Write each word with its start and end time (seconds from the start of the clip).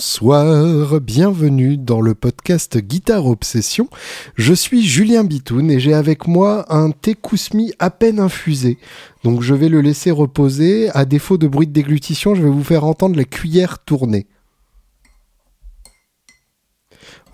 Bonsoir, 0.00 0.98
bienvenue 1.02 1.76
dans 1.76 2.00
le 2.00 2.14
podcast 2.14 2.78
Guitare 2.78 3.26
Obsession. 3.26 3.90
Je 4.34 4.54
suis 4.54 4.82
Julien 4.82 5.24
Bitoun 5.24 5.70
et 5.70 5.78
j'ai 5.78 5.92
avec 5.92 6.26
moi 6.26 6.64
un 6.74 6.90
thé 6.90 7.14
à 7.78 7.90
peine 7.90 8.18
infusé. 8.18 8.78
Donc 9.24 9.42
je 9.42 9.52
vais 9.52 9.68
le 9.68 9.82
laisser 9.82 10.10
reposer. 10.10 10.88
À 10.94 11.04
défaut 11.04 11.36
de 11.36 11.46
bruit 11.46 11.66
de 11.66 11.74
déglutition, 11.74 12.34
je 12.34 12.42
vais 12.42 12.48
vous 12.48 12.64
faire 12.64 12.84
entendre 12.84 13.14
la 13.14 13.24
cuillère 13.24 13.78
tourner. 13.78 14.26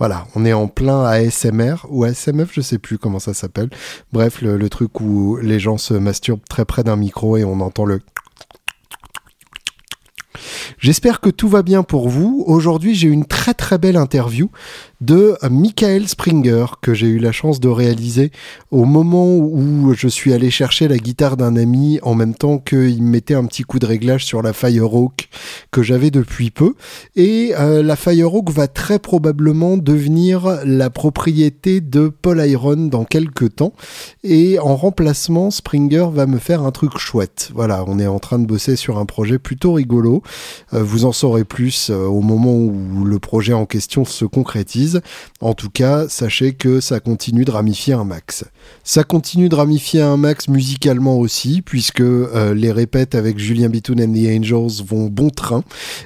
Voilà, 0.01 0.27
on 0.35 0.45
est 0.45 0.53
en 0.53 0.67
plein 0.67 1.05
ASMR 1.05 1.87
ou 1.89 2.03
ASMF, 2.03 2.51
je 2.53 2.63
sais 2.63 2.79
plus 2.79 2.99
comment 2.99 3.21
ça 3.21 3.33
s'appelle. 3.33 3.71
Bref, 4.13 4.43
le 4.43 4.69
truc 4.69 5.01
où 5.01 5.37
les 5.37 5.61
gens 5.61 5.79
se 5.79 5.95
masturbent 5.95 6.45
très 6.51 6.65
près 6.65 6.83
d'un 6.83 6.97
micro 6.97 7.37
et 7.37 7.45
on 7.45 7.61
entend 7.61 7.85
le 7.85 8.01
J'espère 10.79 11.21
que 11.21 11.31
tout 11.31 11.49
va 11.49 11.63
bien 11.63 11.83
pour 11.83 12.09
vous. 12.09 12.45
Aujourd'hui, 12.47 12.95
j'ai 12.95 13.09
une 13.09 13.25
très 13.25 13.55
très 13.55 13.79
belle 13.79 13.97
interview 13.97 14.51
de 15.01 15.37
Michael 15.51 16.09
Springer 16.09 16.67
que 16.81 16.95
j'ai 16.95 17.07
eu 17.07 17.19
la 17.19 17.33
chance 17.33 17.61
de 17.61 17.69
réaliser 17.69 18.31
au 18.71 18.85
moment 18.85 19.37
où 19.37 19.93
je 19.95 20.09
suis 20.09 20.33
allé 20.33 20.51
chercher 20.51 20.89
la 20.89 20.97
guitare 20.97 21.37
d'un 21.37 21.57
ami 21.57 21.99
en 22.03 22.15
même 22.15 22.35
temps 22.35 22.59
qu'il 22.59 23.03
me 23.03 23.11
mettait 23.11 23.35
un 23.35 23.45
petit 23.45 23.63
coup 23.63 23.79
de 23.79 23.87
réglage 23.87 24.25
sur 24.25 24.43
la 24.43 24.53
Firehawk 24.53 25.29
que 25.71 25.83
j'avais 25.83 26.11
depuis 26.11 26.51
peu. 26.51 26.75
Et 27.15 27.53
euh, 27.59 27.83
la 27.83 27.97
Firehawk 27.97 28.51
va 28.51 28.69
très 28.69 28.99
probablement 28.99 29.77
devenir 29.77 30.61
la 30.65 30.91
propriété 30.91 31.81
de 31.81 32.09
Paul 32.09 32.45
Iron 32.47 32.77
dans 32.77 33.05
quelques 33.05 33.57
temps. 33.57 33.73
Et 34.23 34.59
en 34.59 34.77
remplacement, 34.77 35.51
Springer 35.51 36.07
va 36.13 36.27
me 36.27 36.39
faire 36.39 36.63
un 36.63 36.71
truc 36.71 36.99
chouette. 36.99 37.51
Voilà, 37.55 37.85
on 37.87 37.99
est 37.99 38.07
en 38.07 38.19
train 38.19 38.39
de 38.39 38.47
bosser 38.47 38.77
sur 38.77 38.99
un 38.99 39.07
projet 39.07 39.39
plutôt 39.39 39.73
rigolo. 39.73 40.23
Euh, 40.73 40.83
vous 40.83 41.05
en 41.05 41.13
saurez 41.13 41.45
plus 41.45 41.91
euh, 41.91 42.07
au 42.07 42.21
moment 42.21 42.57
où 42.57 43.05
le 43.05 43.19
projet 43.19 43.53
en 43.53 43.67
question 43.67 44.05
se 44.05 44.25
concrétise. 44.25 44.86
En 45.41 45.55
tout 45.55 45.71
cas, 45.71 46.09
sachez 46.09 46.53
que 46.53 46.81
ça 46.81 47.01
continue 47.01 47.45
de 47.45 47.51
ramifier 47.51 47.95
un 47.95 48.05
max. 48.05 48.45
Ça 48.85 49.05
continue 49.05 49.49
de 49.49 49.55
ramifier 49.55 50.01
un 50.01 50.17
max 50.17 50.49
musicalement 50.49 51.19
aussi, 51.19 51.63
puisque 51.63 52.01
euh, 52.01 52.55
les 52.55 52.73
répètes 52.73 53.15
avec 53.15 53.39
Julien 53.39 53.69
Bitoun 53.69 54.01
and 54.01 54.13
the 54.13 54.27
Angels 54.29 54.85
vont 54.85 55.07
bon 55.07 55.31
train, 55.31 55.63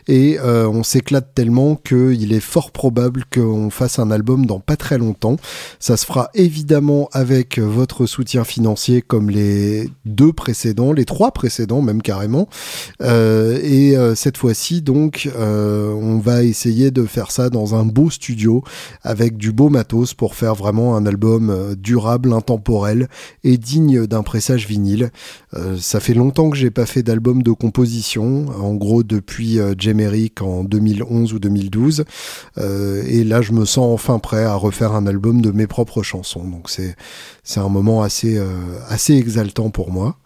et 0.08 0.38
euh, 0.40 0.68
on 0.68 0.82
s'éclate 0.82 1.34
tellement 1.34 1.74
qu'il 1.76 2.32
est 2.32 2.40
fort 2.40 2.70
probable 2.70 3.24
qu'on 3.32 3.70
fasse 3.70 3.98
un 3.98 4.10
album 4.10 4.46
dans 4.46 4.60
pas 4.60 4.76
très 4.76 4.98
longtemps. 4.98 5.36
Ça 5.78 5.96
se 5.96 6.06
fera 6.06 6.30
évidemment 6.34 7.08
avec 7.12 7.58
votre 7.58 8.06
soutien 8.06 8.44
financier 8.44 9.02
comme 9.02 9.30
les 9.30 9.88
deux 10.04 10.32
précédents, 10.32 10.92
les 10.92 11.04
trois 11.04 11.32
précédents 11.32 11.82
même 11.82 12.02
carrément. 12.02 12.48
Euh, 13.02 13.58
et 13.62 13.96
cette 14.14 14.36
fois-ci, 14.36 14.82
donc, 14.82 15.28
on 15.38 16.18
va 16.18 16.42
essayer 16.42 16.90
de 16.90 17.04
faire 17.04 17.30
ça 17.30 17.50
dans 17.50 17.74
un 17.74 17.84
beau 17.84 18.10
studio 18.10 18.62
avec 19.02 19.36
du 19.36 19.52
beau 19.52 19.68
matos 19.68 20.14
pour 20.14 20.34
faire 20.34 20.54
vraiment 20.54 20.96
un 20.96 21.06
album 21.06 21.50
euh, 21.50 21.74
durable, 21.74 22.32
intemporel 22.32 23.08
et 23.44 23.56
digne 23.56 24.06
d'un 24.06 24.22
pressage 24.22 24.66
vinyle. 24.66 25.10
Euh, 25.54 25.76
ça 25.78 26.00
fait 26.00 26.14
longtemps 26.14 26.50
que 26.50 26.56
j'ai 26.56 26.70
pas 26.70 26.86
fait 26.86 27.02
d'album 27.02 27.42
de 27.42 27.52
composition, 27.52 28.46
en 28.48 28.74
gros 28.74 29.02
depuis 29.02 29.58
euh, 29.58 29.74
en 30.40 30.64
2011 30.64 31.32
ou 31.34 31.38
2012. 31.38 32.04
Euh, 32.58 33.02
et 33.06 33.24
là, 33.24 33.42
je 33.42 33.52
me 33.52 33.64
sens 33.64 33.92
enfin 33.92 34.18
prêt 34.18 34.44
à 34.44 34.54
refaire 34.54 34.92
un 34.92 35.06
album 35.06 35.40
de 35.40 35.50
mes 35.50 35.66
propres 35.66 36.02
chansons. 36.02 36.44
Donc 36.44 36.70
c'est 36.70 36.96
c'est 37.42 37.60
un 37.60 37.68
moment 37.68 38.02
assez 38.02 38.40
assez 38.88 39.14
exaltant 39.14 39.70
pour 39.70 39.90
moi. 39.90 40.16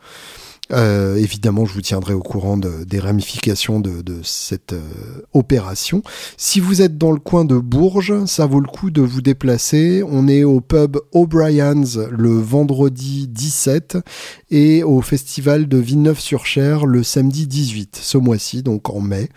Euh, 0.73 1.17
évidemment, 1.17 1.67
je 1.67 1.75
vous 1.75 1.83
tiendrai 1.83 2.15
au 2.15 2.23
courant 2.23 2.57
des 2.57 2.99
ramifications 2.99 3.81
de, 3.81 4.03
cette 4.23 4.73
euh, 4.73 4.81
opération. 5.35 6.03
Si 6.37 6.61
vous 6.61 6.81
êtes 6.81 6.97
dans 6.97 7.13
le 7.13 7.19
coin 7.19 7.45
de 7.45 7.59
Bourges, 7.59 8.25
ça 8.25 8.47
vaut 8.47 8.61
le 8.61 8.69
coup 8.69 8.91
de 8.91 9.03
vous 9.03 9.21
déplacer. 9.21 10.03
On 10.07 10.27
est 10.27 10.45
au 10.45 10.61
pub 10.61 10.97
O'Brien's 11.13 11.99
le 12.11 12.39
vendredi 12.39 13.29
17 13.29 13.99
et 14.51 14.83
au 14.83 15.03
festival 15.03 15.69
de 15.69 15.77
Villeneuve-sur-Cher 15.77 16.87
le 16.87 17.03
samedi 17.03 17.47
18, 17.47 17.99
ce 18.01 18.17
mois-ci, 18.17 18.63
donc 18.63 18.89
en 18.89 19.01
mai. 19.01 19.29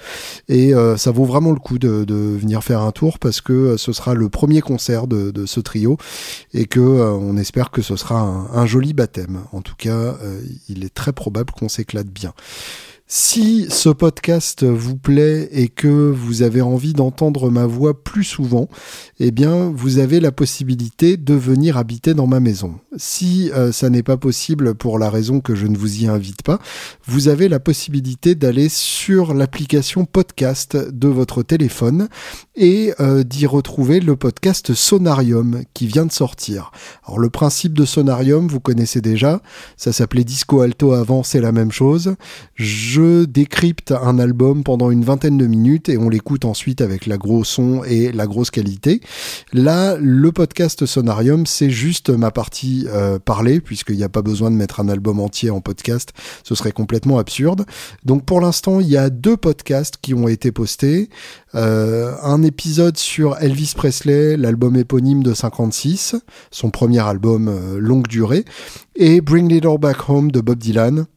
Et 0.47 0.73
euh, 0.73 0.95
ça 0.95 1.11
vaut 1.11 1.25
vraiment 1.25 1.51
le 1.51 1.59
coup 1.59 1.77
de, 1.77 2.05
venir 2.07 2.63
faire 2.63 2.81
un 2.81 2.91
tour 2.91 3.19
parce 3.19 3.41
que 3.41 3.77
ce 3.77 3.91
sera 3.91 4.13
le 4.13 4.29
premier 4.29 4.61
concert 4.61 5.07
de, 5.07 5.45
ce 5.45 5.59
trio 5.59 5.97
et 6.53 6.65
que 6.65 6.79
on 6.79 7.37
espère 7.37 7.69
que 7.71 7.81
ce 7.81 7.95
sera 7.95 8.19
un, 8.19 8.47
un, 8.53 8.65
joli 8.65 8.93
baptême. 8.93 9.41
En 9.51 9.61
tout 9.61 9.75
cas, 9.77 10.15
il 10.69 10.83
est 10.83 10.93
très 10.93 11.13
probable 11.17 11.51
qu'on 11.51 11.67
s'éclate 11.67 12.07
bien. 12.07 12.33
Si 13.09 13.67
ce 13.69 13.87
podcast 13.87 14.65
vous 14.65 14.97
plaît 14.97 15.47
et 15.53 15.69
que 15.69 15.87
vous 15.87 16.41
avez 16.41 16.61
envie 16.61 16.91
d'entendre 16.91 17.49
ma 17.49 17.65
voix 17.65 18.03
plus 18.03 18.25
souvent, 18.25 18.67
eh 19.21 19.31
bien, 19.31 19.71
vous 19.73 19.99
avez 19.99 20.19
la 20.19 20.33
possibilité 20.33 21.15
de 21.15 21.33
venir 21.33 21.77
habiter 21.77 22.13
dans 22.13 22.27
ma 22.27 22.41
maison. 22.41 22.81
Si 22.97 23.49
euh, 23.53 23.71
ça 23.71 23.89
n'est 23.89 24.03
pas 24.03 24.17
possible 24.17 24.75
pour 24.75 24.99
la 24.99 25.09
raison 25.09 25.39
que 25.39 25.55
je 25.55 25.67
ne 25.67 25.77
vous 25.77 26.03
y 26.03 26.07
invite 26.07 26.41
pas, 26.41 26.59
vous 27.05 27.29
avez 27.29 27.47
la 27.47 27.61
possibilité 27.61 28.35
d'aller 28.35 28.67
sur 28.67 29.33
l'application 29.33 30.03
podcast 30.03 30.75
de 30.75 31.07
votre 31.07 31.43
téléphone 31.43 32.09
et 32.57 32.93
euh, 32.99 33.23
d'y 33.23 33.45
retrouver 33.45 34.01
le 34.01 34.17
podcast 34.17 34.73
Sonarium 34.73 35.61
qui 35.73 35.87
vient 35.87 36.05
de 36.05 36.11
sortir. 36.11 36.71
Alors, 37.05 37.19
le 37.19 37.29
principe 37.29 37.71
de 37.71 37.85
Sonarium, 37.85 38.49
vous 38.49 38.59
connaissez 38.59 38.99
déjà. 38.99 39.41
Ça 39.77 39.93
s'appelait 39.93 40.25
Disco 40.25 40.59
Alto 40.59 40.91
avant, 40.91 41.23
c'est 41.23 41.39
la 41.39 41.53
même 41.53 41.71
chose. 41.71 42.15
Décrypte 42.99 43.91
un 43.91 44.19
album 44.19 44.63
pendant 44.63 44.91
une 44.91 45.03
vingtaine 45.03 45.37
de 45.37 45.47
minutes 45.47 45.89
et 45.89 45.97
on 45.97 46.09
l'écoute 46.09 46.45
ensuite 46.45 46.81
avec 46.81 47.05
la 47.05 47.17
grosse 47.17 47.47
son 47.47 47.83
et 47.83 48.11
la 48.11 48.27
grosse 48.27 48.51
qualité. 48.51 49.01
Là, 49.53 49.97
le 49.99 50.31
podcast 50.31 50.85
Sonarium, 50.85 51.45
c'est 51.45 51.69
juste 51.69 52.09
ma 52.09 52.31
partie 52.31 52.87
euh, 52.89 53.19
parlée, 53.19 53.61
puisqu'il 53.61 53.95
n'y 53.97 54.03
a 54.03 54.09
pas 54.09 54.21
besoin 54.21 54.51
de 54.51 54.55
mettre 54.55 54.79
un 54.79 54.89
album 54.89 55.19
entier 55.19 55.49
en 55.49 55.61
podcast, 55.61 56.13
ce 56.43 56.55
serait 56.55 56.71
complètement 56.71 57.17
absurde. 57.17 57.65
Donc 58.05 58.25
pour 58.25 58.41
l'instant, 58.41 58.79
il 58.79 58.87
y 58.87 58.97
a 58.97 59.09
deux 59.09 59.37
podcasts 59.37 59.97
qui 60.01 60.13
ont 60.13 60.27
été 60.27 60.51
postés. 60.51 61.09
Euh, 61.55 62.13
un 62.21 62.43
épisode 62.43 62.97
sur 62.97 63.37
Elvis 63.39 63.73
Presley, 63.75 64.37
l'album 64.37 64.75
éponyme 64.75 65.23
de 65.23 65.33
56, 65.33 66.15
son 66.51 66.69
premier 66.69 66.99
album 66.99 67.47
euh, 67.47 67.79
longue 67.79 68.07
durée, 68.07 68.45
et 68.95 69.21
Bring 69.21 69.51
It 69.51 69.65
Back 69.79 70.09
Home 70.09 70.31
de 70.31 70.41
Bob 70.41 70.59
Dylan 70.59 71.07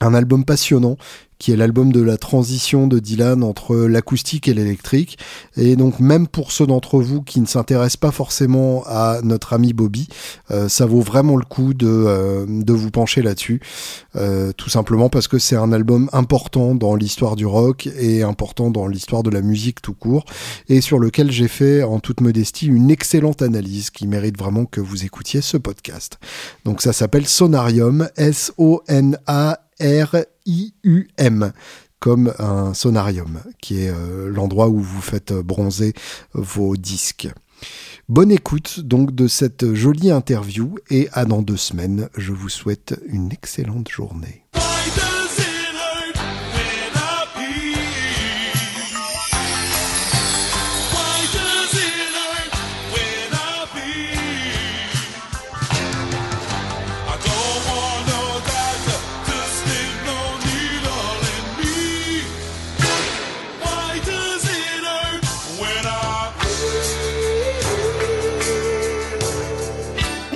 un 0.00 0.14
album 0.14 0.44
passionnant 0.44 0.96
qui 1.40 1.52
est 1.52 1.56
l'album 1.56 1.90
de 1.90 2.02
la 2.02 2.18
transition 2.18 2.86
de 2.86 3.00
Dylan 3.00 3.42
entre 3.42 3.74
l'acoustique 3.74 4.46
et 4.46 4.54
l'électrique. 4.54 5.18
Et 5.56 5.74
donc 5.74 5.98
même 5.98 6.28
pour 6.28 6.52
ceux 6.52 6.66
d'entre 6.66 7.00
vous 7.00 7.22
qui 7.22 7.40
ne 7.40 7.46
s'intéressent 7.46 7.96
pas 7.96 8.10
forcément 8.12 8.84
à 8.86 9.20
notre 9.24 9.54
ami 9.54 9.72
Bobby, 9.72 10.06
euh, 10.50 10.68
ça 10.68 10.84
vaut 10.84 11.00
vraiment 11.00 11.36
le 11.36 11.44
coup 11.44 11.72
de, 11.72 11.88
euh, 11.88 12.44
de 12.46 12.72
vous 12.74 12.90
pencher 12.90 13.22
là-dessus. 13.22 13.60
Euh, 14.16 14.52
tout 14.52 14.68
simplement 14.68 15.08
parce 15.08 15.28
que 15.28 15.38
c'est 15.38 15.56
un 15.56 15.72
album 15.72 16.10
important 16.12 16.74
dans 16.74 16.94
l'histoire 16.94 17.36
du 17.36 17.46
rock 17.46 17.88
et 17.98 18.22
important 18.22 18.70
dans 18.70 18.86
l'histoire 18.86 19.22
de 19.22 19.30
la 19.30 19.40
musique 19.40 19.80
tout 19.80 19.94
court, 19.94 20.26
et 20.68 20.82
sur 20.82 20.98
lequel 20.98 21.30
j'ai 21.30 21.48
fait 21.48 21.82
en 21.82 22.00
toute 22.00 22.20
modestie 22.20 22.66
une 22.66 22.90
excellente 22.90 23.40
analyse 23.40 23.88
qui 23.88 24.06
mérite 24.06 24.38
vraiment 24.38 24.66
que 24.66 24.82
vous 24.82 25.06
écoutiez 25.06 25.40
ce 25.40 25.56
podcast. 25.56 26.18
Donc 26.66 26.82
ça 26.82 26.92
s'appelle 26.92 27.26
Sonarium, 27.26 28.10
S-O-N-A 28.16 29.60
R-I-U-M 29.80 31.52
comme 31.98 32.32
un 32.38 32.72
sonarium, 32.72 33.40
qui 33.60 33.82
est 33.82 33.90
euh, 33.90 34.30
l'endroit 34.30 34.68
où 34.68 34.80
vous 34.80 35.02
faites 35.02 35.32
bronzer 35.32 35.92
vos 36.32 36.76
disques. 36.76 37.28
Bonne 38.08 38.32
écoute 38.32 38.80
donc 38.80 39.14
de 39.14 39.28
cette 39.28 39.74
jolie 39.74 40.10
interview 40.10 40.76
et 40.88 41.08
à 41.12 41.24
dans 41.24 41.42
deux 41.42 41.58
semaines. 41.58 42.08
Je 42.16 42.32
vous 42.32 42.48
souhaite 42.48 42.98
une 43.06 43.30
excellente 43.32 43.88
journée. 43.88 44.39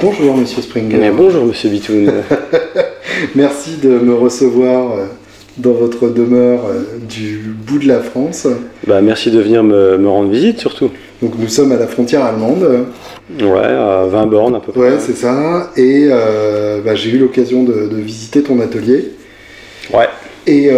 Bonjour 0.05 0.37
Monsieur 0.37 0.61
Springer. 0.61 1.11
bonjour 1.17 1.47
Monsieur 1.47 1.71
Bitoun. 1.71 2.13
Merci 3.35 3.79
de 3.83 3.89
me 3.89 4.13
recevoir 4.13 4.93
euh, 4.93 5.07
dans 5.57 5.73
votre 5.73 6.11
demeure 6.11 6.67
euh, 6.67 6.99
du 7.09 7.39
bout 7.67 7.79
de 7.79 7.89
la 7.89 8.01
France. 8.01 8.47
Bah, 8.87 9.01
merci 9.01 9.31
de 9.31 9.41
venir 9.41 9.63
me, 9.63 9.97
rendre 10.07 10.31
visite 10.31 10.61
surtout. 10.61 10.91
Donc 11.23 11.33
nous 11.39 11.49
sommes 11.49 11.73
à 11.73 11.79
la 11.79 11.87
frontière 11.87 12.23
allemande. 12.23 12.85
Ouais, 13.41 13.65
à 13.65 14.05
20 14.07 14.27
bornes 14.27 14.57
à 14.57 14.61
peu 14.61 14.73
près. 14.73 14.81
Ouais, 14.83 14.99
c'est 14.99 15.17
ça. 15.17 15.73
Et 15.75 16.09
euh, 16.11 16.83
bah, 16.85 16.95
j'ai 16.95 17.09
eu 17.09 17.19
l'occasion 17.19 17.63
de, 17.65 17.97
visiter 17.97 18.43
ton 18.43 18.61
atelier. 18.61 19.13
Ouais. 19.91 20.09
Et 20.47 20.69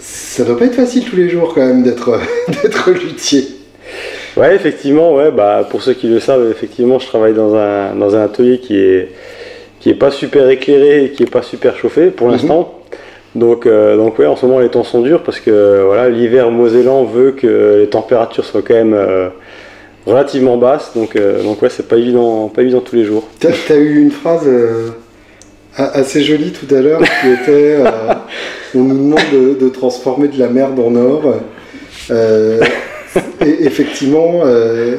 Ça 0.00 0.42
doit 0.42 0.58
pas 0.58 0.64
être 0.64 0.74
facile 0.74 1.04
tous 1.04 1.14
les 1.14 1.28
jours 1.28 1.54
quand 1.54 1.64
même 1.64 1.84
d'être 1.84 2.18
luthier. 2.90 3.59
Ouais, 4.36 4.54
effectivement, 4.54 5.14
ouais, 5.14 5.30
bah, 5.30 5.66
pour 5.68 5.82
ceux 5.82 5.94
qui 5.94 6.06
le 6.08 6.20
savent, 6.20 6.48
effectivement, 6.50 6.98
je 6.98 7.06
travaille 7.06 7.34
dans 7.34 7.54
un, 7.54 7.94
dans 7.94 8.14
un 8.14 8.22
atelier 8.24 8.58
qui 8.58 8.78
est, 8.78 9.08
qui 9.80 9.90
est 9.90 9.94
pas 9.94 10.10
super 10.10 10.48
éclairé 10.50 11.04
et 11.04 11.10
qui 11.10 11.24
est 11.24 11.30
pas 11.30 11.42
super 11.42 11.76
chauffé 11.76 12.10
pour 12.10 12.26
Mhm. 12.28 12.32
l'instant. 12.34 12.74
Donc, 13.34 13.66
euh, 13.66 13.96
donc 13.96 14.18
ouais, 14.18 14.26
en 14.26 14.34
ce 14.36 14.44
moment 14.44 14.58
les 14.58 14.68
temps 14.70 14.82
sont 14.82 15.02
durs 15.02 15.22
parce 15.22 15.38
que 15.38 15.82
voilà, 15.86 16.08
l'hiver 16.08 16.50
mosellan 16.50 17.04
veut 17.04 17.30
que 17.32 17.78
les 17.80 17.86
températures 17.86 18.44
soient 18.44 18.62
quand 18.62 18.74
même 18.74 18.92
euh, 18.92 19.28
relativement 20.04 20.56
basses. 20.56 20.92
Donc, 20.96 21.14
euh, 21.16 21.40
donc 21.42 21.62
ouais, 21.62 21.68
c'est 21.68 21.86
pas 21.86 21.96
évident, 21.96 22.48
pas 22.48 22.62
évident 22.62 22.80
tous 22.80 22.96
les 22.96 23.04
jours. 23.04 23.28
T'as 23.38 23.50
as 23.70 23.76
eu 23.76 24.00
une 24.00 24.10
phrase 24.10 24.48
assez 25.76 26.22
jolie 26.22 26.52
tout 26.52 26.72
à 26.74 26.80
l'heure 26.80 27.00
qui 27.00 27.30
était 27.30 27.76
on 28.74 28.78
nous 28.80 28.98
demande 28.98 29.20
de, 29.32 29.54
de 29.64 29.68
transformer 29.70 30.26
de 30.28 30.38
la 30.38 30.48
merde 30.48 30.78
en 30.80 30.94
or. 30.96 31.34
Et 33.44 33.64
effectivement, 33.64 34.42
euh, 34.44 34.96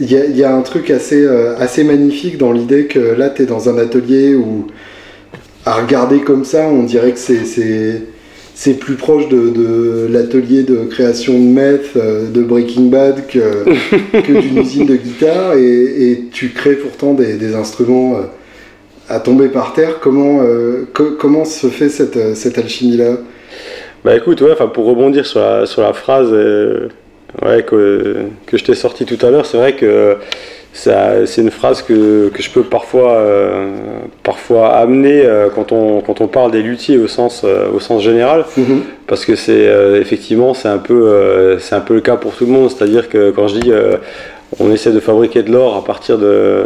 il 0.00 0.10
y, 0.10 0.16
a- 0.16 0.24
il 0.24 0.36
y 0.36 0.44
a 0.44 0.54
un 0.54 0.62
truc 0.62 0.90
assez, 0.90 1.22
euh, 1.22 1.56
assez 1.58 1.84
magnifique 1.84 2.38
dans 2.38 2.52
l'idée 2.52 2.86
que 2.86 2.98
là, 2.98 3.28
tu 3.30 3.42
es 3.42 3.46
dans 3.46 3.68
un 3.68 3.78
atelier 3.78 4.34
où, 4.34 4.66
à 5.64 5.74
regarder 5.74 6.20
comme 6.20 6.44
ça, 6.44 6.68
on 6.68 6.82
dirait 6.84 7.12
que 7.12 7.18
c'est- 7.18 8.02
plus 8.80 8.94
proche 8.96 9.28
de, 9.28 9.50
de 9.50 10.08
l'atelier 10.10 10.62
de 10.64 10.84
création 10.90 11.34
de 11.34 11.44
meth, 11.44 11.90
euh, 11.96 12.28
de 12.28 12.42
Breaking 12.42 12.86
Bad 12.90 13.26
que, 13.28 13.64
que 14.20 14.40
d'une 14.40 14.58
usine 14.58 14.86
de 14.86 14.96
guitare 14.96 15.54
et, 15.54 16.10
et 16.10 16.24
tu 16.32 16.48
crées 16.50 16.74
pourtant 16.76 17.14
des, 17.14 17.34
des 17.34 17.54
instruments 17.54 18.16
à 19.08 19.20
tomber 19.20 19.48
par 19.48 19.74
terre. 19.74 20.00
Comment, 20.00 20.40
euh, 20.42 20.86
co- 20.92 21.12
comment 21.18 21.44
se 21.44 21.68
fait 21.68 21.88
cette, 21.88 22.36
cette 22.36 22.58
alchimie-là? 22.58 23.18
Bah 24.08 24.16
écoute, 24.16 24.40
ouais, 24.40 24.54
pour 24.72 24.86
rebondir 24.86 25.26
sur 25.26 25.38
la, 25.40 25.66
sur 25.66 25.82
la 25.82 25.92
phrase 25.92 26.30
euh, 26.32 26.88
ouais, 27.44 27.62
que, 27.62 28.14
que 28.46 28.56
je 28.56 28.64
t'ai 28.64 28.74
sortie 28.74 29.04
tout 29.04 29.18
à 29.20 29.28
l'heure, 29.28 29.44
c'est 29.44 29.58
vrai 29.58 29.74
que 29.74 30.16
ça- 30.72 31.26
c'est 31.26 31.42
une 31.42 31.50
phrase 31.50 31.82
que, 31.82 32.30
que 32.30 32.42
je 32.42 32.48
peux 32.48 32.62
parfois, 32.62 33.16
euh, 33.18 33.68
parfois 34.22 34.76
amener 34.76 35.26
euh, 35.26 35.50
quand, 35.54 35.72
on, 35.72 36.00
quand 36.00 36.22
on 36.22 36.26
parle 36.26 36.52
des 36.52 36.62
luthiers 36.62 36.96
au 36.96 37.06
sens, 37.06 37.42
euh, 37.44 37.66
au 37.70 37.80
sens 37.80 38.02
général, 38.02 38.46
parce 39.06 39.26
que 39.26 39.34
c'est 39.36 39.66
effectivement 40.00 40.54
c'est 40.54 40.68
un, 40.68 40.78
peu, 40.78 41.58
c'est 41.60 41.74
un 41.74 41.80
peu 41.82 41.92
le 41.92 42.00
cas 42.00 42.16
pour 42.16 42.34
tout 42.34 42.46
le 42.46 42.52
monde, 42.52 42.70
c'est-à-dire 42.70 43.10
que 43.10 43.30
quand 43.30 43.46
je 43.48 43.58
dis 43.60 43.72
on 44.58 44.72
essaie 44.72 44.92
de 44.92 45.00
fabriquer 45.00 45.42
de 45.42 45.52
l'or 45.52 45.76
à 45.76 45.84
partir 45.84 46.16
de 46.16 46.62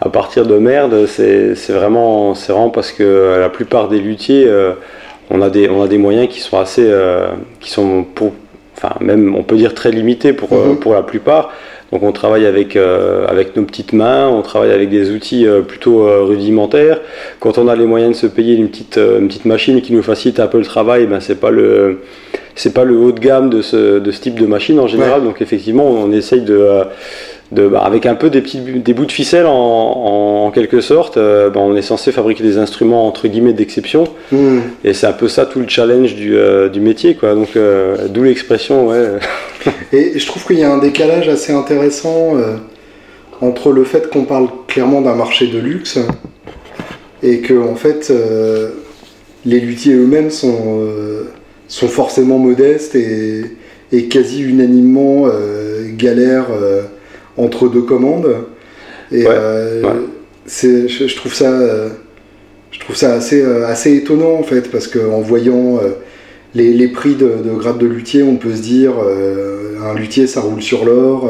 à 0.00 0.08
partir 0.10 0.46
de 0.46 0.58
merde, 0.58 1.06
c'est 1.06 1.56
c'est 1.56 1.72
vraiment, 1.72 2.34
parce 2.72 2.92
que 2.92 3.38
la 3.40 3.48
plupart 3.48 3.88
des 3.88 3.98
luthiers, 3.98 4.48
on, 5.32 5.40
a 5.42 5.50
des, 5.50 5.68
on 5.68 5.82
a 5.82 5.88
des 5.88 5.98
moyens 5.98 6.28
qui 6.28 6.40
sont 6.40 6.58
assez, 6.58 6.84
euh, 6.84 7.26
qui 7.60 7.70
sont 7.70 8.04
pour, 8.04 8.32
enfin 8.76 8.94
même 9.00 9.34
on 9.34 9.42
peut 9.42 9.56
dire 9.56 9.74
très 9.74 9.90
limités 9.90 10.32
pour, 10.32 10.52
euh, 10.52 10.68
Mhm. 10.70 10.76
pour 10.78 10.92
la 10.94 11.02
plupart. 11.02 11.50
Donc 11.92 12.02
on 12.04 12.12
travaille 12.12 12.46
avec, 12.46 12.74
euh, 12.74 13.26
avec 13.28 13.54
nos 13.54 13.64
petites 13.64 13.92
mains, 13.92 14.26
on 14.28 14.40
travaille 14.40 14.72
avec 14.72 14.88
des 14.88 15.10
outils 15.10 15.46
euh, 15.46 15.60
plutôt 15.60 16.06
euh, 16.08 16.22
rudimentaires. 16.22 16.98
Quand 17.38 17.58
on 17.58 17.68
a 17.68 17.76
les 17.76 17.84
moyens 17.84 18.12
de 18.12 18.16
se 18.16 18.26
payer 18.26 18.54
une 18.54 18.68
petite, 18.68 18.96
une 18.98 19.28
petite 19.28 19.44
machine 19.44 19.82
qui 19.82 19.92
nous 19.92 20.02
facilite 20.02 20.40
un 20.40 20.46
peu 20.46 20.58
le 20.58 20.64
travail, 20.64 21.06
ben 21.06 21.20
c'est 21.20 21.38
pas 21.38 21.50
le 21.50 21.98
c'est 22.54 22.72
pas 22.72 22.84
le 22.84 22.96
haut 22.96 23.12
de 23.12 23.20
gamme 23.20 23.50
de 23.50 23.60
ce, 23.60 23.98
de 23.98 24.10
ce 24.10 24.20
type 24.22 24.38
de 24.40 24.46
machine 24.46 24.78
en 24.80 24.86
général. 24.86 25.22
Donc 25.22 25.42
effectivement 25.42 25.84
on 25.86 26.10
essaye 26.12 26.40
de, 26.42 26.66
de 27.52 27.68
bah, 27.68 27.80
avec 27.80 28.06
un 28.06 28.14
peu 28.14 28.30
des 28.30 28.40
petits 28.40 28.60
des 28.60 28.94
bouts 28.94 29.06
de 29.06 29.12
ficelle 29.12 29.46
en, 29.46 30.50
quelque 30.54 30.80
sorte, 30.80 31.16
euh, 31.16 31.50
ben, 31.50 31.60
on 31.60 31.76
est 31.76 31.82
censé 31.82 32.12
fabriquer 32.12 32.42
des 32.42 32.58
instruments 32.58 33.06
entre 33.06 33.28
guillemets 33.28 33.52
d'exception. 33.52 34.04
Hmm. 34.32 34.60
Et 34.84 34.92
c'est 34.92 35.06
un 35.06 35.12
peu 35.12 35.28
ça 35.28 35.46
tout 35.46 35.60
le 35.60 35.68
challenge 35.68 36.14
du, 36.14 36.36
euh, 36.36 36.68
du 36.68 36.80
métier 36.80 37.14
quoi. 37.14 37.34
Donc 37.34 37.56
euh, 37.56 38.08
d'où 38.08 38.22
l'expression 38.24 38.88
ouais. 38.88 39.18
Et 39.92 40.18
je 40.18 40.26
trouve 40.26 40.44
qu'il 40.46 40.58
y 40.58 40.64
a 40.64 40.72
un 40.72 40.78
décalage 40.78 41.28
assez 41.28 41.52
intéressant 41.52 42.34
entre 43.40 43.70
le 43.70 43.84
fait 43.84 44.08
qu'on 44.10 44.24
parle 44.24 44.48
clairement 44.66 45.00
d'un 45.02 45.14
marché 45.14 45.46
de 45.46 45.58
luxe 45.58 45.98
et 47.22 47.40
que 47.40 47.54
en 47.54 47.76
fait 47.76 48.12
les 49.44 49.60
luthiers 49.60 49.94
eux-mêmes 49.94 50.30
sont, 50.30 50.80
sont 51.68 51.88
forcément 51.88 52.38
modestes 52.38 52.94
et, 52.94 53.44
et 53.92 54.08
quasi 54.08 54.42
unanimement 54.42 55.26
galèrent 55.96 56.48
entre 57.36 57.68
deux 57.68 57.82
commandes. 57.82 58.28
Et 59.10 59.24
Ouais, 59.26 59.28
euh, 59.30 59.82
ouais. 59.82 59.90
c'est, 60.46 60.88
je, 60.88 61.06
je 61.06 61.16
trouve 61.16 61.34
ça, 61.34 61.50
euh, 61.50 61.88
je 62.70 62.80
trouve 62.80 62.96
ça 62.96 63.12
assez, 63.14 63.42
euh, 63.42 63.66
assez 63.66 63.94
étonnant 63.96 64.34
en 64.38 64.42
fait 64.42 64.70
parce 64.70 64.88
qu'en 64.88 65.20
voyant 65.20 65.76
euh, 65.82 65.88
les, 66.54 66.72
les 66.72 66.88
prix 66.88 67.14
de, 67.14 67.30
de 67.44 67.50
grade 67.58 67.78
de 67.78 67.86
luthier, 67.86 68.22
on 68.22 68.36
peut 68.36 68.54
se 68.54 68.62
dire 68.62 68.92
un 69.84 69.94
luthier 69.94 70.26
ça 70.26 70.40
roule 70.40 70.62
sur 70.62 70.84
l'or. 70.84 71.24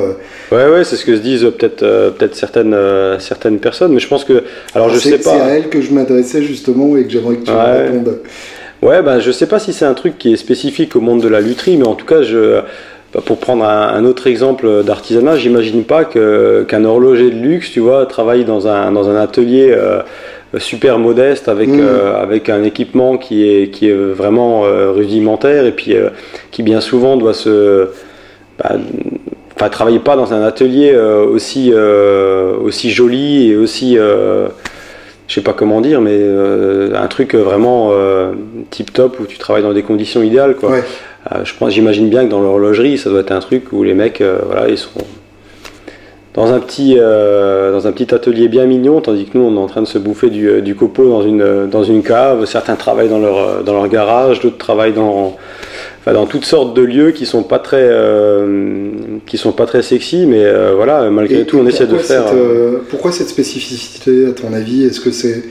Ouais 0.51 0.69
ouais 0.69 0.85
c'est 0.85 0.97
ce 0.97 1.05
que 1.05 1.17
se 1.17 1.21
disent 1.23 1.43
peut-être 1.59 1.81
peut-être 2.19 2.35
certaines 2.37 2.77
certaines 3.19 3.59
personnes. 3.59 3.93
Mais 3.93 4.01
je 4.01 4.09
pense 4.09 4.25
que 4.25 4.43
alors 4.75 4.91
je 4.91 4.99
c'est, 4.99 5.11
sais 5.11 5.19
pas. 5.19 5.31
c'est 5.31 5.41
à 5.41 5.49
elle 5.57 5.69
que 5.69 5.81
je 5.81 5.93
m'adressais 5.93 6.43
justement 6.43 6.97
et 6.97 7.05
que 7.05 7.11
j'aimerais 7.11 7.37
que 7.37 7.45
tu 7.45 7.51
me 7.53 7.57
Ouais. 7.57 7.83
répondes. 7.87 8.19
Ouais, 8.83 9.01
bah, 9.01 9.21
je 9.21 9.31
sais 9.31 9.47
pas 9.47 9.61
si 9.61 9.73
c'est 9.73 9.85
un 9.85 9.95
truc 9.95 10.19
qui 10.19 10.33
est 10.33 10.37
spécifique 10.37 10.97
au 10.97 11.01
monde 11.01 11.23
de 11.23 11.29
la 11.29 11.41
lutherie, 11.41 11.77
mais 11.77 11.87
en 11.87 11.95
tout 11.95 12.05
cas, 12.05 12.23
je, 12.23 12.61
pour 13.21 13.39
prendre 13.39 13.65
un, 13.65 13.89
un 13.89 14.05
autre 14.05 14.27
exemple 14.27 14.83
d'artisanat, 14.85 15.37
j'imagine 15.37 15.85
pas 15.85 16.05
qu'un 16.05 16.85
horloger 16.85 17.31
de 17.31 17.37
luxe, 17.37 17.71
tu 17.71 17.81
vois, 17.81 18.07
travaille 18.07 18.45
dans 18.45 18.69
un, 18.69 18.91
dans 18.93 19.11
un 19.11 19.17
atelier 19.17 19.71
euh, 19.71 20.03
super 20.59 20.99
modeste 20.99 21.49
avec, 21.49 21.69
Mm. 21.69 21.81
euh, 21.81 22.23
avec 22.23 22.49
un 22.49 22.63
équipement 22.63 23.19
qui 23.19 23.47
est, 23.47 23.69
qui 23.71 23.89
est 23.89 23.95
vraiment 23.95 24.65
euh, 24.65 24.91
rudimentaire 24.93 25.67
et 25.67 25.73
puis 25.73 25.95
euh, 25.95 26.09
qui 26.51 26.63
bien 26.63 26.81
souvent 26.81 27.17
doit 27.17 27.35
se. 27.35 27.89
bah, 28.59 28.77
Enfin, 29.55 29.69
travailler 29.69 29.99
pas 30.01 30.17
dans 30.17 30.33
un 30.33 30.43
atelier 30.43 30.93
euh, 30.95 31.25
aussi, 31.27 31.71
euh, 31.73 32.57
aussi 32.57 32.91
joli 32.91 33.51
et 33.53 33.57
aussi. 33.57 33.99
Euh, 35.23 35.29
je 35.29 35.35
sais 35.35 35.41
pas 35.41 35.53
comment 35.53 35.81
dire, 35.81 36.01
mais 36.01 36.11
euh, 36.15 36.95
un 36.95 37.07
truc 37.07 37.35
vraiment 37.35 37.91
euh, 37.93 38.33
tip 38.71 38.93
top 38.93 39.21
où 39.21 39.25
tu 39.25 39.39
travailles 39.39 39.63
dans 39.63 39.73
des 39.73 39.83
conditions 39.83 40.23
idéales. 40.23 40.57
Quoi. 40.57 40.71
Ouais. 40.71 40.85
Euh, 41.31 41.45
je 41.45 41.55
pense, 41.55 41.73
j'imagine 41.73 42.09
bien 42.09 42.25
que 42.25 42.31
dans 42.31 42.41
l'horlogerie, 42.41 42.99
ça 42.99 43.11
doit 43.11 43.21
être 43.21 43.33
un 43.33 43.41
truc 43.41 43.73
où 43.73 43.83
les 43.83 43.95
mecs, 43.95 44.21
euh, 44.21 44.39
voilà, 44.45 44.69
ils 44.69 44.79
sont 44.79 44.91
dans 46.35 46.51
un 46.53 46.61
petit, 46.61 46.97
euh, 46.99 47.73
dans 47.73 47.87
un 47.87 47.93
petit 47.93 48.15
atelier 48.15 48.49
bien 48.49 48.65
mignon, 48.65 49.01
tandis 49.03 49.27
que 49.27 49.37
nous, 49.37 49.45
on 49.45 49.55
est 49.55 49.59
en 49.59 49.67
train 49.67 49.83
de 49.83 49.87
se 49.87 49.99
bouffer 49.99 50.31
du, 50.31 50.49
euh, 50.49 50.61
du 50.63 50.75
copeau 50.75 51.09
dans 51.09 51.23
une, 51.23 51.43
euh, 51.43 51.67
dans 51.67 51.85
une 51.85 52.03
cave. 52.03 52.47
Certains 52.47 52.75
travaillent 52.77 53.11
dans 53.11 53.19
leur, 53.19 53.37
euh, 53.39 53.63
dans 53.63 53.75
leur 53.75 53.89
garage, 53.89 54.41
d'autres 54.41 54.57
travaillent 54.57 54.95
dans, 54.95 55.37
enfin, 56.01 56.15
dans 56.15 56.25
toutes 56.27 56.47
sortes 56.47 56.75
de 56.75 56.81
lieux 56.83 57.11
qui 57.11 57.27
sont 57.27 57.43
pas 57.43 57.59
très, 57.59 57.83
euh, 57.83 58.89
qui 59.27 59.37
sont 59.37 59.53
pas 59.53 59.67
très 59.67 59.83
sexy, 59.83 60.25
mais 60.27 60.43
euh, 60.43 60.73
voilà, 60.75 61.11
malgré 61.11 61.41
Et- 61.41 61.45
tout, 61.45 61.59
on 61.59 61.67
essaie 61.67 61.87
de 61.87 61.99
faire. 61.99 62.27
cette, 62.29 62.89
pourquoi 62.89 63.13
cette 63.13 63.29
spécificité, 63.29 64.27
à 64.27 64.33
ton 64.33 64.55
avis? 64.55 64.85
Est-ce 64.85 65.01
que 65.01 65.11
c'est 65.11 65.45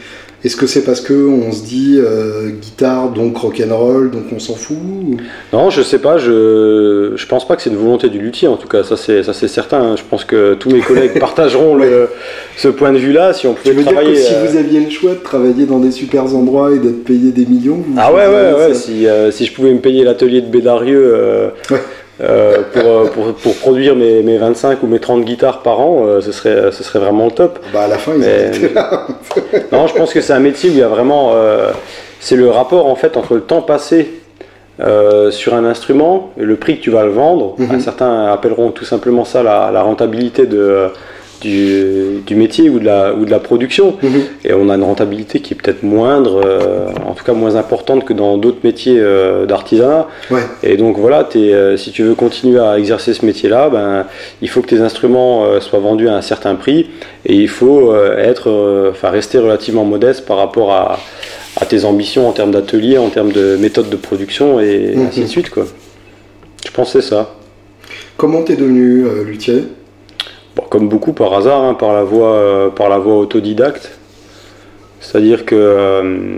est-ce 0.43 0.55
que 0.55 0.65
c'est 0.67 0.83
parce 0.83 1.01
que 1.01 1.13
on 1.13 1.51
se 1.51 1.63
dit 1.63 1.97
euh, 1.99 2.49
guitare 2.49 3.09
donc 3.09 3.37
rock'n'roll 3.37 4.09
donc 4.11 4.23
on 4.35 4.39
s'en 4.39 4.55
fout 4.55 4.75
ou- 4.77 5.17
Non, 5.53 5.69
je 5.69 5.81
sais 5.81 5.99
pas, 5.99 6.17
je, 6.17 7.13
je 7.15 7.25
pense 7.27 7.47
pas 7.47 7.55
que 7.55 7.61
c'est 7.61 7.69
une 7.69 7.75
volonté 7.77 8.09
du 8.09 8.19
luthier 8.19 8.47
en 8.47 8.57
tout 8.57 8.67
cas, 8.67 8.83
ça 8.83 8.97
c'est, 8.97 9.23
ça 9.23 9.33
c'est 9.33 9.47
certain. 9.47 9.81
hein. 9.81 9.95
Je 9.97 10.03
pense 10.09 10.23
que 10.25 10.55
tous 10.55 10.69
mes 10.69 10.81
collègues 10.81 11.19
partageront 11.19 11.75
le, 11.75 12.07
ce 12.57 12.67
point 12.69 12.91
de 12.91 12.97
vue-là. 12.97 13.33
Si 13.33 13.45
on 13.47 13.53
Tu 13.53 13.61
pouvait 13.61 13.73
veux 13.75 13.83
dire 13.83 13.91
travailler. 13.93 14.13
que 14.15 14.19
si 14.19 14.33
euh, 14.33 14.45
vous 14.49 14.57
aviez 14.57 14.79
le 14.79 14.89
choix 14.89 15.11
de 15.11 15.19
travailler 15.23 15.65
dans 15.65 15.79
des 15.79 15.91
super 15.91 16.23
endroits 16.35 16.71
et 16.73 16.79
d'être 16.79 17.03
payé 17.03 17.31
des 17.31 17.45
millions 17.45 17.75
vous 17.85 17.95
Ah 17.97 18.11
ouais, 18.13 18.25
ouais, 18.27 18.53
ouais, 18.67 18.73
si, 18.73 19.07
euh, 19.07 19.31
si 19.31 19.45
je 19.45 19.53
pouvais 19.53 19.73
me 19.73 19.79
payer 19.79 20.03
l'atelier 20.03 20.41
de 20.41 20.47
Bédarieux 20.47 21.51
Ouais. 21.69 21.77
Euh, 22.21 22.57
pour, 22.73 22.83
euh, 22.85 23.05
pour, 23.05 23.33
pour 23.33 23.55
produire 23.57 23.95
mes, 23.95 24.21
mes 24.21 24.37
25 24.37 24.83
ou 24.83 24.87
mes 24.87 24.99
30 24.99 25.23
guitares 25.25 25.61
par 25.61 25.79
an, 25.79 26.03
euh, 26.05 26.21
ce, 26.21 26.31
serait, 26.31 26.71
ce 26.71 26.83
serait 26.83 26.99
vraiment 26.99 27.25
le 27.25 27.31
top. 27.31 27.59
Bah 27.73 27.83
à 27.83 27.87
la 27.87 27.97
fin 27.97 28.13
ils 28.13 28.19
Mais- 28.19 28.51
là. 28.73 29.07
Non, 29.71 29.87
je 29.87 29.93
pense 29.95 30.13
que 30.13 30.21
c'est 30.21 30.33
un 30.33 30.39
métier 30.39 30.69
où 30.69 30.73
il 30.73 30.79
y 30.79 30.83
a 30.83 30.87
vraiment. 30.87 31.31
euh, 31.35 31.71
c'est 32.19 32.35
le 32.35 32.49
rapport 32.49 32.85
en 32.85 32.95
fait 32.95 33.17
entre 33.17 33.33
le 33.33 33.41
temps 33.41 33.61
passé 33.63 34.13
sur 35.29 35.53
un 35.53 35.63
instrument 35.65 36.31
et 36.39 36.43
le 36.43 36.55
prix 36.55 36.77
que 36.77 36.81
tu 36.83 36.89
vas 36.89 37.03
le 37.03 37.11
vendre. 37.11 37.53
Mhm. 37.59 37.79
Certains 37.79 38.25
appelleront 38.31 38.71
tout 38.71 38.85
simplement 38.85 39.25
ça 39.25 39.43
la, 39.43 39.69
la 39.71 39.83
rentabilité 39.83 40.47
de, 40.47 40.87
du, 41.41 42.21
du 42.25 42.35
métier 42.35 42.69
ou 42.69 42.79
de, 42.79 42.85
la, 42.85 43.13
ou 43.13 43.25
de 43.25 43.31
la 43.31 43.39
production. 43.39 43.97
Mhm. 44.01 44.21
Et 44.45 44.53
on 44.53 44.69
a 44.69 44.75
une 44.75 44.83
rentabilité 44.83 45.39
qui 45.39 45.53
est 45.53 45.57
peut-être 45.57 45.83
moindre, 45.83 46.41
euh, 46.45 46.87
en 47.05 47.13
tout 47.13 47.23
cas 47.23 47.33
moins 47.33 47.55
importante 47.55 48.05
que 48.05 48.13
dans 48.13 48.37
d'autres 48.37 48.59
métiers 48.63 48.97
euh, 48.99 49.45
d'artisanat. 49.45 50.07
Ouais. 50.29 50.41
Et 50.63 50.77
donc 50.77 50.97
voilà, 50.97 51.27
euh, 51.35 51.77
si 51.77 51.91
tu 51.91 52.03
veux 52.03 52.15
continuer 52.15 52.59
à 52.59 52.77
exercer 52.77 53.13
ce 53.13 53.25
métier-là, 53.25 53.69
ben, 53.69 54.05
il 54.41 54.49
faut 54.49 54.61
que 54.61 54.67
tes 54.67 54.79
instruments 54.81 55.59
soient 55.59 55.79
vendus 55.79 56.07
à 56.07 56.15
un 56.15 56.21
certain 56.21 56.55
prix 56.55 56.87
et 57.25 57.35
il 57.35 57.49
faut 57.49 57.93
être, 57.95 58.89
enfin 58.91 59.09
rester 59.09 59.37
relativement 59.39 59.83
modeste 59.85 60.25
par 60.25 60.37
rapport 60.37 60.71
à, 60.71 60.99
à 61.59 61.65
tes 61.65 61.83
ambitions 61.85 62.27
en 62.27 62.31
termes 62.31 62.51
d'atelier, 62.51 62.97
en 62.97 63.09
termes 63.09 63.31
de 63.31 63.57
méthode 63.57 63.89
de 63.89 63.95
production 63.95 64.59
et 64.59 64.93
Mhm. 64.95 65.07
ainsi 65.07 65.21
de 65.21 65.27
suite. 65.27 65.49
Quoi. 65.49 65.65
Je 66.65 66.83
c'est 66.85 67.01
ça. 67.01 67.35
Comment 68.17 68.43
t'es 68.43 68.55
devenu 68.55 69.05
luthier? 69.25 69.63
Bon, 70.55 70.63
comme 70.69 70.89
beaucoup 70.89 71.13
par 71.13 71.33
hasard, 71.33 71.61
hein, 71.61 71.73
par, 71.73 71.93
la 71.93 72.03
voie, 72.03 72.33
euh, 72.33 72.69
par 72.69 72.89
la 72.89 72.97
voie 72.97 73.17
autodidacte. 73.17 73.91
C'est-à-dire 74.99 75.45
que 75.45 75.55
euh, 75.55 76.37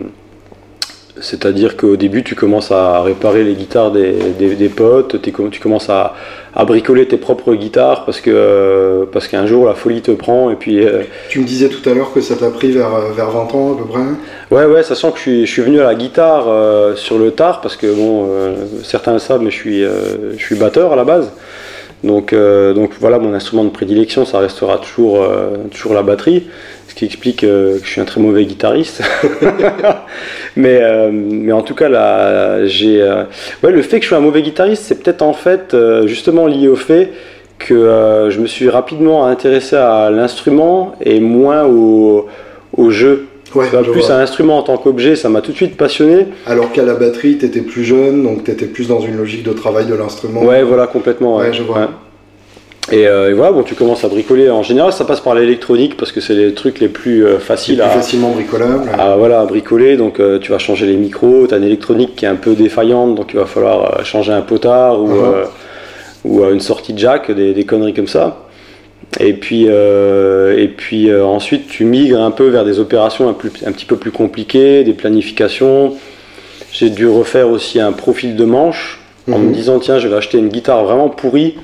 C'est-à-dire 1.19 1.77
qu'au 1.77 1.95
début, 1.95 2.23
tu 2.23 2.35
commences 2.35 2.71
à 2.71 3.01
réparer 3.01 3.43
les 3.43 3.53
guitares 3.53 3.91
des, 3.91 4.13
des, 4.13 4.69
potes, 4.69 5.21
tu 5.21 5.31
commences 5.31 5.89
à, 5.89 6.15
à, 6.55 6.65
bricoler 6.65 7.07
tes 7.07 7.17
propres 7.17 7.53
guitares 7.53 8.03
parce 8.05 8.19
que 8.19 9.07
parce 9.11 9.27
qu'un 9.27 9.45
jour 9.45 9.65
la 9.65 9.75
folie 9.75 10.01
te 10.01 10.11
prend 10.11 10.49
et 10.49 10.55
puis. 10.55 10.83
Euh, 10.83 11.03
tu 11.29 11.39
me 11.39 11.45
disais 11.45 11.69
tout 11.69 11.87
à 11.87 11.93
l'heure 11.93 12.13
que 12.13 12.21
ça 12.21 12.35
t'a 12.35 12.49
pris 12.49 12.71
vers, 12.71 12.89
vers 13.13 13.29
20 13.29 13.55
ans 13.55 13.73
à 13.73 13.77
peu 13.77 13.85
près. 13.85 14.01
Ouais, 14.51 14.65
ouais, 14.65 14.83
sachant 14.83 15.11
que 15.11 15.17
je 15.17 15.21
suis, 15.21 15.45
je 15.45 15.51
suis 15.51 15.61
venu 15.61 15.79
à 15.81 15.85
la 15.85 15.95
guitare 15.95 16.45
euh, 16.47 16.95
sur 16.95 17.17
le 17.19 17.31
tard 17.31 17.61
parce 17.61 17.75
que 17.75 17.87
bon, 17.93 18.27
euh, 18.29 18.55
certains 18.83 19.13
le 19.13 19.19
savent, 19.19 19.41
mais 19.41 19.51
je 19.51 19.57
suis, 19.57 19.83
je 19.83 20.43
suis 20.43 20.55
batteur 20.55 20.93
à 20.93 20.95
la 20.95 21.03
base. 21.03 21.31
Donc, 22.03 22.33
donc 22.33 22.91
voilà, 22.99 23.17
mon 23.17 23.33
instrument 23.33 23.63
de 23.63 23.69
prédilection, 23.69 24.25
ça 24.25 24.39
restera 24.39 24.77
toujours, 24.77 25.25
toujours 25.71 25.93
la 25.93 26.03
batterie 26.03 26.43
ce 26.93 26.99
qui 26.99 27.05
explique 27.05 27.43
euh, 27.43 27.79
que 27.79 27.85
je 27.85 27.89
suis 27.89 28.01
un 28.01 28.05
très 28.05 28.21
mauvais 28.21 28.45
guitariste. 28.45 29.01
mais, 30.55 30.79
euh, 30.79 31.51
en 31.51 31.63
tout 31.63 31.73
cas, 31.73 32.65
j'ai, 32.65 33.01
euh, 33.01 33.23
le 33.63 33.81
fait 33.81 33.97
que 33.97 34.03
je 34.03 34.09
sois 34.09 34.19
un 34.19 34.21
mauvais 34.21 34.43
guitariste, 34.43 34.83
c'est 34.83 35.01
peut-être 35.01 35.23
en 35.23 35.33
fait 35.33 35.75
justement 36.05 36.45
lié 36.45 36.67
au 36.67 36.75
fait 36.75 37.11
que 37.57 38.27
je 38.29 38.39
me 38.39 38.45
suis 38.45 38.69
rapidement 38.69 39.25
intéressé 39.25 39.75
à 39.75 40.11
l'instrument 40.11 40.93
et 41.01 41.19
moins 41.19 41.63
au 41.63 42.27
jeu. 42.89 43.27
Ouais, 43.55 43.67
plus 43.67 44.09
un 44.09 44.19
instrument 44.19 44.57
en 44.57 44.63
tant 44.63 44.77
qu'objet, 44.77 45.15
ça 45.15 45.29
m'a 45.29 45.41
tout 45.41 45.51
de 45.51 45.57
suite 45.57 45.77
passionné. 45.77 46.27
Alors 46.47 46.71
qu'à 46.71 46.83
la 46.83 46.95
batterie, 46.95 47.37
tu 47.37 47.45
étais 47.45 47.61
plus 47.61 47.83
jeune, 47.83 48.23
donc 48.23 48.43
tu 48.43 48.51
étais 48.51 48.65
plus 48.65 48.87
dans 48.87 48.99
une 48.99 49.17
logique 49.17 49.43
de 49.43 49.53
travail 49.53 49.85
de 49.85 49.93
l'instrument. 49.93 50.43
Ouais, 50.43 50.63
voilà, 50.63 50.87
complètement. 50.87 51.37
Ouais, 51.37 51.53
je 51.53 51.63
vois. 51.63 51.89
Euh, 52.91 53.29
et, 53.29 53.33
voilà, 53.33 53.51
bon, 53.51 53.63
tu 53.63 53.75
commences 53.75 54.03
à 54.03 54.09
bricoler. 54.09 54.49
En 54.49 54.63
général, 54.63 54.91
ça 54.91 55.05
passe 55.05 55.21
par 55.21 55.35
l'électronique 55.35 55.95
parce 55.95 56.11
que 56.11 56.19
c'est 56.19 56.33
les 56.33 56.53
trucs 56.53 56.79
les 56.79 56.89
plus 56.89 57.25
euh, 57.25 57.39
faciles 57.39 57.81
à. 57.81 57.89
facilement 57.89 58.31
bricolables. 58.31 58.89
À, 58.97 59.15
voilà, 59.15 59.45
bricoler. 59.45 59.95
Donc, 59.95 60.19
euh, 60.19 60.39
tu 60.39 60.51
vas 60.51 60.59
changer 60.59 60.85
les 60.85 60.97
micros. 60.97 61.47
Tu 61.47 61.53
as 61.53 61.57
une 61.57 61.63
électronique 61.63 62.15
qui 62.15 62.25
est 62.25 62.29
un 62.29 62.35
peu 62.35 62.55
défaillante, 62.55 63.15
donc 63.15 63.33
il 63.33 63.39
va 63.39 63.45
falloir 63.45 64.05
changer 64.05 64.33
un 64.33 64.41
potard 64.41 65.01
ou, 65.01 65.09
uh-huh. 65.09 65.45
ou 66.25 66.43
une 66.45 66.59
sortie 66.59 66.93
de 66.93 66.99
jack, 66.99 67.31
des, 67.31 67.63
conneries 67.63 67.93
comme 67.93 68.07
ça. 68.07 68.47
Et 69.19 69.33
puis, 69.33 69.65
et 69.65 70.67
puis 70.75 71.13
ensuite, 71.15 71.67
tu 71.67 71.85
migres 71.85 72.21
un 72.21 72.31
peu 72.31 72.47
vers 72.47 72.65
des 72.65 72.79
opérations 72.79 73.29
un, 73.29 73.35
un 73.65 73.71
petit 73.71 73.85
peu 73.85 73.95
plus 73.95 74.11
compliquées, 74.11 74.83
des 74.83 74.93
planifications. 74.93 75.95
J'ai 76.71 76.89
dû 76.89 77.07
refaire 77.07 77.49
aussi 77.49 77.79
un 77.79 77.91
profil 77.91 78.35
de 78.35 78.45
manche 78.45 78.99
en 79.31 79.37
me 79.37 79.49
uh-huh. 79.49 79.53
disant 79.53 79.79
tiens, 79.79 79.99
je 79.99 80.07
vais 80.07 80.15
acheter 80.15 80.37
une 80.39 80.49
guitare 80.49 80.83
vraiment 80.83 81.09
pourrie 81.09 81.55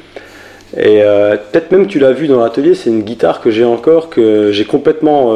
et 0.77 1.01
euh, 1.01 1.35
peut-être 1.35 1.71
même 1.71 1.87
tu 1.87 1.99
l'as 1.99 2.11
vu 2.11 2.27
dans 2.27 2.39
l'atelier, 2.39 2.75
c'est 2.75 2.89
une 2.89 3.01
guitare 3.01 3.41
que 3.41 3.49
j'ai 3.49 3.65
encore, 3.65 4.09
que 4.09 4.51
j'ai 4.51 4.65
complètement 4.65 5.31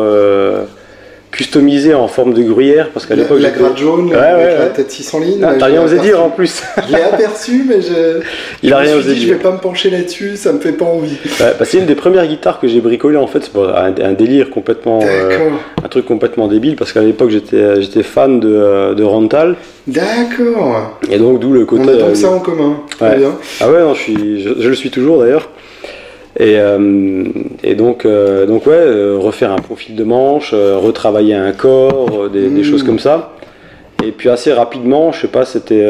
euh, 1.33 1.37
customisée 1.37 1.93
en 1.93 2.07
forme 2.07 2.33
de 2.33 2.43
gruyère. 2.43 2.89
Parce 2.93 3.05
qu'à 3.05 3.15
l'époque. 3.15 3.39
La, 3.41 3.49
la 3.49 3.75
jaune, 3.75 4.13
avec 4.13 4.59
la 4.59 4.65
tête 4.67 4.91
600 4.91 5.19
lignes. 5.19 5.43
Ah, 5.43 5.53
t'as 5.57 5.65
rien 5.65 5.83
osé 5.83 5.99
dire 5.99 6.21
en 6.21 6.29
plus. 6.29 6.61
je 6.87 6.95
l'ai 6.95 7.01
aperçu, 7.01 7.65
mais 7.67 7.81
je. 7.81 8.21
Il 8.61 8.69
je 8.69 8.73
a 8.73 8.77
rien 8.77 8.95
osé 8.95 9.13
dit, 9.13 9.27
Je 9.27 9.33
vais 9.33 9.39
pas 9.39 9.51
me 9.51 9.59
pencher 9.59 9.89
là-dessus, 9.89 10.37
ça 10.37 10.53
me 10.53 10.59
fait 10.59 10.73
pas 10.73 10.85
envie. 10.85 11.17
bah, 11.39 11.53
c'est 11.63 11.79
une 11.79 11.85
des 11.85 11.95
premières 11.95 12.27
guitares 12.27 12.59
que 12.59 12.67
j'ai 12.67 12.81
bricolées 12.81 13.17
en 13.17 13.27
fait, 13.27 13.43
c'est 13.43 13.59
un, 13.59 13.93
un, 14.09 14.13
délire 14.13 14.49
complètement. 14.49 14.99
Euh, 15.03 15.49
un 15.83 15.87
truc 15.87 16.05
complètement 16.05 16.47
débile, 16.47 16.75
parce 16.75 16.93
qu'à 16.93 17.01
l'époque 17.01 17.29
j'étais, 17.29 17.81
j'étais 17.81 18.03
fan 18.03 18.39
de, 18.39 18.93
de 18.93 19.03
Rental. 19.03 19.55
D'accord. 19.87 20.97
Et 21.11 21.17
donc 21.17 21.39
d'où 21.39 21.51
le 21.51 21.65
côté. 21.65 21.83
On 21.85 21.89
a 21.89 21.95
donc 21.95 22.15
ça 22.15 22.29
en 22.31 22.39
commun. 22.39 22.77
Très 22.89 23.17
bien. 23.17 23.35
Ah 23.59 23.69
ouais, 23.69 23.79
non, 23.81 23.93
je, 23.93 23.99
suis, 23.99 24.41
je, 24.41 24.69
le 24.69 24.75
suis 24.75 24.89
toujours 24.91 25.19
d'ailleurs. 25.19 25.49
Et, 26.39 26.57
euh, 26.57 27.23
et, 27.63 27.75
donc, 27.75 28.05
euh, 28.05 28.47
donc 28.47 28.65
ouais, 28.65 28.73
euh, 28.73 29.17
refaire 29.19 29.51
un 29.51 29.59
profil 29.59 29.95
de 29.95 30.03
manche, 30.03 30.53
retravailler 30.53 31.35
un 31.35 31.51
corps, 31.51 32.29
des, 32.29 32.49
des, 32.49 32.63
choses 32.63 32.83
mmh. 32.83 32.87
comme 32.87 32.99
ça. 32.99 33.33
Et 34.03 34.11
puis 34.11 34.29
assez 34.29 34.51
rapidement, 34.51 35.11
je 35.11 35.21
sais 35.21 35.27
pas, 35.27 35.45
c'était, 35.45 35.85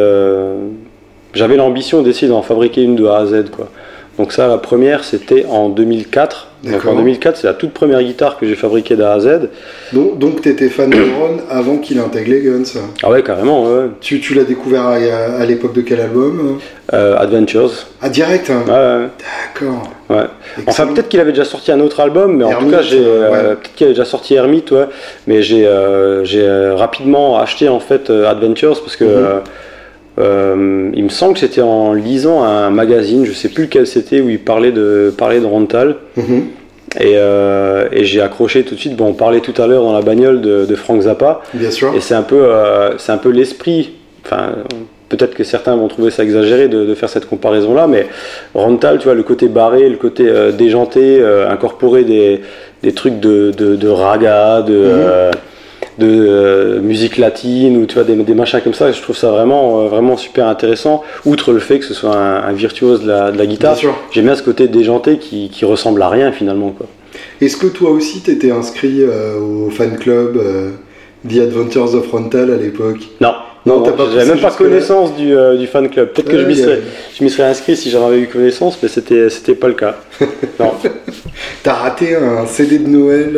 j'avais 1.33 1.55
l'ambition 1.55 2.01
d'essayer 2.01 2.27
d'en 2.27 2.41
fabriquer 2.41 2.83
une 2.83 2.95
de 2.95 3.05
A 3.05 3.19
à 3.19 3.25
Z, 3.25 3.49
quoi. 3.49 3.69
Donc 4.17 4.31
ça, 4.31 4.47
la 4.47 4.57
première, 4.57 5.03
c'était 5.03 5.45
en 5.45 5.69
2004. 5.69 6.49
Donc 6.63 6.85
en 6.85 6.95
2004, 6.95 7.37
c'est 7.37 7.47
la 7.47 7.53
toute 7.53 7.71
première 7.73 8.01
guitare 8.01 8.37
que 8.37 8.45
j'ai 8.45 8.55
fabriquée 8.55 8.95
d'A 8.95 9.13
à 9.13 9.19
Z. 9.19 9.49
Donc, 9.91 10.17
donc 10.17 10.41
tu 10.41 10.49
étais 10.49 10.69
fan 10.69 10.89
de 10.89 10.95
Ron 10.97 11.39
avant 11.49 11.77
qu'il 11.77 11.99
intègre 11.99 12.31
les 12.31 12.41
Guns 12.41 12.79
Ah 13.01 13.09
ouais, 13.09 13.21
carrément, 13.21 13.65
ouais. 13.65 13.87
Tu, 13.99 14.21
tu 14.21 14.33
l'as 14.33 14.45
découvert 14.45 14.85
à, 14.85 15.45
l'époque 15.45 15.73
de 15.73 15.81
quel 15.81 15.99
album 15.99 16.59
euh, 16.93 17.17
Adventures. 17.17 17.71
Ah, 18.01 18.07
direct 18.07 18.49
hein. 18.49 18.63
Ouais, 18.67 19.07
D'accord. 19.61 19.91
Ouais. 20.09 20.27
Enfin, 20.67 20.87
peut-être 20.87 21.09
qu'il 21.09 21.19
avait 21.19 21.31
déjà 21.31 21.43
sorti 21.43 21.71
un 21.71 21.81
autre 21.81 21.99
album, 21.99 22.37
mais 22.37 22.45
en 22.45 22.59
tout 22.59 22.69
cas, 22.69 22.81
j'ai, 22.81 23.03
euh, 23.03 23.55
peut-être 23.55 23.73
qu'il 23.75 23.85
avait 23.85 23.93
déjà 23.93 24.05
sorti 24.05 24.35
Hermite, 24.35 24.71
ouais. 24.71 24.85
Mais 25.27 25.41
j'ai, 25.41 25.65
euh, 25.65 26.75
rapidement 26.75 27.39
acheté 27.39 27.67
en 27.67 27.79
fait 27.79 28.09
Adventures 28.09 28.79
parce 28.79 28.95
que. 28.95 29.03
Mhm. 29.03 29.41
Euh, 30.19 30.91
il 30.93 31.03
me 31.03 31.09
semble 31.09 31.33
que 31.33 31.39
c'était 31.39 31.61
en 31.61 31.93
lisant 31.93 32.43
un 32.43 32.69
magazine, 32.69 33.25
je 33.25 33.31
sais 33.31 33.49
plus 33.49 33.65
lequel 33.65 33.87
c'était, 33.87 34.21
où 34.21 34.29
il 34.29 34.39
parlait 34.39 34.71
de, 34.71 35.13
parlait 35.17 35.39
de 35.39 35.45
Rental. 35.45 35.95
Mhm. 36.17 36.47
Et, 36.99 37.13
euh, 37.15 37.87
et 37.91 38.05
j'ai 38.05 38.21
accroché 38.21 38.63
tout 38.63 38.75
de 38.75 38.79
suite. 38.79 38.95
Bon, 38.95 39.07
on 39.07 39.13
parlait 39.13 39.39
tout 39.39 39.59
à 39.59 39.65
l'heure 39.65 39.83
dans 39.83 39.93
la 39.93 40.01
bagnole 40.01 40.41
de, 40.41 40.65
de, 40.65 40.75
Frank 40.75 41.01
Zappa. 41.01 41.41
Bien 41.53 41.71
sûr. 41.71 41.93
Et 41.95 42.01
c'est 42.01 42.13
un 42.13 42.21
peu, 42.21 42.43
euh, 42.43 42.97
c'est 42.99 43.11
un 43.11 43.17
peu 43.17 43.29
l'esprit. 43.29 43.93
Enfin, 44.23 44.53
peut-être 45.09 45.33
que 45.33 45.43
certains 45.43 45.75
vont 45.75 45.87
trouver 45.87 46.11
ça 46.11 46.23
exagéré 46.23 46.67
de, 46.67 46.85
de 46.85 46.93
faire 46.93 47.09
cette 47.09 47.27
comparaison-là, 47.27 47.87
mais 47.87 48.07
Rental, 48.53 48.99
tu 48.99 49.05
vois, 49.05 49.15
le 49.15 49.23
côté 49.23 49.47
barré, 49.47 49.89
le 49.89 49.97
côté 49.97 50.31
déjanté, 50.55 51.23
incorporer 51.49 52.03
des, 52.03 52.41
des, 52.83 52.93
trucs 52.93 53.19
de, 53.19 53.51
de, 53.51 53.87
raga, 53.87 54.61
de. 54.61 54.73
Mhm 54.73 55.31
de 55.97 56.07
euh, 56.07 56.79
musique 56.81 57.17
latine 57.17 57.77
ou 57.77 57.85
tu 57.85 57.95
vois 57.95 58.03
des, 58.03 58.15
des, 58.15 58.33
machins 58.33 58.61
comme 58.61 58.73
ça. 58.73 58.91
Je 58.91 59.01
trouve 59.01 59.15
ça 59.15 59.31
vraiment 59.31 59.81
euh, 59.81 59.87
vraiment 59.87 60.17
super 60.17 60.47
intéressant. 60.47 61.03
Outre 61.25 61.51
le 61.51 61.59
fait 61.59 61.79
que 61.79 61.85
ce 61.85 61.93
soit 61.93 62.15
un, 62.15 62.53
virtuose 62.53 63.03
de 63.03 63.07
la, 63.07 63.31
de 63.31 63.37
la 63.37 63.45
guitare, 63.45 63.77
j'aime 64.11 64.25
bien 64.25 64.35
ce 64.35 64.43
côté 64.43 64.67
déjanté 64.67 65.17
qui, 65.17 65.49
qui, 65.49 65.65
ressemble 65.65 66.01
à 66.01 66.09
rien 66.09 66.31
finalement 66.31 66.71
quoi. 66.71 66.87
Est-ce 67.41 67.57
que 67.57 67.67
toi 67.67 67.91
aussi 67.91 68.21
t'étais 68.21 68.51
inscrit 68.51 69.01
euh, 69.01 69.39
au 69.39 69.69
fan 69.69 69.97
club 69.97 70.41
The 71.27 71.37
Adventures 71.37 71.95
of 71.95 72.07
Frontal 72.07 72.51
à 72.51 72.57
l'époque? 72.57 72.99
Non. 73.21 73.33
Non, 73.65 73.81
j'avais 74.11 74.25
même 74.25 74.41
pas 74.41 74.51
connaissance 74.51 75.15
du, 75.15 75.33
du, 75.57 75.67
fan 75.67 75.89
club. 75.89 76.09
Peut-être 76.09 76.29
que 76.29 76.37
je 76.37 76.45
m'y 76.45 76.53
serais, 76.53 76.81
serais, 77.29 77.43
inscrit 77.43 77.77
si 77.77 77.89
j'en 77.89 78.05
avais 78.05 78.19
eu 78.19 78.27
connaissance, 78.27 78.77
mais 78.83 78.89
c'était, 78.89 79.29
c'était 79.29 79.55
pas 79.55 79.69
le 79.69 79.73
cas. 79.73 79.95
non. 80.59 80.73
T'as 81.63 81.73
raté 81.73 82.13
un 82.17 82.45
CD 82.45 82.79
de 82.79 82.89
Noël 82.89 83.37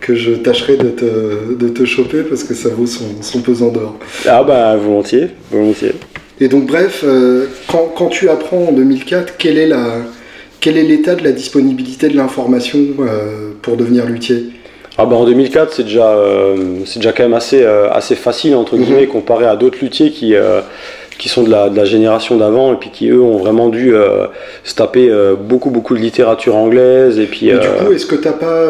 que 0.00 0.14
je 0.14 0.32
tâcherai 0.32 0.76
de 0.76 0.88
te, 0.88 1.54
de 1.54 1.68
te 1.68 1.84
choper 1.84 2.22
parce 2.22 2.44
que 2.44 2.54
ça 2.54 2.70
vaut 2.70 2.86
son, 2.86 3.22
son 3.22 3.40
pesant 3.40 3.68
d'or. 3.68 3.96
Ah 4.26 4.42
bah 4.42 4.76
volontiers, 4.76 5.28
volontiers. 5.50 5.92
Et 6.40 6.48
donc 6.48 6.66
bref, 6.66 7.02
euh, 7.04 7.46
quand, 7.68 7.92
quand, 7.94 8.08
tu 8.08 8.30
apprends 8.30 8.68
en 8.68 8.72
2004, 8.72 9.36
quelle 9.36 9.58
est 9.58 9.66
la, 9.66 9.98
quel 10.60 10.78
est 10.78 10.84
l'état 10.84 11.14
de 11.14 11.22
la 11.22 11.32
disponibilité 11.32 12.08
de 12.08 12.16
l'information 12.16 12.78
euh, 13.00 13.50
pour 13.60 13.76
devenir 13.76 14.06
luthier? 14.06 14.46
Ah 14.96 15.04
bah 15.04 15.16
en 15.16 15.26
2004, 15.26 15.72
c'est 15.72 15.82
déjà, 15.82 16.12
euh, 16.12 16.80
c'est 16.86 16.98
déjà 16.98 17.12
quand 17.12 17.22
même 17.22 17.34
assez, 17.34 17.64
assez 17.64 18.16
facile, 18.16 18.54
entre 18.54 18.76
mhm. 18.76 18.84
guillemets, 18.84 19.06
comparé 19.06 19.44
à 19.44 19.56
d'autres 19.56 19.78
luthiers 19.82 20.10
qui, 20.10 20.34
qui 21.20 21.28
sont 21.28 21.42
de 21.42 21.50
la, 21.50 21.84
génération 21.84 22.38
d'avant 22.38 22.72
et 22.72 22.76
puis 22.76 22.88
qui 22.88 23.10
eux 23.10 23.20
ont 23.20 23.36
vraiment 23.36 23.68
dû 23.68 23.94
euh, 23.94 24.26
se 24.64 24.74
taper 24.74 25.10
euh, 25.10 25.34
beaucoup 25.34 25.68
beaucoup 25.68 25.94
de 25.94 26.00
littérature 26.00 26.56
anglaise 26.56 27.18
et 27.18 27.26
puis. 27.26 27.48
du 27.48 27.52
euh, 27.52 27.84
coup, 27.84 27.92
est-ce 27.92 28.06
que 28.06 28.14
t'as 28.14 28.32
pas, 28.32 28.64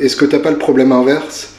est-ce 0.00 0.14
que 0.14 0.24
t'as 0.24 0.38
pas 0.38 0.52
le 0.52 0.58
problème 0.58 0.92
inverse, 0.92 1.54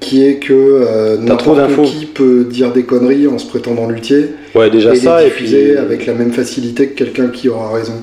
qui 0.00 0.26
est 0.26 0.36
que 0.36 1.18
n'importe 1.20 1.84
qui 1.84 2.06
peut 2.06 2.46
dire 2.48 2.72
des 2.72 2.84
conneries 2.84 3.26
en 3.26 3.36
se 3.36 3.46
prétendant 3.46 3.86
luthier. 3.86 4.30
Ouais, 4.54 4.70
déjà 4.70 4.94
et 4.94 4.96
ça 4.96 5.20
les 5.20 5.26
diffuser 5.26 5.58
et 5.58 5.72
puis 5.72 5.78
avec 5.78 6.06
la 6.06 6.14
même 6.14 6.32
facilité 6.32 6.88
que 6.88 6.96
quelqu'un 6.96 7.28
qui 7.28 7.50
aura 7.50 7.70
raison? 7.74 8.00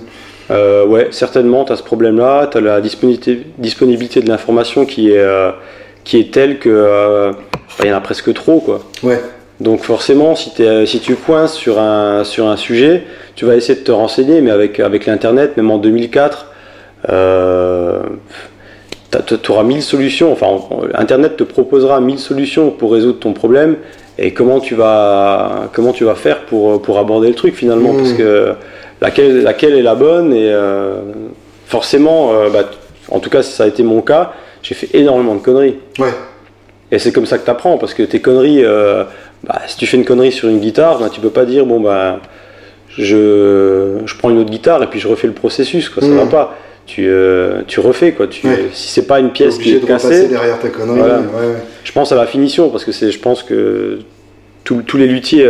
ouais, 0.87 1.07
certainement, 1.09 1.65
tu 1.65 1.73
as 1.73 1.77
ce 1.77 1.83
problème-là, 1.83 2.45
tu 2.45 2.59
as 2.59 2.61
la 2.61 2.79
disponibilité, 2.79 3.39
disponibilité 3.57 4.21
de 4.21 4.29
l'information 4.29 4.85
qui 4.85 5.13
est, 5.13 5.25
qui 6.03 6.19
est 6.19 6.31
telle 6.31 6.59
que 6.59 7.31
il 7.79 7.87
y 7.87 7.91
en 7.91 7.97
a 7.97 8.01
presque 8.01 8.31
trop, 8.35 8.59
quoi. 8.59 8.81
Ouais. 9.01 9.19
Donc 9.61 9.83
forcément, 9.83 10.35
si, 10.35 10.51
si, 10.85 10.99
tu 10.99 11.15
coinces 11.15 11.53
sur 11.53 11.79
un, 11.79 12.23
sur 12.23 12.47
un 12.47 12.57
sujet, 12.57 13.03
tu 13.35 13.45
vas 13.45 13.55
essayer 13.55 13.79
de 13.79 13.83
te 13.83 13.91
renseigner, 13.91 14.41
mais 14.41 14.49
avec, 14.49 14.79
avec 14.79 15.05
l'Internet, 15.05 15.55
même 15.55 15.69
en 15.69 15.77
2004, 15.77 16.47
euh, 17.09 17.99
tu 19.11 19.51
auras 19.51 19.63
mille 19.63 19.83
solutions. 19.83 20.31
Enfin, 20.31 20.47
Internet 20.95 21.37
te 21.37 21.43
proposera 21.43 22.01
mille 22.01 22.17
solutions 22.17 22.71
pour 22.71 22.91
résoudre 22.91 23.19
ton 23.19 23.33
problème. 23.33 23.75
Et 24.17 24.33
comment 24.33 24.59
tu 24.59 24.73
vas, 24.73 25.69
comment 25.73 25.93
tu 25.93 26.05
vas 26.05 26.15
faire 26.15 26.45
pour, 26.45 26.81
pour 26.81 26.97
aborder 26.97 27.27
le 27.27 27.35
truc 27.35 27.55
finalement? 27.55 27.93
Parce 27.93 28.13
que 28.13 28.53
laquelle, 28.99 29.43
laquelle 29.43 29.75
est 29.75 29.83
la 29.83 29.95
bonne? 29.95 30.33
Et 30.33 30.49
euh, 30.51 31.01
forcément, 31.67 32.33
euh, 32.33 32.49
bah, 32.49 32.63
en 33.09 33.19
tout 33.19 33.29
cas, 33.29 33.43
si 33.43 33.51
ça 33.51 33.65
a 33.65 33.67
été 33.67 33.83
mon 33.83 34.01
cas, 34.01 34.33
j'ai 34.63 34.73
fait 34.73 34.89
énormément 34.97 35.35
de 35.35 35.41
conneries. 35.41 35.77
Ouais. 35.99 36.13
Et 36.91 36.99
c'est 36.99 37.11
comme 37.11 37.25
ça 37.25 37.37
que 37.37 37.45
tu 37.45 37.51
apprends, 37.51 37.77
parce 37.77 37.93
que 37.93 38.03
tes 38.03 38.19
conneries, 38.19 38.65
euh, 38.65 39.03
bah, 39.43 39.61
si 39.67 39.77
tu 39.77 39.87
fais 39.87 39.97
une 39.97 40.05
connerie 40.05 40.31
sur 40.31 40.49
une 40.49 40.59
guitare, 40.59 40.99
bah, 40.99 41.09
tu 41.11 41.19
peux 41.19 41.29
pas 41.29 41.45
dire 41.45 41.65
bon 41.65 41.79
bah 41.79 42.19
je, 42.89 43.99
je, 44.05 44.15
prends 44.17 44.29
une 44.29 44.39
autre 44.39 44.49
guitare 44.49 44.83
et 44.83 44.87
puis 44.87 44.99
je 44.99 45.07
refais 45.07 45.27
le 45.27 45.33
processus 45.33 45.89
quoi, 45.89 46.03
ça 46.03 46.09
va 46.09 46.25
hmm. 46.25 46.29
pas. 46.29 46.57
Tu, 46.87 47.05
euh, 47.07 47.61
tu 47.67 47.79
refais 47.79 48.11
quoi. 48.11 48.27
Tu, 48.27 48.47
Si 48.73 48.89
c'est 48.89 49.07
pas 49.07 49.19
une 49.19 49.31
pièce 49.31 49.57
qui 49.57 49.75
est 49.75 49.79
de 49.79 49.85
cassée, 49.85 50.27
derrière 50.27 50.59
ta 50.59 50.69
connerie. 50.69 51.23
Je 51.83 51.91
pense 51.91 52.11
à 52.11 52.15
la 52.15 52.25
finition 52.25 52.69
parce 52.69 52.83
que 52.83 52.91
c'est, 52.91 53.11
je 53.11 53.19
pense 53.19 53.43
que 53.43 53.99
tous 54.63 54.97
les 54.97 55.07
luthiers 55.07 55.49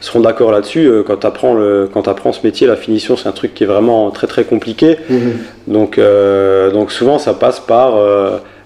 seront 0.00 0.20
d'accord 0.20 0.52
là-dessus. 0.52 0.90
quand 1.06 1.16
tu 1.18 1.26
apprends, 1.26 1.56
apprends, 2.06 2.32
ce 2.32 2.40
métier, 2.44 2.66
la 2.66 2.76
finition, 2.76 3.16
c'est 3.16 3.28
un 3.28 3.32
truc 3.32 3.54
qui 3.54 3.64
est 3.64 3.66
vraiment 3.66 4.10
très 4.10 4.26
très 4.26 4.44
compliqué. 4.44 4.96
Mhm. 5.10 5.32
Donc, 5.66 6.00
donc 6.72 6.90
souvent, 6.90 7.18
ça 7.18 7.34
passe 7.34 7.60
par 7.60 7.98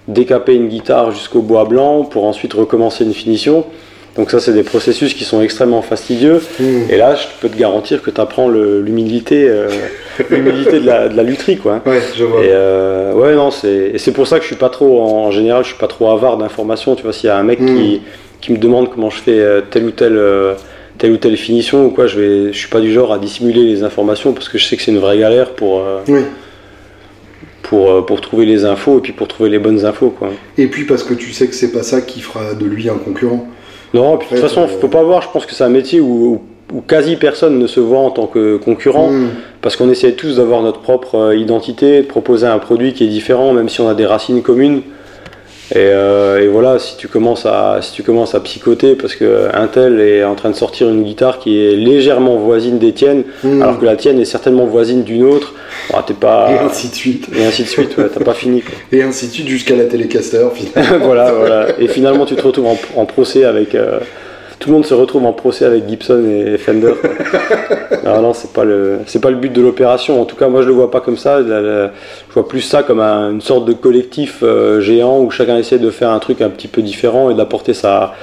décaper 0.07 0.55
une 0.55 0.67
guitare 0.67 1.11
jusqu'au 1.11 1.41
bois 1.41 1.65
blanc 1.65 2.03
pour 2.03 2.25
ensuite 2.25 2.53
recommencer 2.53 3.03
une 3.03 3.13
finition. 3.13 3.65
Donc 4.15 4.29
ça, 4.29 4.41
c'est 4.41 4.53
des 4.53 4.63
processus 4.63 5.13
qui 5.13 5.23
sont 5.23 5.41
extrêmement 5.41 5.81
fastidieux. 5.81 6.41
Hmm. 6.59 6.89
Et 6.89 6.97
là, 6.97 7.15
je 7.15 7.27
peux 7.39 7.47
te 7.47 7.57
garantir 7.57 8.01
que 8.01 8.11
tu 8.11 8.19
apprends 8.19 8.49
l'humilité 8.49 9.47
euh, 9.47 9.69
l'humilité 10.29 10.79
de, 10.81 10.85
la, 10.85 11.07
de 11.07 11.15
la 11.15 11.23
lutherie. 11.23 11.57
Quoi. 11.57 11.81
Ouais, 11.85 12.01
je 12.15 12.25
vois. 12.25 12.43
Et 12.43 12.49
euh, 12.49 13.13
ouais, 13.13 13.35
non, 13.35 13.49
et 13.63 13.97
c'est 13.97 14.11
pour 14.11 14.27
ça 14.27 14.37
que 14.37 14.43
je 14.43 14.47
suis 14.47 14.57
pas 14.57 14.69
trop, 14.69 15.01
en, 15.01 15.31
général, 15.31 15.63
je 15.63 15.69
suis 15.69 15.79
pas 15.79 15.87
trop 15.87 16.11
avare 16.11 16.37
d'informations. 16.37 16.95
Tu 16.95 17.03
vois, 17.03 17.13
s'il 17.13 17.27
y 17.27 17.29
a 17.29 17.37
un 17.37 17.43
mec 17.43 17.59
qui, 17.59 17.63
hmm. 17.63 17.99
qui, 18.41 18.51
me 18.51 18.57
demande 18.57 18.91
comment 18.91 19.09
je 19.09 19.21
fais 19.21 19.39
euh, 19.39 19.61
telle 19.61 19.85
ou 19.85 19.91
telle, 19.91 20.19
telle 20.97 21.11
ou 21.13 21.17
telle 21.17 21.37
finition 21.37 21.85
ou 21.85 21.89
quoi, 21.91 22.07
je 22.07 22.19
vais, 22.19 22.53
je 22.53 22.57
suis 22.57 22.69
pas 22.69 22.81
du 22.81 22.91
genre 22.91 23.13
à 23.13 23.17
dissimuler 23.17 23.63
les 23.63 23.83
informations 23.83 24.33
parce 24.33 24.49
que 24.49 24.57
je 24.57 24.65
sais 24.65 24.75
que 24.75 24.83
c'est 24.83 24.91
une 24.91 24.99
vraie 24.99 25.17
galère 25.17 25.51
pour... 25.51 25.83
Oui. 26.07 26.21
Pour, 27.63 28.05
pour, 28.05 28.19
trouver 28.19 28.45
les 28.45 28.65
infos 28.65 28.97
et 28.97 29.01
puis 29.01 29.13
pour 29.13 29.29
trouver 29.29 29.49
les 29.49 29.59
bonnes 29.59 29.85
infos. 29.85 30.09
Quoi. 30.09 30.31
Et 30.57 30.67
puis 30.67 30.83
parce 30.83 31.03
que 31.03 31.13
tu 31.13 31.31
sais 31.31 31.47
que 31.47 31.55
c'est 31.55 31.71
pas 31.71 31.83
ça 31.83 32.01
qui 32.01 32.19
fera 32.19 32.53
de 32.53 32.65
lui 32.65 32.89
un 32.89 32.95
concurrent. 32.95 33.47
Non, 33.93 34.17
puis 34.17 34.27
de 34.29 34.35
toute 34.35 34.47
façon, 34.47 34.67
il 34.71 34.79
faut 34.79 34.87
pas 34.87 35.03
voir, 35.03 35.21
je 35.21 35.29
pense 35.29 35.45
que 35.45 35.53
c'est 35.53 35.63
un 35.63 35.69
métier 35.69 35.99
où, 35.99 36.41
quasi 36.87 37.17
personne 37.17 37.59
ne 37.59 37.67
se 37.67 37.81
voit 37.81 37.99
en 37.99 38.11
tant 38.11 38.27
que 38.27 38.55
concurrent, 38.57 39.09
hmm. 39.11 39.29
parce 39.61 39.75
qu'on 39.75 39.89
essaie 39.89 40.13
tous 40.13 40.37
d'avoir 40.37 40.61
notre 40.61 40.79
propre 40.79 41.15
euh, 41.15 41.35
identité, 41.35 42.01
de 42.01 42.07
proposer 42.07 42.47
un 42.47 42.59
produit 42.59 42.93
qui 42.93 43.03
est 43.03 43.09
différent, 43.09 43.51
même 43.51 43.67
si 43.67 43.81
on 43.81 43.89
a 43.89 43.93
des 43.93 44.05
racines 44.05 44.41
communes. 44.41 44.81
Euh, 45.75 46.39
et, 46.39 46.47
voilà, 46.47 46.79
si 46.79 46.97
tu 46.97 47.07
commences 47.07 47.45
à, 47.45 47.79
si 47.81 47.91
tu 47.93 48.03
commences 48.03 48.35
à 48.35 48.39
psychoter 48.39 48.95
parce 48.95 49.15
qu'un 49.15 49.67
tel 49.67 49.99
est 49.99 50.23
en 50.23 50.35
train 50.35 50.49
de 50.49 50.55
sortir 50.55 50.89
une 50.89 51.03
guitare 51.03 51.39
qui 51.39 51.63
est 51.63 51.75
légèrement 51.75 52.35
voisine 52.37 52.79
des 52.79 52.93
tiennes, 52.93 53.23
hmm. 53.43 53.61
alors 53.61 53.79
que 53.79 53.85
la 53.85 53.95
tienne 53.95 54.19
est 54.19 54.25
certainement 54.25 54.65
voisine 54.65 55.03
d'une 55.03 55.23
autre, 55.23 55.53
bah, 55.91 56.03
t'es 56.05 56.13
pas. 56.13 56.51
Et 56.51 56.57
ainsi 56.57 56.89
de 56.89 56.95
suite. 56.95 57.27
Et 57.35 57.45
ainsi 57.45 57.63
de 57.63 57.67
suite, 57.67 57.97
ouais, 57.97 58.09
t'as 58.13 58.23
pas 58.23 58.33
fini. 58.33 58.63
Et 58.91 59.01
ainsi 59.03 59.27
de 59.27 59.31
suite 59.31 59.47
jusqu'à 59.47 59.75
la 59.75 59.85
Telecaster, 59.85 60.47
finalement. 60.53 60.97
voilà, 61.05 61.31
voilà. 61.31 61.79
Et 61.79 61.87
finalement, 61.87 62.25
tu 62.25 62.35
te 62.35 62.41
retrouves 62.41 62.67
en, 62.95 63.05
procès 63.05 63.45
avec. 63.45 63.75
Euh, 63.75 63.99
tout 64.61 64.69
le 64.69 64.75
monde 64.75 64.85
se 64.85 64.93
retrouve 64.93 65.25
en 65.25 65.33
procès 65.33 65.65
avec 65.65 65.89
Gibson 65.89 66.23
et 66.25 66.57
Fender. 66.57 66.93
non, 68.05 68.21
non, 68.21 68.33
c'est 68.33 68.53
pas 68.53 68.63
le, 68.63 68.99
c'est 69.07 69.19
pas 69.19 69.29
le 69.29 69.35
but 69.35 69.51
de 69.51 69.61
l'opération. 69.61 70.21
En 70.21 70.25
tout 70.25 70.37
cas, 70.37 70.47
moi, 70.47 70.61
je 70.61 70.67
le 70.67 70.73
vois 70.73 70.89
pas 70.89 71.01
comme 71.01 71.17
ça. 71.17 71.41
Je 71.41 71.89
vois 72.33 72.47
plus 72.47 72.61
ça 72.61 72.83
comme 72.83 73.01
une 73.01 73.41
sorte 73.41 73.65
de 73.65 73.73
collectif 73.73 74.39
euh, 74.43 74.79
géant 74.79 75.19
où 75.19 75.29
chacun 75.29 75.57
essaie 75.57 75.79
de 75.79 75.89
faire 75.89 76.11
un 76.11 76.19
truc 76.19 76.41
un 76.41 76.49
petit 76.49 76.69
peu 76.69 76.81
différent 76.81 77.29
et 77.29 77.33
d'apporter 77.33 77.73
sa, 77.73 78.13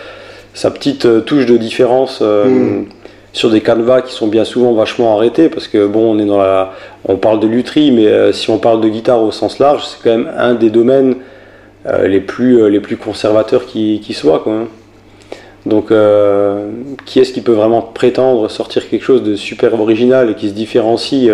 sa 0.55 0.71
petite 0.71 1.05
euh, 1.05 1.21
touche 1.21 1.45
de 1.45 1.59
différence. 1.59 2.23
Hmm 2.23 2.85
sur 3.33 3.51
des 3.51 3.61
canevas 3.61 4.03
qui 4.03 4.13
sont 4.13 4.27
bien 4.27 4.45
souvent 4.45 4.73
vachement 4.73 5.17
arrêtés 5.17 5.49
parce 5.49 5.69
que 5.69 5.87
bon 5.87 6.15
on 6.15 6.19
est 6.19 6.25
dans 6.25 6.39
la 6.39 6.73
on 7.07 7.17
parle 7.17 7.41
de 7.41 7.47
lutherie 7.47 7.93
mais 7.93 8.07
euh, 8.07 8.33
si 8.33 8.51
on 8.51 8.59
parle 8.59 8.81
de 8.81 8.89
guitare 8.89 9.23
au 9.23 9.31
sens 9.31 9.59
large 9.59 9.85
c'est 9.87 10.03
quand 10.03 10.17
même 10.17 10.31
un 10.37 10.55
des 10.55 10.71
domaines 10.71 11.17
euh, 11.87 12.09
les 12.09 12.21
plus 12.21 12.61
euh, 12.61 12.69
les 12.69 12.81
plus 12.81 12.97
conservateurs 12.97 13.67
qui, 13.67 14.01
qui 14.01 14.15
soit 14.15 14.41
quoi 14.41 14.67
donc 15.67 15.93
qui 17.05 17.21
est-ce 17.21 17.33
qui 17.33 17.41
peut 17.41 17.53
vraiment 17.53 17.83
prétendre 17.83 18.49
sortir 18.49 18.89
quelque 18.89 19.05
chose 19.05 19.23
de 19.23 19.35
super 19.37 19.79
original 19.81 20.31
et 20.31 20.35
qui 20.35 20.49
se 20.49 20.55
différencie 20.55 21.31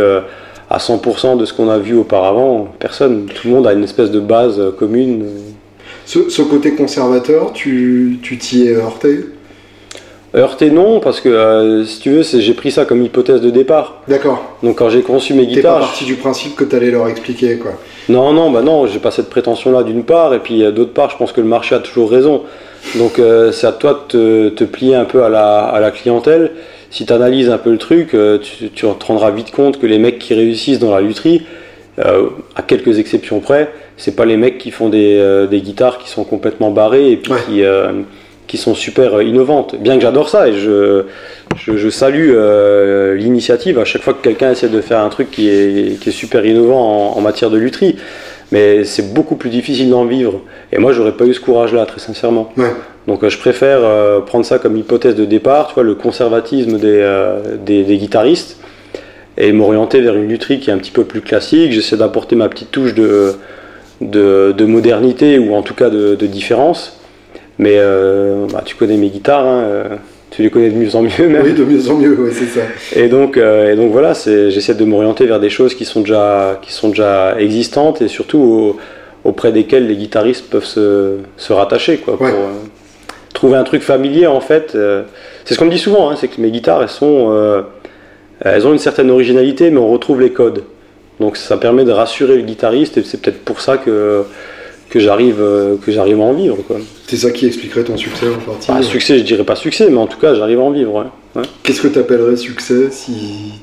à 0.71 0.78
100% 0.78 1.37
de 1.37 1.45
ce 1.45 1.52
qu'on 1.52 1.69
a 1.69 1.78
vu 1.78 1.95
auparavant? 1.95 2.69
Personne 2.78 3.26
tout 3.26 3.49
le 3.49 3.54
monde 3.54 3.66
a 3.66 3.73
une 3.73 3.85
espèce 3.85 4.11
de 4.11 4.21
base 4.21 4.61
commune 4.78 5.26
ce, 6.07 6.28
ce 6.28 6.43
côté 6.43 6.75
conservateur 6.75 7.52
tu 7.52 8.19
t'y 8.23 8.67
es 8.67 8.75
heurté? 8.75 9.25
Heurté 10.37 10.71
non, 10.71 10.99
parce 10.99 11.21
que 11.21 11.28
euh, 11.28 11.84
si 11.84 12.00
tu 12.00 12.10
veux, 12.10 12.23
j'ai 12.23 12.54
pris 12.54 12.73
ça 12.73 12.84
comme 12.84 13.04
hypothèse 13.04 13.41
de 13.41 13.50
départ. 13.50 14.02
D'accord. 14.08 14.56
Donc 14.65 14.78
quand 14.78 14.89
j'ai 14.89 15.02
conçu 15.02 15.32
mes 15.32 15.47
guitares. 15.47 15.75
T'es 15.75 15.80
pas 15.80 15.87
parti 15.87 16.04
du 16.04 16.15
principe 16.17 16.56
que 16.56 16.65
tu 16.65 16.75
allais 16.75 16.91
leur 16.91 17.08
expliquer 17.08 17.56
quoi. 17.56 17.73
Non, 18.08 18.32
non, 18.32 18.50
bah 18.50 18.62
non, 18.62 18.86
j'ai 18.86 18.99
pas 18.99 19.10
cette 19.10 19.30
prétention-là 19.30 19.82
d'une 19.82 20.04
part, 20.04 20.34
et 20.34 20.38
puis 20.38 20.60
d'autre 20.73 20.93
part, 20.93 21.10
je 21.10 21.17
pense 21.17 21.32
que 21.32 21.40
le 21.40 21.47
marché 21.47 21.75
a 21.75 21.78
toujours 21.78 22.10
raison. 22.10 22.43
Donc 22.97 23.19
euh, 23.19 23.50
c'est 23.50 23.67
à 23.67 23.73
toi 23.73 24.06
de 24.10 24.50
te, 24.50 24.64
plier 24.64 24.95
un 24.95 25.06
peu 25.06 25.25
à 25.25 25.28
la, 25.28 25.60
à 25.60 25.80
la 25.80 25.90
clientèle. 25.90 26.52
Si 26.90 27.06
tu 27.06 27.12
analyses 27.12 27.49
un 27.49 27.58
peu 27.58 27.71
le 27.71 27.78
truc, 27.78 28.14
euh, 28.14 28.38
tu, 28.38 28.69
tu, 28.71 28.86
te 28.86 29.04
rendras 29.06 29.30
vite 29.30 29.50
compte 29.50 29.80
que 29.80 29.86
les 29.86 29.99
mecs 29.99 30.19
qui 30.19 30.34
réussissent 30.34 30.78
dans 30.78 30.95
la 30.95 31.00
lutherie, 31.00 31.43
à 31.97 32.62
quelques 32.62 32.99
exceptions 32.99 33.38
près, 33.38 33.71
c'est 33.97 34.17
pas 34.17 34.25
les 34.25 34.36
mecs 34.36 34.58
qui 34.58 34.73
font 34.73 34.88
des, 34.88 35.47
des, 35.49 35.60
guitares 35.60 35.99
qui 35.99 36.08
sont 36.08 36.25
complètement 36.25 36.73
barrées 36.73 37.12
et 37.12 37.17
puis 37.17 37.32
qui 37.47 37.62
qui 38.54 38.60
sont 38.60 38.76
super 38.76 39.14
euh, 39.14 39.25
innovantes. 39.25 39.75
Bien 39.75 39.97
que 39.97 40.02
j'adore 40.02 40.28
ça 40.28 40.47
et 40.47 40.52
je, 40.52 41.02
je, 41.56 41.88
salue 41.88 42.30
euh, 42.30 43.17
l'initiative 43.17 43.80
à 43.80 43.84
chaque 43.84 44.02
fois 44.02 44.14
que 44.14 44.23
quelqu'un 44.23 44.52
essaie 44.52 44.69
de 44.69 44.80
faire 44.80 45.00
un 45.00 45.08
truc 45.08 45.32
qui 45.32 45.49
est, 45.49 45.99
qui 46.00 46.10
est 46.10 46.12
super 46.12 46.47
innovant 46.47 47.17
en, 47.17 47.21
matière 47.21 47.50
de 47.50 47.58
lutherie. 47.58 47.97
Mais 48.52 48.84
c'est 48.84 49.12
beaucoup 49.12 49.34
plus 49.34 49.50
difficile 49.50 49.90
d'en 49.90 50.04
vivre. 50.04 50.40
Et 50.71 50.78
moi, 50.78 50.93
j'aurais 50.93 51.17
pas 51.17 51.25
eu 51.25 51.34
ce 51.34 51.40
courage-là, 51.40 51.84
très 51.86 51.99
sincèrement. 51.99 52.52
Donc, 53.08 53.25
euh, 53.25 53.28
je 53.28 53.38
préfère 53.38 53.80
prendre 54.25 54.45
ça 54.45 54.60
comme 54.60 54.76
hypothèse 54.76 55.17
de 55.17 55.25
départ, 55.25 55.67
tu 55.67 55.75
vois, 55.75 55.82
le 55.82 55.97
conservatisme 55.97 56.78
des, 56.78 57.04
des, 57.67 57.97
guitaristes, 57.97 58.58
et 59.36 59.50
m'orienter 59.50 60.00
vers 60.00 60.14
une 60.14 60.28
lutherie 60.28 60.60
qui 60.60 60.71
est 60.71 60.73
un 60.73 60.78
petit 60.78 60.93
peu 60.93 61.02
plus 61.02 61.23
classique. 61.23 61.73
J'essaie 61.73 61.97
d'apporter 61.97 62.36
ma 62.36 62.49
petite 62.49 62.71
touche 62.71 62.95
de, 62.95 63.34
de, 64.00 64.54
de, 64.56 64.64
modernité 64.64 65.40
ou 65.40 65.56
en 65.56 65.62
tout 65.62 65.75
cas 65.75 65.90
de, 65.90 66.14
de 66.14 66.26
différence. 66.26 67.00
Mais 67.58 67.76
euh, 67.76 68.47
bah, 68.52 68.62
tu 68.64 68.75
connais 68.75 68.97
mes 68.97 69.08
guitares, 69.08 69.47
hein, 69.47 69.62
euh, 69.64 69.97
tu 70.30 70.43
les 70.43 70.50
connais 70.50 70.71
de 70.71 70.76
mieux 70.76 70.95
en 70.97 71.02
mieux 71.02 71.28
même. 71.28 71.43
Oui, 71.45 71.52
de 71.52 71.64
mieux 71.64 71.88
en 71.88 71.95
mieux, 71.95 72.17
oui, 72.19 72.30
c'est 72.32 72.47
ça. 72.47 72.67
Et 72.97 73.08
donc, 73.08 73.36
euh, 73.36 73.73
et 73.73 73.76
donc 73.76 73.93
voilà, 73.93 74.12
j'essaie 74.14 74.75
de 74.75 74.84
m'orienter 74.84 75.26
vers 75.26 75.40
des 75.40 75.50
choses 75.50 75.75
qui 75.75 75.84
sont 75.84 76.00
déjà, 76.00 76.58
qui 76.62 76.73
sont 76.73 76.88
déjà 76.88 77.36
existantes 77.38 78.02
et 78.02 78.08
surtout 78.08 78.76
auprès 79.23 79.52
desquelles 79.52 79.86
les 79.86 79.97
guitaristes 79.97 80.50
peuvent 80.50 80.64
se, 80.64 81.19
se 81.36 81.52
rattacher. 81.52 81.99
Quoi, 81.99 82.19
pour, 82.19 82.28
trouver 83.32 83.56
un 83.56 83.64
truc 83.64 83.82
familier 83.82 84.28
en 84.28 84.40
fait. 84.40 84.76
c'est 85.45 85.54
ce 85.54 85.58
qu'on 85.58 85.64
me 85.64 85.71
dit 85.71 85.78
souvent, 85.78 86.10
hein, 86.10 86.14
c'est 86.17 86.28
que 86.28 86.40
mes 86.40 86.52
guitares, 86.52 86.82
elles, 86.82 86.88
sont, 86.88 87.64
elles 88.40 88.67
ont 88.67 88.73
une 88.73 88.78
certaine 88.78 89.10
originalité, 89.10 89.71
mais 89.71 89.78
on 89.78 89.88
retrouve 89.88 90.21
les 90.21 90.30
codes. 90.30 90.62
Donc 91.21 91.36
ça 91.36 91.56
permet 91.56 91.84
de 91.84 91.93
rassurer 91.93 92.36
le 92.36 92.43
guitariste 92.43 92.97
et 92.97 93.02
c'est 93.02 93.21
peut-être 93.21 93.45
pour 93.45 93.60
ça 93.60 93.76
que 93.76 94.25
que 94.95 95.00
j'arrive 95.00 95.41
euh, 95.41 95.75
que 95.85 95.91
j'arrive 95.91 96.21
à 96.21 96.23
en 96.23 96.33
vivre 96.33 96.59
quoi. 96.69 96.76
C'est 97.09 97.17
ça 97.17 97.33
qui 97.33 97.47
expliquerait 97.47 97.83
ton 97.83 97.97
succès 97.97 98.26
en 98.28 98.39
partie. 98.39 98.71
Bah, 98.71 98.80
succès, 98.80 99.19
je 99.19 99.25
dirais 99.25 99.43
pas 99.43 99.57
succès, 99.57 99.89
mais 99.91 99.99
en 99.99 100.07
tout 100.07 100.19
cas, 100.19 100.35
j'arrive 100.35 100.61
à 100.61 100.63
en 100.63 100.71
vivre. 100.71 101.11
Ouais. 101.35 101.43
Qu'est-ce 101.65 101.83
que 101.83 101.89
tu 101.89 101.99
appellerais 101.99 102.37
succès 102.37 102.91
si 102.93 103.54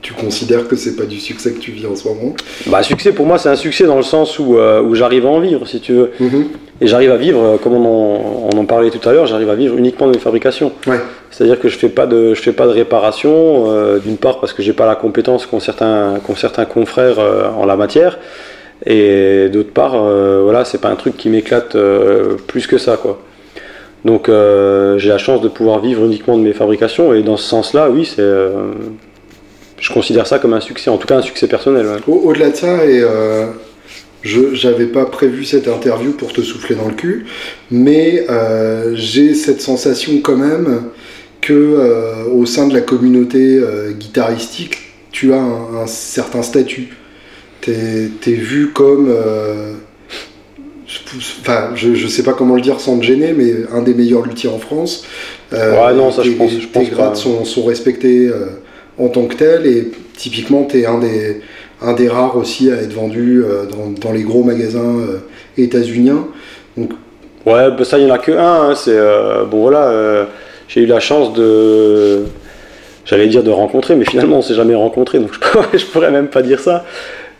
tu 0.00 0.14
considères 0.14 0.66
que 0.66 0.76
c'est 0.76 0.96
pas 0.96 1.04
du 1.04 1.20
succès 1.20 1.52
que 1.52 1.58
tu 1.58 1.72
vis 1.72 1.86
en 1.86 1.94
ce 1.94 2.08
moment? 2.08 2.34
Bah 2.68 2.82
succès 2.82 3.12
pour 3.12 3.26
moi, 3.26 3.36
c'est 3.36 3.50
un 3.50 3.56
succès 3.56 3.84
dans 3.84 3.98
le 3.98 4.02
sens 4.02 4.38
où, 4.38 4.56
euh, 4.56 4.80
où 4.80 4.94
j'arrive 4.94 5.26
à 5.26 5.28
en 5.28 5.40
vivre, 5.40 5.68
si 5.68 5.78
tu 5.78 5.92
veux. 5.92 6.10
Mm-hmm. 6.18 6.46
Et 6.80 6.86
j'arrive 6.86 7.10
à 7.10 7.18
vivre, 7.18 7.42
euh, 7.42 7.56
comme 7.58 7.74
on 7.74 8.48
en, 8.56 8.64
parlait 8.64 8.90
tout 8.90 9.06
à 9.06 9.12
l'heure, 9.12 9.26
j'arrive 9.26 9.50
à 9.50 9.56
vivre 9.56 9.76
uniquement 9.76 10.06
de 10.06 10.12
mes 10.12 10.18
fabrications. 10.18 10.72
Ouais. 10.86 11.00
C'est-à-dire 11.30 11.60
que 11.60 11.68
je 11.68 11.76
fais 11.76 11.90
pas 11.90 12.06
de 12.06 12.32
je 12.32 12.40
fais 12.40 12.52
pas 12.52 12.66
de 12.66 12.72
réparation, 12.72 13.98
d'une 14.02 14.16
part 14.16 14.40
parce 14.40 14.54
que 14.54 14.62
j'ai 14.62 14.72
pas 14.72 14.86
la 14.86 14.96
compétence 14.96 15.44
qu'ont 15.44 15.60
certains 15.60 16.18
qu'ont 16.26 16.34
certains 16.34 16.64
confrères 16.64 17.18
en 17.18 17.66
la 17.66 17.76
matière. 17.76 18.18
Et 18.86 19.48
d'autre 19.48 19.72
part, 19.72 19.94
euh, 19.94 20.42
voilà, 20.42 20.64
c'est 20.64 20.80
pas 20.80 20.88
un 20.88 20.96
truc 20.96 21.16
qui 21.16 21.28
m'éclate 21.28 21.74
euh, 21.74 22.36
plus 22.46 22.66
que 22.66 22.78
ça, 22.78 22.96
quoi. 22.96 23.20
Donc 24.04 24.28
euh, 24.28 24.96
j'ai 24.98 25.08
la 25.08 25.18
chance 25.18 25.42
de 25.42 25.48
pouvoir 25.48 25.80
vivre 25.80 26.04
uniquement 26.04 26.38
de 26.38 26.42
mes 26.42 26.52
fabrications 26.52 27.12
et 27.12 27.22
dans 27.22 27.36
ce 27.36 27.48
sens-là, 27.48 27.90
oui, 27.90 28.06
c'est, 28.06 28.22
je 29.80 29.92
considère 29.92 30.26
ça 30.28 30.38
comme 30.38 30.54
un 30.54 30.60
succès, 30.60 30.88
en 30.88 30.98
tout 30.98 31.08
cas 31.08 31.16
un 31.16 31.22
succès 31.22 31.48
personnel. 31.48 31.84
Au-delà 32.06 32.50
de 32.50 32.56
ça, 32.56 32.86
et 32.86 33.02
je 34.22 34.54
j'avais 34.54 34.86
pas 34.86 35.04
prévu 35.04 35.44
cette 35.44 35.66
interview 35.66 36.12
pour 36.12 36.32
te 36.32 36.42
souffler 36.42 36.76
dans 36.76 36.86
le 36.86 36.94
cul, 36.94 37.26
mais 37.72 38.24
j'ai 38.94 39.34
cette 39.34 39.60
sensation 39.60 40.12
quand 40.22 40.36
même 40.36 40.84
que 41.40 42.28
au 42.30 42.46
sein 42.46 42.68
de 42.68 42.74
la 42.74 42.82
communauté 42.82 43.60
guitaristique, 43.98 44.78
tu 45.10 45.32
as 45.32 45.40
un 45.40 45.88
certain 45.88 46.42
statut 46.42 46.97
t'es 48.20 48.30
es 48.30 48.34
vu 48.34 48.70
comme. 48.72 49.08
Euh, 49.10 49.74
enfin, 51.16 51.70
je, 51.74 51.94
je 51.94 52.06
sais 52.06 52.22
pas 52.22 52.32
comment 52.32 52.54
le 52.54 52.60
dire 52.60 52.80
sans 52.80 52.98
te 52.98 53.04
gêner, 53.04 53.32
mais 53.32 53.52
un 53.72 53.82
des 53.82 53.94
meilleurs 53.94 54.22
luthiers 54.22 54.50
en 54.50 54.58
France. 54.58 55.04
Euh, 55.52 55.72
ouais, 55.72 55.94
non, 55.94 56.10
ça 56.10 56.22
je 56.22 56.32
pense, 56.32 56.50
je 56.52 56.66
pense 56.66 56.84
tes 56.84 56.90
grades 56.90 57.16
sont, 57.16 57.44
sont, 57.44 57.64
respectés 57.64 58.28
euh, 58.28 58.46
en 58.98 59.08
tant 59.08 59.26
que 59.26 59.34
tel, 59.34 59.66
et 59.66 59.90
typiquement, 60.16 60.64
tu 60.64 60.80
es 60.80 60.86
un 60.86 60.98
des, 60.98 61.40
un 61.82 61.94
des 61.94 62.08
rares 62.08 62.36
aussi 62.36 62.70
à 62.70 62.76
être 62.76 62.92
vendu 62.92 63.42
dans, 63.70 63.90
dans, 63.90 64.12
les 64.12 64.22
gros 64.22 64.42
magasins 64.42 64.96
états-uniens. 65.56 66.26
Donc... 66.76 66.92
Ouais, 67.46 67.70
bah 67.70 67.84
ça, 67.84 67.98
il 67.98 68.04
n'y 68.04 68.10
en 68.10 68.14
a 68.14 68.18
que 68.18 68.32
un. 68.32 68.70
Hein, 68.70 68.74
c'est 68.74 68.98
bon, 69.50 69.62
voilà, 69.62 70.26
j'ai 70.68 70.82
eu 70.82 70.86
la 70.86 71.00
chance 71.00 71.32
de 71.32 72.24
j'allais 73.08 73.26
dire 73.26 73.42
de 73.42 73.50
rencontrer, 73.50 73.96
mais 73.96 74.04
finalement 74.04 74.38
on 74.38 74.42
s'est 74.42 74.54
jamais 74.54 74.74
rencontré, 74.74 75.18
donc 75.18 75.32
je 75.32 75.38
pourrais, 75.38 75.66
je 75.78 75.86
pourrais 75.86 76.10
même 76.10 76.28
pas 76.28 76.42
dire 76.42 76.60
ça. 76.60 76.84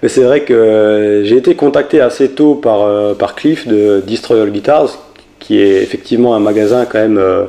Mais 0.03 0.09
c'est 0.09 0.23
vrai 0.23 0.43
que 0.43 0.53
euh, 0.53 1.25
j'ai 1.25 1.37
été 1.37 1.55
contacté 1.55 2.01
assez 2.01 2.31
tôt 2.31 2.55
par, 2.55 2.83
euh, 2.83 3.15
par 3.15 3.35
Cliff 3.35 3.67
de 3.67 4.03
Destroyer 4.07 4.51
Guitars, 4.51 4.97
qui 5.39 5.61
est 5.61 5.83
effectivement 5.83 6.35
un 6.35 6.41
magasin 6.41 6.85
quand 6.85 6.99
même 6.99 7.19
euh, 7.19 7.45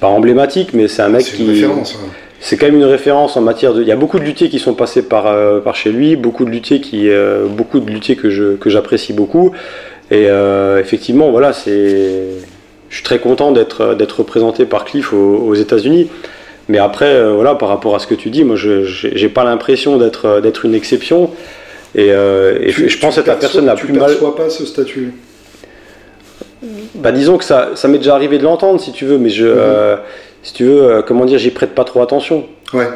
pas 0.00 0.08
emblématique, 0.08 0.72
mais 0.72 0.88
c'est 0.88 1.02
un 1.02 1.08
mec 1.08 1.24
qui. 1.24 1.46
Référence, 1.46 1.98
C'est 2.40 2.56
quand 2.56 2.66
même 2.66 2.76
une 2.76 2.84
référence 2.84 3.36
en 3.36 3.40
matière 3.40 3.74
de. 3.74 3.82
Il 3.82 3.88
y 3.88 3.92
a 3.92 3.96
beaucoup 3.96 4.18
de 4.18 4.24
luthiers 4.24 4.48
qui 4.48 4.58
sont 4.58 4.74
passés 4.74 5.02
par, 5.02 5.26
euh, 5.26 5.60
par 5.60 5.76
chez 5.76 5.92
lui, 5.92 6.16
beaucoup 6.16 6.44
de 6.44 6.50
luthiers 6.50 6.80
qui, 6.80 7.08
euh, 7.08 7.46
beaucoup 7.46 7.80
de 7.80 7.90
luthiers 7.90 8.16
que 8.16 8.30
je 8.30 8.56
que 8.56 8.70
j'apprécie 8.70 9.12
beaucoup. 9.12 9.52
Et 10.10 10.26
effectivement, 10.80 11.30
voilà, 11.30 11.52
c'est. 11.52 12.24
Je 12.88 12.96
suis 12.96 13.04
très 13.04 13.20
content 13.20 13.52
d'être 13.52 13.94
d'être 13.94 14.18
représenté 14.18 14.64
par 14.64 14.84
Cliff 14.84 15.12
aux, 15.12 15.36
aux 15.36 15.54
États-Unis. 15.54 16.08
Mais 16.70 16.78
après, 16.78 17.32
voilà, 17.32 17.54
par 17.54 17.68
rapport 17.68 17.94
à 17.94 17.98
ce 17.98 18.06
que 18.06 18.14
tu 18.14 18.30
dis, 18.30 18.44
moi, 18.44 18.56
je 18.56 18.84
j'ai 18.84 19.28
pas 19.28 19.44
l'impression 19.44 19.98
d'être 19.98 20.40
d'être 20.40 20.64
une 20.64 20.74
exception. 20.74 21.30
Et, 21.94 22.08
et 22.08 22.70
je 22.70 22.98
pense 22.98 23.18
être 23.18 23.26
la 23.26 23.34
personne 23.34 23.66
la 23.66 23.74
plus 23.74 23.92
mal. 23.92 24.16
Tu 24.16 24.24
pas 24.36 24.48
ce 24.48 24.64
statut 24.64 25.12
bah, 26.94 27.12
disons 27.12 27.38
que 27.38 27.44
ça, 27.44 27.70
ça 27.74 27.88
m'est 27.88 27.98
déjà 27.98 28.14
arrivé 28.14 28.38
de 28.38 28.44
l'entendre, 28.44 28.80
si 28.80 28.92
tu 28.92 29.04
veux, 29.04 29.18
mais 29.18 29.30
je, 29.30 29.46
mhm. 29.46 29.54
euh, 29.56 29.96
si 30.42 30.52
tu 30.52 30.64
veux, 30.64 30.82
euh, 30.82 31.02
comment 31.02 31.24
dire, 31.24 31.38
j'y 31.38 31.50
prête 31.50 31.74
pas 31.74 31.84
trop 31.84 32.02
attention. 32.02 32.44
Ouais. 32.72 32.88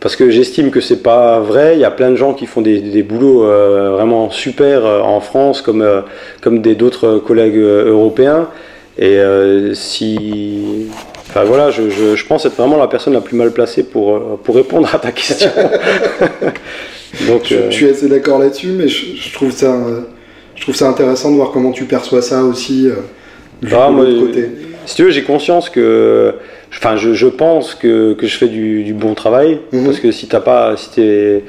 Parce 0.00 0.16
que 0.16 0.30
j'estime 0.30 0.70
que 0.70 0.80
c'est 0.80 1.02
pas 1.02 1.38
vrai. 1.40 1.74
Il 1.74 1.80
y 1.80 1.84
a 1.84 1.90
plein 1.90 2.10
de 2.10 2.16
gens 2.16 2.34
qui 2.34 2.46
font 2.46 2.60
des, 2.60 2.80
des 2.80 3.02
boulots 3.04 3.44
euh, 3.44 3.90
vraiment 3.92 4.30
super 4.30 4.84
en 4.84 5.20
France, 5.20 5.62
comme 5.62 5.86
comme 6.40 6.60
des 6.60 6.74
d'autres 6.74 7.18
collègues 7.18 7.58
européens. 7.58 8.48
Et 8.98 9.20
si, 9.74 10.88
enfin 11.32 11.44
voilà, 11.44 11.70
je, 11.70 11.88
je, 11.88 12.14
je, 12.14 12.26
pense 12.26 12.44
être 12.44 12.56
vraiment 12.56 12.76
la 12.76 12.88
personne 12.88 13.14
la 13.14 13.22
plus 13.22 13.36
mal 13.36 13.50
placée 13.50 13.82
pour 13.82 14.38
pour 14.40 14.54
répondre 14.54 14.88
à 14.94 14.98
ta 14.98 15.12
question. 15.12 15.50
Donc, 17.28 17.42
je, 17.44 17.56
je, 17.68 17.70
suis 17.70 17.88
assez 17.88 18.08
d'accord 18.08 18.38
là-dessus, 18.38 18.68
mais 18.68 18.88
je, 18.88 19.32
trouve 19.32 19.50
ça 19.50 19.74
je 20.54 20.62
trouve 20.62 20.74
ça 20.74 20.88
intéressant 20.88 21.30
de 21.30 21.36
voir 21.36 21.50
comment 21.50 21.72
tu 21.72 21.84
perçois 21.84 22.22
ça 22.22 22.42
aussi 22.44 22.88
euh, 22.88 22.94
du 23.60 23.74
ah, 23.74 23.90
côté. 23.92 24.48
Si 24.86 24.96
tu 24.96 25.04
veux, 25.04 25.10
j'ai 25.10 25.22
conscience 25.22 25.70
que, 25.70 26.34
enfin, 26.72 26.96
je, 26.96 27.14
je 27.14 27.26
pense 27.26 27.74
que, 27.74 28.14
que, 28.14 28.26
je 28.26 28.36
fais 28.36 28.48
du, 28.48 28.82
du 28.82 28.94
bon 28.94 29.14
travail 29.14 29.60
mhm. 29.72 29.84
parce 29.84 30.00
que 30.00 30.10
si 30.10 30.26
t'as 30.26 30.40
pas, 30.40 30.76
si 30.76 30.90
t'es 30.90 31.44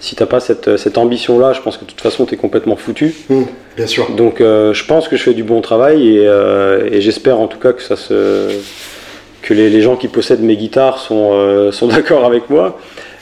si 0.00 0.16
t'as 0.16 0.26
pas 0.26 0.40
cette, 0.40 0.76
cette 0.76 0.98
ambition-là, 0.98 1.54
je 1.54 1.62
pense 1.62 1.78
que 1.78 1.84
de 1.84 1.90
toute 1.90 2.00
façon, 2.00 2.26
tu 2.26 2.34
es 2.34 2.36
complètement 2.36 2.76
foutu. 2.76 3.14
Mhm, 3.30 3.46
bien 3.76 3.86
sûr. 3.86 4.10
Donc, 4.10 4.40
euh, 4.40 4.74
je 4.74 4.84
pense 4.84 5.08
que 5.08 5.16
je 5.16 5.22
fais 5.22 5.32
du 5.32 5.44
bon 5.44 5.62
travail 5.62 6.16
et, 6.16 6.26
euh, 6.26 6.88
et 6.92 7.00
j'espère 7.00 7.40
en 7.40 7.46
tout 7.46 7.58
cas 7.58 7.72
que 7.72 7.82
ça 7.82 7.96
se 7.96 8.48
que 9.44 9.54
les, 9.54 9.80
gens 9.80 9.96
qui 9.96 10.08
possèdent 10.08 10.42
mes 10.42 10.56
guitares 10.56 10.98
sont, 10.98 11.30
euh, 11.34 11.70
sont 11.70 11.86
d'accord 11.94 12.24
avec 12.24 12.50
moi. 12.50 12.78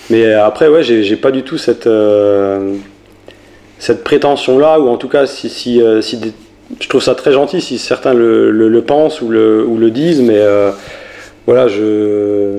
Mais 0.08 0.32
après, 0.32 0.68
ouais, 0.68 0.82
j'ai 0.82 1.16
pas 1.16 1.30
du 1.30 1.42
tout 1.42 1.58
cette 1.58 1.86
cette 3.82 4.04
prétention-là, 4.04 4.78
ou 4.78 4.88
en 4.88 4.96
tout 4.96 5.08
cas, 5.08 5.26
si, 5.26 5.48
si, 5.50 5.82
euh, 5.82 6.00
si 6.02 6.16
je 6.78 6.88
trouve 6.88 7.02
ça 7.02 7.16
très 7.16 7.32
gentil 7.32 7.60
si 7.60 7.78
certains 7.78 8.14
le, 8.14 8.84
pensent 8.86 9.20
ou 9.20 9.28
le, 9.28 9.90
disent, 9.90 10.22
mais 10.22 10.38
euh, 10.38 10.70
voilà, 11.46 11.66
je, 11.66 12.58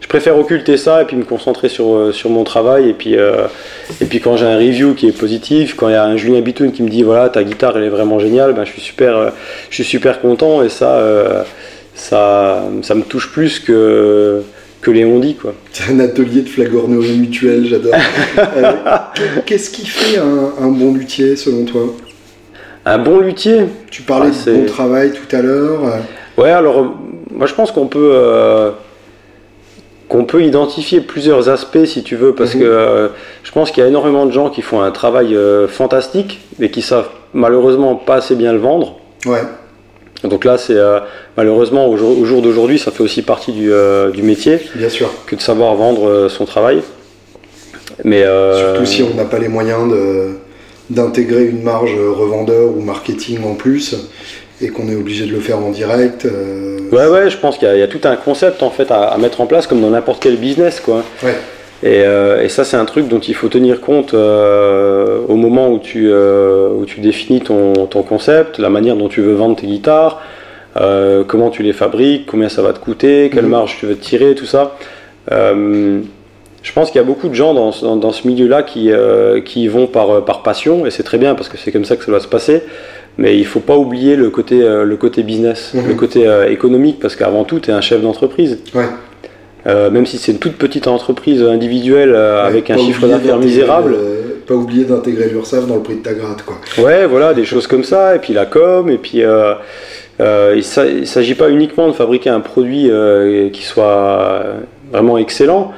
je 0.00 0.08
préfère 0.08 0.36
occulter 0.36 0.76
ça 0.76 1.00
et 1.00 1.04
puis 1.04 1.16
me 1.16 1.22
concentrer 1.22 1.68
sur, 1.68 1.94
euh, 1.94 2.10
sur 2.10 2.28
mon 2.28 2.42
travail. 2.42 2.88
Et 2.88 2.92
puis, 2.92 3.14
et 3.14 4.04
puis 4.04 4.18
quand 4.18 4.36
j'ai 4.36 4.46
un 4.46 4.56
review 4.56 4.94
qui 4.94 5.06
est 5.06 5.16
positif, 5.16 5.76
quand 5.76 5.88
il 5.88 5.92
y 5.92 5.94
a 5.94 6.04
un 6.04 6.16
Julien 6.16 6.40
Bitoun 6.40 6.72
qui 6.72 6.82
me 6.82 6.88
dit 6.88 7.04
voilà, 7.04 7.28
ta 7.28 7.44
guitare 7.44 7.76
elle 7.76 7.84
est 7.84 7.88
vraiment 7.88 8.18
géniale, 8.18 8.52
ben, 8.52 8.64
je, 8.64 8.72
suis 8.72 8.82
super, 8.82 9.32
je 9.70 9.74
suis 9.76 9.84
super 9.84 10.20
content 10.20 10.64
et 10.64 10.68
ça, 10.68 11.44
ça, 11.94 12.64
ça 12.82 12.94
me 12.94 13.02
touche 13.02 13.30
plus 13.30 13.58
que 13.58 14.42
que 14.82 14.90
Léon 14.90 15.20
dit 15.20 15.36
quoi. 15.36 15.54
C'est 15.72 15.90
un 15.92 16.00
atelier 16.00 16.42
de 16.42 16.48
flagornerie 16.48 17.16
mutuelle, 17.16 17.64
j'adore. 17.66 17.94
Euh, 18.56 18.72
qu'est-ce 19.46 19.70
qui 19.70 19.86
fait 19.86 20.18
un, 20.18 20.68
bon 20.68 20.94
luthier 20.94 21.36
selon 21.36 21.64
toi? 21.64 21.82
Un 22.84 22.98
bon 22.98 23.20
luthier? 23.20 23.66
Tu 23.90 24.02
parlais 24.02 24.30
ah, 24.30 24.50
de 24.50 24.56
bon 24.56 24.66
travail 24.66 25.12
tout 25.12 25.36
à 25.36 25.40
l'heure. 25.40 25.80
Ouais, 26.36 26.50
alors 26.50 26.94
moi 27.30 27.46
je 27.46 27.54
pense 27.54 27.70
qu'on 27.70 27.86
peut 27.86 28.10
euh, 28.14 28.70
qu'on 30.08 30.24
peut 30.24 30.42
identifier 30.42 31.00
plusieurs 31.00 31.48
aspects 31.48 31.84
si 31.84 32.02
tu 32.02 32.16
veux, 32.16 32.34
parce 32.34 32.54
mhm. 32.54 32.60
que 32.60 32.66
euh, 32.66 33.08
je 33.44 33.52
pense 33.52 33.70
qu'il 33.70 33.82
y 33.82 33.86
a 33.86 33.88
énormément 33.88 34.26
de 34.26 34.32
gens 34.32 34.50
qui 34.50 34.62
font 34.62 34.80
un 34.80 34.90
travail 34.90 35.36
fantastique, 35.68 36.40
mais 36.58 36.70
qui 36.70 36.82
savent 36.82 37.10
malheureusement 37.32 37.94
pas 37.94 38.16
assez 38.16 38.34
bien 38.34 38.52
le 38.52 38.58
vendre. 38.58 38.98
Ouais. 39.26 39.42
Donc 40.24 40.44
là, 40.44 40.58
c'est 40.58 40.76
euh, 40.76 41.00
malheureusement 41.36 41.88
au 41.88 41.96
jour, 41.96 42.42
d'aujourd'hui, 42.42 42.78
ça 42.78 42.90
fait 42.90 43.02
aussi 43.02 43.22
partie 43.22 43.52
du, 43.52 43.72
euh, 43.72 44.10
du, 44.10 44.22
métier. 44.22 44.60
Bien 44.74 44.88
sûr. 44.88 45.10
Que 45.26 45.36
de 45.36 45.40
savoir 45.40 45.74
vendre 45.74 46.08
euh, 46.08 46.28
son 46.28 46.44
travail. 46.44 46.82
Mais 48.04 48.24
surtout 48.24 48.86
si 48.86 49.02
on 49.02 49.14
n'a 49.14 49.24
pas 49.24 49.38
les 49.38 49.48
moyens 49.48 49.92
d'intégrer 50.88 51.44
une 51.44 51.62
marge 51.62 51.94
revendeur 51.94 52.70
ou 52.76 52.80
marketing 52.80 53.44
en 53.44 53.54
plus 53.54 53.94
et 54.60 54.68
qu'on 54.68 54.88
est 54.88 54.94
obligé 54.94 55.26
de 55.26 55.32
le 55.32 55.40
faire 55.40 55.58
en 55.58 55.70
direct. 55.70 56.24
ouais, 56.24 57.06
ouais, 57.06 57.30
je 57.30 57.36
pense 57.36 57.58
qu'il 57.58 57.68
y, 57.68 57.82
a 57.82 57.88
tout 57.88 58.00
un 58.04 58.16
concept 58.16 58.62
en 58.62 58.70
fait 58.70 58.90
à, 58.90 59.08
à 59.08 59.18
mettre 59.18 59.40
en 59.40 59.46
place 59.46 59.66
comme 59.66 59.80
dans 59.80 59.90
n'importe 59.90 60.22
quel 60.22 60.36
business, 60.36 60.80
quoi. 60.80 61.04
Ouais. 61.22 61.34
Et, 61.82 62.00
et, 62.00 62.48
ça, 62.48 62.64
c'est 62.64 62.76
un 62.76 62.84
truc 62.84 63.08
dont 63.08 63.18
il 63.18 63.34
faut 63.34 63.48
tenir 63.48 63.80
compte 63.80 64.14
au 64.14 65.36
moment 65.36 65.70
où 65.70 65.78
tu, 65.78 66.12
où 66.12 66.84
tu 66.86 67.00
définis 67.00 67.40
ton, 67.40 67.72
ton, 67.86 68.02
concept, 68.02 68.58
la 68.58 68.70
manière 68.70 68.96
dont 68.96 69.08
tu 69.08 69.20
veux 69.20 69.34
vendre 69.34 69.56
tes 69.56 69.66
guitares, 69.66 70.20
euh, 70.80 71.22
comment 71.26 71.50
tu 71.50 71.62
les 71.62 71.72
fabriques, 71.72 72.26
combien 72.26 72.48
ça 72.48 72.62
va 72.62 72.72
te 72.72 72.78
coûter, 72.78 73.30
quelle 73.32 73.44
mhm. 73.44 73.50
marge 73.50 73.76
tu 73.78 73.86
veux 73.86 73.96
tirer, 73.96 74.34
tout 74.34 74.46
ça. 74.46 74.76
Euh, 75.30 76.00
je 76.62 76.72
pense 76.72 76.90
qu'il 76.90 77.00
y 77.00 77.04
a 77.04 77.06
beaucoup 77.06 77.28
de 77.28 77.34
gens 77.34 77.54
dans, 77.54 77.96
dans, 77.96 78.12
ce 78.12 78.26
milieu-là 78.26 78.62
qui, 78.62 78.90
euh, 78.92 79.40
qui 79.40 79.66
vont 79.68 79.86
par, 79.86 80.24
par 80.24 80.42
passion, 80.42 80.86
et 80.86 80.90
c'est 80.90 81.02
très 81.02 81.18
bien 81.18 81.34
parce 81.34 81.48
que 81.48 81.58
c'est 81.58 81.72
comme 81.72 81.84
ça 81.84 81.96
que 81.96 82.04
ça 82.04 82.10
doit 82.10 82.20
se 82.20 82.28
passer. 82.28 82.62
Mais 83.18 83.36
il 83.36 83.40
ne 83.40 83.46
faut 83.46 83.60
pas 83.60 83.76
oublier 83.76 84.16
le 84.16 84.30
côté, 84.30 84.58
le 84.58 84.96
côté 84.96 85.22
business, 85.22 85.74
mhm. 85.74 85.88
le 85.88 85.94
côté 85.94 86.44
économique, 86.48 86.98
parce 86.98 87.14
qu'avant 87.14 87.44
tout, 87.44 87.60
tu 87.60 87.70
es 87.70 87.74
un 87.74 87.82
chef 87.82 88.00
d'entreprise. 88.00 88.60
Ouais. 88.74 88.86
Même 89.66 90.06
si 90.06 90.18
c'est 90.18 90.32
une 90.32 90.38
toute 90.38 90.56
petite 90.56 90.86
entreprise 90.86 91.42
individuelle 91.42 92.14
avec 92.14 92.70
un 92.70 92.78
chiffre 92.78 93.06
d'affaires 93.06 93.38
misérable. 93.38 93.96
pas 94.46 94.54
oublier 94.54 94.84
d'intégrer 94.84 95.28
l'URSSAF 95.28 95.66
dans 95.66 95.76
le 95.76 95.82
prix 95.82 95.96
de 95.96 96.02
ta 96.02 96.14
gratte. 96.14 96.42
Quoi. 96.42 96.56
Ouais, 96.84 97.06
voilà, 97.06 97.32
des 97.32 97.44
choses 97.44 97.66
comme 97.66 97.84
ça, 97.84 98.16
et 98.16 98.18
puis 98.18 98.32
la 98.32 98.46
com, 98.46 98.90
et 98.90 98.98
puis 98.98 99.22
euh, 100.20 100.54
il 100.54 101.00
ne 101.00 101.04
s'agit 101.04 101.34
pas 101.34 101.50
uniquement 101.50 101.88
de 101.88 101.92
fabriquer 101.92 102.30
un 102.30 102.40
produit 102.40 102.90
euh, 102.90 103.48
qui 103.50 103.62
soit 103.62 104.42
vraiment 104.92 105.18
excellent, 105.18 105.72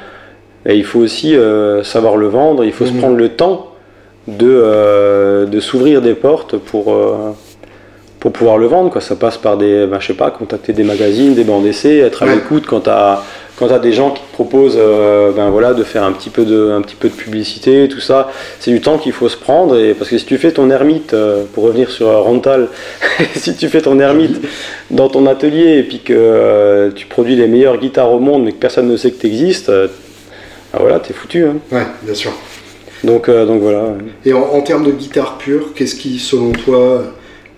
et 0.66 0.76
il 0.76 0.84
faut 0.84 1.00
aussi 1.00 1.36
euh, 1.36 1.82
savoir 1.82 2.16
le 2.16 2.26
vendre, 2.26 2.64
il 2.64 2.72
faut 2.72 2.86
se 2.86 2.92
mhm. 2.92 2.98
prendre 2.98 3.16
le 3.16 3.30
temps 3.30 3.70
de, 4.26 5.44
de 5.44 5.60
s'ouvrir 5.60 6.00
des 6.00 6.14
portes 6.14 6.56
pour, 6.56 6.96
pour 8.20 8.32
pouvoir 8.32 8.56
le 8.56 8.66
vendre. 8.66 8.90
Quoi. 8.90 9.02
Ça 9.02 9.16
passe 9.16 9.36
par 9.36 9.58
des, 9.58 9.86
ben, 9.86 10.00
je 10.00 10.06
sais 10.06 10.14
pas, 10.14 10.30
contacter 10.30 10.72
des 10.72 10.82
magazines, 10.82 11.34
des 11.34 11.44
bancs 11.44 11.62
d'essai, 11.62 11.98
être 11.98 12.22
à 12.22 12.26
l'écoute 12.26 12.64
quand 12.66 12.80
tu 12.80 12.90
as 12.90 13.22
quand 13.56 13.68
tu 13.68 13.72
as 13.72 13.78
des 13.78 13.92
gens 13.92 14.10
qui 14.10 14.22
te 14.22 14.32
proposent 14.32 14.76
euh, 14.76 15.30
ben 15.30 15.50
voilà, 15.50 15.74
de 15.74 15.84
faire 15.84 16.02
un 16.02 16.12
petit, 16.12 16.30
peu 16.30 16.44
de, 16.44 16.70
un 16.70 16.82
petit 16.82 16.96
peu 16.96 17.08
de 17.08 17.14
publicité, 17.14 17.88
tout 17.88 18.00
ça, 18.00 18.30
c'est 18.58 18.72
du 18.72 18.80
temps 18.80 18.98
qu'il 18.98 19.12
faut 19.12 19.28
se 19.28 19.36
prendre. 19.36 19.78
Et, 19.78 19.94
parce 19.94 20.10
que 20.10 20.18
si 20.18 20.24
tu 20.24 20.38
fais 20.38 20.52
ton 20.52 20.70
ermite, 20.70 21.14
euh, 21.14 21.44
pour 21.52 21.64
revenir 21.64 21.90
sur 21.90 22.08
Rental, 22.08 22.68
si 23.36 23.54
tu 23.54 23.68
fais 23.68 23.80
ton 23.80 24.00
ermite 24.00 24.40
dans 24.90 25.08
ton 25.08 25.26
atelier 25.26 25.78
et 25.78 25.82
puis 25.84 26.00
que 26.00 26.12
euh, 26.16 26.90
tu 26.94 27.06
produis 27.06 27.36
les 27.36 27.46
meilleures 27.46 27.78
guitares 27.78 28.10
au 28.10 28.18
monde 28.18 28.44
mais 28.44 28.52
que 28.52 28.58
personne 28.58 28.88
ne 28.88 28.96
sait 28.96 29.12
que 29.12 29.20
tu 29.20 29.26
existes, 29.28 29.70
ben 29.70 30.80
voilà, 30.80 30.98
t'es 30.98 31.14
foutu. 31.14 31.44
Hein. 31.44 31.56
Ouais, 31.70 31.86
bien 32.02 32.14
sûr. 32.14 32.32
Donc, 33.04 33.30
donc 33.30 33.60
voilà. 33.60 33.94
Et 34.24 34.32
en, 34.32 34.60
termes 34.62 34.84
de 34.84 34.90
guitare 34.90 35.38
pure, 35.38 35.74
qu'est-ce 35.74 35.94
qui, 35.94 36.18
selon 36.18 36.52
toi, 36.52 37.04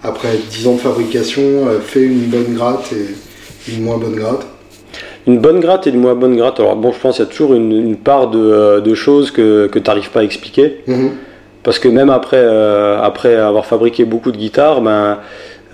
après 0.03 0.37
10 0.51 0.67
ans 0.67 0.75
de 0.75 0.81
fabrication, 0.81 1.41
fait 1.81 2.03
une 2.03 2.27
bonne 2.27 2.55
gratte 2.55 2.93
et 2.93 3.73
une 3.73 3.85
moins 3.85 3.97
bonne 3.97 4.17
gratte? 4.17 4.45
Une 5.27 5.39
bonne 5.39 5.61
gratte 5.61 5.87
et 5.87 5.91
une 5.91 6.01
moins 6.01 6.15
bonne 6.15 6.37
gratte. 6.37 6.61
Alors 6.61 6.77
bon, 6.77 6.93
je 6.93 6.99
pense 6.99 7.17
qu'il 7.17 7.25
y 7.25 7.29
a 7.29 7.31
toujours 7.31 7.55
une, 7.55 7.97
part 7.97 8.29
de, 8.29 8.39
euh, 8.39 8.81
de, 8.81 8.95
choses 8.95 9.31
que, 9.31 9.67
que 9.67 9.79
tu 9.79 9.89
n'arrives 9.89 10.11
pas 10.11 10.21
à 10.21 10.25
expliquer. 10.25 10.81
Mhm. 10.87 11.13
Parce 11.63 11.79
que 11.81 11.89
même 11.89 12.11
après, 12.11 12.39
euh, 12.39 13.01
après 13.01 13.35
avoir 13.35 13.67
fabriqué 13.67 14.05
beaucoup 14.05 14.31
de 14.31 14.37
guitares, 14.37 14.81
ben, 14.81 15.19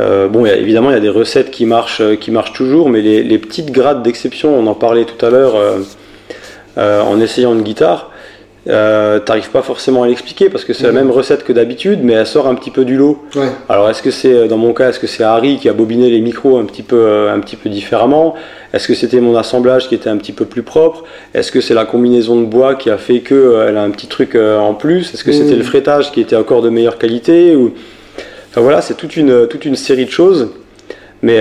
euh, 0.00 0.26
bon, 0.26 0.46
évidemment, 0.46 0.90
il 0.90 0.94
y 0.94 0.96
a 0.96 1.00
des 1.00 1.10
recettes 1.10 1.50
qui 1.50 1.66
marchent, 1.66 2.02
qui 2.18 2.30
marchent 2.30 2.54
toujours, 2.54 2.88
mais 2.88 3.02
les, 3.02 3.22
les 3.22 3.38
petites 3.38 3.70
grattes 3.70 4.02
d'exception, 4.02 4.58
on 4.58 4.66
en 4.66 4.74
parlait 4.74 5.04
tout 5.04 5.24
à 5.24 5.28
l'heure 5.28 5.54
en 6.78 7.20
essayant 7.20 7.52
une 7.52 7.60
guitare, 7.60 8.10
euh, 8.68 9.18
t'arrives 9.18 9.50
pas 9.50 9.62
forcément 9.62 10.04
à 10.04 10.06
l'expliquer 10.06 10.48
parce 10.48 10.64
que 10.64 10.72
c'est 10.72 10.84
la 10.84 10.92
même 10.92 11.10
recette 11.10 11.42
que 11.42 11.52
d'habitude, 11.52 12.00
mais 12.02 12.12
elle 12.12 12.26
sort 12.26 12.46
un 12.46 12.54
petit 12.54 12.70
peu 12.70 12.84
du 12.84 12.96
lot. 12.96 13.20
Alors 13.68 13.90
est-ce 13.90 14.02
que 14.02 14.10
c'est 14.10 14.46
dans 14.46 14.56
mon 14.56 14.72
cas, 14.72 14.90
est-ce 14.90 15.00
que 15.00 15.08
c'est 15.08 15.24
Harry 15.24 15.56
qui 15.56 15.68
a 15.68 15.72
bobiné 15.72 16.10
les 16.10 16.20
micros 16.20 16.58
un 16.58 16.64
petit 16.64 16.82
peu, 16.82 16.96
euh, 16.96 17.34
un 17.34 17.40
petit 17.40 17.56
peu 17.56 17.68
différemment? 17.68 18.34
Est-ce 18.72 18.86
que 18.86 18.94
c'était 18.94 19.20
mon 19.20 19.36
assemblage 19.36 19.88
qui 19.88 19.94
était 19.94 20.08
un 20.08 20.16
petit 20.16 20.32
peu 20.32 20.44
plus 20.44 20.62
propre? 20.62 21.04
Est-ce 21.34 21.50
que 21.50 21.60
c'est 21.60 21.74
la 21.74 21.84
combinaison 21.84 22.40
de 22.40 22.46
bois 22.46 22.76
qui 22.76 22.88
a 22.88 22.98
fait 22.98 23.20
que 23.20 23.34
euh, 23.34 23.76
a 23.76 23.82
un 23.82 23.90
petit 23.90 24.06
truc 24.06 24.36
en 24.36 24.74
plus? 24.74 25.12
Est-ce 25.12 25.24
que 25.24 25.32
c'était 25.32 25.56
le 25.56 25.64
frettage 25.64 26.12
qui 26.12 26.20
était 26.20 26.36
encore 26.36 26.62
de 26.62 26.68
meilleure 26.68 26.98
qualité 26.98 27.56
Ou? 27.56 27.74
Enfin 28.50 28.60
voilà, 28.60 28.80
c'est 28.80 28.94
toute 28.94 29.16
une 29.16 29.48
toute 29.48 29.64
une 29.64 29.76
série 29.76 30.04
de 30.04 30.10
choses. 30.10 30.50
Mais 31.22 31.40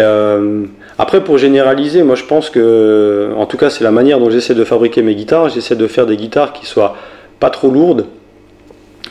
après, 1.01 1.23
pour 1.23 1.37
généraliser, 1.37 2.03
moi 2.03 2.15
je 2.15 2.23
pense 2.25 2.49
que, 2.49 3.31
en 3.35 3.45
tout 3.47 3.57
cas, 3.57 3.69
c'est 3.69 3.83
la 3.83 3.91
manière 3.91 4.19
dont 4.19 4.29
j'essaie 4.29 4.53
de 4.55 4.63
fabriquer 4.63 5.01
mes 5.01 5.15
guitares. 5.15 5.49
J'essaie 5.49 5.75
de 5.75 5.87
faire 5.87 6.05
des 6.05 6.15
guitares 6.15 6.53
qui 6.53 6.65
soient 6.65 6.95
pas 7.39 7.49
trop 7.49 7.69
lourdes, 7.69 8.05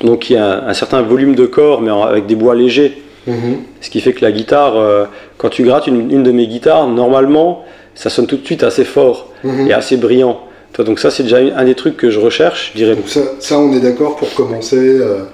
donc 0.04 0.30
il 0.30 0.34
y 0.34 0.36
a 0.36 0.64
un, 0.66 0.74
certain 0.74 1.02
volume 1.02 1.34
de 1.34 1.46
corps, 1.46 1.80
mais 1.82 1.90
avec 1.90 2.26
des 2.26 2.36
bois 2.36 2.54
légers, 2.54 3.02
Mhm. 3.26 3.58
Ce 3.80 3.90
qui 3.90 4.00
fait 4.00 4.12
que 4.14 4.24
la 4.24 4.32
guitare, 4.32 4.76
euh, 4.78 5.04
quand 5.36 5.50
tu 5.50 5.62
grattes 5.62 5.86
une, 5.86 6.10
une 6.10 6.22
de 6.22 6.32
mes 6.32 6.46
guitares, 6.46 6.86
normalement, 6.88 7.64
ça 7.94 8.08
sonne 8.08 8.26
tout 8.26 8.38
de 8.38 8.44
suite 8.46 8.62
assez 8.62 8.84
fort 8.84 9.28
Mhm. 9.44 9.68
et 9.68 9.72
assez 9.72 9.96
brillant. 9.96 10.40
Toi, 10.72 10.84
donc 10.84 10.98
ça, 10.98 11.10
c'est 11.10 11.24
déjà 11.24 11.38
un 11.38 11.64
des 11.64 11.74
trucs 11.74 11.96
que 11.96 12.10
je 12.10 12.18
recherche, 12.20 12.70
je 12.72 12.78
dirais. 12.78 12.94
Donc 12.96 13.08
ça, 13.08 13.20
ça, 13.40 13.58
on 13.58 13.72
est 13.72 13.80
d'accord 13.80 14.16
pour 14.16 14.32
commencer 14.34 14.78
euh, 14.78 15.24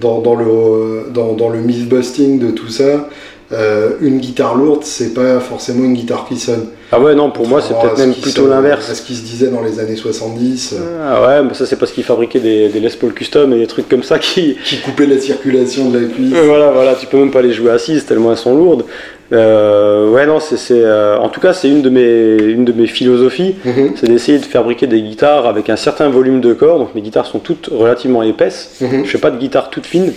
dans, 0.00 0.20
dans 0.20 0.34
le, 0.34 1.10
dans, 1.12 1.34
dans 1.34 1.48
le 1.48 1.58
myth-busting 1.60 2.38
de 2.38 2.50
tout 2.52 2.68
ça. 2.68 3.08
Euh, 3.52 3.90
une 4.00 4.18
guitare 4.18 4.56
lourde, 4.56 4.82
c'est 4.82 5.14
pas 5.14 5.38
forcément 5.40 5.84
une 5.84 5.94
guitare 5.94 6.26
qui 6.28 6.36
sonne. 6.36 6.66
Ah 6.90 7.00
ouais, 7.00 7.14
non, 7.14 7.30
pour 7.30 7.46
moi, 7.48 7.60
c'est 7.60 7.74
peut-être 7.74 7.98
même 7.98 8.12
plutôt 8.14 8.44
se- 8.44 8.48
l'inverse. 8.50 8.90
À 8.90 8.94
ce 8.94 9.02
qui 9.02 9.14
se 9.14 9.22
disait 9.24 9.48
dans 9.48 9.62
les 9.62 9.78
années 9.80 9.96
70, 9.96 10.74
euh, 10.74 11.12
Ah 11.14 11.22
ouais, 11.26 11.42
mais 11.48 11.54
ça, 11.54 11.64
c'est 11.66 11.76
parce 11.76 11.92
qu'ils 11.92 12.04
fabriquaient 12.04 12.40
des, 12.40 12.68
des 12.68 12.80
Les 12.80 12.90
Paul 12.90 13.12
custom 13.12 13.52
et 13.52 13.58
des 13.58 13.66
trucs 13.66 13.88
comme 13.88 14.02
ça 14.02 14.18
qui, 14.18 14.56
qui 14.64 14.78
coupait 14.80 15.06
la 15.06 15.18
circulation 15.18 15.90
de 15.90 15.98
la 15.98 16.08
cuisse. 16.08 16.32
Euh, 16.34 16.42
voilà, 16.46 16.70
voilà, 16.72 16.94
tu 16.94 17.06
peux 17.06 17.18
même 17.18 17.30
pas 17.30 17.42
les 17.42 17.52
jouer 17.52 17.70
assises 17.70 18.04
tellement 18.04 18.32
elles 18.32 18.36
sont 18.38 18.56
lourdes. 18.56 18.84
Euh, 19.32 20.08
ouais, 20.10 20.26
non, 20.26 20.38
c'est, 20.40 20.56
c'est, 20.56 20.82
euh, 20.84 21.18
en 21.18 21.28
tout 21.28 21.40
cas, 21.40 21.52
c'est 21.52 21.68
une 21.68 21.82
de 21.82 21.90
mes, 21.90 22.36
une 22.40 22.64
de 22.64 22.72
mes 22.72 22.86
philosophies, 22.86 23.56
Mhm, 23.64 23.92
c'est 23.96 24.06
d'essayer 24.06 24.38
de 24.38 24.44
fabriquer 24.44 24.86
des 24.86 25.02
guitares 25.02 25.46
avec 25.46 25.68
un 25.68 25.76
certain 25.76 26.08
volume 26.08 26.40
de 26.40 26.52
corps. 26.52 26.78
Donc 26.78 26.94
mes 26.94 27.00
guitares 27.00 27.26
sont 27.26 27.40
toutes 27.40 27.68
relativement 27.72 28.22
épaisses. 28.22 28.76
mhm. 28.80 29.04
Je 29.04 29.10
fais 29.10 29.18
pas 29.18 29.30
de 29.30 29.38
guitare 29.38 29.70
toute 29.70 29.86
fine. 29.86 30.12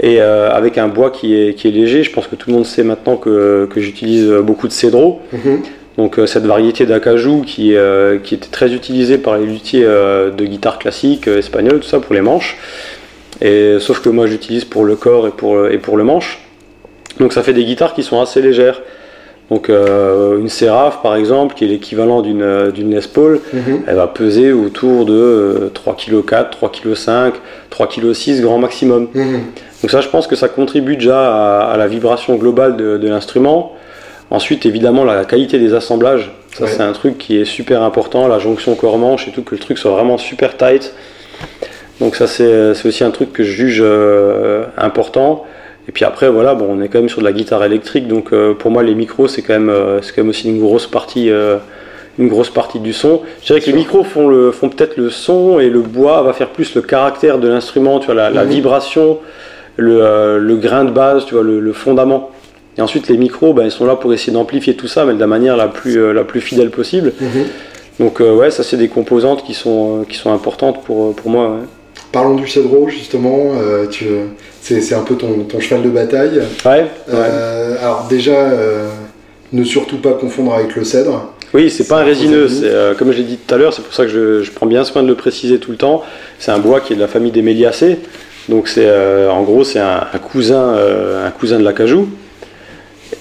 Et 0.00 0.20
euh, 0.20 0.50
avec 0.50 0.78
un 0.78 0.88
bois 0.88 1.10
qui 1.10 1.34
est, 1.34 1.54
qui 1.54 1.68
est 1.68 1.70
léger, 1.70 2.02
je 2.02 2.12
pense 2.12 2.26
que 2.26 2.34
tout 2.34 2.50
le 2.50 2.56
monde 2.56 2.66
sait 2.66 2.82
maintenant 2.82 3.16
que, 3.16 3.68
que 3.72 3.80
j'utilise 3.80 4.30
beaucoup 4.42 4.66
de 4.66 4.72
cédro. 4.72 5.20
Mhm. 5.32 5.62
Donc 5.98 6.18
euh, 6.18 6.26
cette 6.26 6.44
variété 6.44 6.86
d'acajou 6.86 7.42
qui, 7.42 7.76
euh, 7.76 8.18
qui 8.18 8.34
était 8.34 8.48
très 8.48 8.72
utilisée 8.72 9.18
par 9.18 9.36
les 9.36 9.46
luthiers 9.46 9.84
de 9.84 10.44
guitare 10.44 10.78
classique, 10.78 11.28
espagnole, 11.28 11.80
tout 11.80 11.88
ça 11.88 12.00
pour 12.00 12.14
les 12.14 12.22
manches. 12.22 12.56
Et, 13.40 13.76
sauf 13.80 14.00
que 14.00 14.08
moi 14.08 14.26
j'utilise 14.26 14.64
pour 14.64 14.84
le 14.84 14.96
corps 14.96 15.28
et 15.28 15.32
pour, 15.32 15.66
et 15.66 15.78
pour 15.78 15.96
le 15.96 16.04
manche. 16.04 16.40
Donc 17.20 17.32
ça 17.32 17.42
fait 17.42 17.52
des 17.52 17.64
guitares 17.64 17.94
qui 17.94 18.02
sont 18.02 18.20
assez 18.20 18.40
légères. 18.40 18.80
Donc 19.52 19.68
euh, 19.68 20.38
une 20.40 20.48
Seraph 20.48 21.02
par 21.02 21.14
exemple, 21.14 21.54
qui 21.54 21.64
est 21.64 21.68
l'équivalent 21.68 22.22
d'une 22.22 22.40
euh, 22.40 22.70
d'une 22.70 22.90
Les 22.94 23.06
Paul, 23.06 23.38
Mhm. 23.52 23.82
elle 23.86 23.96
va 23.96 24.06
peser 24.06 24.50
autour 24.50 25.04
de 25.04 25.12
euh, 25.12 25.68
3 25.74 25.94
kg 25.94 26.24
4, 26.24 26.50
3 26.50 26.70
kg 26.72 26.94
5, 26.94 27.34
3 27.68 27.86
kg 27.86 28.14
6 28.14 28.40
grand 28.40 28.56
maximum. 28.56 29.08
Mhm. 29.12 29.40
Donc 29.82 29.90
ça, 29.90 30.00
je 30.00 30.08
pense 30.08 30.26
que 30.26 30.36
ça 30.36 30.48
contribue 30.48 30.96
déjà 30.96 31.20
à, 31.20 31.70
à 31.70 31.76
la 31.76 31.86
vibration 31.86 32.36
globale 32.36 32.78
de, 32.78 32.96
de 32.96 33.08
l'instrument. 33.08 33.72
Ensuite, 34.30 34.64
évidemment, 34.64 35.04
la 35.04 35.26
qualité 35.26 35.58
des 35.58 35.74
assemblages. 35.74 36.32
Ça, 36.56 36.64
Ouais. 36.64 36.70
c'est 36.70 36.82
un 36.82 36.92
truc 36.92 37.18
qui 37.18 37.36
est 37.38 37.44
super 37.44 37.82
important. 37.82 38.28
La 38.28 38.38
jonction 38.38 38.74
corps-manche 38.74 39.28
et 39.28 39.32
tout, 39.32 39.42
que 39.42 39.54
le 39.54 39.60
truc 39.60 39.76
soit 39.76 39.90
vraiment 39.90 40.16
super 40.16 40.56
tight. 40.56 40.94
Donc 42.00 42.16
ça, 42.16 42.26
c'est 42.26 42.72
c'est 42.72 42.88
aussi 42.88 43.04
un 43.04 43.10
truc 43.10 43.34
que 43.34 43.42
je 43.42 43.52
juge 43.52 43.82
euh, 43.84 44.64
important. 44.78 45.44
Et 45.88 45.92
puis 45.92 46.04
après, 46.04 46.28
voilà, 46.30 46.54
bon, 46.54 46.66
on 46.70 46.80
est 46.80 46.88
quand 46.88 47.00
même 47.00 47.08
sur 47.08 47.20
de 47.20 47.24
la 47.24 47.32
guitare 47.32 47.64
électrique. 47.64 48.06
Donc 48.08 48.32
euh, 48.32 48.54
pour 48.54 48.70
moi, 48.70 48.82
les 48.82 48.94
micros, 48.94 49.26
c'est 49.28 49.42
quand, 49.42 49.54
même, 49.54 49.68
euh, 49.70 50.00
c'est 50.02 50.14
quand 50.14 50.22
même 50.22 50.30
aussi 50.30 50.48
une 50.48 50.60
grosse 50.60 50.86
partie... 50.86 51.30
euh, 51.30 51.56
une 52.18 52.28
grosse 52.28 52.50
partie 52.50 52.78
du 52.78 52.92
son. 52.92 53.22
Je 53.40 53.46
dirais 53.46 53.60
que 53.60 53.66
les 53.66 53.72
micros 53.72 54.04
font, 54.04 54.28
le, 54.28 54.50
font 54.52 54.68
peut-être 54.68 54.98
le 54.98 55.08
son 55.08 55.58
et 55.60 55.70
le 55.70 55.80
bois 55.80 56.20
va 56.20 56.34
faire 56.34 56.50
plus 56.50 56.74
le 56.74 56.82
caractère 56.82 57.38
de 57.38 57.48
l'instrument, 57.48 58.00
tu 58.00 58.06
vois, 58.06 58.14
la, 58.14 58.28
la 58.28 58.44
Mhm. 58.44 58.50
vibration, 58.50 59.18
le, 59.78 60.38
le 60.38 60.56
grain 60.56 60.84
de 60.84 60.90
base, 60.90 61.24
tu 61.24 61.32
vois, 61.34 61.42
le, 61.42 61.58
le 61.58 61.72
fondament. 61.72 62.30
Et 62.76 62.82
ensuite, 62.82 63.08
les 63.08 63.16
micros, 63.16 63.54
ben, 63.54 63.64
ils 63.64 63.70
sont 63.70 63.86
là 63.86 63.96
pour 63.96 64.12
essayer 64.12 64.30
d'amplifier 64.32 64.74
tout 64.76 64.88
ça, 64.88 65.06
mais 65.06 65.14
de 65.14 65.20
la 65.20 65.26
manière 65.26 65.56
la 65.56 65.68
plus, 65.68 65.96
euh, 65.98 66.12
la 66.12 66.24
plus 66.24 66.42
fidèle 66.42 66.68
possible. 66.70 67.14
Mhm. 67.18 67.44
Donc, 67.98 68.20
euh, 68.20 68.34
ouais, 68.34 68.50
ça, 68.50 68.62
c'est 68.62 68.76
des 68.76 68.88
composantes 68.88 69.42
qui 69.42 69.54
sont, 69.54 70.02
euh, 70.02 70.04
qui 70.06 70.18
sont 70.18 70.32
importantes 70.34 70.84
pour, 70.84 71.14
pour 71.16 71.30
moi. 71.30 71.48
ouais. 71.48 71.66
Parlons 72.12 72.34
du 72.34 72.46
cédro, 72.46 72.88
justement. 72.88 73.54
euh, 73.56 73.86
tu, 73.86 74.04
c'est, 74.60 74.94
un 74.94 75.02
peu 75.02 75.16
ton, 75.16 75.44
ton 75.44 75.58
cheval 75.60 75.82
de 75.82 75.88
bataille. 75.88 76.42
Ouais, 76.64 76.70
ouais. 76.72 76.86
Euh, 77.08 77.76
alors 77.80 78.06
déjà, 78.08 78.32
euh, 78.32 78.88
ne 79.52 79.64
surtout 79.64 79.96
pas 79.96 80.12
confondre 80.12 80.54
avec 80.54 80.76
le 80.76 80.84
cèdre. 80.84 81.32
Oui, 81.54 81.70
c'est 81.70 81.88
pas 81.88 82.00
un 82.00 82.04
résineux. 82.04 82.48
C'est, 82.48 82.96
comme 82.98 83.12
je 83.12 83.18
l'ai 83.18 83.24
dit 83.24 83.38
tout 83.38 83.54
à 83.54 83.58
l'heure, 83.58 83.72
c'est 83.74 83.82
pour 83.82 83.94
ça 83.94 84.04
que 84.04 84.10
je, 84.10 84.42
je 84.42 84.50
prends 84.52 84.66
bien 84.66 84.84
soin 84.84 85.02
de 85.02 85.08
le 85.08 85.14
préciser 85.14 85.58
tout 85.58 85.70
le 85.70 85.76
temps. 85.76 86.02
C'est 86.38 86.50
un 86.50 86.58
bois 86.58 86.80
qui 86.80 86.92
est 86.92 86.96
de 86.96 87.00
la 87.00 87.08
famille 87.08 87.32
des 87.32 87.42
méliacées. 87.42 87.98
Donc, 88.48 88.68
c'est, 88.68 88.88
en 89.28 89.42
gros, 89.42 89.64
c'est 89.64 89.78
un, 89.78 90.06
un 90.12 90.18
cousin, 90.18 90.74
un 91.26 91.30
cousin 91.30 91.58
de 91.58 91.64
l'acajou. 91.64 92.08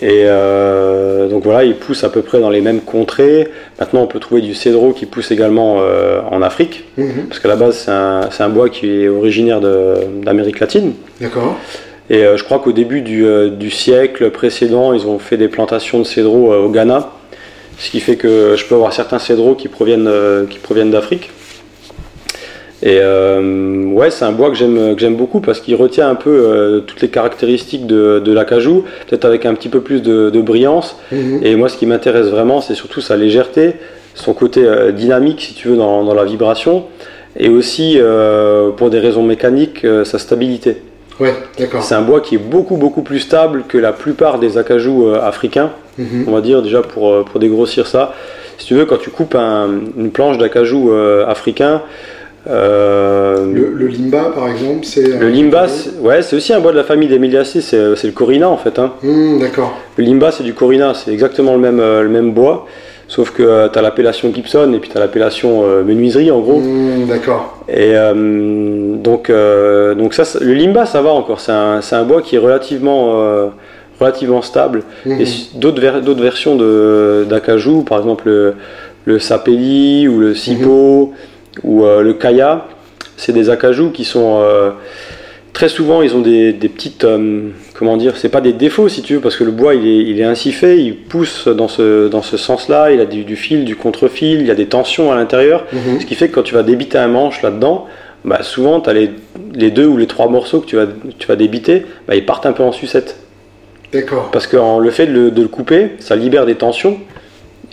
Et 0.01 0.23
euh, 0.25 1.27
donc 1.27 1.43
voilà, 1.43 1.63
il 1.63 1.75
pousse 1.75 2.03
à 2.03 2.09
peu 2.09 2.21
près 2.21 2.39
dans 2.39 2.49
les 2.49 2.61
mêmes 2.61 2.81
contrées. 2.81 3.47
Maintenant, 3.79 4.03
on 4.03 4.07
peut 4.07 4.19
trouver 4.19 4.41
du 4.41 4.53
cédro 4.53 4.93
qui 4.93 5.05
pousse 5.05 5.31
également 5.31 5.77
euh, 5.79 6.21
en 6.29 6.41
Afrique, 6.41 6.85
Mhm. 6.97 7.27
parce 7.27 7.39
qu'à 7.39 7.47
la 7.47 7.55
base, 7.55 7.89
c'est 8.31 8.43
un, 8.43 8.49
bois 8.49 8.69
qui 8.69 9.03
est 9.03 9.07
originaire 9.07 9.61
d'Amérique 9.61 10.59
latine. 10.59 10.93
D'accord. 11.19 11.57
Et 12.09 12.25
euh, 12.25 12.37
je 12.37 12.43
crois 12.43 12.59
qu'au 12.59 12.71
début 12.71 13.01
du, 13.01 13.25
du 13.51 13.69
siècle 13.69 14.31
précédent, 14.31 14.93
ils 14.93 15.05
ont 15.07 15.19
fait 15.19 15.37
des 15.37 15.47
plantations 15.47 15.99
de 15.99 16.03
cédro 16.03 16.53
au 16.53 16.69
Ghana, 16.69 17.09
ce 17.77 17.89
qui 17.89 17.99
fait 17.99 18.15
que 18.15 18.55
je 18.57 18.65
peux 18.65 18.75
avoir 18.75 18.93
certains 18.93 19.19
cédros 19.19 19.55
qui 19.55 19.67
proviennent, 19.67 20.09
qui 20.49 20.59
proviennent 20.59 20.91
d'Afrique. 20.91 21.29
Et 22.83 22.97
euh, 22.99 23.83
ouais, 23.91 24.09
c'est 24.09 24.25
un 24.25 24.31
bois 24.31 24.49
que 24.49 24.55
j'aime 24.55 24.95
que 24.95 24.99
j'aime 25.01 25.15
beaucoup 25.15 25.39
parce 25.39 25.59
qu'il 25.59 25.75
retient 25.75 26.09
un 26.09 26.15
peu 26.15 26.29
euh, 26.31 26.79
toutes 26.79 27.01
les 27.01 27.09
caractéristiques 27.09 27.85
de, 27.85 28.19
de 28.19 28.31
l'acajou, 28.33 28.85
peut-être 29.07 29.25
avec 29.25 29.45
un 29.45 29.53
petit 29.53 29.69
peu 29.69 29.81
plus 29.81 30.01
de, 30.01 30.29
de 30.31 30.41
brillance. 30.41 30.97
Mhm. 31.11 31.41
Et 31.43 31.55
moi, 31.55 31.69
ce 31.69 31.77
qui 31.77 31.85
m'intéresse 31.85 32.27
vraiment, 32.27 32.59
c'est 32.59 32.73
surtout 32.73 32.99
sa 33.01 33.17
légèreté, 33.17 33.73
son 34.15 34.33
côté 34.33 34.63
euh, 34.65 34.91
dynamique, 34.91 35.41
si 35.41 35.53
tu 35.53 35.67
veux, 35.67 35.77
dans, 35.77 36.03
dans 36.03 36.15
la 36.15 36.23
vibration, 36.25 36.85
et 37.37 37.49
aussi, 37.49 37.97
euh, 37.99 38.71
pour 38.71 38.89
des 38.89 38.99
raisons 38.99 39.23
mécaniques, 39.23 39.85
sa 40.03 40.17
stabilité. 40.17 40.77
Ouais, 41.19 41.35
d'accord. 41.59 41.83
C'est 41.83 41.93
un 41.93 42.01
bois 42.01 42.19
qui 42.19 42.33
est 42.35 42.39
beaucoup 42.39 42.77
beaucoup 42.77 43.03
plus 43.03 43.19
stable 43.19 43.63
que 43.67 43.77
la 43.77 43.91
plupart 43.93 44.39
des 44.39 44.57
acajous 44.57 45.05
euh, 45.05 45.21
africains, 45.21 45.69
Mhm. 45.99 46.23
on 46.27 46.31
va 46.31 46.39
dire 46.41 46.61
déjà 46.63 46.81
pour, 46.81 47.23
pour 47.25 47.39
dégrossir 47.39 47.85
ça. 47.85 48.13
Si 48.57 48.65
tu 48.65 48.73
veux, 48.75 48.85
quand 48.85 48.97
tu 48.97 49.09
coupes 49.11 49.35
un- 49.35 49.69
une 49.97 50.09
planche 50.09 50.37
d'acajou 50.39 50.91
africain, 51.27 51.81
euh, 52.49 53.45
Le, 53.53 53.71
le 53.75 53.87
limba, 53.87 54.31
par 54.33 54.49
exemple, 54.49 54.83
c'est. 54.85 55.07
le 55.19 55.29
limba, 55.29 55.67
c'est- 55.67 55.97
ouais, 55.99 56.21
c'est 56.21 56.35
aussi 56.35 56.53
un 56.53 56.59
bois 56.59 56.71
de 56.71 56.77
la 56.77 56.83
famille 56.83 57.07
des 57.09 57.19
Méliacées, 57.19 57.61
c'est 57.61 57.77
euh, 57.77 57.95
c'est 57.95 58.07
le 58.07 58.13
corina 58.13 58.49
en 58.49 58.57
fait. 58.57 58.79
hein. 58.79 58.93
Hmm, 59.03 59.39
d'accord. 59.39 59.77
Le 59.97 60.03
limba, 60.03 60.31
c'est 60.31 60.43
du 60.43 60.53
corina, 60.53 60.93
c'est 60.93 61.11
exactement 61.13 61.53
le 61.53 61.59
même, 61.59 61.79
euh, 61.79 62.01
le 62.03 62.09
même 62.09 62.31
bois, 62.31 62.65
sauf 63.07 63.31
que 63.31 63.67
tu 63.67 63.77
as 63.77 63.81
l'appellation 63.81 64.33
Gibson 64.33 64.71
et 64.73 64.79
puis 64.79 64.89
tu 64.89 64.97
as 64.97 64.99
l'appellation 64.99 65.63
euh, 65.65 65.83
menuiserie 65.83 66.31
en 66.31 66.39
gros. 66.39 66.59
Hmm, 66.59 67.05
d'accord. 67.07 67.63
Et 67.69 67.91
euh, 67.95 68.95
donc, 68.95 69.29
euh, 69.29 69.93
donc 69.95 70.13
ça, 70.13 70.23
le 70.39 70.53
limba, 70.53 70.85
ça 70.85 71.01
va 71.01 71.11
encore. 71.11 71.39
C'est 71.39 71.51
un, 71.51 71.81
c'est 71.81 71.95
un 71.95 72.03
bois 72.03 72.21
qui 72.21 72.35
est 72.37 72.39
relativement, 72.39 73.21
euh, 73.21 73.47
relativement 73.99 74.41
stable. 74.41 74.81
Mhm. 75.05 75.21
Et 75.21 75.25
d'autres 75.59 75.79
ver- 75.81 76.01
d'autres 76.01 76.23
versions 76.23 76.55
de- 76.55 77.25
d'acajou, 77.29 77.83
par 77.83 77.99
exemple 77.99 78.23
le, 78.27 78.53
le 79.05 79.19
sapelli 79.19 80.07
ou 80.07 80.19
le 80.19 80.33
sipo 80.33 81.13
ou 81.63 81.85
euh, 81.85 82.01
le 82.01 82.13
kaya, 82.13 82.67
c'est 83.17 83.33
des 83.33 83.49
acajou 83.49 83.91
qui 83.91 84.03
sont 84.03 84.41
euh, 84.41 84.71
très 85.53 85.69
souvent, 85.69 86.01
ils 86.01 86.15
ont 86.15 86.21
des, 86.21 86.53
des 86.53 86.69
petites, 86.69 87.03
euh, 87.03 87.49
comment 87.73 87.97
dire, 87.97 88.17
c'est 88.17 88.29
pas 88.29 88.41
des 88.41 88.53
défauts 88.53 88.89
si 88.89 89.01
tu 89.01 89.15
veux, 89.15 89.19
parce 89.19 89.35
que 89.35 89.43
le 89.43 89.51
bois 89.51 89.75
il 89.75 89.85
est, 89.85 89.97
il 90.09 90.19
est 90.19 90.23
ainsi 90.23 90.51
fait, 90.51 90.79
il 90.79 90.95
pousse 90.95 91.47
dans 91.47 91.67
ce, 91.67 92.07
dans 92.07 92.21
ce 92.21 92.37
sens-là, 92.37 92.91
il 92.91 92.99
a 92.99 93.05
du, 93.05 93.23
du 93.23 93.35
fil, 93.35 93.65
du 93.65 93.75
contre-fil, 93.75 94.39
il 94.39 94.47
y 94.47 94.51
a 94.51 94.55
des 94.55 94.67
tensions 94.67 95.11
à 95.11 95.15
l'intérieur. 95.15 95.65
Mhm. 95.73 95.99
Ce 95.99 96.05
qui 96.05 96.15
fait 96.15 96.29
que 96.29 96.35
quand 96.35 96.43
tu 96.43 96.55
vas 96.55 96.63
débiter 96.63 96.97
un 96.97 97.07
manche 97.07 97.41
là-dedans, 97.41 97.85
bah 98.23 98.43
souvent 98.43 98.79
tu 98.79 98.89
as 98.89 98.93
les, 98.93 99.11
les 99.53 99.71
deux 99.71 99.87
ou 99.87 99.97
les 99.97 100.07
trois 100.07 100.29
morceaux 100.29 100.61
que 100.61 100.67
tu 100.67 100.75
vas, 100.75 100.85
tu 101.17 101.27
vas 101.27 101.35
débiter, 101.35 101.85
bah, 102.07 102.15
ils 102.15 102.25
partent 102.25 102.45
un 102.45 102.53
peu 102.53 102.63
en 102.63 102.71
sucette. 102.71 103.17
D'accord. 103.91 104.29
Parce 104.31 104.47
que 104.47 104.57
le 104.79 104.91
fait 104.91 105.05
de 105.05 105.11
le, 105.11 105.31
de 105.31 105.41
le 105.41 105.47
couper, 105.47 105.91
ça 105.99 106.15
libère 106.15 106.45
des 106.45 106.55
tensions. 106.55 106.97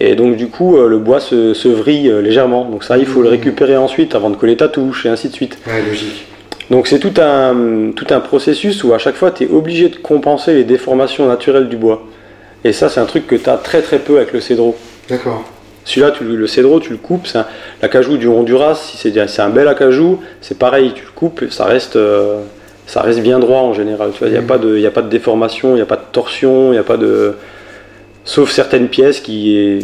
Et 0.00 0.14
donc 0.14 0.36
du 0.36 0.48
coup, 0.48 0.76
euh, 0.76 0.88
le 0.88 0.98
bois 0.98 1.20
se, 1.20 1.54
se 1.54 1.68
vrille 1.68 2.08
euh, 2.08 2.20
légèrement. 2.22 2.64
Donc 2.64 2.84
ça, 2.84 2.98
il 2.98 3.06
faut 3.06 3.20
le 3.20 3.28
Mhm. 3.28 3.34
récupérer 3.36 3.76
ensuite 3.76 4.14
avant 4.14 4.30
de 4.30 4.36
coller 4.36 4.56
ta 4.56 4.68
touche 4.68 5.06
et 5.06 5.08
ainsi 5.08 5.28
de 5.28 5.34
suite. 5.34 5.58
Ouais, 5.66 5.82
logique. 5.86 6.26
Donc 6.70 6.86
c'est 6.86 6.98
tout 6.98 7.14
un, 7.20 7.90
tout 7.96 8.06
un 8.10 8.20
processus 8.20 8.84
où 8.84 8.92
à 8.92 8.98
chaque 8.98 9.16
fois, 9.16 9.30
tu 9.30 9.44
es 9.44 9.48
obligé 9.50 9.88
de 9.88 9.96
compenser 9.96 10.54
les 10.54 10.64
déformations 10.64 11.26
naturelles 11.26 11.68
du 11.68 11.76
bois. 11.76 12.02
Et 12.64 12.72
ça, 12.72 12.88
c'est 12.88 13.00
un 13.00 13.06
truc 13.06 13.26
que 13.26 13.36
tu 13.36 13.48
as 13.48 13.56
très 13.56 13.82
très 13.82 13.98
peu 13.98 14.16
avec 14.18 14.32
le 14.32 14.40
cédro. 14.40 14.76
D'accord. 15.08 15.44
Celui-là, 15.84 16.10
tu- 16.10 16.24
le 16.24 16.46
cédro, 16.46 16.80
tu 16.80 16.90
le 16.90 16.98
coupes, 16.98 17.26
c'est 17.26 17.38
l'acajou 17.80 18.18
du 18.18 18.28
Honduras, 18.28 18.74
si 18.74 18.98
c'est 18.98 19.26
c'est 19.28 19.40
un 19.42 19.48
bel 19.48 19.66
acajou, 19.68 20.20
c'est 20.42 20.58
pareil, 20.58 20.92
tu 20.94 21.02
le 21.04 21.10
coupes, 21.14 21.44
ça 21.50 21.64
reste, 21.64 21.96
euh, 21.96 22.40
ça 22.86 23.00
reste 23.00 23.20
bien 23.20 23.38
droit 23.38 23.60
en 23.60 23.72
général. 23.72 24.10
Il 24.20 24.28
n'y 24.30 24.36
a, 24.36 24.42
pas 24.42 24.58
de- 24.58 24.76
y 24.76 24.86
a 24.86 24.90
pas 24.90 25.00
de 25.02 25.08
déformation, 25.08 25.70
il 25.70 25.76
n'y 25.76 25.80
a 25.80 25.86
pas 25.86 25.96
de 25.96 26.02
torsion, 26.12 26.68
il 26.68 26.72
n'y 26.72 26.78
a 26.78 26.82
pas 26.82 26.98
de. 26.98 27.34
Sauf 28.28 28.50
certaines 28.50 28.88
pièces 28.88 29.20
qui, 29.20 29.78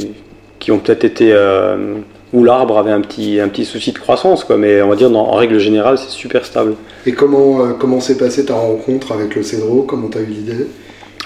qui 0.59 0.71
ont 0.71 0.79
peut-être 0.79 1.05
été. 1.05 1.31
euh, 1.33 1.95
où 2.35 2.43
l'arbre 2.43 2.77
avait 2.79 2.91
un 2.91 3.01
petit, 3.01 3.39
un 3.39 3.47
petit 3.49 3.65
souci 3.65 3.93
de 3.93 3.99
croissance, 3.99 4.43
quoi. 4.45 4.57
mais 4.57 4.83
on 4.83 4.89
va 4.89 4.97
dire, 4.97 5.09
dans- 5.09 5.29
en 5.29 5.37
règle 5.37 5.59
générale, 5.61 5.97
c'est 5.99 6.11
super 6.11 6.45
stable. 6.45 6.75
Et 7.07 7.13
comment 7.13 7.61
euh, 7.65 7.73
comment 7.79 8.01
s'est 8.01 8.17
passée 8.19 8.45
ta 8.45 8.55
rencontre 8.55 9.13
avec 9.13 9.37
le 9.37 9.43
cédro? 9.45 9.83
Comment 9.89 10.09
t'as 10.09 10.21
eu 10.21 10.27
l'idée? 10.27 10.67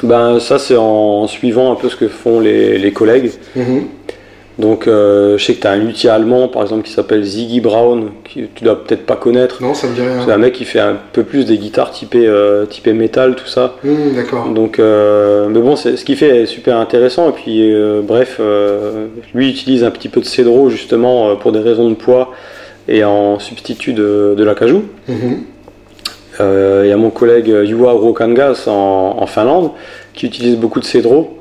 Ben, 0.02 0.38
ça, 0.38 0.58
c'est 0.58 0.76
en 0.76 1.26
suivant 1.26 1.72
un 1.72 1.76
peu 1.76 1.88
ce 1.88 1.96
que 1.96 2.08
font 2.08 2.38
les, 2.40 2.78
les 2.78 2.92
collègues. 2.92 3.32
Mhm. 3.56 3.84
Donc, 4.58 4.88
euh, 4.88 5.38
je 5.38 5.44
sais 5.44 5.54
que 5.54 5.60
tu 5.60 5.66
as 5.68 5.70
un 5.70 5.76
luthier 5.76 6.10
allemand, 6.10 6.48
par 6.48 6.62
exemple, 6.62 6.82
qui 6.82 6.92
s'appelle 6.92 7.22
Ziggy 7.22 7.60
Brown, 7.60 8.10
qui 8.24 8.48
tu 8.54 8.64
dois 8.64 8.82
peut-être 8.84 9.06
pas 9.06 9.14
connaître. 9.14 9.62
Non, 9.62 9.72
ça 9.72 9.86
me 9.86 9.94
dit 9.94 10.00
rien. 10.00 10.20
C'est 10.24 10.32
un 10.32 10.38
mec 10.38 10.52
qui 10.54 10.64
fait 10.64 10.80
un 10.80 10.96
peu 11.12 11.22
plus 11.22 11.44
des 11.46 11.58
guitares 11.58 11.92
typées, 11.92 12.26
euh, 12.26 12.66
typées 12.66 12.92
métal, 12.92 13.36
tout 13.36 13.46
ça. 13.46 13.76
Hmm, 13.84 14.14
D'accord. 14.16 14.48
Donc, 14.48 14.80
euh, 14.80 15.46
mais 15.48 15.60
bon, 15.60 15.76
c'est- 15.76 15.96
ce 15.96 16.04
qu'il 16.04 16.16
fait 16.16 16.42
est 16.42 16.46
super 16.46 16.76
intéressant. 16.78 17.28
Et 17.28 17.32
puis, 17.32 17.72
bref, 18.02 18.40
lui 19.32 19.46
il 19.46 19.50
utilise 19.50 19.84
un 19.84 19.90
petit 19.92 20.08
peu 20.08 20.20
de 20.20 20.26
cédro 20.26 20.68
justement 20.70 21.36
pour 21.36 21.52
des 21.52 21.60
raisons 21.60 21.88
de 21.88 21.94
poids 21.94 22.32
et 22.88 23.04
en 23.04 23.38
substitut 23.38 23.92
de, 23.92 24.34
de 24.36 24.42
l'acajou. 24.44 24.82
Euh, 26.40 26.82
Il 26.84 26.88
y 26.88 26.92
a 26.92 26.96
mon 26.96 27.10
collègue 27.10 27.64
Juha 27.64 27.92
Rokangas 27.92 28.64
en, 28.66 29.16
en 29.20 29.26
Finlande 29.26 29.70
qui 30.14 30.26
utilise 30.26 30.56
beaucoup 30.56 30.80
de 30.80 30.84
cédro. 30.84 31.37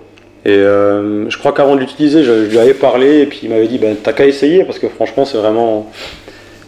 Et 0.48 0.52
euh, 0.52 1.30
je 1.30 1.38
crois 1.38 1.52
qu'avant 1.52 1.76
de 1.76 1.82
l'utiliser, 1.82 2.24
je, 2.24 2.46
je 2.46 2.50
lui 2.50 2.58
avais 2.60 2.74
parlé 2.74 3.20
et 3.20 3.26
puis 3.28 3.42
il 3.44 3.50
m'avait 3.50 3.68
dit 3.68 3.78
ben, 3.78 3.96
T'as 4.02 4.14
qu'à 4.14 4.26
essayer 4.26 4.64
parce 4.64 4.80
que 4.80 4.88
franchement, 4.88 5.26
c'est 5.26 5.38
vraiment, 5.38 5.92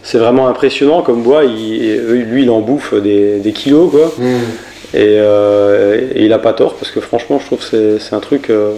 c'est 0.02 0.18
vraiment 0.18 0.48
impressionnant 0.48 1.00
comme 1.02 1.22
bois. 1.22 1.44
Il, 1.44 1.96
lui, 2.30 2.42
il 2.42 2.50
en 2.50 2.60
bouffe 2.60 2.94
des, 2.94 3.38
des 3.38 3.52
kilos 3.52 3.90
quoi. 3.90 4.12
Et, 4.92 5.16
euh, 5.18 6.08
et 6.14 6.24
il 6.26 6.32
a 6.32 6.38
pas 6.38 6.52
tort 6.52 6.74
parce 6.74 6.90
que 6.90 7.00
franchement, 7.00 7.38
je 7.40 7.46
trouve 7.46 7.58
que 7.60 7.98
c'est- 7.98 8.14
un 8.14 8.20
truc. 8.20 8.50
euh, 8.50 8.72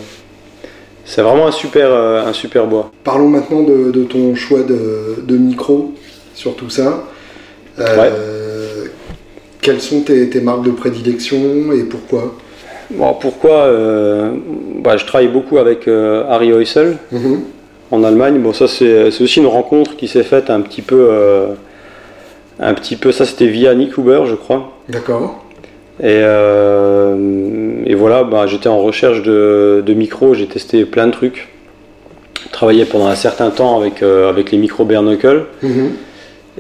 c'est 1.04 1.22
vraiment 1.22 1.48
un 1.48 1.52
super, 1.52 1.88
euh, 1.90 2.24
un 2.24 2.32
super 2.32 2.66
bois. 2.68 2.92
Parlons 3.02 3.28
maintenant 3.28 3.62
de, 3.64 3.90
de 3.90 4.04
ton 4.04 4.36
choix 4.36 4.62
de, 4.62 5.16
de 5.26 5.36
micro 5.36 5.92
sur 6.34 6.54
tout 6.54 6.70
ça. 6.70 7.02
Euh, 7.80 8.84
Quelles 9.60 9.80
sont 9.80 10.02
tes, 10.02 10.28
tes 10.30 10.40
marques 10.40 10.64
de 10.64 10.70
prédilection 10.70 11.72
et 11.72 11.82
pourquoi? 11.84 12.34
Bon, 12.96 13.14
pourquoi 13.18 13.50
euh, 13.66 14.32
bah, 14.82 14.96
Je 14.96 15.04
travaille 15.06 15.28
beaucoup 15.28 15.58
avec 15.58 15.88
euh, 15.88 16.24
Harry 16.28 16.50
Heusel 16.52 16.96
Mhm. 17.12 17.40
en 17.90 18.04
Allemagne. 18.04 18.38
Bon, 18.38 18.52
ça 18.52 18.68
c'est 18.68 19.08
aussi 19.22 19.38
une 19.40 19.46
rencontre 19.46 19.96
qui 19.96 20.08
s'est 20.08 20.22
faite 20.22 20.50
un 20.50 20.60
petit 20.60 20.82
peu, 20.82 21.08
euh, 21.10 21.46
un 22.60 22.74
petit 22.74 22.96
peu. 22.96 23.12
Ça 23.12 23.24
c'était 23.24 23.46
via 23.46 23.74
Nick 23.74 23.96
Huber, 23.96 24.22
je 24.26 24.34
crois. 24.34 24.72
D'accord. 24.88 25.44
Et, 26.00 26.04
euh, 26.22 27.82
et 27.86 27.94
voilà, 27.94 28.24
bah, 28.24 28.46
j'étais 28.46 28.68
en 28.68 28.80
recherche 28.80 29.22
de, 29.22 29.82
de 29.84 29.94
micros, 29.94 30.34
j'ai 30.34 30.46
testé 30.46 30.84
plein 30.84 31.06
de 31.06 31.12
trucs. 31.12 31.48
Travaillé 32.50 32.84
pendant 32.84 33.06
un 33.06 33.14
certain 33.14 33.50
temps 33.50 33.78
avec, 33.78 34.02
euh, 34.02 34.28
avec 34.28 34.50
les 34.50 34.58
micros 34.58 34.84
bare. 34.84 35.02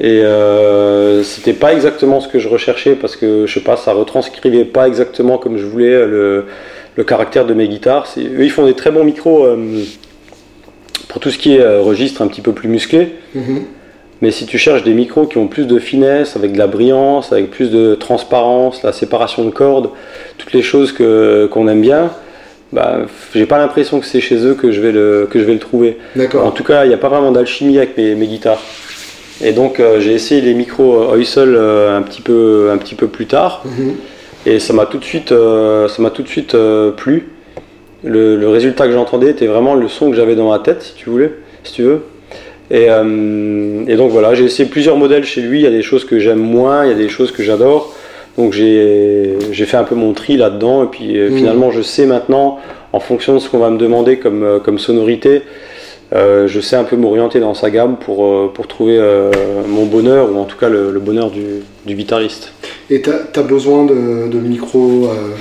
Et 0.00 0.22
euh, 0.24 1.22
c'était 1.22 1.52
pas 1.52 1.74
exactement 1.74 2.20
ce 2.20 2.28
que 2.28 2.38
je 2.38 2.48
recherchais 2.48 2.94
parce 2.94 3.14
que 3.14 3.46
je 3.46 3.52
sais 3.52 3.60
pas, 3.60 3.76
ça 3.76 3.92
retranscrivait 3.92 4.64
pas 4.64 4.88
exactement 4.88 5.36
comme 5.36 5.58
je 5.58 5.66
voulais 5.66 6.06
le, 6.06 6.46
le 6.96 7.04
caractère 7.04 7.44
de 7.44 7.52
mes 7.52 7.68
guitares. 7.68 8.06
Eux, 8.16 8.44
ils 8.44 8.50
font 8.50 8.64
des 8.64 8.74
très 8.74 8.90
bons 8.90 9.04
micros 9.04 9.44
euh, 9.44 9.84
pour 11.08 11.20
tout 11.20 11.30
ce 11.30 11.38
qui 11.38 11.56
est 11.56 11.60
euh, 11.60 11.82
registre 11.82 12.22
un 12.22 12.26
petit 12.26 12.40
peu 12.40 12.52
plus 12.52 12.68
musclé. 12.68 13.16
Mhm. 13.34 13.64
Mais 14.22 14.30
si 14.30 14.46
tu 14.46 14.56
cherches 14.56 14.84
des 14.84 14.94
micros 14.94 15.26
qui 15.26 15.36
ont 15.36 15.48
plus 15.48 15.66
de 15.66 15.78
finesse, 15.80 16.36
avec 16.36 16.52
de 16.52 16.58
la 16.58 16.68
brillance, 16.68 17.32
avec 17.32 17.50
plus 17.50 17.70
de 17.70 17.96
transparence, 17.96 18.82
la 18.84 18.92
séparation 18.92 19.44
de 19.44 19.50
cordes, 19.50 19.90
toutes 20.38 20.52
les 20.52 20.62
choses 20.62 20.92
que 20.92 21.48
qu'on 21.50 21.66
aime 21.66 21.80
bien, 21.80 22.12
bah, 22.72 23.00
j'ai 23.34 23.46
pas 23.46 23.58
l'impression 23.58 23.98
que 23.98 24.06
c'est 24.06 24.20
chez 24.20 24.36
eux 24.46 24.54
que 24.54 24.70
je 24.70 24.80
vais 24.80 24.92
le, 24.92 25.28
que 25.28 25.40
je 25.40 25.44
vais 25.44 25.54
le 25.54 25.58
trouver. 25.58 25.98
En 26.34 26.52
tout 26.52 26.62
cas, 26.62 26.84
il 26.84 26.88
n'y 26.88 26.94
a 26.94 26.98
pas 26.98 27.08
vraiment 27.08 27.32
d'alchimie 27.32 27.78
avec 27.78 27.96
mes, 27.96 28.14
mes 28.14 28.28
guitares. 28.28 28.62
Et 29.44 29.52
donc, 29.52 29.80
euh, 29.80 30.00
j'ai 30.00 30.12
essayé 30.12 30.40
les 30.40 30.54
micros 30.54 31.12
Heusel 31.14 31.54
euh, 31.56 31.96
un, 31.96 32.02
petit 32.02 32.20
peu, 32.22 32.70
un 32.72 32.78
petit 32.78 32.94
peu 32.94 33.08
plus 33.08 33.26
tard. 33.26 33.62
Mhm. 33.64 33.94
Et 34.46 34.58
ça 34.58 34.72
m'a 34.72 34.86
tout 34.86 34.98
de 34.98 35.04
suite, 35.04 35.32
euh, 35.32 35.88
ça 35.88 36.02
m'a 36.02 36.10
tout 36.10 36.22
de 36.22 36.28
suite 36.28 36.54
euh, 36.54 36.90
plu. 36.90 37.28
Le, 38.04 38.36
le 38.36 38.48
résultat 38.48 38.86
que 38.86 38.92
j'entendais 38.92 39.30
était 39.30 39.46
vraiment 39.46 39.74
le 39.74 39.86
son 39.88 40.10
que 40.10 40.16
j'avais 40.16 40.34
dans 40.34 40.50
ma 40.50 40.58
tête, 40.58 40.82
si 40.82 40.94
tu 40.94 41.08
voulais, 41.10 41.32
si 41.62 41.72
tu 41.74 41.82
veux. 41.82 42.02
Et, 42.70 42.86
euh, 42.88 43.84
et 43.86 43.96
donc 43.96 44.10
voilà, 44.10 44.34
j'ai 44.34 44.44
essayé 44.44 44.68
plusieurs 44.68 44.96
modèles 44.96 45.24
chez 45.24 45.40
lui. 45.40 45.60
Il 45.60 45.62
y 45.62 45.66
a 45.66 45.70
des 45.70 45.82
choses 45.82 46.04
que 46.04 46.18
j'aime 46.18 46.40
moins, 46.40 46.84
il 46.84 46.88
y 46.88 46.92
a 46.92 46.96
des 46.96 47.08
choses 47.08 47.30
que 47.30 47.42
j'adore. 47.44 47.94
Donc 48.38 48.52
j'ai 48.54 49.36
j'ai 49.52 49.66
fait 49.66 49.76
un 49.76 49.84
peu 49.84 49.94
mon 49.94 50.12
tri 50.14 50.36
là-dedans. 50.36 50.84
Et 50.84 50.86
puis 50.86 51.18
euh, 51.18 51.30
Mhm. 51.30 51.36
finalement, 51.36 51.70
je 51.70 51.82
sais 51.82 52.06
maintenant, 52.06 52.58
en 52.92 52.98
fonction 53.00 53.34
de 53.34 53.38
ce 53.38 53.48
qu'on 53.48 53.58
va 53.58 53.70
me 53.70 53.78
demander 53.78 54.16
comme, 54.16 54.42
euh, 54.42 54.58
comme 54.58 54.78
sonorité, 54.78 55.42
euh, 56.14 56.46
je 56.46 56.60
sais 56.60 56.76
un 56.76 56.84
peu 56.84 56.96
m'orienter 56.96 57.40
dans 57.40 57.54
sa 57.54 57.70
gamme 57.70 57.96
pour, 57.96 58.24
euh, 58.26 58.50
pour 58.52 58.66
trouver 58.66 58.98
euh, 58.98 59.30
mon 59.66 59.86
bonheur, 59.86 60.30
ou 60.30 60.38
en 60.38 60.44
tout 60.44 60.58
cas 60.58 60.68
le, 60.68 60.90
le 60.90 61.00
bonheur 61.00 61.30
du, 61.30 61.62
du 61.86 61.94
guitariste. 61.94 62.52
Et 62.90 63.00
tu 63.02 63.10
as, 63.10 63.42
besoin 63.42 63.84
de, 63.86 64.28
de 64.28 64.38
micros 64.38 65.06
euh, 65.06 65.34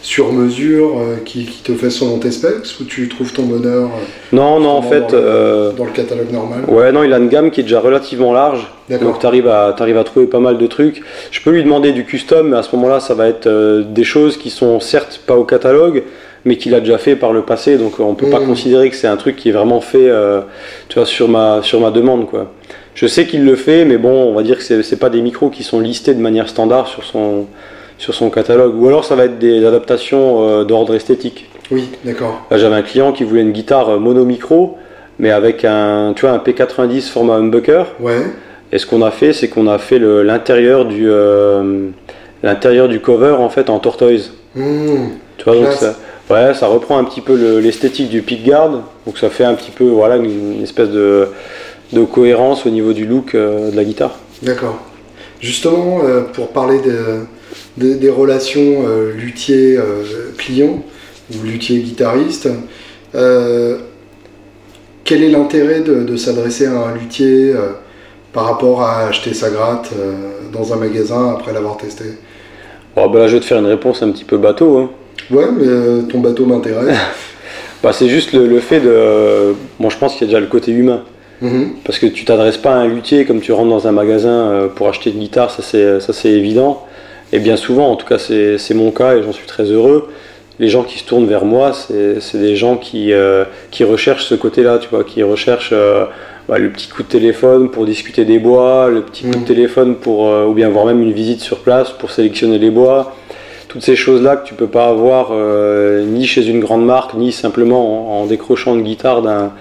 sur 0.00 0.32
mesure 0.32 0.94
qui, 1.24 1.44
qui 1.44 1.62
te 1.62 1.72
fait 1.72 1.90
selon 1.90 2.18
tes 2.18 2.30
specs 2.30 2.64
ou 2.80 2.84
tu 2.84 3.08
trouves 3.08 3.32
ton 3.32 3.42
bonheur 3.42 3.90
Non, 4.32 4.60
non, 4.60 4.70
en 4.70 4.82
fait. 4.82 5.00
dans, 5.10 5.18
le, 5.18 5.72
dans 5.76 5.84
le 5.84 5.90
catalogue 5.90 6.32
normal 6.32 6.60
Ouais, 6.68 6.92
non, 6.92 7.02
il 7.02 7.12
a 7.12 7.18
une 7.18 7.28
gamme 7.28 7.50
qui 7.50 7.60
est 7.60 7.64
déjà 7.64 7.80
relativement 7.80 8.32
large. 8.32 8.66
Donc 9.02 9.18
tu 9.18 9.26
arrives 9.26 9.48
à, 9.48 9.74
t'arrives 9.76 9.98
à 9.98 10.04
trouver 10.04 10.26
pas 10.26 10.38
mal 10.40 10.56
de 10.56 10.66
trucs. 10.66 11.02
Je 11.30 11.42
peux 11.42 11.50
lui 11.50 11.62
demander 11.62 11.92
du 11.92 12.04
custom, 12.04 12.48
mais 12.50 12.56
à 12.56 12.62
ce 12.62 12.74
moment-là, 12.76 13.00
ça 13.00 13.12
va 13.14 13.26
être 13.28 13.82
des 13.82 14.04
choses 14.04 14.38
qui 14.38 14.48
sont 14.48 14.80
certes 14.80 15.20
pas 15.26 15.36
au 15.36 15.44
catalogue, 15.44 16.04
mais 16.44 16.56
qu'il 16.56 16.74
a 16.74 16.80
déjà 16.80 16.98
fait 16.98 17.16
par 17.16 17.32
le 17.32 17.42
passé. 17.42 17.76
Donc 17.78 18.00
on 18.00 18.14
peut 18.14 18.30
pas 18.30 18.40
Mhm. 18.40 18.46
considérer 18.46 18.90
que 18.90 18.96
c'est 18.96 19.06
un 19.08 19.16
truc 19.16 19.36
qui 19.36 19.48
est 19.48 19.52
vraiment 19.52 19.80
fait 19.80 20.08
euh, 20.08 20.40
tu 20.88 20.98
vois, 20.98 21.06
sur, 21.06 21.28
ma, 21.28 21.60
sur 21.62 21.80
ma 21.80 21.90
demande. 21.90 22.26
Quoi. 22.28 22.52
Je 22.94 23.06
sais 23.06 23.26
qu'il 23.26 23.44
le 23.44 23.54
fait, 23.56 23.84
mais 23.84 23.96
bon, 23.98 24.10
on 24.10 24.34
va 24.34 24.42
dire 24.42 24.56
que 24.56 24.62
c'est, 24.62 24.82
c'est 24.82 24.96
pas 24.98 25.10
des 25.10 25.20
micros 25.20 25.50
qui 25.50 25.62
sont 25.62 25.80
listés 25.80 26.14
de 26.14 26.20
manière 26.20 26.48
standard 26.48 26.88
sur 26.88 27.04
son, 27.04 27.46
sur 27.96 28.14
son 28.14 28.30
catalogue. 28.30 28.74
Ou 28.80 28.88
alors 28.88 29.04
ça 29.04 29.14
va 29.14 29.24
être 29.26 29.38
des 29.38 29.64
adaptations 29.64 30.48
euh, 30.48 30.64
d'ordre 30.64 30.94
esthétique. 30.94 31.48
Oui, 31.70 31.90
d'accord. 32.04 32.42
Là, 32.50 32.56
j'avais 32.58 32.76
un 32.76 32.82
client 32.82 33.12
qui 33.12 33.24
voulait 33.24 33.42
une 33.42 33.52
guitare 33.52 33.90
euh, 33.90 33.98
mono 33.98 34.24
micro, 34.24 34.78
mais 35.18 35.30
avec 35.30 35.64
un, 35.64 36.12
tu 36.16 36.22
vois, 36.22 36.30
un 36.34 36.38
P90 36.38 37.02
format 37.10 37.34
humbucker. 37.34 37.84
Ouais. 38.00 38.22
Et 38.72 38.78
ce 38.78 38.86
qu'on 38.86 39.02
a 39.02 39.10
fait, 39.10 39.32
c'est 39.32 39.48
qu'on 39.48 39.66
a 39.66 39.78
fait 39.78 39.98
le- 39.98 40.22
l'intérieur 40.22 40.84
du, 40.86 41.08
euh, 41.10 41.88
l'intérieur 42.42 42.88
du 42.88 43.00
cover 43.00 43.32
en 43.38 43.48
fait 43.48 43.70
en 43.70 43.78
tortoise. 43.78 44.32
Hmm. 44.54 45.08
Tu 45.36 45.44
vois, 45.44 45.54
donc 45.54 45.72
ça, 45.72 45.94
ouais, 46.30 46.54
ça 46.54 46.66
reprend 46.66 46.98
un 46.98 47.04
petit 47.04 47.20
peu 47.20 47.36
le- 47.36 47.60
l'esthétique 47.60 48.08
du 48.08 48.22
pickguard. 48.22 48.70
Donc 49.06 49.18
ça 49.18 49.30
fait 49.30 49.44
un 49.44 49.54
petit 49.54 49.70
peu, 49.70 49.84
voilà, 49.84 50.16
une, 50.16 50.54
une 50.54 50.62
espèce 50.62 50.88
de, 50.88 51.28
de 51.92 52.04
cohérence 52.04 52.66
au 52.66 52.70
niveau 52.70 52.92
du 52.92 53.06
look 53.06 53.34
euh, 53.34 53.70
de 53.70 53.76
la 53.76 53.84
guitare. 53.84 54.18
D'accord. 54.42 54.78
Justement, 55.40 56.00
euh, 56.04 56.22
pour 56.22 56.48
parler 56.48 56.78
de- 56.80 57.20
de- 57.76 57.94
des 57.94 58.10
relations 58.10 58.84
euh, 58.86 59.12
luthier-client 59.12 60.82
ou 61.32 61.42
luthier-guitariste, 61.44 62.48
quel 65.04 65.22
est 65.22 65.28
l'intérêt 65.30 65.80
de, 65.80 66.16
s'adresser 66.16 66.66
à 66.66 66.72
un 66.88 66.94
luthier 66.94 67.54
par 68.32 68.44
rapport 68.44 68.82
à 68.82 69.06
acheter 69.06 69.32
sa 69.32 69.48
gratte 69.48 69.90
dans 70.52 70.72
un 70.74 70.76
magasin 70.76 71.30
après 71.32 71.52
l'avoir 71.54 71.78
testé? 71.78 72.04
Bon, 72.94 73.08
bah, 73.08 73.20
là, 73.20 73.28
je 73.28 73.34
vais 73.34 73.40
te 73.40 73.46
faire 73.46 73.58
une 73.58 73.66
réponse 73.66 74.02
un 74.02 74.10
petit 74.10 74.24
peu 74.24 74.36
bateau. 74.36 74.78
hein. 74.78 74.90
Ouais, 75.30 75.46
mais 75.56 75.66
euh, 75.66 76.02
ton 76.02 76.20
bateau 76.20 76.46
m'intéresse. 76.46 76.96
Bah, 77.80 77.92
c'est 77.92 78.08
juste 78.08 78.32
le, 78.32 78.48
le 78.48 78.58
fait 78.58 78.80
de. 78.80 79.54
Bon, 79.78 79.88
je 79.88 79.96
pense 79.98 80.14
qu'il 80.14 80.22
y 80.22 80.24
a 80.24 80.26
déjà 80.26 80.40
le 80.40 80.48
côté 80.48 80.72
humain. 80.72 81.04
Mhm. 81.40 81.74
Parce 81.84 81.98
que 81.98 82.06
tu 82.06 82.24
t'adresses 82.24 82.56
pas 82.56 82.72
à 82.72 82.78
un 82.78 82.88
luthier 82.88 83.24
comme 83.24 83.40
tu 83.40 83.52
rentres 83.52 83.70
dans 83.70 83.86
un 83.86 83.92
magasin 83.92 84.28
euh, 84.50 84.66
pour 84.68 84.88
acheter 84.88 85.10
une 85.10 85.20
guitare, 85.20 85.50
ça 85.50 85.62
c'est, 85.62 86.28
évident. 86.30 86.84
Et 87.32 87.38
bien 87.38 87.56
souvent, 87.56 87.88
en 87.90 87.96
tout 87.96 88.06
cas 88.06 88.18
c'est, 88.18 88.74
mon 88.74 88.90
cas 88.90 89.14
et 89.16 89.22
j'en 89.22 89.32
suis 89.32 89.46
très 89.46 89.64
heureux, 89.64 90.08
les 90.58 90.68
gens 90.68 90.82
qui 90.82 90.98
se 90.98 91.04
tournent 91.04 91.28
vers 91.28 91.44
moi, 91.44 91.72
c'est, 91.72 92.18
des 92.36 92.56
gens 92.56 92.76
qui, 92.76 93.12
euh, 93.12 93.44
qui 93.70 93.84
recherchent 93.84 94.24
ce 94.24 94.34
côté-là, 94.34 94.78
tu 94.78 94.88
vois, 94.88 95.04
qui 95.04 95.22
recherchent 95.22 95.70
euh, 95.72 96.06
bah, 96.48 96.58
le 96.58 96.70
petit 96.70 96.88
coup 96.88 97.02
de 97.04 97.08
téléphone 97.08 97.70
pour 97.70 97.86
discuter 97.86 98.24
des 98.24 98.38
bois, 98.40 98.88
le 98.88 99.02
petit 99.02 99.22
coup 99.22 99.36
Mhm. 99.36 99.42
de 99.42 99.46
téléphone 99.46 99.94
pour, 99.94 100.28
euh, 100.28 100.46
ou 100.46 100.52
bien 100.54 100.68
voir 100.70 100.86
même 100.86 101.00
une 101.02 101.12
visite 101.12 101.40
sur 101.40 101.58
place 101.58 101.90
pour 101.90 102.10
sélectionner 102.10 102.58
les 102.58 102.70
bois. 102.70 103.14
Toutes 103.68 103.82
ces 103.82 103.96
choses-là 103.96 104.36
que 104.36 104.46
tu 104.48 104.54
peux 104.54 104.66
pas 104.66 104.86
avoir 104.88 105.28
euh, 105.32 106.02
ni 106.04 106.26
chez 106.26 106.46
une 106.46 106.60
grande 106.60 106.84
marque, 106.86 107.14
ni 107.14 107.32
simplement 107.32 108.20
en, 108.20 108.22
en 108.22 108.26
décrochant 108.26 108.74
une 108.74 108.82
guitare 108.82 109.20
d'un, 109.20 109.52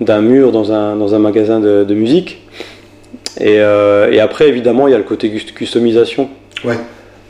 d'un 0.00 0.20
mur 0.20 0.52
dans 0.52 0.70
un, 0.72 0.96
dans 0.96 1.14
un 1.14 1.18
magasin 1.18 1.60
de, 1.60 1.82
de 1.84 1.94
musique. 1.94 2.42
Et, 3.40 3.58
euh, 3.60 4.12
et 4.12 4.20
après, 4.20 4.48
évidemment, 4.48 4.86
il 4.86 4.90
y 4.90 4.94
a 4.94 4.98
le 4.98 5.04
côté 5.04 5.30
customisation. 5.30 6.28
Ouais. 6.64 6.76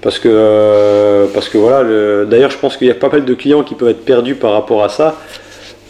Parce 0.02 0.18
que, 0.18 0.28
euh, 0.30 1.26
parce 1.32 1.48
que 1.48 1.56
voilà, 1.56 1.82
le- 1.82 2.26
d'ailleurs, 2.28 2.50
je 2.50 2.58
pense 2.58 2.76
qu'il 2.76 2.88
y 2.88 2.90
a 2.90 2.94
pas 2.94 3.08
mal 3.08 3.24
de 3.24 3.34
clients 3.34 3.62
qui 3.62 3.74
peuvent 3.74 3.88
être 3.88 4.04
perdus 4.04 4.34
par 4.34 4.52
rapport 4.52 4.82
à 4.84 4.88
ça. 4.88 5.16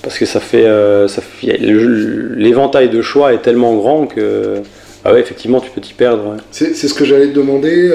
Parce 0.03 0.19
que 0.19 0.27
ça 0.27 0.39
fait. 0.41 0.67
ça 1.09 1.23
fait 1.23 1.57
l'éventail 1.59 2.91
de 2.91 3.01
choix 3.01 3.33
est 3.33 3.39
tellement 3.39 3.75
grand 3.75 4.07
que. 4.07 4.57
Ah 5.07 5.13
ouais, 5.15 5.21
effectivement, 5.21 5.61
tu 5.61 5.71
peux 5.71 5.81
t'y 5.81 5.95
perdre. 5.95 6.25
ouais. 6.33 6.37
C'est 6.51 6.75
c'est 6.75 6.89
ce 6.89 6.95
que 6.95 7.07
j'allais 7.07 7.29
te 7.29 7.35
demander. 7.35 7.91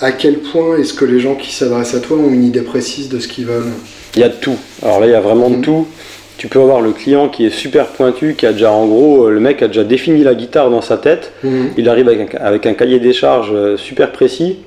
À 0.00 0.12
quel 0.12 0.38
point 0.38 0.78
est-ce 0.78 0.94
que 0.94 1.04
les 1.04 1.20
gens 1.20 1.34
qui 1.34 1.52
s'adressent 1.52 1.94
à 1.94 2.00
toi 2.00 2.16
ont 2.16 2.30
une 2.30 2.44
idée 2.44 2.62
précise 2.62 3.08
de 3.08 3.18
ce 3.18 3.28
qu'ils 3.28 3.46
veulent 3.46 3.72
Il 4.14 4.20
y 4.20 4.24
a 4.24 4.28
de 4.28 4.34
tout. 4.34 4.56
Alors 4.82 5.00
là, 5.00 5.06
il 5.06 5.12
y 5.12 5.14
a 5.14 5.20
vraiment 5.20 5.50
de 5.50 5.56
Mhm. 5.56 5.62
tout. 5.62 5.86
Tu 6.38 6.48
peux 6.48 6.58
avoir 6.60 6.80
le 6.80 6.92
client 6.92 7.28
qui 7.28 7.44
est 7.44 7.50
super 7.50 7.86
pointu, 7.88 8.34
qui 8.34 8.46
a 8.46 8.52
déjà, 8.52 8.72
en 8.72 8.86
gros, 8.86 9.26
euh, 9.26 9.30
le 9.30 9.40
mec 9.40 9.62
a 9.62 9.66
déjà 9.68 9.84
défini 9.84 10.24
la 10.24 10.34
guitare 10.34 10.70
dans 10.70 10.80
sa 10.80 10.96
tête. 10.96 11.32
Mhm. 11.44 11.72
Il 11.76 11.88
arrive 11.88 12.08
avec 12.08 12.34
un, 12.34 12.38
avec 12.38 12.64
un 12.66 12.72
cahier 12.72 12.98
des 12.98 13.12
charges 13.12 13.52
euh, 13.52 13.76
super 13.76 14.10
précis. 14.10 14.58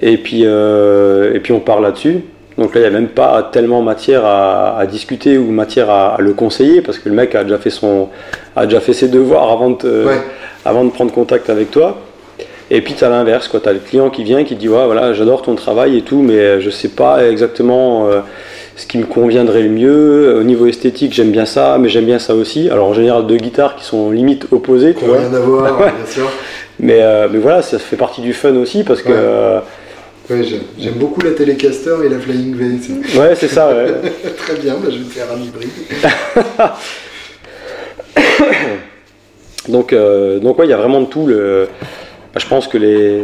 Et 0.00 0.16
puis, 0.16 0.42
euh, 0.44 1.34
et 1.34 1.40
puis 1.40 1.52
on 1.52 1.60
part 1.60 1.80
là-dessus. 1.80 2.20
Donc 2.56 2.74
là, 2.74 2.80
il 2.80 2.84
n'y 2.84 2.88
a 2.88 2.90
même 2.90 3.08
pas 3.08 3.50
tellement 3.52 3.82
matière 3.82 4.24
à, 4.24 4.82
discuter 4.90 5.36
ou 5.36 5.50
matière 5.50 5.90
à, 5.90 6.16
le 6.18 6.32
conseiller 6.32 6.80
parce 6.80 6.98
que 6.98 7.10
le 7.10 7.14
mec 7.14 7.34
a 7.34 7.44
déjà 7.44 7.58
fait, 7.58 7.68
son, 7.68 8.08
a 8.54 8.64
déjà 8.64 8.80
fait 8.80 8.94
ses 8.94 9.08
devoirs 9.08 9.50
avant 9.50 9.70
de, 9.70 10.06
avant 10.64 10.84
de 10.84 10.90
prendre 10.90 11.12
contact 11.12 11.50
avec 11.50 11.70
toi. 11.70 11.98
Et 12.70 12.80
puis 12.80 12.94
tu 12.94 13.04
as 13.04 13.08
l'inverse, 13.08 13.48
tu 13.50 13.68
as 13.68 13.72
le 13.72 13.78
client 13.78 14.10
qui 14.10 14.24
vient 14.24 14.42
qui 14.44 14.56
dit 14.56 14.68
ouais, 14.68 14.84
voilà, 14.86 15.12
j'adore 15.12 15.42
ton 15.42 15.54
travail 15.54 15.96
et 15.98 16.02
tout, 16.02 16.22
mais 16.22 16.60
je 16.60 16.66
ne 16.66 16.70
sais 16.70 16.88
pas 16.88 17.28
exactement 17.28 18.08
euh, 18.08 18.20
ce 18.74 18.86
qui 18.86 18.98
me 18.98 19.04
conviendrait 19.04 19.62
le 19.62 19.68
mieux. 19.68 20.36
Au 20.36 20.42
niveau 20.42 20.66
esthétique, 20.66 21.12
j'aime 21.12 21.30
bien 21.30 21.46
ça, 21.46 21.78
mais 21.78 21.88
j'aime 21.88 22.06
bien 22.06 22.18
ça 22.18 22.34
aussi. 22.34 22.68
Alors 22.68 22.88
en 22.88 22.94
général, 22.94 23.26
deux 23.26 23.36
guitares 23.36 23.76
qui 23.76 23.84
sont 23.84 24.10
limite 24.10 24.48
opposées. 24.50 24.94
Tu 24.94 25.04
vois. 25.04 25.18
Rien 25.18 25.34
à 25.34 25.40
voir, 25.40 25.76
bien 25.78 26.06
sûr. 26.06 26.28
Mais, 26.80 27.00
euh, 27.00 27.28
mais 27.30 27.38
voilà, 27.38 27.62
ça 27.62 27.78
fait 27.78 27.96
partie 27.96 28.20
du 28.20 28.32
fun 28.32 28.54
aussi 28.56 28.82
parce 28.82 29.00
que. 29.00 29.12
Euh, 29.12 29.60
j'aime 30.28 30.94
beaucoup 30.96 31.20
la 31.20 31.30
Telecaster 31.30 31.94
et 32.04 32.08
la 32.08 32.18
Flying 32.18 32.54
V. 32.56 32.64
Ouais, 33.18 33.34
c'est 33.36 33.48
ça, 33.48 33.68
ouais. 33.68 33.94
Très 34.36 34.56
bien, 34.56 34.74
bah, 34.74 34.88
je 34.90 34.98
vais 34.98 35.04
faire 35.04 35.26
un 35.32 35.40
hybride. 35.40 35.70
donc, 39.68 39.92
euh, 39.92 40.40
donc 40.40 40.58
ouais, 40.58 40.66
il 40.66 40.70
y 40.70 40.74
a 40.74 40.78
vraiment 40.78 41.00
de 41.00 41.06
tout. 41.06 41.28
Le... 41.28 41.68
Bah, 42.36 42.42
je 42.42 42.48
pense 42.48 42.68
que 42.68 42.76
les... 42.76 43.22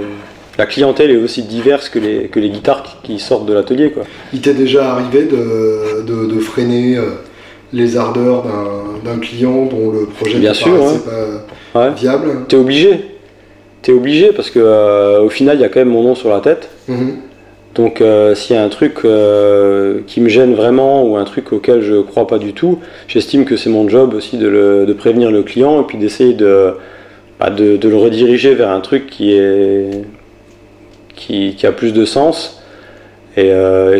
la 0.56 0.64
clientèle 0.64 1.10
est 1.10 1.16
aussi 1.16 1.42
diverse 1.42 1.90
que 1.90 1.98
les, 1.98 2.28
que 2.28 2.40
les 2.40 2.48
guitares 2.48 3.00
qui, 3.02 3.18
sortent 3.18 3.44
de 3.44 3.52
l'atelier. 3.52 3.90
Quoi. 3.90 4.04
Il 4.32 4.40
t'est 4.40 4.54
déjà 4.54 4.92
arrivé 4.92 5.26
de, 5.26 6.02
de, 6.02 6.40
freiner 6.40 6.98
les 7.74 7.98
ardeurs 7.98 8.46
d'un 9.04 9.18
client 9.18 9.66
dont 9.66 9.90
le 9.90 10.06
projet 10.06 10.38
Bien 10.38 10.54
sûr, 10.54 10.72
pas 11.74 11.90
viable? 11.90 12.46
Tu 12.48 12.56
es 12.56 12.58
obligé 12.58 13.12
t'es 13.82 13.92
obligé 13.92 14.32
parce 14.32 14.50
que 14.50 14.60
euh, 14.60 15.20
au 15.20 15.28
final 15.28 15.58
il 15.58 15.60
y 15.60 15.64
a 15.64 15.68
quand 15.68 15.80
même 15.80 15.90
mon 15.90 16.02
nom 16.02 16.14
sur 16.14 16.30
la 16.30 16.40
tête. 16.40 16.70
Mhm. 16.88 17.16
Donc 17.74 18.00
euh, 18.00 18.34
s'il 18.34 18.54
y 18.54 18.58
a 18.58 18.62
un 18.62 18.68
truc 18.68 18.98
euh, 19.04 20.00
qui 20.06 20.20
me 20.20 20.28
gêne 20.28 20.54
vraiment 20.54 21.04
ou 21.04 21.16
un 21.16 21.24
truc 21.24 21.52
auquel 21.52 21.82
je 21.82 22.00
crois 22.00 22.26
pas 22.26 22.38
du 22.38 22.52
tout, 22.52 22.78
j'estime 23.08 23.44
que 23.44 23.56
c'est 23.56 23.70
mon 23.70 23.88
job 23.88 24.14
aussi 24.14 24.36
de, 24.38 24.94
prévenir 24.96 25.30
le 25.30 25.42
client 25.42 25.82
et 25.82 25.84
puis 25.84 25.98
d'essayer 25.98 26.34
bah, 27.43 27.51
de, 27.51 27.76
de, 27.76 27.88
le 27.88 27.97
rediriger 27.97 28.55
vers 28.55 28.70
un 28.70 28.80
truc 28.80 29.07
qui 29.07 29.32
est 29.32 30.05
qui, 31.16 31.57
a 31.64 31.72
plus 31.72 31.93
de 31.93 32.05
sens. 32.05 32.62
Et, 33.36 33.51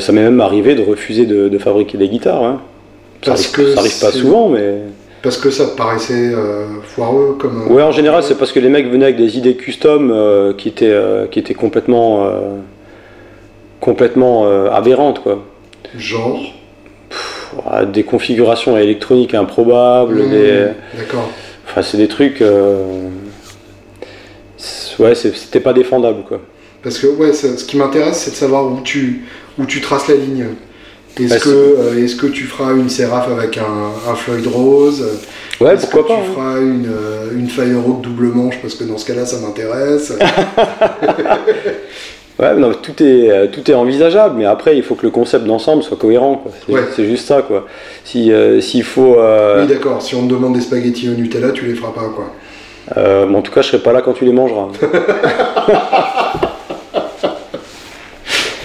ça 0.01 0.13
m'est 0.13 0.23
même 0.23 0.41
arrivé 0.41 0.75
de 0.75 0.83
refuser 0.83 1.27
de, 1.27 1.59
fabriquer 1.59 1.99
des 1.99 2.09
guitares. 2.09 2.43
Hein. 2.43 2.61
Parce 3.25 3.47
que 3.47 3.75
ça 3.75 3.81
arrive 3.81 4.01
pas 4.01 4.11
souvent, 4.11 4.49
mais 4.49 4.79
parce 5.23 5.37
que 5.37 5.51
ça 5.51 5.67
te 5.67 5.77
paraissait 5.77 6.33
euh, 6.35 6.67
foireux 6.83 7.37
comme. 7.39 7.71
Ouais, 7.71 7.83
en 7.83 7.93
général, 7.93 8.25
c'est 8.25 8.37
parce 8.37 8.51
que 8.51 8.59
les 8.59 8.69
mecs 8.69 8.91
venaient 8.91 9.05
avec 9.05 9.17
des 9.17 9.39
idées 9.39 9.55
custom 9.55 10.11
euh, 10.11 10.53
qui, 10.53 10.69
étaient, 10.69 10.91
euh, 10.91 11.27
qui 11.29 11.39
étaient 11.39 11.55
complètement, 11.55 12.29
complètement 13.81 14.47
aberrantes, 14.71 15.23
quoi. 15.23 15.45
Genre 15.97 16.43
Des 17.93 18.03
configurations 18.03 18.77
électroniques 18.77 19.35
improbables, 19.35 20.25
mmh, 20.25 20.31
des. 20.31 20.67
D'accord. 20.99 21.31
Enfin, 21.69 21.83
c'est 21.83 21.99
des 21.99 22.09
trucs. 22.09 22.43
Ouais, 24.99 25.15
c'était 25.15 25.61
pas 25.61 25.73
défendable, 25.73 26.25
quoi. 26.27 26.41
Parce 26.83 26.99
que, 26.99 27.07
ouais, 27.07 27.33
ce 27.33 27.65
qui 27.65 27.77
m'intéresse, 27.77 28.19
c'est 28.19 28.33
de 28.33 28.37
savoir 28.37 28.67
où 28.67 28.81
tu, 28.83 29.23
où 29.59 29.67
tu 29.67 29.81
traces 29.81 30.09
la 30.09 30.17
ligne. 30.17 30.47
Est-ce 31.21 31.29
bah, 31.29 31.41
que, 31.41 31.51
euh, 31.51 32.05
est 32.05 32.17
que 32.17 32.27
tu 32.27 32.45
feras 32.45 32.73
une 32.73 32.89
Seraph 32.89 33.29
avec 33.31 33.59
un, 33.59 34.15
Floyd 34.15 34.47
Rose? 34.47 35.05
Ouais, 35.61 35.77
pourquoi 35.77 36.07
pas. 36.07 36.15
Tu 36.15 36.21
hein. 36.21 36.33
feras 36.35 36.59
une, 36.59 36.87
euh, 36.87 37.37
une 37.37 37.49
Firehawk 37.49 38.01
double 38.01 38.29
manche 38.29 38.59
parce 38.63 38.75
que 38.75 38.85
dans 38.85 38.97
ce 38.97 39.05
cas-là, 39.07 39.27
ça 39.27 39.39
m'intéresse. 39.41 40.13
ouais, 42.39 42.55
non, 42.57 42.73
tout 42.73 43.03
est, 43.03 43.31
euh, 43.31 43.47
tout 43.47 43.71
est 43.71 43.75
envisageable, 43.75 44.37
mais 44.39 44.47
après, 44.47 44.75
il 44.77 44.83
faut 44.83 44.95
que 44.95 45.05
le 45.05 45.11
concept 45.11 45.45
d'ensemble 45.45 45.83
soit 45.83 45.99
cohérent. 45.99 46.43
C'est 46.97 47.07
juste 47.07 47.29
ça, 47.29 47.43
quoi. 47.43 47.67
Si, 48.05 48.33
s'il 48.61 48.85
faut. 48.85 49.19
Oui, 49.59 49.67
d'accord. 49.67 50.01
Si 50.01 50.15
on 50.15 50.27
te 50.27 50.33
demande 50.33 50.55
des 50.55 50.63
spaghettis 50.63 51.11
au 51.11 51.13
Nutella, 51.13 51.51
tu 51.51 51.67
les 51.67 51.75
feras 51.75 51.93
pas, 51.93 52.11
quoi. 52.15 52.33
En 52.97 53.43
tout 53.43 53.53
cas, 53.53 53.63
je 53.63 53.69
serai 53.69 53.83
pas 53.83 53.93
là 53.93 54.03
quand 54.03 54.13
tu 54.13 54.25
les 54.25 54.33
mangeras. 54.33 54.69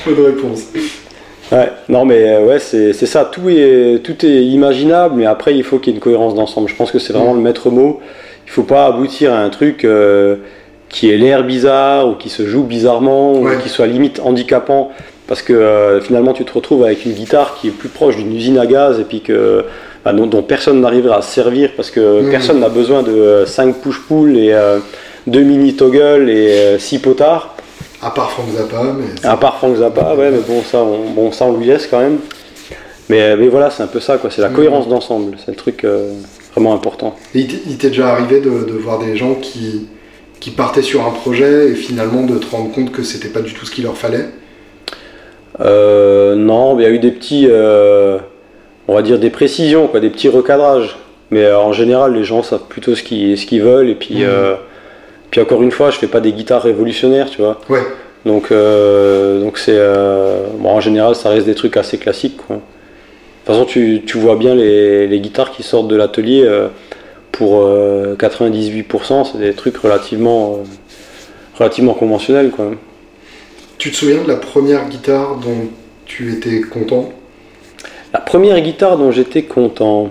Bonne 0.06 0.26
réponse. 0.26 0.62
Ouais, 1.52 1.72
non 1.88 2.04
mais 2.04 2.24
euh, 2.28 2.46
ouais, 2.46 2.60
c'est 2.60 2.94
ça, 2.94 3.24
tout 3.24 3.48
est, 3.50 4.04
tout 4.04 4.26
est 4.26 4.44
imaginable, 4.44 5.16
mais 5.16 5.26
après 5.26 5.56
il 5.56 5.64
faut 5.64 5.80
qu'il 5.80 5.94
y 5.94 5.96
ait 5.96 5.98
une 5.98 6.04
cohérence 6.04 6.36
d'ensemble. 6.36 6.68
Je 6.68 6.76
pense 6.76 6.92
que 6.92 7.00
c'est 7.00 7.14
vraiment 7.14 7.34
le 7.34 7.40
maître 7.40 7.70
mot. 7.70 8.02
Il 8.46 8.52
faut 8.52 8.64
pas 8.64 8.86
aboutir 8.86 9.34
à 9.34 9.40
un 9.40 9.50
truc 9.50 9.86
euh, 9.86 10.38
qui 10.90 11.10
ait 11.10 11.18
l'air 11.18 11.44
bizarre 11.44 12.10
ou 12.10 12.16
qui 12.16 12.30
se 12.30 12.46
joue 12.46 12.64
bizarrement 12.64 13.34
ou 13.34 13.48
qui 13.62 13.70
soit 13.70 13.88
limite 13.88 14.20
handicapant 14.20 14.92
parce 15.28 15.42
que 15.42 15.54
euh, 15.54 16.02
finalement 16.02 16.34
tu 16.34 16.44
te 16.44 16.54
retrouves 16.54 16.84
avec 16.84 17.06
une 17.06 17.14
guitare 17.14 17.56
qui 17.60 17.70
est 17.70 17.72
plus 17.72 17.90
proche 17.90 18.18
d'une 18.18 18.34
usine 18.34 18.58
à 18.58 18.66
gaz 18.66 19.00
et 19.00 19.04
puis 19.04 19.22
que 19.22 19.66
bah, 20.14 20.26
dont, 20.26 20.42
personne 20.44 20.82
n'arrivera 20.82 21.18
à 21.18 21.22
se 21.22 21.34
servir 21.34 21.72
parce 21.76 21.92
que 21.92 22.22
mmh. 22.22 22.30
personne 22.30 22.60
n'a 22.60 22.70
besoin 22.70 23.04
de 23.04 23.44
5 23.46 23.76
push-pull 23.78 24.38
et 24.38 24.56
2 25.28 25.42
mini 25.42 25.76
toggle 25.76 26.30
et 26.30 26.78
6 26.80 27.00
potards. 27.00 27.56
À 28.02 28.12
part 28.12 28.32
Frank 28.32 28.48
Zappa. 28.56 28.84
Mais 28.98 29.28
à 29.28 29.38
part 29.38 29.58
Frank 29.58 29.76
Zappa, 29.76 30.16
ouais, 30.16 30.32
mais 30.32 30.40
bon, 30.48 30.62
ça, 30.62 30.80
on, 30.80 31.10
bon, 31.10 31.32
ça, 31.32 31.46
on 31.46 31.58
lui 31.58 31.66
laisse 31.66 31.88
quand 31.88 32.00
même. 32.00 32.20
Mais, 33.10 33.36
mais 33.36 33.48
voilà, 33.48 33.70
c'est 33.70 33.84
un 33.84 33.88
peu 33.88 34.00
ça, 34.00 34.18
quoi. 34.18 34.30
C'est 34.30 34.42
la 34.42 34.50
mm. 34.50 34.54
cohérence 34.54 34.88
d'ensemble. 34.88 35.38
C'est 35.44 35.52
le 35.52 35.58
truc 35.58 35.84
euh, 35.84 36.14
vraiment 36.54 36.74
important. 36.74 37.16
Et 37.34 37.40
il 37.40 37.78
t'est 37.78 37.90
déjà 37.90 38.10
arrivé 38.10 38.42
de, 38.42 38.50
voir 38.50 39.00
des 39.00 39.16
gens 39.16 39.36
qui, 39.36 39.88
qui 40.40 40.52
partaient 40.52 40.82
sur 40.82 41.06
un 41.06 41.12
projet 41.12 41.70
et 41.70 41.76
finalement 41.76 42.24
de 42.24 42.38
te 42.38 42.50
rendre 42.50 42.72
compte 42.72 42.92
que 42.92 43.04
c'était 43.04 43.30
pas 43.30 43.42
du 43.42 43.54
tout 43.54 43.66
ce 43.66 43.72
qu'il 43.72 43.86
leur 43.86 43.98
fallait? 43.98 44.26
Euh, 45.60 46.36
Non, 46.36 46.78
il 46.78 46.84
y 46.84 46.86
a 46.86 46.90
eu 46.90 47.00
des 47.00 47.12
petits, 47.12 47.48
euh, 47.50 48.20
on 48.88 48.96
va 48.96 49.02
dire 49.02 49.20
des 49.20 49.30
précisions, 49.30 49.88
quoi, 49.88 50.00
des 50.00 50.10
petits 50.10 50.30
recadrages. 50.30 50.98
Mais 51.30 51.52
en 51.52 51.74
général, 51.74 52.14
les 52.14 52.24
gens 52.24 52.42
savent 52.42 52.68
plutôt 52.70 52.96
ce 52.96 53.04
qu'ils, 53.04 53.38
ce 53.38 53.46
qu'ils 53.46 53.62
veulent 53.62 53.90
et 53.90 53.96
puis. 53.96 54.24
Mm. 54.24 54.58
Puis 55.32 55.42
encore 55.42 55.62
une 55.62 55.72
fois, 55.72 55.92
je 55.92 55.98
fais 55.98 56.08
pas 56.08 56.20
des 56.20 56.32
guitares 56.32 56.64
révolutionnaires, 56.64 57.30
tu 57.30 57.42
vois. 57.42 57.60
Ouais. 57.70 57.82
Donc, 58.26 58.52
euh, 58.52 59.42
donc 59.42 59.58
c'est. 59.58 59.76
Euh, 59.76 60.48
bon, 60.58 60.70
en 60.70 60.82
général, 60.82 61.16
ça 61.16 61.30
reste 61.30 61.46
des 61.46 61.56
trucs 61.56 61.78
assez 61.78 61.98
classiques, 61.98 62.38
quoi. 62.38 62.58
De 62.58 62.62
toute 62.62 63.56
façon, 63.56 63.66
tu, 63.66 64.04
tu 64.06 64.18
vois 64.18 64.36
bien 64.36 64.56
les, 64.56 65.08
les, 65.08 65.20
guitares 65.22 65.52
qui 65.52 65.64
sortent 65.64 65.88
de 65.88 65.96
l'atelier. 65.96 66.44
Euh, 66.44 66.68
pour 67.32 67.70
98%, 67.70 69.32
c'est 69.32 69.38
des 69.38 69.54
trucs 69.54 69.78
relativement, 69.78 70.64
relativement 71.60 71.94
conventionnels, 71.94 72.50
quoi. 72.50 72.72
Tu 73.78 73.92
te 73.92 73.96
souviens 73.96 74.24
de 74.24 74.28
la 74.28 74.38
première 74.38 74.90
guitare 74.90 75.36
dont 75.36 75.70
tu 76.06 76.34
étais 76.34 76.62
content? 76.62 77.12
La 78.14 78.20
première 78.20 78.60
guitare 78.62 78.98
dont 78.98 79.12
j'étais 79.12 79.44
content. 79.44 80.10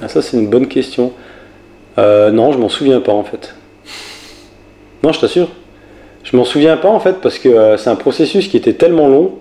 Ah, 0.00 0.08
ça, 0.08 0.22
c'est 0.22 0.36
une 0.36 0.48
bonne 0.48 0.68
question. 0.68 1.12
non, 1.96 2.52
je 2.52 2.58
m'en 2.58 2.68
souviens 2.68 3.00
pas 3.00 3.12
en 3.12 3.24
fait. 3.24 3.54
Non, 5.02 5.12
je 5.12 5.20
t'assure. 5.20 5.48
Je 6.24 6.36
m'en 6.36 6.44
souviens 6.44 6.76
pas 6.76 6.88
en 6.88 7.00
fait 7.00 7.16
parce 7.22 7.38
que 7.38 7.48
euh, 7.48 7.76
c'est 7.76 7.90
un 7.90 7.96
processus 7.96 8.48
qui 8.48 8.56
était 8.56 8.74
tellement 8.74 9.08
long 9.08 9.32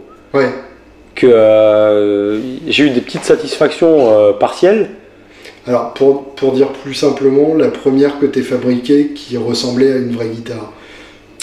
que 1.16 1.28
euh, 1.28 2.40
j'ai 2.68 2.86
eu 2.86 2.90
des 2.92 3.02
petites 3.02 3.26
satisfactions 3.26 4.12
euh, 4.12 4.32
partielles. 4.32 4.92
Alors 5.68 5.94
pour, 5.94 6.34
pour, 6.36 6.54
dire 6.54 6.70
plus 6.70 6.94
simplement, 6.94 7.54
la 7.56 7.68
première 7.68 8.20
que 8.20 8.26
tu 8.26 8.40
as 8.40 8.44
fabriquée 8.44 9.10
qui 9.14 9.36
ressemblait 9.36 9.92
à 9.92 9.98
une 9.98 10.12
vraie 10.16 10.30
guitare. 10.30 10.72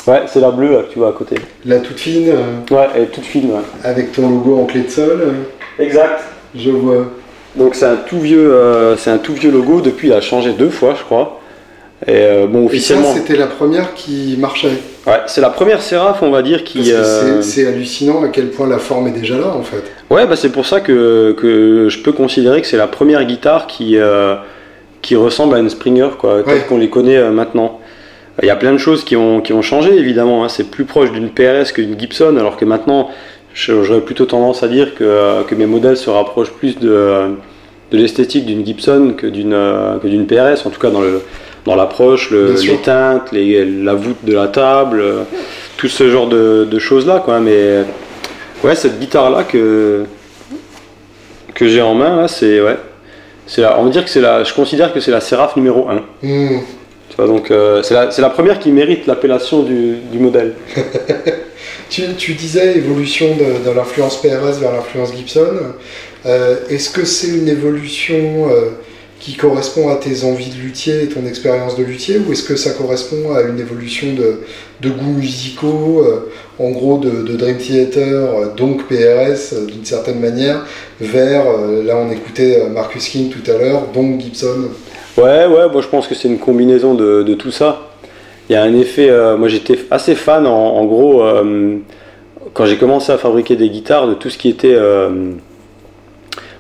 Ouais, 0.07 0.22
c'est 0.27 0.41
la 0.41 0.51
bleue 0.51 0.83
que 0.89 0.93
tu 0.93 0.99
vois 0.99 1.11
à 1.11 1.12
côté. 1.12 1.37
La 1.64 1.81
toute 1.81 1.99
fine 1.99 2.31
Ouais, 2.70 2.87
elle 2.95 3.03
est 3.03 3.07
toute 3.07 3.24
fine. 3.24 3.51
Ouais. 3.51 3.61
Avec 3.85 4.12
ton 4.12 4.31
logo 4.31 4.57
en 4.57 4.64
clé 4.64 4.83
de 4.83 4.89
sol 4.89 5.35
Exact. 5.79 6.20
Je 6.55 6.70
vois. 6.70 7.07
Donc 7.55 7.74
c'est 7.74 7.87
un 7.87 7.97
tout 7.97 8.20
vieux, 8.20 8.55
c'est 8.99 9.11
un 9.11 9.18
tout 9.18 9.35
vieux 9.35 9.51
logo. 9.51 9.81
Depuis, 9.81 10.09
il 10.09 10.12
a 10.12 10.20
changé 10.20 10.53
deux 10.53 10.70
fois, 10.70 10.95
je 10.99 11.03
crois. 11.03 11.41
Et 12.05 12.11
euh, 12.11 12.47
bon, 12.47 12.66
officiellement. 12.66 13.14
c'était 13.14 13.37
la 13.37 13.47
première 13.47 13.95
qui 13.95 14.37
marchait. 14.39 14.68
Ouais, 15.07 15.22
c'est 15.27 15.41
la 15.41 15.49
première 15.49 15.81
Seraph, 15.81 16.22
on 16.22 16.31
va 16.31 16.43
dire, 16.43 16.62
qui. 16.62 16.93
Euh, 16.93 17.41
c'est 17.41 17.66
hallucinant 17.66 18.22
à 18.22 18.29
quel 18.29 18.51
point 18.51 18.68
la 18.68 18.79
forme 18.79 19.09
est 19.09 19.18
déjà 19.18 19.39
là, 19.39 19.49
en 19.49 19.62
fait. 19.62 19.83
Ouais, 20.11 20.27
bah 20.27 20.37
c'est 20.37 20.51
pour 20.51 20.66
ça 20.66 20.81
que, 20.81 21.33
que, 21.33 21.89
je 21.89 21.99
peux 22.03 22.12
considérer 22.12 22.61
que 22.61 22.66
c'est 22.66 22.77
la 22.77 22.87
première 22.87 23.24
guitare 23.24 23.66
qui, 23.66 23.97
euh, 23.97 24.35
qui 25.01 25.16
ressemble 25.16 25.55
à 25.55 25.59
une 25.59 25.70
Springer, 25.70 26.11
quoi, 26.18 26.43
telle 26.43 26.66
qu'on 26.66 26.77
les 26.77 26.91
connaît 26.91 27.31
maintenant. 27.31 27.81
Il 28.43 28.47
y 28.47 28.51
a 28.51 28.57
plein 28.57 28.74
de 28.74 28.79
choses 28.79 29.03
qui 29.03 29.16
ont, 29.16 29.41
qui 29.41 29.55
ont 29.55 29.62
changé, 29.62 29.97
évidemment. 29.97 30.45
Hein. 30.45 30.51
C'est 30.51 30.70
plus 30.70 30.85
proche 30.85 31.11
d'une 31.12 31.31
PRS 31.31 31.72
que 31.72 31.81
d'une 31.81 31.99
Gibson, 31.99 32.37
alors 32.37 32.59
que 32.59 32.66
maintenant, 32.66 33.09
j'aurais 33.57 34.03
plutôt 34.03 34.27
tendance 34.27 34.63
à 34.63 34.69
dire 34.69 34.95
que, 34.95 35.43
que 35.45 35.55
mes 35.55 35.67
modèles 35.67 35.97
se 35.97 36.11
rapprochent 36.11 36.53
plus 36.53 36.79
de, 36.79 37.35
de 37.91 37.97
l'esthétique 37.97 38.47
d'une 38.47 38.65
Gibson 38.65 39.15
que 39.17 39.27
d'une 39.27 40.27
PRS, 40.27 40.67
en 40.67 40.71
tout 40.71 40.81
cas 40.81 40.91
dans 40.91 41.01
le 41.01 41.23
dans 41.67 41.75
l'approche, 41.75 42.31
le, 42.31 42.55
les 42.63 42.77
teintes, 42.77 43.33
la 43.33 43.95
voûte 43.95 44.25
de 44.25 44.33
la 44.33 44.47
table, 44.47 45.01
euh, 45.01 45.23
tout 45.77 45.89
ce 45.89 46.09
genre 46.09 46.29
de, 46.29 46.79
choses-là. 46.79 47.21
Quoi. 47.25 47.41
Mais 47.41 47.85
ouais, 48.63 48.75
cette 48.77 49.01
guitare-là 49.01 49.43
que, 49.43 50.05
que 51.55 51.67
j'ai 51.67 51.83
en 51.83 51.95
main, 51.95 52.17
là, 52.17 52.29
c'est. 52.29 52.61
Ouais, 52.61 52.77
c'est 53.49 53.65
on 53.65 53.85
va 53.85 53.91
dire 53.91 54.05
que 54.05 54.11
c'est 54.11 54.21
la, 54.21 54.45
je 54.45 54.55
considère 54.55 54.93
que 54.93 55.01
c'est 55.01 55.11
la 55.11 55.21
Seraph 55.21 55.57
numéro 55.57 55.89
1. 55.89 55.95
Hmm. 56.23 56.61
Tu 57.09 57.17
vois, 57.17 57.27
donc 57.27 57.51
euh, 57.51 57.83
c'est 57.83 57.95
la, 57.95 58.09
la, 58.17 58.31
première 58.31 58.59
qui 58.59 58.71
mérite 58.71 59.07
l'appellation 59.07 59.63
du, 59.63 59.97
du 60.11 60.19
modèle. 60.19 60.55
Tu, 61.89 62.34
disais 62.34 62.76
évolution 62.76 63.37
de, 63.37 63.68
de 63.68 63.74
l'influence 63.74 64.20
PRS 64.20 64.59
vers 64.61 64.72
l'influence 64.72 65.14
Gibson. 65.14 65.47
Euh, 66.26 66.57
Est-ce 66.68 66.91
que 66.91 67.05
c'est 67.05 67.28
une 67.28 67.49
évolution 67.49 68.49
euh, 68.51 68.70
qui 69.20 69.34
correspond 69.34 69.89
à 69.89 69.97
tes 69.97 70.24
envies 70.24 70.51
de 70.51 70.61
luthier 70.61 71.05
et 71.05 71.07
ton 71.07 71.24
expérience 71.26 71.76
de 71.76 71.84
luthier 71.84 72.18
ou 72.18 72.32
est-ce 72.32 72.43
que 72.43 72.57
ça 72.57 72.70
correspond 72.72 73.34
à 73.34 73.43
une 73.43 73.61
évolution 73.61 74.09
de, 74.14 74.41
de 74.80 74.91
goûts 74.91 75.12
musicaux, 75.12 76.05
euh, 76.05 76.28
en 76.59 76.70
gros 76.70 76.99
de, 76.99 77.22
de 77.22 77.37
Dream 77.37 77.57
Theater, 77.57 78.55
donc 78.57 78.89
PRS 78.89 79.55
d'une 79.66 79.84
certaine 79.84 80.20
manière, 80.20 80.66
vers, 81.01 81.45
là 81.84 81.97
on 81.97 82.11
écoutait 82.11 82.62
Marcus 82.68 83.09
King 83.09 83.30
tout 83.30 83.49
à 83.51 83.59
l'heure, 83.59 83.82
donc 83.95 84.20
Gibson? 84.20 84.70
Ouais, 85.16 85.47
ouais, 85.47 85.68
moi 85.70 85.80
je 85.80 85.89
pense 85.89 86.07
que 86.09 86.14
c'est 86.14 86.28
une 86.28 86.39
combinaison 86.39 86.95
de, 86.95 87.22
de 87.22 87.34
tout 87.34 87.51
ça. 87.51 87.96
Il 88.49 88.53
y 88.53 88.57
a 88.57 88.63
un 88.63 88.75
effet, 88.75 89.11
euh, 89.11 89.37
moi 89.37 89.49
j'étais 89.49 89.79
assez 89.91 90.15
fan 90.15 90.47
en, 90.47 90.51
en 90.77 90.85
gros, 90.85 91.23
euh, 91.23 91.77
quand 92.55 92.65
j'ai 92.67 92.77
commencé 92.77 93.11
à 93.13 93.19
fabriquer 93.19 93.57
des 93.57 93.69
guitares, 93.69 94.07
de 94.07 94.15
tout 94.15 94.31
ce 94.31 94.39
qui 94.39 94.49
était, 94.49 94.75
euh, 94.75 95.09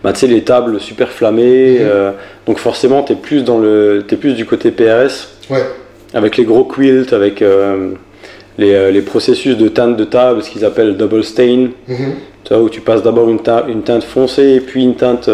bah, 0.02 0.12
tu 0.12 0.20
sais, 0.20 0.26
les 0.26 0.42
tables 0.42 0.80
super 0.80 1.08
flammées. 1.10 1.78
Mhm. 1.80 2.12
donc 2.46 2.58
forcément, 2.58 3.02
tu 3.02 3.12
es, 3.12 3.16
plus 3.16 3.44
dans 3.44 3.58
le, 3.58 4.04
t'es 4.06 4.16
plus 4.16 4.34
du 4.34 4.44
côté 4.46 4.70
PRS, 4.70 5.28
Ouais, 5.48 5.62
avec 6.12 6.36
les 6.36 6.44
gros 6.44 6.64
quilts, 6.64 7.12
avec 7.12 7.42
les, 8.58 8.90
les 8.92 9.02
processus 9.02 9.56
de 9.56 9.68
teinte 9.68 9.96
de 9.96 10.04
table, 10.04 10.42
ce 10.42 10.50
qu'ils 10.50 10.64
appellent 10.64 10.96
double 10.96 11.22
stain. 11.22 11.68
Mhm. 11.88 12.14
Tu 12.44 12.54
vois, 12.54 12.62
où 12.62 12.68
tu 12.68 12.80
passes 12.80 13.02
d'abord 13.02 13.28
une, 13.28 13.40
teinte- 13.40 13.64
une 13.68 13.82
teinte 13.82 14.04
foncée, 14.04 14.60
puis 14.64 14.82
une 14.82 14.94
teinte, 14.96 15.28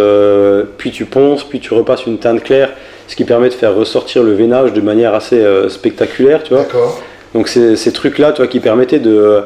puis 0.79 0.91
tu 0.91 1.05
ponces, 1.07 1.45
puis 1.45 1.61
tu 1.61 1.73
repasses 1.75 2.07
une 2.07 2.19
teinte 2.19 2.43
claire, 2.43 2.71
ce 3.13 3.17
qui 3.17 3.25
permet 3.25 3.51
de 3.51 3.55
faire 3.55 3.75
ressortir 3.75 4.23
le 4.23 4.33
veinage 4.33 4.73
de 4.73 4.81
manière 4.81 5.13
assez 5.13 5.37
euh, 5.37 5.69
spectaculaire, 5.69 6.43
tu 6.43 6.55
vois. 6.55 6.63
d'accord. 6.63 6.99
Donc 7.35 7.47
c'est 7.49 7.77
ces 7.77 7.93
trucs-là, 7.93 8.33
tu 8.33 8.39
vois, 8.39 8.47
qui 8.47 8.59
permettaient 8.59 9.01
de, 9.01 9.43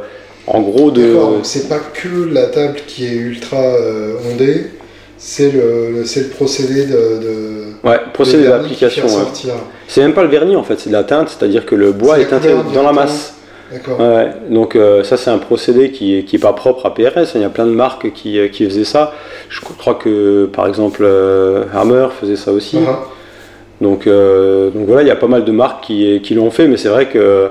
en 0.47 0.61
gros, 0.61 0.93
de, 0.93 1.03
D'accord, 1.03 1.33
donc 1.33 1.41
c'est 1.47 1.69
pas 1.69 1.81
que 1.81 2.33
la 2.33 2.47
table 2.47 2.79
qui 2.87 3.07
est 3.07 3.17
ultra 3.17 3.57
euh, 3.57 4.15
ondée, 4.31 4.67
c'est 5.19 5.51
le, 5.51 6.05
c'est 6.05 6.21
le 6.21 6.29
procédé 6.29 6.87
de, 6.87 6.93
de 6.93 7.89
ouais, 7.89 7.99
procédé 8.13 8.45
de 8.45 8.69
qui 8.69 8.77
fait 8.77 9.03
ouais. 9.03 9.11
C'est 9.89 10.01
même 10.01 10.15
pas 10.15 10.23
le 10.23 10.29
vernis 10.29 10.55
en 10.55 10.63
fait, 10.63 10.79
c'est 10.79 10.91
de 10.91 10.95
la 10.95 11.03
teinte, 11.03 11.35
c'est-à-dire 11.37 11.67
que 11.67 11.75
le 11.75 11.91
bois 11.91 12.15
C'est 12.15 12.23
est 12.23 12.27
teinté 12.27 12.55
dans 12.73 12.85
la 12.85 12.93
masse. 12.93 13.35
D'accord. 13.73 13.99
Ouais, 13.99 14.33
donc 14.49 14.77
euh, 14.77 15.03
ça 15.03 15.17
c'est 15.17 15.31
un 15.31 15.39
procédé 15.39 15.91
qui, 15.91 16.25
qui 16.25 16.37
est 16.37 16.39
pas 16.39 16.53
propre 16.53 16.87
à 16.87 16.95
PRS, 16.95 17.35
il 17.35 17.41
y 17.41 17.45
a 17.45 17.49
plein 17.49 17.67
de 17.67 17.73
marques 17.73 18.13
qui, 18.13 18.39
euh, 18.39 18.47
qui 18.47 18.65
faisaient 18.65 18.85
ça. 18.85 19.13
Je 19.49 19.61
crois 19.61 19.95
que 19.95 20.47
par 20.53 20.69
exemple 20.69 21.03
euh, 21.03 21.65
Hammer 21.75 22.07
faisait 22.21 22.37
ça 22.37 22.53
aussi. 22.53 22.79
Ah, 22.87 23.09
Donc, 23.81 24.07
euh, 24.07 24.71
donc 24.71 24.87
voilà, 24.87 25.03
il 25.03 25.09
y 25.09 25.11
a 25.11 25.17
pas 25.17 25.27
mal 25.27 25.45
de 25.45 25.53
marques 25.53 25.85
qui, 25.85 26.21
qui 26.23 26.35
l'ont 26.35 26.51
fait, 26.51 26.67
mais 26.67 26.77
c'est 26.77 26.89
vrai 26.89 27.07
que 27.07 27.49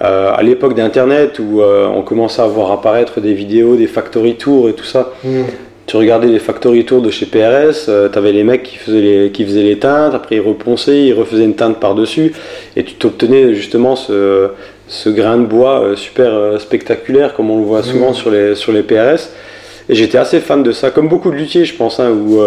euh, 0.00 0.32
à 0.32 0.42
l'époque 0.42 0.74
d'Internet 0.74 1.38
où 1.40 1.60
euh, 1.60 1.86
on 1.88 2.02
commençait 2.02 2.40
à 2.40 2.46
voir 2.46 2.70
apparaître 2.72 3.20
des 3.20 3.34
vidéos, 3.34 3.76
des 3.76 3.86
factory 3.86 4.36
tours 4.36 4.68
et 4.68 4.72
tout 4.72 4.84
ça, 4.84 5.12
hmm, 5.24 5.42
tu 5.86 5.96
regardais 5.96 6.28
les 6.28 6.38
factory 6.38 6.84
tours 6.84 7.02
de 7.02 7.10
chez 7.10 7.26
PRS, 7.26 7.86
tu 8.12 8.18
avais 8.18 8.32
les 8.32 8.44
mecs 8.44 8.62
qui 8.62 8.76
faisaient 8.76 9.00
les, 9.00 9.30
qui 9.30 9.44
faisaient 9.44 9.62
les 9.62 9.78
teintes, 9.78 10.14
après 10.14 10.36
ils 10.36 10.40
reponçaient, 10.40 11.06
ils 11.06 11.14
refaisaient 11.14 11.44
une 11.44 11.56
teinte 11.56 11.80
par-dessus, 11.80 12.32
et 12.76 12.84
tu 12.84 12.94
t'obtenais 12.94 13.54
justement 13.54 13.96
ce, 13.96 14.48
ce 14.86 15.08
grain 15.10 15.36
de 15.38 15.46
bois 15.46 15.92
super 15.96 16.60
spectaculaire, 16.60 17.34
comme 17.34 17.50
on 17.50 17.58
le 17.58 17.64
voit 17.64 17.82
souvent 17.82 18.08
Mhm. 18.08 18.14
sur, 18.14 18.30
les, 18.30 18.54
sur 18.54 18.72
les 18.72 18.82
PRS. 18.82 19.30
Et 19.90 19.94
j'étais 19.94 20.18
assez 20.18 20.40
fan 20.40 20.62
de 20.62 20.72
ça, 20.72 20.90
comme 20.90 21.08
beaucoup 21.08 21.30
de 21.30 21.36
luthiers, 21.36 21.64
je 21.64 21.74
pense, 21.74 21.98
hein, 22.00 22.10
où 22.10 22.38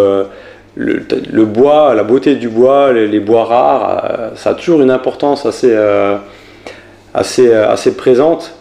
le, 0.75 1.01
le 1.31 1.45
bois, 1.45 1.93
la 1.95 2.03
beauté 2.03 2.35
du 2.35 2.47
bois, 2.49 2.93
les, 2.93 3.07
les 3.07 3.19
bois 3.19 3.43
rares, 3.45 4.05
euh, 4.19 4.29
ça 4.35 4.51
a 4.51 4.53
toujours 4.53 4.81
une 4.81 4.91
importance 4.91 5.45
assez, 5.45 5.71
euh, 5.71 6.15
assez, 7.13 7.47
euh, 7.49 7.69
assez 7.69 7.95
présente. 7.95 8.53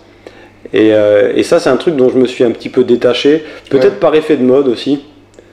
Et, 0.72 0.92
euh, 0.92 1.32
et 1.34 1.42
ça, 1.42 1.58
c'est 1.61 1.70
un 1.70 1.76
truc 1.76 1.96
dont 1.96 2.08
je 2.11 2.18
me 2.18 2.26
suis 2.26 2.44
un 2.44 2.50
petit 2.50 2.68
peu 2.68 2.84
détaché, 2.84 3.44
peut-être 3.70 3.84
Ouais. 3.94 4.00
par 4.00 4.14
effet 4.14 4.36
de 4.36 4.42
mode 4.44 4.68
aussi. 4.68 5.04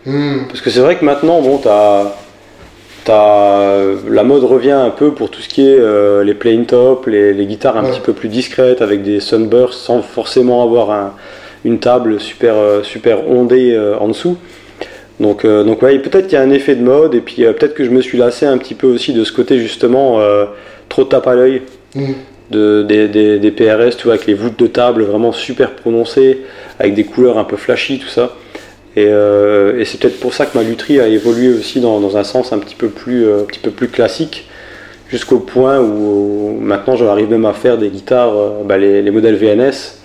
hmm, 0.06 0.46
Parce 0.48 0.62
que 0.62 0.70
c'est 0.70 0.80
vrai 0.80 0.96
que 0.96 1.06
maintenant, 1.06 1.42
bon, 1.42 1.58
t'as, 1.58 2.04
t'as, 3.06 3.76
la 4.10 4.24
mode 4.24 4.44
revient 4.44 4.72
un 4.72 4.90
peu 4.90 5.12
pour 5.12 5.30
tout 5.30 5.42
ce 5.42 5.50
qui 5.50 5.68
est 5.68 5.80
les 6.24 6.34
plain 6.34 6.64
top, 6.68 7.08
les, 7.08 7.34
les 7.34 7.46
guitares 7.46 7.78
un 7.78 7.84
Ouais. 7.86 7.92
petit 7.92 8.02
peu 8.02 8.14
plus 8.14 8.30
discrètes 8.30 8.82
avec 8.82 9.04
des 9.04 9.20
sunbursts 9.20 9.80
sans 9.80 10.02
forcément 10.02 10.64
avoir 10.64 10.92
un- 10.92 11.14
une 11.66 11.80
table 11.80 12.20
super, 12.20 12.56
super 12.84 13.28
ondée 13.30 13.78
en 14.00 14.08
dessous. 14.10 14.38
Donc, 15.20 15.46
euh, 15.46 15.64
donc 15.64 15.82
ouais, 15.82 15.98
peut-être 16.00 16.28
qu'il 16.28 16.38
y 16.38 16.42
a 16.42 16.44
un 16.44 16.52
effet 16.52 16.76
de 16.76 16.84
mode 16.84 17.16
et 17.16 17.22
puis 17.22 17.44
euh, 17.44 17.54
peut-être 17.54 17.74
que 17.74 17.84
je 17.84 17.90
me 17.90 18.02
suis 18.02 18.18
lassé 18.18 18.46
un 18.46 18.58
petit 18.58 18.76
peu 18.76 18.86
aussi 18.88 19.14
de 19.14 19.24
ce 19.24 19.32
côté 19.32 19.58
justement 19.60 20.20
euh, 20.20 20.46
trop 20.90 21.06
tape 21.06 21.26
à 21.28 21.34
l'œil 21.34 21.64
hmm. 21.96 22.12
de, 22.52 22.84
des, 22.84 23.08
des- 23.08 23.40
des 23.40 23.52
PRS, 23.52 23.98
tu 23.98 24.04
vois, 24.04 24.14
avec 24.14 24.28
les 24.28 24.36
voûtes 24.36 24.60
de 24.60 24.68
table 24.68 25.04
vraiment 25.04 25.32
super 25.32 25.72
prononcées, 25.76 26.42
avec 26.80 26.94
des 26.94 27.04
couleurs 27.04 27.38
un 27.40 27.46
peu 27.46 27.58
flashy, 27.58 27.98
tout 28.00 28.08
ça. 28.10 28.36
Et, 28.96 29.06
euh, 29.08 29.80
et 29.80 29.86
c'est 29.86 30.00
peut-être 30.00 30.20
pour 30.20 30.34
ça 30.34 30.46
que 30.46 30.58
ma 30.58 30.64
lutherie 30.64 31.00
a 31.00 31.08
évolué 31.08 31.50
aussi 31.50 31.80
dans, 31.82 32.00
dans 32.00 32.18
un 32.18 32.24
sens 32.24 32.54
un 32.54 32.60
petit 32.60 32.76
peu 32.76 32.88
plus, 32.90 33.26
euh, 33.26 33.42
un 33.42 33.46
petit 33.46 33.60
peu 33.60 33.72
plus 33.72 33.88
classique, 33.90 34.48
jusqu'au 35.10 35.40
point 35.40 35.80
où 35.80 36.58
maintenant 36.60 36.96
j'arrive 36.96 37.30
même 37.30 37.46
à 37.46 37.54
faire 37.54 37.78
des 37.78 37.90
guitares, 37.90 38.36
euh, 38.36 38.50
bah, 38.66 38.78
les, 38.78 39.02
les 39.02 39.12
modèles 39.12 39.36
VNS, 39.36 39.98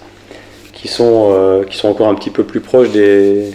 qui 0.73 0.89
sont, 0.89 1.33
euh, 1.35 1.65
qui 1.65 1.77
sont 1.77 1.89
encore 1.89 2.09
un 2.09 2.15
petit 2.15 2.31
peu 2.31 2.45
plus 2.45 2.61
proches 2.61 2.91
des, 2.91 3.51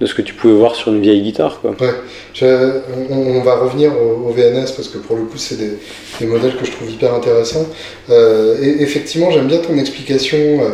de 0.00 0.06
ce 0.06 0.14
que 0.14 0.22
tu 0.22 0.34
pouvais 0.34 0.52
voir 0.54 0.74
sur 0.74 0.92
une 0.92 1.00
vieille 1.00 1.22
guitare. 1.22 1.60
Quoi. 1.62 1.70
Ouais, 1.80 1.94
je- 2.34 2.80
on, 3.10 3.16
on 3.38 3.40
va 3.42 3.56
revenir 3.56 3.92
au, 3.92 4.28
au 4.28 4.32
VNS 4.32 4.72
parce 4.76 4.88
que 4.88 4.98
pour 4.98 5.16
le 5.16 5.22
coup, 5.22 5.38
c'est 5.38 5.56
des, 5.56 5.78
des 6.20 6.26
modèles 6.26 6.56
que 6.56 6.66
je 6.66 6.72
trouve 6.72 6.90
hyper 6.90 7.14
intéressants. 7.14 7.66
Euh, 8.10 8.56
et 8.62 8.82
effectivement, 8.82 9.30
j'aime 9.30 9.46
bien 9.46 9.58
ton 9.58 9.76
explication 9.78 10.36
euh, 10.38 10.68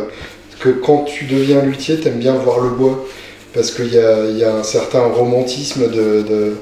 que 0.59 0.69
quand 0.69 1.05
tu 1.05 1.25
deviens 1.25 1.61
luthier, 1.61 1.97
tu 1.99 2.07
aimes 2.09 2.19
bien 2.19 2.33
voir 2.33 2.59
le 2.59 2.69
bois 2.69 3.05
parce 3.53 3.71
qu'il 3.71 3.93
y 3.93 3.99
a, 3.99 4.25
il 4.29 4.37
y 4.37 4.43
a 4.43 4.53
un 4.55 4.63
certain 4.63 5.03
romantisme 5.05 5.83
de, 5.89 6.21
de, 6.23 6.53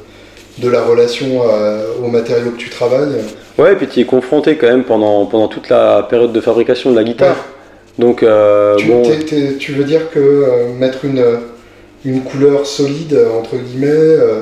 de 0.60 0.70
la 0.70 0.84
relation 0.84 1.42
à- 1.44 1.80
aux 2.04 2.10
matériaux 2.10 2.52
que 2.52 2.58
tu 2.58 2.70
travailles. 2.70 3.22
Ouais, 3.58 3.74
et 3.74 3.76
puis 3.76 3.88
tu 3.88 4.00
es 4.02 4.06
confronté 4.06 4.56
quand 4.58 4.68
même 4.68 4.84
pendant, 4.84 5.26
pendant 5.26 5.48
toute 5.48 5.70
la 5.70 6.04
période 6.10 6.32
de 6.32 6.42
fabrication 6.42 6.92
de 6.92 6.96
la 6.96 7.04
guitare. 7.04 7.36
Donc, 7.98 8.24
euh, 8.24 8.76
Tu, 8.78 8.86
bon. 8.88 9.02
tu 9.60 9.72
veux 9.74 9.84
dire 9.84 10.10
que 10.12 10.20
euh, 10.20 10.74
mettre 10.80 11.06
une, 11.06 11.24
une 12.06 12.22
couleur 12.22 12.66
solide, 12.66 13.18
entre 13.40 13.58
guillemets, 13.58 13.88
euh, 13.90 14.42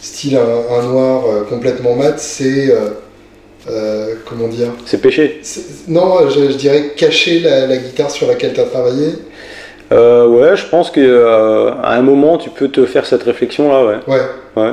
style 0.00 0.36
un, 0.36 0.74
un 0.78 0.82
noir 0.82 1.24
euh, 1.26 1.42
complètement 1.48 1.94
mat, 1.96 2.18
c'est. 2.18 2.70
euh, 2.70 2.90
euh, 3.70 4.14
comment 4.28 4.48
dire 4.48 4.68
C'est 4.86 5.00
péché. 5.00 5.40
Non, 5.86 6.28
je, 6.28 6.50
je 6.50 6.56
dirais 6.56 6.94
cacher 6.96 7.40
la, 7.40 7.66
la 7.68 7.76
guitare 7.76 8.10
sur 8.10 8.26
laquelle 8.26 8.52
tu 8.52 8.60
as 8.60 8.64
travaillé. 8.64 9.14
Euh, 9.92 10.26
ouais, 10.26 10.56
je 10.56 10.66
pense 10.66 10.90
que 10.90 11.00
euh, 11.00 11.70
à 11.82 11.94
un 11.94 12.02
moment 12.02 12.38
tu 12.38 12.50
peux 12.50 12.68
te 12.68 12.86
faire 12.86 13.06
cette 13.06 13.22
réflexion 13.22 13.68
là, 13.68 13.84
ouais. 13.84 13.96
Ouais, 14.08 14.22
ouais. 14.56 14.72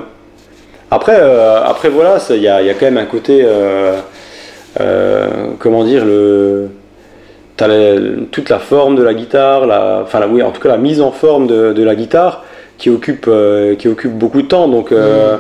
Après, 0.90 1.18
euh, 1.20 1.62
après 1.64 1.90
voilà, 1.90 2.18
il 2.32 2.38
y 2.42 2.48
a, 2.48 2.62
y 2.64 2.70
a 2.70 2.74
quand 2.74 2.86
même 2.86 2.98
un 2.98 3.06
côté, 3.06 3.42
euh, 3.44 3.98
euh, 4.80 5.28
comment 5.60 5.84
dire, 5.84 6.04
le, 6.06 6.70
t'as 7.60 7.68
la- 7.68 8.00
toute 8.32 8.50
la 8.50 8.58
forme 8.60 8.96
de 8.96 9.04
la 9.04 9.14
guitare, 9.14 9.68
la, 9.68 10.00
enfin 10.04 10.20
la, 10.22 10.28
oui, 10.28 10.42
en 10.42 10.52
tout 10.52 10.62
cas 10.62 10.70
la 10.70 10.78
mise 10.78 11.02
en 11.02 11.12
forme 11.12 11.46
de, 11.46 11.74
de 11.74 11.84
la 11.84 11.94
guitare 11.94 12.46
qui 12.78 12.90
occupe, 12.90 13.26
euh, 13.28 13.76
qui 13.76 13.90
occupe 13.90 14.14
beaucoup 14.14 14.42
de 14.42 14.48
temps. 14.48 14.70
Donc 14.70 14.94
euh, 14.94 15.36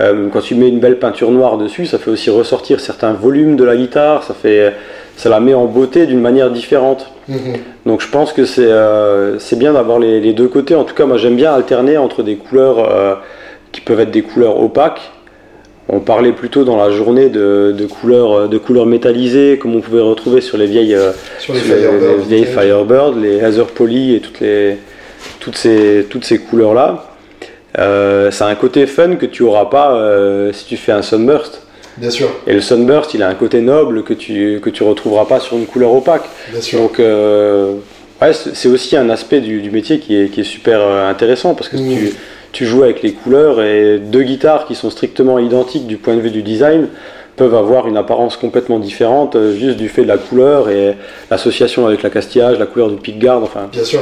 euh, 0.00 0.26
quand 0.32 0.40
tu 0.40 0.56
mets 0.56 0.68
une 0.68 0.80
belle 0.80 0.98
peinture 0.98 1.30
noire 1.30 1.58
dessus, 1.58 1.86
ça 1.86 1.98
fait 1.98 2.10
aussi 2.10 2.28
ressortir 2.28 2.80
certains 2.80 3.12
volumes 3.12 3.54
de 3.54 3.62
la 3.62 3.76
guitare, 3.76 4.24
ça 4.24 4.34
fait, 4.34 4.72
ça 5.16 5.28
la 5.28 5.38
met 5.38 5.54
en 5.54 5.66
beauté 5.66 6.06
d'une 6.06 6.20
manière 6.20 6.50
différente. 6.50 7.12
Mhm. 7.28 7.58
Donc 7.86 8.00
je 8.00 8.08
pense 8.08 8.32
que 8.32 8.44
c'est 8.44 9.58
bien 9.58 9.72
d'avoir 9.72 10.00
les, 10.00 10.20
les 10.20 10.32
deux 10.32 10.48
côtés. 10.48 10.74
En 10.74 10.82
tout 10.82 10.94
cas, 10.94 11.06
moi 11.06 11.18
j'aime 11.18 11.36
bien 11.36 11.52
alterner 11.54 11.96
entre 11.98 12.24
des 12.24 12.34
couleurs 12.34 13.20
qui 13.70 13.80
peuvent 13.80 14.00
être 14.00 14.10
des 14.10 14.22
couleurs 14.22 14.60
opaques. 14.60 15.12
On 15.92 15.98
parlait 16.00 16.32
plutôt 16.32 16.62
dans 16.64 16.76
la 16.76 16.90
journée 16.90 17.28
de, 17.28 17.74
de 17.76 17.86
couleurs, 17.86 18.48
de 18.48 18.58
couleurs 18.58 18.86
métallisées, 18.86 19.58
comme 19.60 19.74
on 19.74 19.80
pouvait 19.80 20.00
retrouver 20.00 20.40
sur 20.40 20.56
les 20.56 20.66
vieilles, 20.66 20.94
euh, 20.94 21.10
sur 21.40 21.52
les 21.52 21.60
sur 21.60 21.74
les- 21.74 21.80
Firebird. 21.82 22.18
les 22.18 22.24
vieilles 22.36 22.44
Firebird, 22.46 23.20
les 23.20 23.36
Heather 23.38 23.66
Poly 23.66 24.14
et 24.14 24.20
toutes, 24.20 24.40
les, 24.40 24.76
toutes 25.40 25.56
ces, 25.56 26.06
toutes 26.08 26.24
ces 26.24 26.38
couleurs-là. 26.38 27.06
Euh, 27.78 28.30
c'est 28.30 28.44
un 28.44 28.54
côté 28.54 28.86
fun 28.86 29.16
que 29.16 29.26
tu 29.26 29.42
auras 29.42 29.66
pas 29.66 29.94
euh, 29.94 30.52
si 30.52 30.64
tu 30.66 30.76
fais 30.76 30.92
un 30.92 31.02
sunburst. 31.02 31.62
Bien 31.96 32.10
sûr, 32.10 32.28
Et 32.46 32.52
le 32.54 32.60
sunburst, 32.60 33.14
il 33.14 33.22
a 33.22 33.28
un 33.28 33.34
côté 33.34 33.60
noble 33.60 34.04
que 34.04 34.14
tu 34.14 34.60
que 34.62 34.70
tu 34.70 34.82
retrouveras 34.84 35.24
pas 35.26 35.40
sur 35.40 35.56
une 35.56 35.66
couleur 35.66 35.92
opaque. 35.92 36.22
bien 36.52 36.60
sûr. 36.60 36.78
Donc, 36.80 36.98
euh, 37.00 37.72
ouais, 38.22 38.30
c'est 38.32 38.68
aussi 38.68 38.96
un 38.96 39.10
aspect 39.10 39.40
du, 39.40 39.60
du 39.60 39.70
métier 39.70 39.98
qui 39.98 40.16
est, 40.16 40.28
qui 40.28 40.40
est 40.40 40.44
super 40.44 40.80
intéressant 40.86 41.54
parce 41.54 41.68
que 41.68 41.76
tu, 41.76 42.14
tu 42.52 42.66
joues 42.66 42.82
avec 42.82 43.02
les 43.02 43.12
couleurs 43.12 43.60
et 43.62 43.98
deux 43.98 44.22
guitares 44.22 44.66
qui 44.66 44.74
sont 44.74 44.90
strictement 44.90 45.38
identiques 45.38 45.86
du 45.86 45.96
point 45.96 46.14
de 46.16 46.20
vue 46.20 46.30
du 46.30 46.42
design 46.42 46.88
peuvent 47.36 47.54
avoir 47.54 47.86
une 47.88 47.96
apparence 47.96 48.36
complètement 48.36 48.78
différente 48.78 49.36
euh, 49.36 49.54
juste 49.56 49.76
du 49.78 49.88
fait 49.88 50.02
de 50.02 50.08
la 50.08 50.18
couleur 50.18 50.68
et 50.68 50.94
l'association 51.30 51.86
avec 51.86 52.02
la 52.02 52.10
castillage, 52.10 52.58
la 52.58 52.66
couleur 52.66 52.90
du 52.90 52.96
pickguard, 52.96 53.42
enfin 53.42 53.68
Bien 53.72 53.84
sûr. 53.84 54.00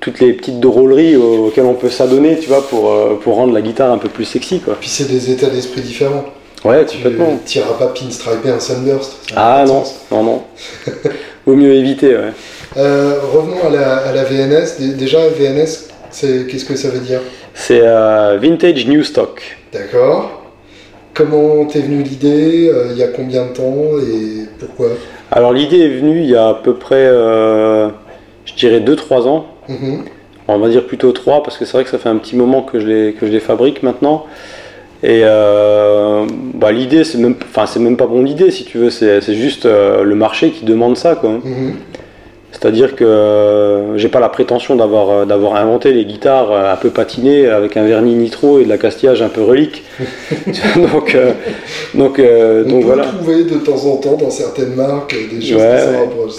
toutes 0.00 0.18
les 0.20 0.32
petites 0.32 0.58
drôleries 0.60 1.14
au- 1.16 1.46
auxquelles 1.48 1.66
on 1.66 1.74
peut 1.74 1.90
s'adonner, 1.90 2.38
tu 2.38 2.48
vois, 2.48 2.66
pour, 2.66 2.90
euh, 2.90 3.18
pour 3.22 3.36
rendre 3.36 3.52
la 3.54 3.60
guitare 3.60 3.92
un 3.92 3.98
peu 3.98 4.08
plus 4.08 4.24
sexy, 4.24 4.60
quoi. 4.60 4.76
Puis 4.80 4.88
c'est 4.88 5.08
des 5.08 5.30
états 5.30 5.50
d'esprit 5.50 5.82
différents. 5.82 6.24
Ouais, 6.64 6.84
Tu 6.86 6.96
complètement. 6.96 7.38
tireras 7.44 7.74
pas 7.74 7.88
pinstriper 7.88 8.48
un 8.48 8.58
sunburst. 8.58 9.18
Ah 9.36 9.64
non, 9.68 9.84
sens. 9.84 9.96
non, 10.10 10.22
non. 10.24 10.42
Vaut 11.46 11.54
mieux 11.54 11.74
éviter, 11.74 12.16
ouais. 12.16 12.32
Euh, 12.78 13.20
revenons 13.32 13.66
à 13.66 13.70
la, 13.70 13.96
à 13.98 14.12
la 14.12 14.24
VNS. 14.24 14.78
Dé- 14.80 14.94
Déjà, 14.94 15.18
VNS, 15.28 15.90
c'est 16.14 16.46
qu'est-ce 16.46 16.64
que 16.64 16.76
ça 16.76 16.90
veut 16.90 17.00
dire 17.00 17.20
C'est 17.54 17.80
euh, 17.82 18.38
Vintage 18.40 18.86
New 18.86 19.02
Stock. 19.02 19.42
D'accord. 19.72 20.42
Comment 21.12 21.64
t'es 21.66 21.80
venu 21.80 22.02
l'idée 22.04 22.70
Euh, 22.72 22.90
Il 22.92 22.96
y 22.98 23.02
a 23.02 23.08
combien 23.08 23.46
de 23.46 23.52
temps 23.52 23.98
et 23.98 24.46
pourquoi 24.58 24.90
Alors 25.32 25.52
l'idée 25.52 25.80
est 25.80 25.88
venue 25.88 26.20
il 26.20 26.30
y 26.30 26.36
a 26.36 26.48
à 26.48 26.54
peu 26.54 26.74
près, 26.74 27.04
euh, 27.04 27.88
je 28.44 28.54
dirais 28.54 28.78
2-3 28.80 29.26
ans. 29.26 29.46
Mhm. 29.68 30.04
On 30.46 30.58
va 30.58 30.68
dire 30.68 30.86
plutôt 30.86 31.10
3 31.10 31.42
parce 31.42 31.58
que 31.58 31.64
c'est 31.64 31.72
vrai 31.72 31.82
que 31.84 31.90
ça 31.90 31.98
fait 31.98 32.08
un 32.08 32.16
petit 32.16 32.36
moment 32.36 32.62
que 32.62 32.78
je 32.78 32.86
les, 32.86 33.12
que 33.14 33.26
je 33.26 33.32
les 33.32 33.40
fabrique 33.40 33.82
maintenant. 33.82 34.26
Et 35.02 35.22
euh, 35.24 36.24
bah, 36.54 36.70
l'idée, 36.70 37.02
c'est 37.02 37.18
même, 37.18 37.34
enfin, 37.42 37.66
c'est 37.66 37.80
même 37.80 37.96
pas 37.96 38.06
mon 38.06 38.24
idée 38.24 38.52
si 38.52 38.64
tu 38.64 38.78
veux, 38.78 38.90
c'est 38.90 39.20
juste 39.34 39.64
le 39.66 40.14
marché 40.14 40.50
qui 40.50 40.64
demande 40.64 40.96
ça. 40.96 41.16
Quoi. 41.16 41.40
Mhm. 41.42 41.74
C'est-à-dire 42.54 42.94
que 42.94 43.04
euh, 43.04 43.98
j'ai 43.98 44.08
pas 44.08 44.20
la 44.20 44.28
prétention 44.28 44.76
d'avoir 44.76 45.10
euh, 45.10 45.24
d'avoir 45.24 45.56
inventé 45.56 45.92
les 45.92 46.04
guitares 46.04 46.52
euh, 46.52 46.72
un 46.72 46.76
peu 46.76 46.90
patinées 46.90 47.48
avec 47.48 47.76
un 47.76 47.84
vernis 47.84 48.14
nitro 48.14 48.60
et 48.60 48.64
de 48.64 48.68
la 48.68 48.78
castillage 48.78 49.22
un 49.22 49.28
peu 49.28 49.42
relique. 49.42 49.82
donc 50.76 51.14
euh, 51.16 51.32
donc 51.94 52.18
euh, 52.20 52.62
On 52.64 52.70
donc 52.70 52.80
peut 52.82 52.86
voilà. 52.86 53.04
trouver 53.06 53.42
de 53.44 53.56
temps 53.58 53.84
en 53.86 53.96
temps 53.96 54.16
dans 54.16 54.30
certaines 54.30 54.74
marques 54.76 55.14
des 55.30 55.40
choses 55.44 55.60
Ouais, 55.60 55.78
qui 55.80 55.96
rapprochent. 55.96 56.32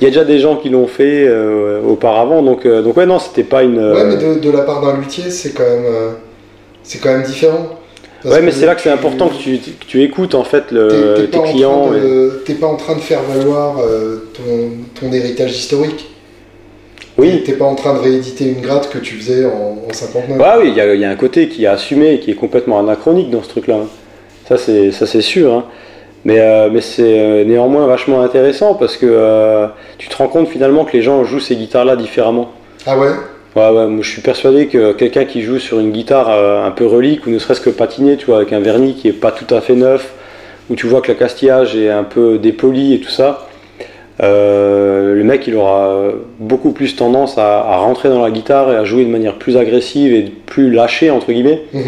Il 0.00 0.04
y 0.04 0.06
a 0.06 0.10
déjà 0.10 0.24
des 0.24 0.38
gens 0.38 0.56
qui 0.56 0.68
l'ont 0.68 0.86
fait 0.86 1.24
euh, 1.26 1.80
auparavant, 1.82 2.42
donc 2.42 2.66
euh, 2.66 2.82
donc 2.82 2.96
ouais 2.98 3.06
non 3.06 3.18
c'était 3.18 3.42
pas 3.42 3.62
une. 3.62 3.78
Ouais, 3.78 4.04
mais 4.04 4.16
de, 4.16 4.40
de 4.40 4.50
la 4.50 4.60
part 4.62 4.82
d'un 4.82 4.98
luthier, 4.98 5.30
c'est 5.30 5.52
quand 5.52 5.64
même, 5.64 5.86
euh, 5.86 6.10
c'est 6.82 6.98
quand 7.00 7.12
même 7.12 7.22
différent. 7.22 7.78
Parce 8.22 8.34
ouais 8.36 8.42
mais 8.42 8.50
c'est 8.52 8.66
là 8.66 8.74
que 8.74 8.80
c'est 8.82 8.90
important 8.90 9.28
que 9.28 9.34
tu, 9.36 9.58
que 9.58 9.84
tu 9.86 10.02
écoutes 10.02 10.34
en 10.34 10.44
fait 10.44 10.68
t'es- 10.68 10.74
le, 10.74 11.28
t'es 11.30 11.38
clients. 11.40 11.90
T'es 12.44 12.54
pas 12.54 12.66
en 12.68 12.76
train 12.76 12.94
de 12.94 13.00
faire 13.00 13.22
valoir 13.22 13.78
euh, 13.80 14.28
ton, 14.34 14.70
ton 15.00 15.12
héritage 15.12 15.52
historique. 15.56 16.08
Oui. 17.18 17.42
T'es 17.44 17.52
pas 17.52 17.64
en 17.66 17.74
train 17.74 17.94
de 17.94 17.98
rééditer 17.98 18.46
une 18.46 18.60
gratte 18.62 18.88
que 18.90 18.98
tu 18.98 19.14
faisais 19.16 19.44
en, 19.44 19.78
en 19.88 19.92
59. 19.92 20.38
Bah 20.38 20.56
oui, 20.60 20.68
il 20.68 20.74
y, 20.74 20.80
a- 20.80 20.94
il 20.94 21.00
y 21.00 21.04
a 21.04 21.10
un 21.10 21.16
côté 21.16 21.48
qui 21.48 21.64
est 21.64 21.68
assumé 21.68 22.14
et 22.14 22.20
qui 22.20 22.30
est 22.30 22.34
complètement 22.34 22.78
anachronique 22.78 23.28
dans 23.30 23.42
ce 23.42 23.48
truc-là. 23.50 23.80
Ça, 24.48 24.56
c'est 24.56 24.92
ça, 24.92 25.06
c'est 25.06 25.20
sûr. 25.20 25.52
hein. 25.52 25.64
Mais, 26.24 26.38
euh, 26.38 26.70
mais 26.72 26.80
c'est 26.80 27.02
euh, 27.20 27.44
néanmoins 27.44 27.86
vachement 27.86 28.22
intéressant 28.22 28.74
parce 28.74 28.96
que 28.96 29.06
euh, 29.08 29.66
tu 29.98 30.08
te 30.08 30.16
rends 30.16 30.28
compte 30.28 30.48
finalement 30.48 30.84
que 30.84 30.92
les 30.96 31.02
gens 31.02 31.24
jouent 31.24 31.40
ces 31.40 31.56
guitares-là 31.56 31.96
différemment. 31.96 32.52
Ah 32.86 32.96
ouais? 32.98 33.08
Ouais, 33.54 33.68
ouais, 33.68 33.86
moi 33.86 34.02
je 34.02 34.08
suis 34.08 34.22
persuadé 34.22 34.66
que 34.66 34.92
quelqu'un 34.92 35.26
qui 35.26 35.42
joue 35.42 35.58
sur 35.58 35.78
une 35.78 35.92
guitare 35.92 36.30
euh, 36.30 36.64
un 36.64 36.70
peu 36.70 36.86
relique 36.86 37.26
ou 37.26 37.30
ne 37.30 37.38
serait-ce 37.38 37.60
que 37.60 37.68
patinée, 37.68 38.16
tu 38.16 38.26
vois, 38.26 38.36
avec 38.36 38.52
un 38.54 38.60
vernis 38.60 38.94
qui 38.94 39.08
est 39.08 39.12
pas 39.12 39.30
tout 39.30 39.52
à 39.54 39.60
fait 39.60 39.74
neuf, 39.74 40.14
où 40.70 40.74
tu 40.74 40.86
vois 40.86 41.02
que 41.02 41.12
le 41.12 41.18
castillage 41.18 41.76
est 41.76 41.90
un 41.90 42.04
peu 42.04 42.38
dépoli 42.38 42.94
et 42.94 43.00
tout 43.00 43.10
ça, 43.10 43.46
euh, 44.22 45.14
le 45.14 45.24
mec 45.24 45.46
il 45.46 45.54
aura 45.54 46.12
beaucoup 46.38 46.72
plus 46.72 46.96
tendance 46.96 47.36
à, 47.36 47.58
à 47.58 47.76
rentrer 47.76 48.08
dans 48.08 48.22
la 48.22 48.30
guitare 48.30 48.72
et 48.72 48.76
à 48.76 48.84
jouer 48.84 49.04
de 49.04 49.10
manière 49.10 49.34
plus 49.34 49.58
agressive 49.58 50.14
et 50.14 50.22
plus 50.22 50.70
lâchée 50.70 51.10
entre 51.10 51.30
guillemets. 51.30 51.62
Mhm. 51.74 51.82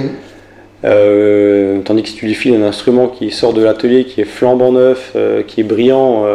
Euh, 0.85 1.81
tandis 1.83 2.03
que 2.03 2.11
si 2.11 2.15
tu 2.15 2.27
lui 2.27 2.35
files 2.35 2.55
un 2.57 2.63
instrument 2.63 3.09
qui 3.09 3.31
sort 3.31 3.55
de 3.55 3.63
l'atelier, 3.63 4.05
qui 4.05 4.21
est 4.21 4.27
flambant 4.27 4.73
neuf, 4.73 5.17
qui 5.47 5.63
est 5.63 5.65
brillant, 5.65 6.27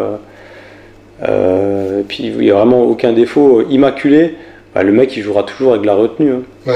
et 1.21 2.03
puis 2.07 2.23
il 2.23 2.37
n'y 2.37 2.49
a 2.49 2.55
vraiment 2.55 2.81
aucun 2.81 3.13
défaut, 3.13 3.63
immaculé, 3.69 4.33
bah, 4.75 4.83
le 4.83 4.91
mec 4.91 5.15
il 5.17 5.23
jouera 5.23 5.43
toujours 5.43 5.71
avec 5.71 5.81
de 5.81 5.87
la 5.87 5.95
retenue. 5.95 6.31
hein. 6.31 6.41
Ouais. 6.67 6.73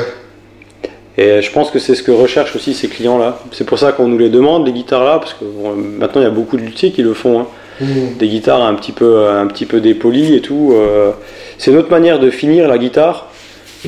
Et 1.17 1.41
je 1.43 1.51
pense 1.51 1.69
que 1.69 1.77
c'est 1.77 1.93
ce 1.93 2.01
que 2.01 2.11
recherchent 2.11 2.55
aussi 2.55 2.73
ces 2.73 2.87
clients-là. 2.87 3.37
C'est 3.51 3.65
pour 3.65 3.77
ça 3.77 3.91
qu'on 3.91 4.07
nous 4.07 4.17
les 4.17 4.29
demande, 4.29 4.65
les 4.65 4.73
guitares-là, 4.73 5.19
parce 5.19 5.33
que 5.33 5.45
bon, 5.45 5.73
maintenant 5.75 6.21
il 6.21 6.23
y 6.23 6.27
a 6.27 6.31
beaucoup 6.31 6.57
de 6.57 6.63
luthiers 6.63 6.91
qui 6.91 7.03
le 7.03 7.13
font. 7.13 7.41
hein. 7.41 7.47
Mhm. 7.81 8.17
Des 8.19 8.27
guitares 8.27 8.61
un 8.63 8.73
petit 8.75 8.91
peu, 8.91 9.27
un 9.27 9.45
petit 9.47 9.65
peu 9.65 9.79
dépolies 9.79 10.35
et 10.35 10.41
tout. 10.41 10.71
euh, 10.75 11.11
c'est 11.57 11.71
une 11.71 11.77
autre 11.77 11.89
manière 11.91 12.19
de 12.19 12.29
finir 12.31 12.67
la 12.67 12.77
guitare. 12.79 13.27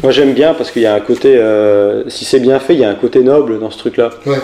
Moi 0.04 0.12
j'aime 0.12 0.34
bien 0.34 0.54
parce 0.54 0.70
qu'il 0.72 0.82
y 0.84 0.86
a 0.86 0.94
un 0.94 1.00
côté, 1.00 1.36
euh, 1.38 2.04
si 2.10 2.26
c'est 2.26 2.40
bien 2.40 2.60
fait, 2.60 2.74
il 2.74 2.80
y 2.82 2.84
a 2.86 2.90
un 2.90 2.96
côté 2.96 3.22
noble 3.22 3.60
dans 3.60 3.72
ce 3.72 3.78
truc-là. 3.80 4.10
Ouais. 4.28 4.38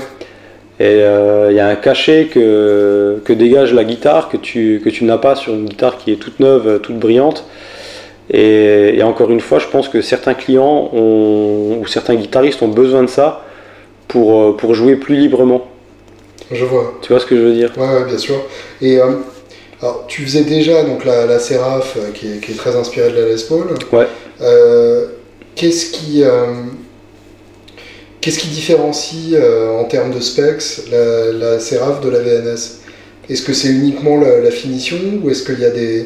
Et 0.80 1.04
euh, 1.04 1.48
il 1.52 1.56
y 1.58 1.60
a 1.60 1.68
un 1.68 1.76
cachet 1.76 2.30
que, 2.34 3.20
que 3.24 3.34
dégage 3.34 3.74
la 3.76 3.84
guitare 3.84 4.30
que 4.30 4.38
tu, 4.38 4.82
que 4.84 4.90
tu 4.90 5.04
n'as 5.04 5.18
pas 5.20 5.36
sur 5.36 5.54
une 5.54 5.66
guitare 5.66 5.98
qui 5.98 6.12
est 6.12 6.16
toute 6.16 6.40
neuve, 6.40 6.80
toute 6.82 6.98
brillante. 6.98 7.46
Et, 8.34 8.98
et 8.98 9.04
encore 9.04 9.30
une 9.30 9.42
fois, 9.42 9.60
je 9.60 9.68
pense 9.68 9.90
que 9.90 10.02
certains 10.02 10.34
clients 10.34 10.90
ont, 10.94 11.80
ou 11.82 11.88
certains 11.88 12.16
guitaristes 12.16 12.62
ont 12.62 12.70
besoin 12.70 13.04
de 13.04 13.10
ça 13.10 13.44
pour, 14.08 14.42
euh, 14.42 14.58
pour 14.58 14.74
jouer 14.74 14.96
plus 14.96 15.16
librement. 15.16 15.68
Je 16.52 16.64
vois. 16.66 16.94
Tu 17.02 17.12
vois 17.12 17.20
ce 17.20 17.26
que 17.26 17.36
je 17.36 17.42
veux 17.42 17.54
dire? 17.54 17.72
Ouais, 17.78 17.88
ouais, 17.88 18.06
bien 18.06 18.18
sûr. 18.18 18.36
Et 18.82 19.00
euh, 19.00 19.16
alors, 19.82 20.06
tu 20.08 20.22
faisais 20.24 20.44
déjà 20.44 20.84
donc 20.84 21.04
la, 21.06 21.26
la 21.26 21.40
Seraph 21.40 21.98
euh, 21.98 22.12
qui 22.14 22.28
est, 22.34 22.38
qui 22.40 22.52
est 22.52 22.56
très 22.56 22.76
inspirée 22.76 23.12
de 23.12 23.20
la 23.20 23.28
Les 23.28 23.42
Paul. 23.44 23.68
Ouais. 23.92 24.08
Euh, 24.42 25.08
qu'est-ce 25.56 25.92
qui 25.92 26.24
euh, 26.24 26.46
qu'est-ce 28.22 28.40
qui 28.40 28.48
différencie 28.48 29.36
en 29.80 29.84
termes 29.86 30.12
de 30.14 30.20
specs 30.20 30.90
la, 30.92 31.32
la 31.32 31.60
Seraph 31.60 32.02
de 32.02 32.10
la 32.10 32.20
VNS 32.20 32.80
Est-ce 33.30 33.42
que 33.42 33.54
c'est 33.54 33.70
uniquement 33.70 34.20
la, 34.20 34.40
la 34.40 34.52
finition 34.52 34.98
ou 35.24 35.30
est-ce 35.30 35.44
qu'il 35.44 35.60
y 35.60 35.66
a 35.66 35.72
des, 35.72 36.06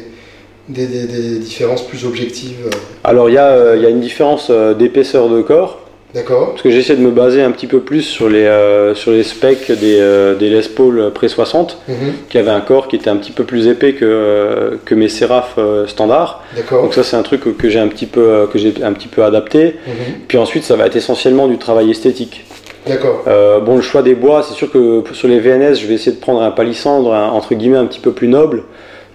des, 0.68 0.86
des- 0.86 1.06
des 1.06 1.38
différences 1.38 1.86
plus 1.86 2.04
objectives 2.06 2.66
euh, 2.66 2.70
Alors 3.04 3.28
il 3.28 3.34
y, 3.34 3.38
a, 3.38 3.48
euh, 3.48 3.76
y 3.76 3.86
a 3.86 3.88
une 3.90 4.00
différence 4.00 4.48
euh, 4.50 4.74
d'épaisseur 4.74 5.28
de 5.28 5.40
corps, 5.42 5.78
D'accord. 6.14 6.50
parce 6.50 6.62
que 6.62 6.70
j'essaie 6.70 6.96
de 6.96 7.00
me 7.02 7.10
baser 7.10 7.42
un 7.42 7.50
petit 7.52 7.66
peu 7.66 7.80
plus 7.80 8.02
sur 8.02 8.28
les, 8.28 8.44
euh, 8.44 8.94
sur 8.94 9.12
les 9.12 9.22
specs 9.22 9.70
des, 9.70 10.34
des 10.38 10.48
Les 10.50 10.62
Paul 10.62 11.12
pré 11.14 11.28
60, 11.28 11.78
Mhm. 11.88 11.94
qui 12.28 12.38
avaient 12.38 12.50
un 12.50 12.60
corps 12.60 12.88
qui 12.88 12.96
était 12.96 13.10
un 13.10 13.16
petit 13.16 13.32
peu 13.32 13.44
plus 13.44 13.68
épais 13.68 13.92
que, 13.92 14.78
que 14.84 14.94
mes 14.94 15.08
Seraph 15.08 15.58
standards. 15.86 16.42
D'accord. 16.56 16.82
Donc 16.82 16.94
ça 16.94 17.02
c'est 17.04 17.16
un 17.16 17.22
truc 17.22 17.42
que- 17.42 17.50
que 17.50 17.68
j'ai 17.68 17.78
un 17.78 17.88
petit 17.88 18.06
peu 18.06 18.48
que 18.52 18.58
un 18.84 18.92
petit 18.92 19.08
peu 19.08 19.22
adapté. 19.24 19.76
Mhm. 19.86 19.92
Puis 20.26 20.38
ensuite 20.38 20.64
ça 20.64 20.74
va 20.76 20.86
être 20.86 20.96
essentiellement 20.96 21.46
du 21.48 21.58
travail 21.58 21.90
esthétique. 21.90 22.44
D'accord. 22.88 23.24
Euh, 23.26 23.58
bon 23.60 23.76
le 23.76 23.82
choix 23.82 24.02
des 24.02 24.14
bois, 24.14 24.44
c'est 24.46 24.54
sûr 24.54 24.70
que 24.70 25.02
sur 25.12 25.26
les 25.28 25.40
VNS 25.40 25.74
je 25.74 25.86
vais 25.86 25.94
essayer 25.94 26.12
de 26.12 26.20
prendre 26.20 26.40
un 26.42 26.50
palissandre 26.52 27.12
un- 27.14 27.28
entre 27.30 27.54
guillemets 27.54 27.78
un 27.78 27.86
petit 27.86 28.00
peu 28.00 28.12
plus 28.12 28.28
noble. 28.28 28.62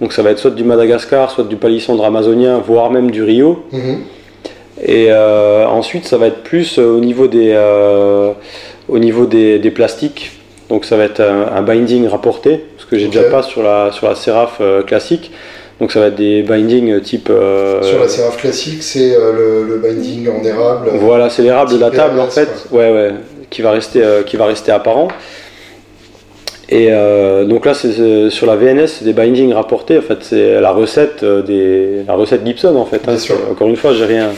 Donc 0.02 0.14
ça 0.14 0.24
va 0.24 0.32
être 0.32 0.40
soit 0.40 0.52
du 0.52 0.64
Madagascar, 0.64 1.30
soit 1.30 1.44
du 1.44 1.56
palissandre 1.56 2.04
amazonien, 2.04 2.58
voire 2.58 2.90
même 2.90 3.12
du 3.12 3.22
Rio. 3.24 3.64
Mhm. 3.72 4.00
Et 4.84 5.08
euh, 5.10 5.68
ensuite 5.68 6.06
ça 6.08 6.18
va 6.18 6.28
être 6.28 6.42
plus 6.42 6.80
euh, 6.80 6.98
au 6.98 7.00
niveau 7.00 7.28
des 7.28 7.52
euh, 7.54 8.32
au 8.90 8.98
niveau 8.98 9.28
des, 9.28 9.60
des 9.60 9.70
plastiques. 9.70 10.32
Donc 10.70 10.86
ça 10.86 10.98
va 10.98 11.04
être 11.04 11.20
un, 11.20 11.56
un 11.56 11.62
binding 11.62 12.08
rapporté, 12.08 12.66
ce 12.78 12.86
que 12.86 12.98
j'ai 12.98 13.08
déjà 13.08 13.24
pas 13.24 13.44
sur 13.44 13.62
la 13.62 13.92
sur 13.92 14.08
la 14.10 14.84
classique. 14.84 15.32
Donc 15.80 15.92
ça 15.92 16.00
va 16.00 16.08
être 16.08 16.16
des 16.16 16.42
bindings 16.44 17.02
type 17.02 17.30
euh, 17.30 17.82
Sur 17.82 18.00
la 18.00 18.08
Seraph 18.08 18.38
classique, 18.38 18.84
c'est 18.84 19.16
le, 19.16 19.66
le 19.68 19.78
binding 19.78 20.30
en 20.30 20.44
érable. 20.44 20.92
Voilà, 20.94 21.30
c'est 21.30 21.42
l'érable 21.42 21.72
de 21.74 21.80
la 21.80 21.90
table 21.90 22.20
en 22.20 22.28
fait, 22.28 22.50
ouais, 22.72 22.92
ouais, 22.92 23.12
qui 23.50 23.62
va 23.64 23.72
rester, 23.72 24.04
qui 24.26 24.38
va 24.38 24.46
rester 24.46 24.72
apparent. 24.72 25.10
Et 26.74 26.88
euh, 26.90 27.44
donc 27.44 27.66
là, 27.66 27.74
c'est 27.74 28.30
sur 28.30 28.48
la 28.48 28.56
VNS, 28.56 28.88
c'est 28.88 29.04
des 29.06 29.12
bindings 29.14 29.52
rapportés. 29.54 29.98
En 29.98 30.02
fait, 30.02 30.20
c'est 30.22 30.62
la 30.62 30.72
recette 30.72 31.22
euh, 31.22 31.42
des, 31.42 32.04
la 32.08 32.14
recette 32.14 32.46
Gibson 32.46 32.76
en 32.78 32.86
fait. 32.86 33.02
hein. 33.08 33.18
Sûr. 33.18 33.36
Encore 33.52 33.68
une 33.68 33.76
fois, 33.76 33.94
j'ai 33.94 34.06
rien, 34.06 34.30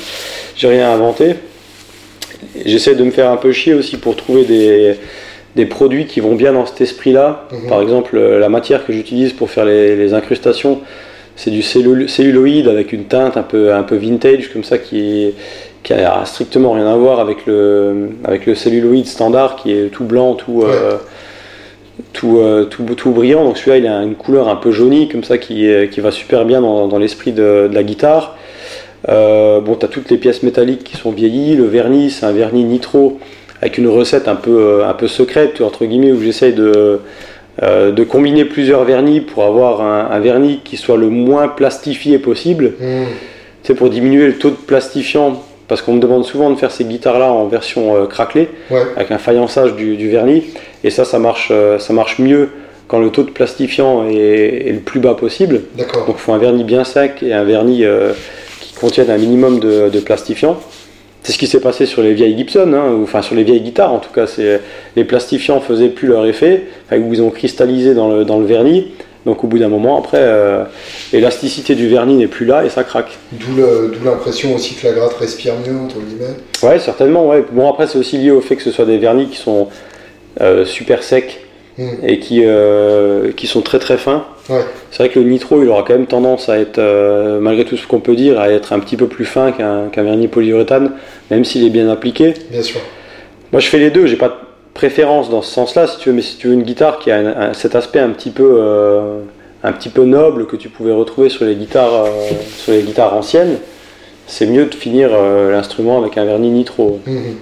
j'ai 0.55 0.67
rien 0.67 0.91
inventé. 0.91 1.35
J'essaie 2.65 2.95
de 2.95 3.03
me 3.03 3.11
faire 3.11 3.29
un 3.29 3.37
peu 3.37 3.51
chier 3.51 3.73
aussi 3.75 3.97
pour 3.97 4.15
trouver 4.15 4.45
des, 4.45 4.95
des 5.55 5.65
produits 5.67 6.05
qui 6.07 6.19
vont 6.21 6.33
bien 6.35 6.53
dans 6.53 6.65
cet 6.65 6.81
esprit-là. 6.81 7.47
Mhm. 7.51 7.69
Par 7.69 7.81
exemple, 7.83 8.17
euh, 8.17 8.39
la 8.39 8.49
matière 8.49 8.85
que 8.85 8.93
j'utilise 8.93 9.33
pour 9.33 9.49
faire 9.51 9.65
les, 9.65 9.95
les 9.95 10.13
incrustations, 10.15 10.81
c'est 11.35 11.51
du 11.51 11.61
cellu- 11.61 12.07
celluloïde 12.07 12.67
avec 12.67 12.93
une 12.93 13.05
teinte 13.05 13.37
un 13.37 13.43
peu, 13.43 13.73
un 13.73 13.83
peu 13.83 13.95
vintage 13.95 14.51
comme 14.51 14.63
ça 14.63 14.79
qui, 14.79 15.33
qui 15.83 15.93
a 15.93 16.25
strictement 16.25 16.71
rien 16.73 16.87
à 16.87 16.95
voir 16.95 17.19
avec 17.19 17.45
le, 17.45 18.09
avec 18.23 18.47
le 18.47 18.55
celluloïde 18.55 19.05
standard 19.07 19.55
qui 19.55 19.71
est 19.71 19.89
tout 19.91 20.03
blanc, 20.05 20.33
tout, 20.33 20.63
euh, 20.63 20.93
tout, 22.13 22.37
euh, 22.37 22.65
tout, 22.65 22.83
tout 22.95 23.11
brillant. 23.11 23.43
Donc 23.43 23.57
celui-là, 23.57 23.77
il 23.77 23.87
a 23.87 24.01
une 24.03 24.15
couleur 24.15 24.47
un 24.47 24.55
peu 24.55 24.71
jaunie 24.71 25.09
comme 25.09 25.23
ça 25.23 25.37
qui, 25.37 25.67
va 25.97 26.11
super 26.11 26.45
bien 26.45 26.61
dans, 26.61 26.87
dans 26.87 26.97
l'esprit 26.97 27.31
de, 27.31 27.67
de 27.69 27.75
la 27.75 27.83
guitare. 27.83 28.37
Euh, 29.09 29.59
bon, 29.59 29.75
tu 29.75 29.85
as 29.85 29.89
toutes 29.89 30.09
les 30.09 30.17
pièces 30.17 30.43
métalliques 30.43 30.83
qui 30.83 30.95
sont 30.95 31.11
vieillies. 31.11 31.55
Le 31.55 31.65
vernis, 31.65 32.11
c'est 32.11 32.25
un 32.25 32.31
vernis 32.31 32.63
nitro 32.63 33.19
avec 33.61 33.77
une 33.77 33.87
recette 33.87 34.27
un 34.27 34.35
peu, 34.35 34.57
euh, 34.57 34.87
un 34.87 34.93
peu 34.93 35.07
secrète, 35.07 35.61
entre 35.61 35.85
guillemets, 35.85 36.11
où 36.11 36.21
j'essaye 36.21 36.53
de, 36.53 36.99
euh, 37.61 37.91
de 37.91 38.03
combiner 38.03 38.45
plusieurs 38.45 38.83
vernis 38.83 39.21
pour 39.21 39.43
avoir 39.43 39.81
un, 39.81 40.09
un 40.11 40.19
vernis 40.19 40.61
qui 40.63 40.77
soit 40.77 40.97
le 40.97 41.09
moins 41.09 41.47
plastifié 41.47 42.17
possible. 42.17 42.73
C'est 43.63 43.75
pour 43.75 43.89
diminuer 43.89 44.27
le 44.27 44.37
taux 44.37 44.49
de 44.49 44.55
plastifiant, 44.55 45.41
parce 45.67 45.81
qu'on 45.81 45.93
me 45.93 45.99
demande 45.99 46.25
souvent 46.25 46.49
de 46.49 46.55
faire 46.55 46.71
ces 46.71 46.83
guitares-là 46.83 47.31
en 47.31 47.47
version 47.47 47.95
euh, 47.95 48.05
craquelée, 48.05 48.49
Ouais. 48.69 48.81
avec 48.95 49.11
un 49.11 49.17
faïençage 49.17 49.75
du, 49.75 49.95
du 49.95 50.09
vernis, 50.09 50.43
et 50.83 50.89
ça, 50.89 51.05
ça 51.05 51.19
marche, 51.19 51.49
euh, 51.51 51.79
ça 51.79 51.93
marche 51.93 52.19
mieux 52.19 52.49
quand 52.87 52.99
le 52.99 53.09
taux 53.09 53.23
de 53.23 53.31
plastifiant 53.31 54.05
est, 54.07 54.67
est 54.67 54.71
le 54.73 54.79
plus 54.79 54.99
bas 54.99 55.13
possible. 55.15 55.61
Donc 55.77 55.87
il 56.09 56.13
faut 56.21 56.33
un 56.33 56.37
vernis 56.37 56.63
bien 56.63 56.83
sec 56.83 57.23
et 57.23 57.33
un 57.33 57.43
vernis 57.45 57.85
euh, 57.85 58.11
qui 58.59 58.73
contienne 58.73 59.09
un 59.09 59.17
minimum 59.17 59.59
de, 59.59 59.89
de 59.89 59.99
plastifiant. 59.99 60.57
C'est 61.23 61.31
ce 61.31 61.37
qui 61.37 61.47
s'est 61.47 61.61
passé 61.61 61.85
sur 61.85 62.01
les 62.01 62.13
vieilles 62.13 62.37
Gibson, 62.37 62.73
hein, 62.73 62.91
ou, 62.97 63.03
enfin 63.03 63.21
sur 63.21 63.33
les 63.35 63.43
vieilles 63.43 63.61
guitares 63.61 63.93
en 63.93 63.99
tout 63.99 64.11
cas. 64.13 64.25
Les 64.97 65.05
plastifiants 65.05 65.61
faisaient 65.61 65.87
plus 65.87 66.09
leur 66.09 66.25
effet, 66.25 66.63
où 66.91 67.13
ils 67.13 67.21
ont 67.21 67.29
cristallisé 67.29 67.93
dans 67.93 68.09
le, 68.09 68.25
dans 68.25 68.37
le 68.39 68.45
vernis. 68.45 68.87
Donc 69.25 69.43
au 69.43 69.47
bout 69.47 69.57
d'un 69.57 69.69
moment, 69.69 69.97
après, 69.97 70.19
euh, 70.19 70.63
l'élasticité 71.11 71.75
du 71.75 71.87
vernis 71.87 72.15
n'est 72.15 72.27
plus 72.27 72.45
là 72.45 72.65
et 72.65 72.69
ça 72.69 72.83
craque. 72.83 73.17
D'où 73.31 73.55
l'impression 74.03 74.53
aussi 74.53 74.75
que 74.75 74.87
la 74.87 74.93
gratte 74.93 75.13
respire 75.13 75.53
mieux, 75.65 75.77
entre 75.77 75.99
guillemets. 75.99 76.35
Ouais, 76.61 76.79
certainement. 76.79 77.27
Ouais. 77.29 77.43
Bon, 77.51 77.69
après, 77.69 77.87
c'est 77.87 77.97
aussi 77.97 78.17
lié 78.17 78.31
au 78.31 78.41
fait 78.41 78.55
que 78.55 78.63
ce 78.63 78.71
soit 78.71 78.85
des 78.85 78.97
vernis 78.97 79.27
qui 79.27 79.37
sont 79.37 79.69
euh, 80.41 80.65
super 80.65 81.03
secs 81.03 81.43
Mm. 81.77 81.83
et 82.03 82.19
qui, 82.19 82.41
euh, 82.45 83.31
qui 83.31 83.47
sont 83.47 83.61
très 83.61 83.79
très 83.79 83.97
fins. 83.97 84.25
Ouais. 84.49 84.61
C'est 84.91 84.97
vrai 85.03 85.09
que 85.09 85.19
le 85.19 85.25
nitro, 85.27 85.63
il 85.63 85.69
aura 85.69 85.83
quand 85.83 85.93
même 85.93 86.05
tendance 86.05 86.47
à 86.49 86.59
être, 86.59 86.77
euh, 86.77 87.39
malgré 87.39 87.65
tout 87.65 87.77
ce 87.77 87.87
qu'on 87.87 87.99
peut 87.99 88.15
dire, 88.15 88.39
à 88.39 88.49
être 88.49 88.73
un 88.73 88.79
petit 88.79 88.95
peu 88.95 89.07
plus 89.07 89.25
fin 89.25 89.51
qu'un 89.51 90.03
vernis 90.03 90.27
polyuréthane, 90.27 90.91
même 91.31 91.43
s'il 91.43 91.65
est 91.65 91.71
bien 91.71 91.89
appliqué. 91.89 92.33
Bien 92.51 92.61
sûr. 92.61 92.79
Moi, 93.51 93.59
je 93.59 93.67
fais 93.67 93.79
les 93.79 93.89
deux. 93.89 94.05
J'ai 94.05 94.17
pas 94.17 94.39
préférence 94.73 95.29
dans 95.29 95.41
ce 95.41 95.51
sens-là, 95.53 95.87
si 95.87 95.97
tu 95.97 96.09
veux. 96.09 96.15
Mais 96.15 96.21
si 96.21 96.37
tu 96.37 96.47
veux 96.47 96.53
une 96.53 96.63
guitare 96.63 96.99
qui 96.99 97.11
a 97.11 97.17
un- 97.17 97.49
un- 97.49 97.53
cet 97.53 97.75
aspect 97.75 97.99
un 97.99 98.09
petit 98.09 98.31
peu, 98.31 98.57
euh, 98.59 99.19
un 99.63 99.71
petit 99.71 99.89
peu 99.89 100.03
noble 100.03 100.45
que 100.47 100.55
tu 100.55 100.69
pouvais 100.69 100.91
retrouver 100.93 101.29
sur 101.29 101.45
les 101.45 101.55
guitares, 101.55 101.93
euh, 102.05 102.07
sur 102.57 102.73
les 102.73 102.81
guitares 102.81 103.13
anciennes, 103.13 103.57
c'est 104.27 104.45
mieux 104.45 104.65
de 104.65 104.75
finir 104.75 105.09
euh, 105.13 105.51
l'instrument 105.51 105.99
avec 106.01 106.17
un 106.17 106.25
vernis 106.25 106.49
nitro. 106.49 106.99
Mhm. 107.05 107.35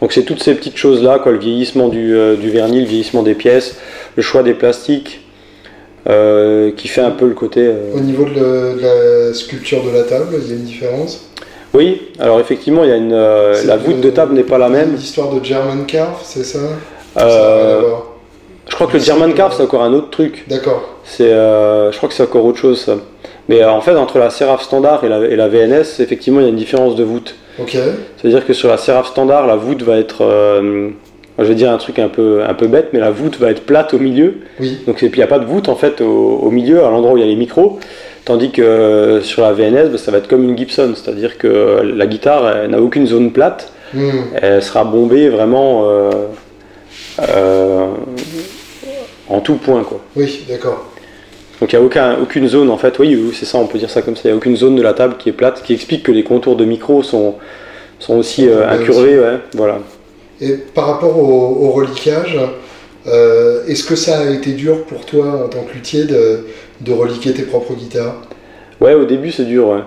Donc 0.00 0.12
c'est 0.12 0.22
toutes 0.22 0.42
ces 0.42 0.54
petites 0.54 0.78
choses-là, 0.78 1.18
quoi, 1.18 1.30
le 1.32 1.38
vieillissement 1.38 1.88
du, 1.88 2.16
du 2.40 2.48
vernis, 2.48 2.80
le 2.80 2.86
vieillissement 2.86 3.22
des 3.22 3.34
pièces, 3.34 3.76
le 4.16 4.22
choix 4.22 4.42
des 4.42 4.54
plastiques, 4.54 5.20
qui 6.06 6.88
fait 6.88 7.02
un 7.02 7.10
peu 7.10 7.26
le 7.28 7.34
côté. 7.34 7.70
Au 7.94 8.00
niveau 8.00 8.24
de, 8.24 8.30
le- 8.30 8.76
de 8.80 9.26
la 9.28 9.34
sculpture 9.34 9.84
de 9.84 9.90
la 9.90 10.04
table, 10.04 10.36
il 10.42 10.48
y 10.48 10.52
a 10.52 10.56
une 10.56 10.64
différence? 10.64 11.26
Oui, 11.72 12.02
alors 12.18 12.40
effectivement, 12.40 12.82
il 12.82 12.90
y 12.90 12.92
a 12.92 12.96
une, 12.96 13.12
euh, 13.12 13.54
la 13.64 13.76
voûte 13.76 14.00
de 14.00 14.10
table 14.10 14.34
n'est 14.34 14.42
pas 14.42 14.58
la 14.58 14.68
même. 14.68 14.94
L'histoire 14.96 15.30
de 15.32 15.44
German 15.44 15.86
Carve, 15.86 16.18
c'est 16.22 16.44
ça? 16.44 16.58
Euh, 17.18 17.82
je 18.68 18.74
crois 18.74 18.86
que 18.88 18.94
le 18.94 18.98
German 18.98 19.32
Carve, 19.34 19.54
c'est 19.56 19.62
encore 19.62 19.82
un 19.82 19.92
autre 19.92 20.10
truc. 20.10 20.44
D'accord. 20.48 20.82
C'est, 21.04 21.32
euh, 21.32 21.92
je 21.92 21.96
crois 21.96 22.08
que 22.08 22.14
c'est 22.14 22.24
encore 22.24 22.44
autre 22.44 22.58
chose. 22.58 22.80
Ça. 22.80 22.96
Mais 23.48 23.64
en 23.64 23.80
fait, 23.80 23.96
entre 23.96 24.18
la 24.18 24.30
Seraph 24.30 24.62
standard 24.62 25.04
et 25.04 25.08
la, 25.08 25.18
et 25.20 25.36
la 25.36 25.48
VNS, 25.48 26.00
effectivement, 26.00 26.40
il 26.40 26.44
y 26.44 26.46
a 26.46 26.50
une 26.50 26.56
différence 26.56 26.96
de 26.96 27.04
voûte. 27.04 27.36
Ok. 27.60 27.76
C'est-à-dire 28.16 28.46
que 28.46 28.52
sur 28.52 28.68
la 28.68 28.76
Seraph 28.76 29.06
standard, 29.06 29.46
la 29.46 29.56
voûte 29.56 29.82
va 29.82 29.96
être, 29.98 30.24
je 31.38 31.44
vais 31.44 31.54
dire 31.54 31.70
un 31.70 31.78
truc 31.78 31.98
un 31.98 32.08
peu, 32.08 32.42
un 32.46 32.54
peu 32.54 32.66
bête, 32.66 32.88
mais 32.92 33.00
la 33.00 33.10
voûte 33.10 33.38
va 33.38 33.50
être 33.50 33.62
plate 33.64 33.94
au 33.94 33.98
milieu. 33.98 34.34
Oui. 34.60 34.78
Donc 34.86 35.02
et 35.02 35.08
puis 35.08 35.20
il 35.20 35.24
n'y 35.24 35.24
a 35.24 35.28
pas 35.28 35.38
de 35.40 35.46
voûte 35.46 35.68
en 35.68 35.76
fait 35.76 36.00
au, 36.00 36.40
au 36.42 36.50
milieu, 36.50 36.84
à 36.84 36.90
l'endroit 36.90 37.14
où 37.14 37.16
il 37.16 37.20
y 37.20 37.24
a 37.24 37.26
les 37.26 37.36
micros. 37.36 37.78
Tandis 38.24 38.50
que 38.50 38.62
euh, 38.62 39.22
sur 39.22 39.42
la 39.42 39.52
VNS, 39.52 39.88
bah, 39.90 39.98
ça 39.98 40.10
va 40.10 40.18
être 40.18 40.28
comme 40.28 40.44
une 40.44 40.56
Gibson, 40.56 40.92
c'est-à-dire 40.94 41.38
que 41.38 41.80
la 41.82 42.06
guitare 42.06 42.68
n'a 42.68 42.80
aucune 42.80 43.06
zone 43.06 43.32
plate, 43.32 43.72
Mhm. 43.92 44.24
elle 44.40 44.62
sera 44.62 44.84
bombée 44.84 45.28
vraiment 45.28 45.82
euh, 45.88 46.10
euh, 47.28 47.86
en 49.28 49.40
tout 49.40 49.56
point 49.56 49.82
quoi. 49.82 50.00
Oui, 50.16 50.44
d'accord. 50.48 50.86
Donc 51.60 51.72
il 51.72 51.76
n'y 51.78 51.82
a 51.82 51.86
aucun, 51.86 52.16
aucune 52.22 52.46
zone 52.48 52.70
en 52.70 52.78
fait, 52.78 52.98
oui, 52.98 53.32
c'est 53.34 53.44
ça, 53.46 53.58
on 53.58 53.66
peut 53.66 53.78
dire 53.78 53.90
ça 53.90 54.00
comme 54.02 54.16
ça, 54.16 54.22
il 54.24 54.28
n'y 54.28 54.32
a 54.34 54.36
aucune 54.36 54.56
zone 54.56 54.76
de 54.76 54.82
la 54.82 54.94
table 54.94 55.16
qui 55.18 55.28
est 55.28 55.32
plate, 55.32 55.62
qui 55.62 55.74
explique 55.74 56.04
que 56.04 56.12
les 56.12 56.22
contours 56.24 56.56
de 56.56 56.64
micro 56.64 57.02
sont, 57.02 57.34
sont 57.98 58.16
aussi 58.16 58.48
euh, 58.48 58.68
incurvés, 58.68 59.18
ouais, 59.18 59.38
voilà. 59.54 59.78
Et 60.40 60.52
par 60.52 60.86
rapport 60.86 61.18
au, 61.18 61.66
au 61.66 61.70
reliquage, 61.70 62.38
euh, 63.06 63.66
est-ce 63.66 63.84
que 63.84 63.96
ça 63.96 64.20
a 64.20 64.30
été 64.30 64.52
dur 64.52 64.84
pour 64.84 65.04
toi 65.04 65.42
en 65.44 65.48
tant 65.48 65.64
que 65.64 65.74
luthier 65.74 66.04
de, 66.04 66.46
de 66.80 66.92
reliquer 66.92 67.32
tes 67.32 67.42
propres 67.42 67.74
guitares 67.74 68.16
Ouais, 68.80 68.94
au 68.94 69.04
début 69.04 69.30
c'est 69.32 69.44
dur, 69.44 69.68
ouais. 69.68 69.80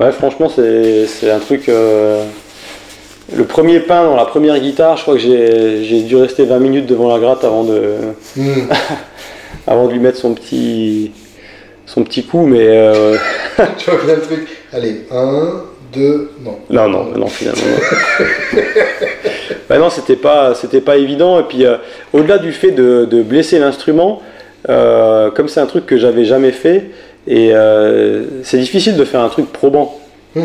Ouais, 0.00 0.12
franchement, 0.12 0.48
c'est 0.54 1.06
c'est 1.06 1.30
un 1.30 1.38
truc. 1.38 1.68
euh, 1.68 2.24
Le 3.34 3.44
premier 3.44 3.80
pain 3.80 4.04
dans 4.04 4.16
la 4.16 4.24
première 4.26 4.58
guitare, 4.58 4.96
je 4.96 5.02
crois 5.02 5.14
que 5.14 5.20
j'ai 5.20 5.84
j'ai 5.84 6.02
dû 6.02 6.16
rester 6.16 6.44
20 6.44 6.58
minutes 6.58 6.86
devant 6.86 7.08
la 7.12 7.18
gratte 7.20 7.44
avant 7.44 7.64
de, 7.64 7.94
Mhm. 8.36 8.68
avant 9.66 9.86
de 9.86 9.92
lui 9.92 10.00
mettre 10.00 10.18
son 10.18 10.34
petit, 10.34 11.12
son 11.86 12.02
petit 12.04 12.24
coup, 12.24 12.44
mais. 12.46 12.66
euh, 12.66 13.16
Tu 13.78 13.90
vois 13.90 14.00
bien 14.04 14.14
le 14.16 14.20
truc 14.22 14.48
Allez, 14.72 15.02
un, 15.10 15.62
deux, 15.94 16.30
non. 16.44 16.56
Non, 16.70 16.88
non, 16.88 17.04
non, 17.16 17.26
finalement. 17.28 17.62
Non, 17.64 18.58
Bah 19.68 19.78
non 19.78 19.88
c'était 19.90 20.16
pas, 20.16 20.54
c'était 20.54 20.80
pas 20.80 20.96
évident. 20.96 21.38
Et 21.40 21.44
puis, 21.44 21.64
euh, 21.64 21.76
au-delà 22.12 22.38
du 22.38 22.52
fait 22.52 22.72
de, 22.72 23.06
de 23.10 23.22
blesser 23.22 23.58
l'instrument, 23.58 24.20
euh, 24.68 25.30
comme 25.30 25.48
c'est 25.48 25.60
un 25.60 25.66
truc 25.66 25.86
que 25.86 25.96
j'avais 25.96 26.24
jamais 26.24 26.52
fait, 26.52 26.90
et 27.26 27.50
euh, 27.54 28.24
c'est 28.42 28.58
difficile 28.58 28.96
de 28.96 29.04
faire 29.04 29.20
un 29.20 29.28
truc 29.28 29.52
probant. 29.52 29.98
Hmm. 30.34 30.42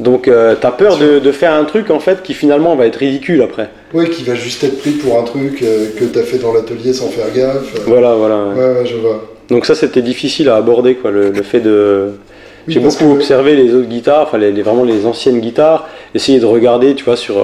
Donc, 0.00 0.28
euh, 0.28 0.54
t'as 0.60 0.70
peur 0.70 0.96
de, 0.96 1.18
de 1.18 1.32
faire 1.32 1.52
un 1.52 1.64
truc 1.64 1.90
en 1.90 1.98
fait 1.98 2.22
qui 2.22 2.32
finalement 2.32 2.76
va 2.76 2.86
être 2.86 2.96
ridicule 2.96 3.42
après. 3.42 3.68
Oui, 3.94 4.08
qui 4.10 4.22
va 4.22 4.34
juste 4.36 4.62
être 4.62 4.78
pris 4.78 4.92
pour 4.92 5.18
un 5.18 5.24
truc 5.24 5.58
que 5.58 6.04
t'as 6.04 6.22
fait 6.22 6.38
dans 6.38 6.52
l'atelier 6.52 6.92
sans 6.92 7.08
faire 7.08 7.26
gaffe. 7.34 7.74
Voilà, 7.86 8.14
voilà. 8.14 8.44
Ouais, 8.56 8.80
ouais, 8.80 8.86
je 8.86 8.94
vois. 8.96 9.24
Donc 9.50 9.66
ça, 9.66 9.74
c'était 9.74 10.02
difficile 10.02 10.48
à 10.50 10.56
aborder, 10.56 10.94
quoi, 10.94 11.10
le, 11.10 11.30
le 11.30 11.42
fait 11.42 11.58
de. 11.60 12.10
Oui, 12.68 12.74
J'ai 12.74 12.80
beaucoup 12.80 13.06
que- 13.08 13.12
observé 13.14 13.56
les 13.56 13.74
autres 13.74 13.88
guitares, 13.88 14.22
enfin 14.28 14.38
les, 14.38 14.52
les- 14.52 14.62
vraiment 14.62 14.84
les 14.84 15.04
anciennes 15.04 15.40
guitares, 15.40 15.88
essayer 16.14 16.38
de 16.38 16.46
regarder, 16.46 16.94
tu 16.94 17.04
vois, 17.04 17.16
sur. 17.16 17.34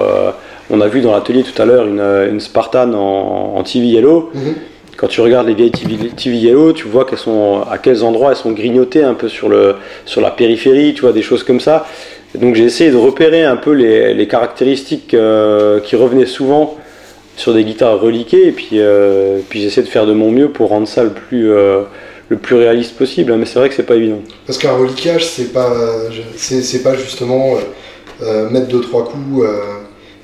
on 0.69 0.79
a 0.79 0.87
vu 0.87 1.01
dans 1.01 1.11
l'atelier 1.11 1.43
tout 1.43 1.61
à 1.61 1.65
l'heure 1.65 1.85
une, 1.85 1.99
une 2.31 2.39
Spartan 2.39 2.93
en, 2.93 3.55
en 3.57 3.63
TV 3.63 3.87
Yellow. 3.87 4.29
Mhm. 4.33 4.53
Quand 4.97 5.07
tu 5.07 5.19
regardes 5.21 5.47
les 5.47 5.55
vieilles 5.55 5.71
TV, 5.71 5.95
TV 6.15 6.37
Yellow, 6.37 6.71
tu 6.71 6.87
vois 6.87 7.03
qu'elles 7.05 7.19
sont 7.19 7.61
à 7.69 7.77
quels 7.77 8.03
endroits 8.03 8.31
elles 8.31 8.37
sont 8.37 8.51
grignotées 8.51 9.03
un 9.03 9.13
peu 9.13 9.27
sur, 9.27 9.49
le, 9.49 9.75
sur 10.05 10.21
la 10.21 10.31
périphérie, 10.31 10.93
tu 10.93 11.01
vois, 11.01 11.11
des 11.11 11.21
choses 11.21 11.43
comme 11.43 11.59
ça. 11.59 11.85
Donc 12.33 12.55
j'ai 12.55 12.63
essayé 12.63 12.91
de 12.91 12.97
repérer 12.97 13.43
un 13.43 13.57
peu 13.57 13.71
les, 13.71 14.13
les 14.13 14.27
caractéristiques 14.27 15.13
euh, 15.13 15.79
qui 15.81 15.95
revenaient 15.95 16.25
souvent 16.25 16.77
sur 17.37 17.53
des 17.53 17.65
guitares 17.65 17.99
reliquées, 17.99 18.47
et 18.47 18.51
puis, 18.53 18.69
euh, 18.73 19.39
puis 19.49 19.59
j'ai 19.59 19.67
essayé 19.67 19.83
de 19.85 19.91
faire 19.91 20.05
de 20.05 20.13
mon 20.13 20.31
mieux 20.31 20.49
pour 20.49 20.69
rendre 20.69 20.87
ça 20.87 21.03
le 21.03 21.09
plus, 21.09 21.51
euh, 21.51 21.81
le 22.29 22.37
plus 22.37 22.55
réaliste 22.55 22.95
possible. 22.97 23.33
hein. 23.33 23.37
Mais 23.37 23.45
c'est 23.45 23.59
vrai 23.59 23.67
que 23.67 23.75
c'est 23.75 23.83
pas 23.83 23.95
évident. 23.95 24.21
Parce 24.47 24.57
qu'un 24.57 24.71
reliquage, 24.77 25.25
c'est 25.25 25.51
pas, 25.51 25.73
c'est, 26.37 26.81
pas 26.83 26.95
justement 26.95 27.57
euh, 28.23 28.49
mettre 28.49 28.67
deux 28.67 28.79
trois 28.79 29.03
coups 29.03 29.45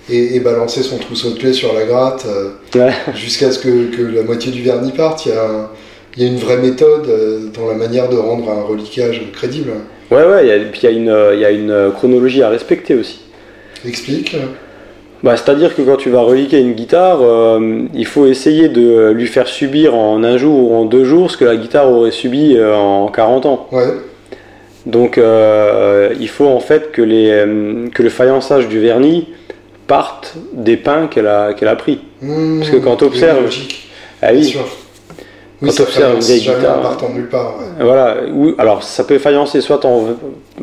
et, 0.09 0.35
et 0.35 0.39
balancer 0.39 0.81
son 0.83 0.97
trousseau 0.97 1.31
de 1.31 1.37
clés 1.39 1.53
sur 1.53 1.73
la 1.73 1.85
gratte 1.85 2.25
euh, 2.27 2.49
Ouais. 2.79 2.91
jusqu'à 3.15 3.51
ce 3.51 3.59
que, 3.59 3.95
que 3.95 4.01
la 4.01 4.23
moitié 4.23 4.51
du 4.51 4.61
vernis 4.61 4.91
parte. 4.91 5.25
Il 5.25 5.29
y 5.33 5.35
a, 5.35 5.43
un- 5.43 5.69
il 6.17 6.23
y 6.23 6.25
a 6.25 6.29
une 6.29 6.37
vraie 6.39 6.57
méthode 6.57 7.07
euh, 7.07 7.39
dans 7.57 7.67
la 7.67 7.75
manière 7.75 8.09
de 8.09 8.17
rendre 8.17 8.49
un 8.49 8.61
reliquage 8.63 9.21
crédible. 9.33 9.71
Ouais, 10.09 10.23
ouais, 10.25 10.51
a- 10.51 10.59
puis 10.71 10.81
il 10.83 10.83
y, 10.83 10.87
a 10.87 10.91
une, 10.91 11.15
il 11.35 11.39
y 11.39 11.45
a 11.45 11.51
une 11.51 11.91
chronologie 11.95 12.41
à 12.43 12.49
respecter 12.49 12.95
aussi. 12.95 13.21
Explique. 13.87 14.35
Bah, 15.23 15.37
C'est-à-dire 15.37 15.75
que 15.75 15.81
quand 15.83 15.97
tu 15.97 16.09
vas 16.09 16.21
reliquer 16.21 16.59
une 16.59 16.73
guitare, 16.73 17.19
euh, 17.21 17.83
il 17.93 18.05
faut 18.07 18.25
essayer 18.25 18.69
de 18.69 19.11
lui 19.11 19.27
faire 19.27 19.47
subir 19.47 19.95
en 19.95 20.23
un 20.23 20.37
jour 20.37 20.71
ou 20.71 20.75
en 20.75 20.85
deux 20.85 21.05
jours 21.05 21.29
ce 21.31 21.37
que 21.37 21.45
la 21.45 21.55
guitare 21.55 21.89
aurait 21.91 22.11
subi 22.11 22.57
en 22.61 23.07
40 23.07 23.45
ans. 23.45 23.67
Ouais. 23.71 23.83
Donc 24.87 25.17
euh, 25.19 26.09
il 26.19 26.27
faut 26.27 26.47
en 26.47 26.59
fait 26.59 26.91
que, 26.91 27.01
les, 27.03 27.45
que 27.93 28.01
le 28.01 28.09
faïençage 28.09 28.67
du 28.67 28.79
vernis 28.79 29.27
parte 29.95 30.35
des 30.53 30.77
pains 30.77 31.07
qu'elle 31.07 31.27
a, 31.27 31.53
qu'elle 31.53 31.67
a 31.67 31.75
pris. 31.75 31.99
Mmh, 32.21 32.59
Parce 32.59 32.71
que 32.71 32.77
quand 32.77 32.97
c'est 33.13 33.33
logique, 33.41 33.89
Ah 34.21 34.31
bien 34.31 34.41
oui, 34.41 34.45
sûr. 34.47 34.61
Quand 34.61 35.67
Oui, 35.67 35.71
ça 35.71 35.83
t'observes 35.83 36.13
une 36.15 36.21
vieille 36.21 36.39
guitare- 36.39 36.97
nulle 37.13 37.27
part. 37.27 37.55
ouais. 37.59 37.83
Voilà, 37.85 38.17
ou, 38.33 38.53
alors 38.57 38.83
ça 38.83 39.03
peut 39.03 39.17
faïencer 39.19 39.59
soit 39.61 39.83
en, 39.85 40.05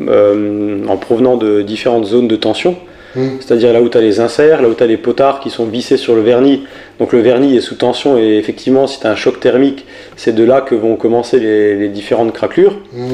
euh, 0.07 0.83
en 0.87 0.97
provenant 0.97 1.37
de 1.37 1.61
différentes 1.61 2.05
zones 2.05 2.27
de 2.27 2.35
tension, 2.35 2.75
Mmh. 3.15 3.21
c'est-à-dire 3.39 3.71
là 3.73 3.81
où 3.81 3.89
tu 3.89 3.97
as 3.97 4.01
les 4.01 4.19
inserts, 4.19 4.61
là 4.61 4.67
où 4.67 4.73
tu 4.75 4.83
as 4.83 4.87
les 4.87 4.97
potards 4.97 5.39
qui 5.39 5.49
sont 5.49 5.65
vissés 5.65 5.97
sur 5.97 6.13
le 6.15 6.21
vernis. 6.21 6.63
Donc 6.99 7.11
le 7.13 7.19
vernis 7.21 7.55
est 7.57 7.61
sous 7.61 7.75
tension 7.75 8.17
et 8.17 8.37
effectivement, 8.37 8.85
si 8.87 8.99
tu 8.99 9.07
as 9.07 9.11
un 9.11 9.15
choc 9.15 9.39
thermique, 9.39 9.85
c'est 10.15 10.33
de 10.35 10.43
là 10.43 10.61
que 10.61 10.75
vont 10.75 10.95
commencer 10.95 11.39
les, 11.39 11.75
les 11.75 11.89
différentes 11.89 12.33
craquelures. 12.33 12.77
Mmh. 12.93 13.07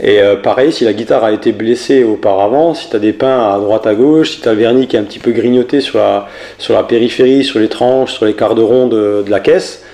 Et 0.00 0.20
euh, 0.20 0.36
pareil, 0.36 0.72
si 0.72 0.84
la 0.84 0.94
guitare 0.94 1.22
a 1.22 1.32
été 1.32 1.52
blessée 1.52 2.02
auparavant, 2.02 2.74
si 2.74 2.88
tu 2.88 2.96
as 2.96 2.98
des 2.98 3.12
pins 3.12 3.54
à 3.54 3.58
droite 3.58 3.86
à 3.86 3.94
gauche, 3.94 4.32
si 4.32 4.40
tu 4.40 4.48
as 4.48 4.52
le 4.52 4.58
vernis 4.58 4.86
qui 4.88 4.96
est 4.96 4.98
un 4.98 5.04
petit 5.04 5.18
peu 5.18 5.32
grignoté 5.32 5.80
sur 5.80 5.98
la, 5.98 6.28
sur 6.58 6.74
la 6.74 6.82
périphérie, 6.82 7.44
sur 7.44 7.60
les 7.60 7.68
tranches, 7.68 8.14
sur 8.14 8.24
les 8.24 8.34
quarts 8.34 8.54
de 8.54 8.62
rond 8.62 8.88
de, 8.88 9.22
de 9.24 9.30
la 9.30 9.38
caisse, 9.38 9.84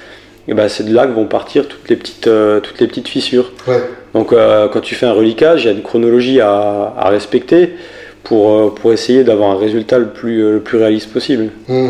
et 0.47 0.55
ben 0.55 0.69
c'est 0.69 0.85
de 0.85 0.95
là 0.95 1.07
que 1.07 1.13
vont 1.13 1.27
partir 1.27 1.69
toutes 1.69 1.91
les 1.91 1.97
petites, 1.97 2.29
euh, 2.29 2.61
toutes 2.61 2.81
les 2.81 2.87
petites 2.87 3.09
fissures. 3.09 3.53
Ouais. 3.67 3.83
Donc 4.15 4.33
euh, 4.33 4.69
quand 4.69 4.81
tu 4.81 4.95
fais 4.95 5.05
un 5.07 5.13
reliquage, 5.13 5.65
il 5.65 5.67
y 5.67 5.69
a 5.71 5.73
une 5.73 5.83
chronologie 5.83 6.41
à, 6.41 6.95
à 6.97 7.09
respecter 7.11 7.75
pour, 8.23 8.75
pour 8.75 8.93
essayer 8.93 9.25
d'avoir 9.25 9.51
un 9.51 9.59
résultat 9.59 9.99
le 9.99 10.09
plus, 10.09 10.53
le 10.53 10.61
plus 10.61 10.79
réaliste 10.79 11.13
possible. 11.13 11.51
Mmh. 11.67 11.89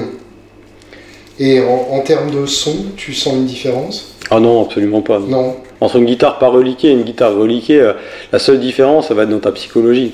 Et 1.39 1.61
en, 1.61 1.89
en 1.93 2.01
termes 2.01 2.33
de 2.33 2.47
son, 2.47 2.75
tu 2.97 3.15
sens 3.15 3.35
une 3.35 3.47
différence? 3.47 4.17
Ah 4.31 4.41
non, 4.41 4.65
absolument 4.65 5.03
pas. 5.03 5.21
Non. 5.21 5.55
Entre 5.81 5.97
une 5.97 6.07
guitare 6.07 6.39
pas 6.39 6.49
reliquée 6.49 6.89
et 6.89 6.93
une 6.93 7.03
guitare 7.05 7.35
reliquée, 7.37 7.81
euh, 7.81 7.93
la 8.33 8.39
seule 8.39 8.59
différence, 8.59 9.09
ça 9.09 9.15
va 9.15 9.23
être 9.23 9.29
dans 9.31 9.39
ta 9.39 9.53
psychologie. 9.53 10.13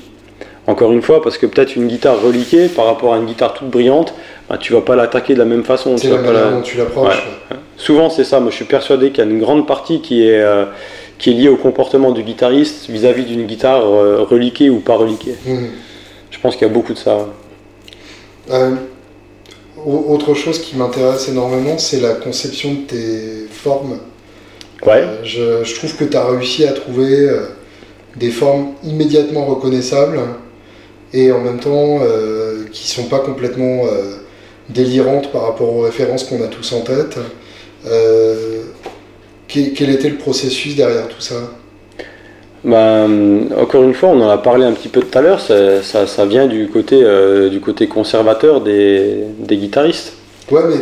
Encore 0.67 0.91
une 0.91 1.01
fois, 1.01 1.21
parce 1.21 1.37
que 1.37 1.45
peut-être 1.45 1.75
une 1.75 1.87
guitare 1.87 2.19
reliquée 2.21 2.67
par 2.69 2.85
rapport 2.85 3.13
à 3.13 3.17
une 3.17 3.25
guitare 3.25 3.53
toute 3.53 3.69
brillante, 3.69 4.13
bah, 4.49 4.57
tu 4.59 4.73
vas 4.73 4.81
pas 4.81 4.95
l'attaquer 4.95 5.33
de 5.33 5.39
la 5.39 5.45
même 5.45 5.63
façon. 5.63 5.95
C'est 5.97 6.07
tu 6.07 6.09
la 6.13 6.17
vas 6.17 6.23
pas 6.23 6.31
manière 6.33 6.45
la- 6.51 6.57
dont 6.57 6.61
tu 6.61 6.77
l'approches. 6.77 7.23
Souvent, 7.77 8.09
c'est 8.09 8.23
ça. 8.23 8.39
Moi, 8.39 8.49
je 8.51 8.55
suis 8.55 8.65
persuadé 8.65 9.09
qu'il 9.11 9.23
y 9.23 9.27
a 9.27 9.29
une 9.29 9.39
grande 9.39 9.67
partie 9.67 10.01
qui 10.01 10.23
est, 10.27 10.39
euh, 10.41 10.65
qui 11.19 11.29
est 11.31 11.33
liée 11.33 11.49
au 11.49 11.57
comportement 11.57 12.11
du 12.11 12.23
guitariste 12.23 12.89
vis-à-vis 12.89 13.25
d'une 13.25 13.45
guitare 13.45 13.85
euh, 13.85 14.23
reliquée 14.27 14.69
ou 14.69 14.79
pas 14.79 14.95
reliquée. 14.95 15.35
Mmh. 15.45 15.55
Je 16.31 16.39
pense 16.39 16.55
qu'il 16.55 16.67
y 16.67 16.69
a 16.69 16.73
beaucoup 16.73 16.93
de 16.93 16.97
ça. 16.97 17.27
Euh, 18.51 18.71
au- 19.85 20.05
autre 20.13 20.33
chose 20.33 20.59
qui 20.59 20.75
m'intéresse 20.77 21.27
énormément, 21.29 21.77
c'est 21.77 21.99
la 21.99 22.13
conception 22.13 22.71
de 22.73 22.79
tes 22.87 23.47
formes 23.51 23.99
Ouais. 24.85 25.03
je, 25.23 25.63
je 25.63 25.75
trouve 25.75 25.95
que 25.95 26.03
tu 26.03 26.15
as 26.17 26.25
réussi 26.25 26.65
à 26.65 26.73
trouver 26.73 27.27
euh, 27.29 27.41
des 28.15 28.29
formes 28.31 28.73
immédiatement 28.83 29.45
reconnaissables 29.45 30.19
et 31.13 31.31
en 31.31 31.39
même 31.39 31.59
temps 31.59 31.99
euh, 32.01 32.65
qui 32.71 32.87
sont 32.87 33.05
pas 33.05 33.19
complètement 33.19 33.85
euh, 33.85 34.17
délirantes 34.69 35.31
par 35.31 35.43
rapport 35.43 35.73
aux 35.73 35.81
références 35.81 36.23
qu'on 36.23 36.43
a 36.43 36.47
tous 36.47 36.73
en 36.73 36.81
tête. 36.81 37.17
Euh, 37.87 38.61
quel, 39.47 39.73
quel 39.73 39.89
était 39.91 40.09
le 40.09 40.17
processus 40.17 40.75
derrière 40.75 41.07
tout 41.07 41.21
ça? 41.21 41.35
Ben, 42.63 43.47
encore 43.59 43.83
une 43.83 43.93
fois, 43.93 44.09
on 44.09 44.21
en 44.21 44.29
a 44.29 44.39
parlé 44.39 44.65
un 44.65 44.71
petit 44.71 44.87
peu 44.87 45.01
tout 45.01 45.15
à 45.17 45.21
l'heure, 45.21 45.39
ça, 45.39 45.83
ça- 45.83 46.07
ça 46.07 46.25
vient 46.25 46.47
du 46.47 46.67
côté, 46.67 46.99
euh, 47.03 47.49
du 47.49 47.59
côté 47.59 47.87
conservateur 47.87 48.61
des, 48.61 49.17
des 49.37 49.57
guitaristes. 49.57 50.13
Ouais, 50.49 50.61
mais 50.67 50.77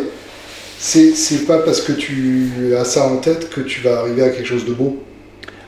c'est 0.83 1.45
pas 1.47 1.59
parce 1.59 1.81
que 1.81 1.93
tu 1.93 2.73
as 2.77 2.83
ça 2.83 3.05
en 3.07 3.17
tête 3.17 3.49
que 3.49 3.61
tu 3.61 3.81
vas 3.81 3.99
arriver 3.99 4.23
à 4.23 4.29
quelque 4.29 4.45
chose 4.47 4.65
de 4.65 4.73
beau. 4.73 4.97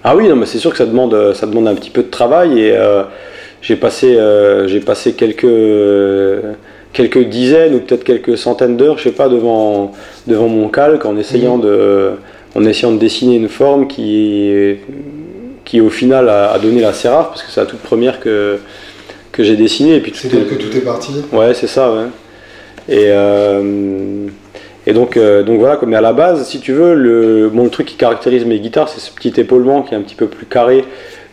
Ah 0.04 0.16
oui, 0.16 0.28
non, 0.28 0.36
mais 0.36 0.46
c'est 0.46 0.58
sûr 0.60 0.72
que 0.72 0.78
ça 0.78 0.86
demande, 0.86 1.34
ça 1.34 1.48
demande 1.48 1.68
un 1.68 1.76
petit 1.76 1.90
peu 1.90 2.04
de 2.04 2.10
travail 2.10 2.60
et 2.60 2.72
euh, 2.76 3.04
j'ai 3.62 3.76
passé, 3.76 4.16
euh, 4.18 4.68
j'ai 4.68 4.80
passé 4.82 5.14
quelques, 5.14 5.48
quelques 6.94 7.24
dizaines 7.30 7.76
ou 7.76 7.80
peut-être 7.80 8.04
quelques 8.04 8.38
centaines 8.38 8.78
d'heures, 8.78 8.98
je 8.98 9.04
sais 9.06 9.12
pas, 9.12 9.30
devant, 9.30 9.94
devant 10.28 10.48
mon 10.48 10.68
calque 10.70 11.06
en 11.06 11.18
essayant, 11.18 11.58
de, 11.58 12.12
en 12.54 12.66
essayant 12.66 12.92
de 12.92 13.00
dessiner 13.00 13.38
une 13.38 13.50
forme 13.50 13.88
qui, 13.88 14.76
qui 15.64 15.82
au 15.82 15.90
final 15.90 16.30
a, 16.30 16.52
a 16.52 16.60
donné 16.60 16.82
la 16.82 16.94
séraphe 16.94 17.30
parce 17.30 17.44
que 17.44 17.52
c'est 17.52 17.62
la 17.62 17.66
toute 17.66 17.80
première 17.82 18.20
que, 18.20 18.58
que 19.32 19.44
j'ai 19.44 19.56
dessinée. 19.56 19.96
Et 19.96 20.00
puis 20.02 20.12
C'est 20.14 20.28
est- 20.28 20.46
que 20.46 20.56
tout 20.56 20.76
est 20.76 20.82
parti. 20.82 21.12
Ouais, 21.32 21.54
c'est 21.54 21.68
ça, 21.68 21.92
ouais. 21.92 22.06
Et, 22.90 23.06
euh, 23.10 24.28
et 24.88 24.94
donc, 24.94 25.18
euh, 25.18 25.44
donc 25.44 25.60
voilà, 25.60 25.80
mais 25.86 25.96
à 25.96 26.02
la 26.02 26.14
base, 26.14 26.48
si 26.48 26.60
tu 26.60 26.72
veux, 26.74 26.94
le, 26.94 27.50
bon, 27.50 27.64
le 27.64 27.70
truc 27.70 27.88
qui 27.88 27.96
caractérise 27.96 28.46
mes 28.46 28.60
guitares, 28.60 28.90
c'est 28.90 29.00
ce 29.00 29.12
petit 29.12 29.34
épaulement 29.40 29.82
qui 29.82 29.94
est 29.94 29.98
un 29.98 30.02
petit 30.02 30.16
peu 30.16 30.28
plus 30.28 30.46
carré 30.46 30.86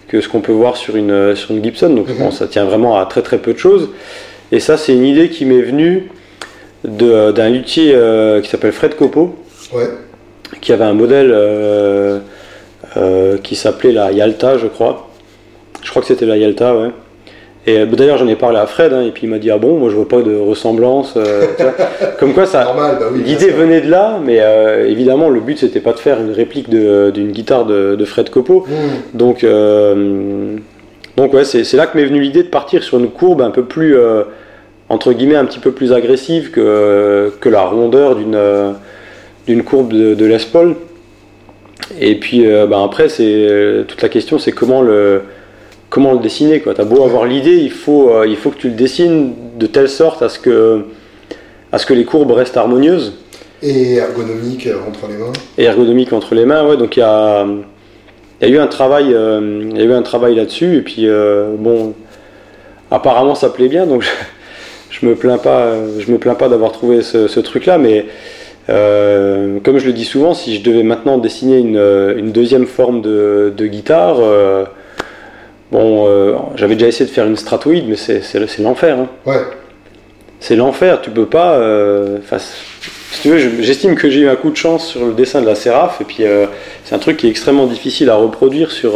que 0.08 0.20
ce 0.20 0.28
qu'on 0.28 0.40
peut 0.40 0.52
voir 0.52 0.76
sur 0.76 0.96
une, 0.96 1.34
sur 1.36 1.50
une 1.52 1.62
Gibson. 1.62 1.90
Donc 1.90 2.08
Mhm. 2.08 2.16
bon, 2.18 2.30
ça 2.30 2.46
tient 2.46 2.64
vraiment 2.64 2.98
à 2.98 3.06
très 3.06 3.22
très 3.22 3.38
peu 3.38 3.52
de 3.52 3.58
choses. 3.58 3.90
Et 4.52 4.60
ça, 4.60 4.76
c'est 4.76 4.92
une 4.94 5.04
idée 5.06 5.28
qui 5.30 5.44
m'est 5.46 5.62
venue 5.62 6.10
de- 6.84 7.30
d'un 7.32 7.48
luthier 7.50 7.92
euh, 7.94 8.40
qui 8.40 8.48
s'appelle 8.50 8.72
Fred 8.72 8.96
Copo, 8.96 9.34
Ouais. 9.72 9.88
qui 10.60 10.72
avait 10.72 10.84
un 10.84 10.92
modèle 10.94 11.30
euh, 11.32 12.18
euh, 12.96 13.38
qui 13.38 13.54
s'appelait 13.56 13.92
la 13.92 14.12
Yalta, 14.12 14.58
je 14.58 14.66
crois. 14.66 15.08
Je 15.82 15.90
crois 15.90 16.02
que 16.02 16.08
c'était 16.08 16.26
la 16.26 16.36
Yalta, 16.36 16.76
ouais. 16.76 16.90
Et 17.66 17.78
euh, 17.78 17.86
d'ailleurs, 17.86 18.18
j'en 18.18 18.26
ai 18.26 18.34
parlé 18.34 18.58
à 18.58 18.66
Fred, 18.66 18.92
hein, 18.92 19.02
et 19.02 19.10
puis 19.12 19.24
il 19.24 19.30
m'a 19.30 19.38
dit 19.38 19.50
Ah 19.50 19.58
bon, 19.58 19.78
moi 19.78 19.88
je 19.88 19.94
vois 19.94 20.08
pas 20.08 20.22
de 20.22 20.36
ressemblance. 20.36 21.14
euh. 21.16 21.46
Comme 22.18 22.34
quoi, 22.34 22.46
ça, 22.46 22.72
bah 22.76 22.98
oui. 23.12 23.22
l'idée 23.24 23.50
venait 23.50 23.80
de 23.80 23.90
là, 23.90 24.18
mais 24.24 24.38
euh, 24.40 24.88
évidemment, 24.88 25.28
le 25.28 25.40
but 25.40 25.58
c'était 25.58 25.80
pas 25.80 25.92
de 25.92 25.98
faire 25.98 26.20
une 26.20 26.32
réplique 26.32 26.68
d'une 26.68 27.30
guitare 27.30 27.64
de, 27.64 27.94
de 27.94 28.04
Fred 28.04 28.30
Copo. 28.30 28.66
Mmh. 28.66 29.16
Donc, 29.16 29.44
euh, 29.44 30.56
donc 31.16 31.32
ouais, 31.34 31.44
c'est 31.44 31.72
là 31.74 31.86
que 31.86 31.96
m'est 31.96 32.04
venue 32.04 32.20
l'idée 32.20 32.42
de 32.42 32.48
partir 32.48 32.82
sur 32.82 32.98
une 32.98 33.10
courbe 33.10 33.42
un 33.42 33.50
peu 33.50 33.64
plus, 33.64 33.96
entre 34.88 35.12
guillemets, 35.12 35.36
un 35.36 35.44
petit 35.44 35.58
peu 35.60 35.70
plus 35.70 35.92
agressive 35.92 36.50
que, 36.50 37.32
que 37.40 37.48
la 37.48 37.62
rondeur 37.62 38.16
d'une 38.16 39.62
courbe 39.62 39.92
de, 39.92 40.14
de 40.14 40.24
Les 40.24 40.38
Paul. 40.50 40.74
Et 42.00 42.18
puis 42.18 42.44
ben 42.44 42.82
après, 42.82 43.08
toute 43.08 44.02
la 44.02 44.08
question, 44.08 44.38
c'est 44.38 44.52
comment 44.52 44.80
le 44.80 45.22
comment 45.92 46.14
le 46.14 46.20
dessiner. 46.20 46.60
Tu 46.62 46.68
as 46.70 46.84
beau 46.84 47.04
avoir 47.04 47.26
l'idée, 47.26 47.56
il 47.58 47.70
faut, 47.70 48.08
euh, 48.10 48.26
il 48.26 48.36
faut 48.36 48.50
que 48.50 48.56
tu 48.56 48.68
le 48.68 48.74
dessines 48.74 49.34
de 49.58 49.66
telle 49.66 49.90
sorte 49.90 50.22
à 50.22 50.30
ce 50.30 50.38
que, 50.38 50.86
à 51.70 51.78
ce 51.78 51.84
que 51.84 51.92
les 51.92 52.04
courbes 52.04 52.32
restent 52.32 52.56
harmonieuses 52.56 53.12
Et 53.62 53.96
ergonomique 53.96 54.66
entre 54.88 55.06
les 55.06 55.18
mains. 55.18 55.32
et 55.58 55.64
ergonomiques 55.64 56.12
entre 56.14 56.34
les 56.34 56.46
mains. 56.46 56.66
Ouais, 56.66 56.78
donc 56.78 56.96
il 56.96 57.00
y 57.00 57.02
a, 57.02 57.46
y 58.40 58.44
a 58.46 58.48
eu 58.48 58.58
un 58.58 58.66
travail, 58.68 59.12
euh, 59.12 59.68
il 59.70 59.78
y 59.78 59.82
a 59.82 59.84
eu 59.84 59.92
un 59.92 60.00
travail 60.02 60.34
là-dessus. 60.34 60.78
Et 60.78 60.80
puis 60.80 61.06
euh, 61.06 61.54
bon, 61.58 61.92
apparemment 62.90 63.34
ça 63.34 63.50
plaît 63.50 63.68
bien, 63.68 63.86
donc 63.86 64.02
je, 64.90 64.98
je 64.98 65.06
me 65.06 65.14
plains 65.14 65.38
pas, 65.38 65.74
je 65.98 66.10
me 66.10 66.16
plains 66.16 66.34
pas 66.34 66.48
d'avoir 66.48 66.72
trouvé 66.72 67.02
ce, 67.02 67.28
ce 67.28 67.38
truc-là. 67.38 67.76
Mais 67.76 68.06
euh, 68.70 69.58
comme 69.62 69.76
je 69.76 69.86
le 69.88 69.92
dis 69.92 70.06
souvent, 70.06 70.32
si 70.32 70.56
je 70.56 70.62
devais 70.62 70.84
maintenant 70.84 71.18
dessiner 71.18 71.58
une, 71.58 71.76
une 72.16 72.32
deuxième 72.32 72.64
forme 72.66 73.02
de, 73.02 73.52
de 73.54 73.66
guitare, 73.66 74.16
bon, 75.72 76.06
euh, 76.06 76.34
j'avais 76.56 76.74
déjà 76.74 76.86
essayé 76.88 77.06
de 77.08 77.14
faire 77.14 77.26
une 77.26 77.36
stratoïde, 77.36 77.86
mais 77.88 77.96
c'est 77.96 78.58
l'enfer. 78.60 78.96
hein 78.98 79.08
Ouais. 79.26 79.40
c'est 80.40 80.54
l'enfer, 80.56 81.00
tu 81.02 81.10
peux 81.10 81.26
pas. 81.26 81.54
euh, 81.54 82.18
si 83.12 83.22
tu 83.22 83.28
veux, 83.30 83.38
je- 83.38 83.60
j'estime 83.62 83.94
que 83.94 84.08
j'ai 84.10 84.20
eu 84.20 84.28
un 84.28 84.36
coup 84.36 84.50
de 84.50 84.56
chance 84.56 84.86
sur 84.86 85.04
le 85.06 85.12
dessin 85.12 85.40
de 85.40 85.46
la 85.46 85.54
Séraph, 85.54 86.00
et 86.00 86.04
puis 86.04 86.24
euh, 86.24 86.46
c'est 86.84 86.94
un 86.94 86.98
truc 86.98 87.16
qui 87.16 87.26
est 87.26 87.30
extrêmement 87.30 87.66
difficile 87.66 88.08
à 88.10 88.14
reproduire 88.16 88.70
sur, 88.70 88.92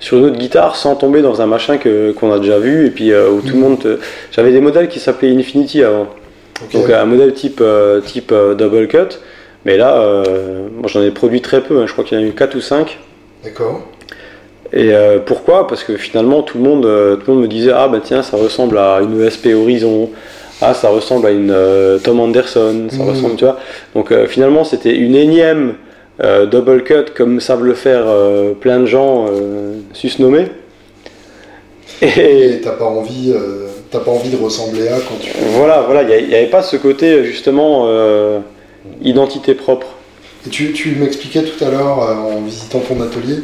sur 0.00 0.18
une 0.18 0.24
autre 0.26 0.36
guitare 0.38 0.76
sans 0.76 0.94
tomber 0.96 1.22
dans 1.22 1.40
un 1.42 1.46
machin 1.46 1.76
que- 1.78 2.12
qu'on 2.12 2.32
a 2.32 2.38
déjà 2.38 2.58
vu, 2.58 2.86
et 2.86 2.90
puis 2.90 3.12
où 3.14 3.40
tout 3.40 3.48
le 3.48 3.54
Mhm. 3.54 3.60
monde. 3.60 3.78
te- 3.80 3.98
J'avais 4.32 4.52
des 4.52 4.60
modèles 4.60 4.88
qui 4.88 5.00
s'appelaient 5.00 5.34
Infinity 5.34 5.82
avant, 5.82 6.06
donc 6.72 6.88
un 6.90 7.04
modèle 7.04 7.32
type, 7.34 7.62
type 8.06 8.32
double 8.56 8.86
cut, 8.88 9.18
mais 9.64 9.76
là, 9.76 10.22
moi 10.76 10.86
j'en 10.88 11.02
ai 11.02 11.10
produit 11.10 11.40
très 11.40 11.60
peu, 11.62 11.78
hein, 11.80 11.86
je 11.86 11.92
crois 11.92 12.04
qu'il 12.04 12.18
y 12.18 12.22
en 12.22 12.24
a 12.24 12.28
eu 12.28 12.32
4 12.32 12.54
ou 12.54 12.60
5. 12.60 12.98
D'accord. 13.42 13.82
Et 14.72 14.92
euh, 14.92 15.18
pourquoi? 15.24 15.66
Parce 15.66 15.82
que 15.82 15.96
finalement 15.96 16.42
tout 16.42 16.58
le 16.58 16.64
monde, 16.64 16.84
euh, 16.84 17.16
tout 17.16 17.22
le 17.28 17.34
monde 17.34 17.42
me 17.44 17.48
disait 17.48 17.72
ah 17.74 17.88
ben 17.88 18.00
tiens 18.04 18.22
ça 18.22 18.36
ressemble 18.36 18.76
à 18.78 19.00
une 19.02 19.20
ESP 19.22 19.48
Horizon, 19.54 20.10
ah 20.60 20.74
ça 20.74 20.90
ressemble 20.90 21.26
à 21.26 21.30
une 21.30 21.50
euh, 21.50 21.98
Tom 21.98 22.20
Anderson, 22.20 22.88
ça 22.90 22.98
Mhm. 23.02 23.08
ressemble 23.08 23.36
tu 23.36 23.44
vois. 23.44 23.58
Donc 23.94 24.12
euh, 24.12 24.26
finalement 24.26 24.64
c'était 24.64 24.94
une 24.94 25.14
énième 25.14 25.74
double 26.50 26.82
cut 26.82 27.12
comme 27.16 27.40
savent 27.40 27.62
le 27.64 27.74
faire 27.74 28.06
plein 28.60 28.80
de 28.80 28.86
gens 28.86 29.26
susnommés. 29.92 30.46
Et 32.02 32.60
t'as 32.62 32.72
pas 32.72 32.86
envie, 32.86 33.32
t'as 33.92 34.00
pas 34.00 34.10
envie 34.10 34.30
de 34.30 34.36
ressembler 34.36 34.88
à 34.88 34.96
quand 34.98 35.14
tu. 35.20 35.30
voilà 35.52 35.82
voilà 35.82 36.02
il 36.02 36.26
n'y 36.28 36.34
avait 36.34 36.46
pas 36.46 36.62
ce 36.62 36.76
côté 36.76 37.22
justement 37.22 37.86
identité 39.00 39.54
propre. 39.54 39.86
Et 40.44 40.50
tu, 40.50 40.72
tu 40.72 40.96
m'expliquais 40.96 41.42
tout 41.44 41.64
à 41.64 41.70
l'heure 41.70 41.98
en 41.98 42.40
visitant 42.40 42.80
ton 42.80 43.00
atelier 43.00 43.36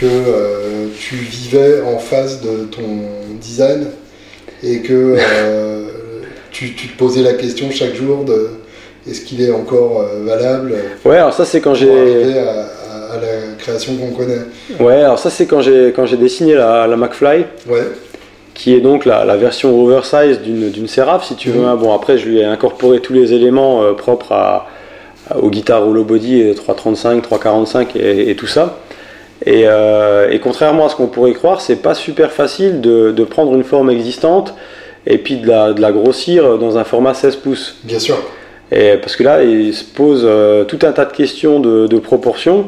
que 0.00 0.06
euh, 0.06 0.86
tu 0.98 1.16
vivais 1.16 1.80
en 1.82 1.98
face 1.98 2.40
de 2.40 2.64
ton 2.64 2.82
design 3.40 3.86
et 4.62 4.80
que 4.80 5.16
euh, 5.18 5.84
tu, 6.50 6.74
tu 6.74 6.88
te 6.88 6.98
posais 6.98 7.22
la 7.22 7.34
question 7.34 7.70
chaque 7.70 7.94
jour 7.94 8.24
de 8.24 8.50
est-ce 9.08 9.22
qu'il 9.22 9.40
est 9.42 9.50
encore 9.50 10.02
euh, 10.02 10.24
valable 10.24 10.74
Ouais 11.04 11.16
alors 11.16 11.32
ça 11.32 11.44
c'est 11.44 11.60
quand 11.60 11.74
j'ai 11.74 11.90
à, 12.38 12.50
à- 12.50 13.14
à 13.14 13.16
la 13.20 13.54
création 13.58 13.96
qu'on 13.96 14.10
connaît. 14.10 14.40
ouais 14.80 15.02
alors 15.02 15.18
ça 15.18 15.30
c'est 15.30 15.46
quand 15.46 15.62
j'ai 15.62 15.92
quand 15.96 16.04
j'ai 16.06 16.18
dessiné 16.18 16.54
la, 16.54 16.86
la 16.86 16.96
McFly. 16.96 17.46
Ouais, 17.68 17.80
qui 18.54 18.74
est 18.74 18.80
donc 18.80 19.04
la, 19.04 19.24
la 19.24 19.36
version 19.36 19.80
oversize 19.84 20.40
d'une 20.40 20.70
d'une 20.70 20.88
Seraph, 20.88 21.24
si 21.24 21.36
tu 21.36 21.48
veux. 21.50 21.60
Mhm. 21.64 21.76
Bon, 21.78 21.94
après, 21.94 22.18
je 22.18 22.28
lui 22.28 22.40
ai 22.40 22.44
incorporé 22.44 22.98
tous 23.00 23.12
les 23.12 23.32
éléments 23.32 23.94
propres 23.94 24.32
à, 24.32 24.66
aux 25.40 25.48
guitares 25.48 25.86
hollow 25.88 26.02
body, 26.02 26.42
euh, 26.42 26.54
335, 26.54 27.22
345 27.22 27.94
et, 27.94 28.30
et 28.30 28.34
tout 28.34 28.48
ça. 28.48 28.78
Et, 29.46 29.62
euh, 29.66 30.30
et 30.30 30.40
contrairement 30.40 30.86
à 30.86 30.88
ce 30.88 30.96
qu'on 30.96 31.06
pourrait 31.06 31.32
croire, 31.32 31.60
c'est 31.60 31.76
pas 31.82 31.94
super 31.94 32.32
facile 32.32 32.80
de, 32.80 33.12
de 33.12 33.24
prendre 33.24 33.54
une 33.54 33.64
forme 33.64 33.90
existante 33.90 34.54
et 35.06 35.18
puis 35.18 35.36
de 35.36 35.46
la, 35.46 35.72
de 35.72 35.80
la 35.80 35.92
grossir 35.92 36.58
dans 36.58 36.76
un 36.76 36.84
format 36.84 37.14
16 37.14 37.36
pouces. 37.36 37.76
bien 37.84 37.98
sûr. 37.98 38.16
Et 38.70 38.96
parce 39.00 39.16
que 39.16 39.22
là, 39.22 39.42
il 39.44 39.72
se 39.72 39.84
pose 39.84 40.22
euh, 40.24 40.64
tout 40.64 40.80
un 40.82 40.92
tas 40.92 41.06
de 41.06 41.12
questions 41.12 41.60
de, 41.60 41.86
de 41.86 41.98
proportion. 41.98 42.66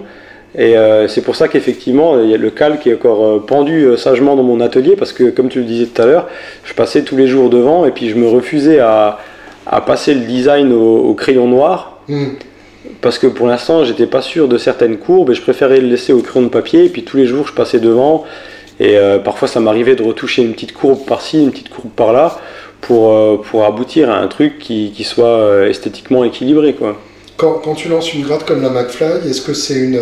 Et 0.56 0.76
euh, 0.76 1.06
c'est 1.08 1.20
pour 1.20 1.36
ça 1.36 1.46
qu'effectivement, 1.46 2.14
le 2.16 2.50
calque 2.50 2.86
est 2.86 2.94
encore 2.94 3.24
euh, 3.24 3.38
pendu 3.38 3.84
euh, 3.84 3.96
sagement 3.96 4.34
dans 4.34 4.42
mon 4.42 4.60
atelier, 4.60 4.96
parce 4.96 5.12
que 5.12 5.30
comme 5.30 5.48
tu 5.48 5.60
le 5.60 5.64
disais 5.64 5.86
tout 5.86 6.02
à 6.02 6.06
l'heure, 6.06 6.28
je 6.64 6.74
passais 6.74 7.02
tous 7.02 7.16
les 7.16 7.28
jours 7.28 7.50
devant 7.50 7.84
et 7.84 7.90
puis 7.92 8.08
je 8.08 8.16
me 8.16 8.26
refusais 8.28 8.80
à, 8.80 9.18
à 9.66 9.80
passer 9.80 10.14
le 10.14 10.20
design 10.20 10.72
au, 10.72 10.98
au 10.98 11.14
crayon 11.14 11.46
noir, 11.46 11.98
Hmm. 12.08 12.30
Parce 13.00 13.18
que 13.18 13.26
pour 13.26 13.46
l'instant, 13.46 13.84
j'étais 13.84 14.06
pas 14.06 14.22
sûr 14.22 14.48
de 14.48 14.58
certaines 14.58 14.98
courbes 14.98 15.30
et 15.30 15.34
je 15.34 15.42
préférais 15.42 15.80
le 15.80 15.88
laisser 15.88 16.12
au 16.12 16.20
crayon 16.20 16.46
de 16.46 16.50
papier. 16.50 16.84
Et 16.84 16.88
puis 16.88 17.04
tous 17.04 17.16
les 17.16 17.26
jours, 17.26 17.46
je 17.46 17.52
passais 17.52 17.80
devant 17.80 18.24
et 18.80 18.96
euh, 18.96 19.18
parfois, 19.18 19.46
ça 19.46 19.60
m'arrivait 19.60 19.94
de 19.94 20.02
retoucher 20.02 20.42
une 20.42 20.54
petite 20.54 20.72
courbe 20.72 21.04
par-ci, 21.04 21.40
une 21.40 21.50
petite 21.50 21.68
courbe 21.68 21.90
par-là, 21.94 22.38
pour, 22.80 23.12
euh, 23.12 23.36
pour 23.36 23.66
aboutir 23.66 24.10
à 24.10 24.16
un 24.16 24.26
truc 24.26 24.58
qui, 24.58 24.92
qui 24.96 25.04
soit 25.04 25.26
euh, 25.26 25.68
esthétiquement 25.68 26.24
équilibré, 26.24 26.72
quoi. 26.72 26.96
Quand, 27.36 27.60
quand 27.62 27.74
tu 27.74 27.88
lances 27.88 28.14
une 28.14 28.22
gratte 28.22 28.44
comme 28.46 28.62
la 28.62 28.70
McFly, 28.70 29.28
est-ce 29.28 29.42
que 29.42 29.52
c'est 29.52 29.78
une, 29.78 30.00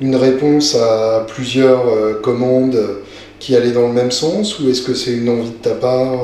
une 0.00 0.16
réponse 0.16 0.74
à 0.74 1.24
plusieurs 1.26 2.20
commandes 2.20 2.78
qui 3.40 3.56
allaient 3.56 3.72
dans 3.72 3.88
le 3.88 3.92
même 3.92 4.12
sens 4.12 4.60
ou 4.60 4.70
est-ce 4.70 4.82
que 4.82 4.94
c'est 4.94 5.12
une 5.12 5.28
envie 5.28 5.50
de 5.50 5.62
ta 5.62 5.74
part 5.74 6.20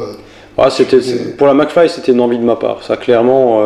Ah, 0.56 0.70
c'était, 0.70 0.98
pour 1.36 1.48
la 1.48 1.54
McFly, 1.54 1.88
c'était 1.88 2.12
une 2.12 2.20
envie 2.20 2.38
de 2.38 2.44
ma 2.44 2.54
part. 2.54 2.84
Ça, 2.84 2.96
clairement, 2.96 3.60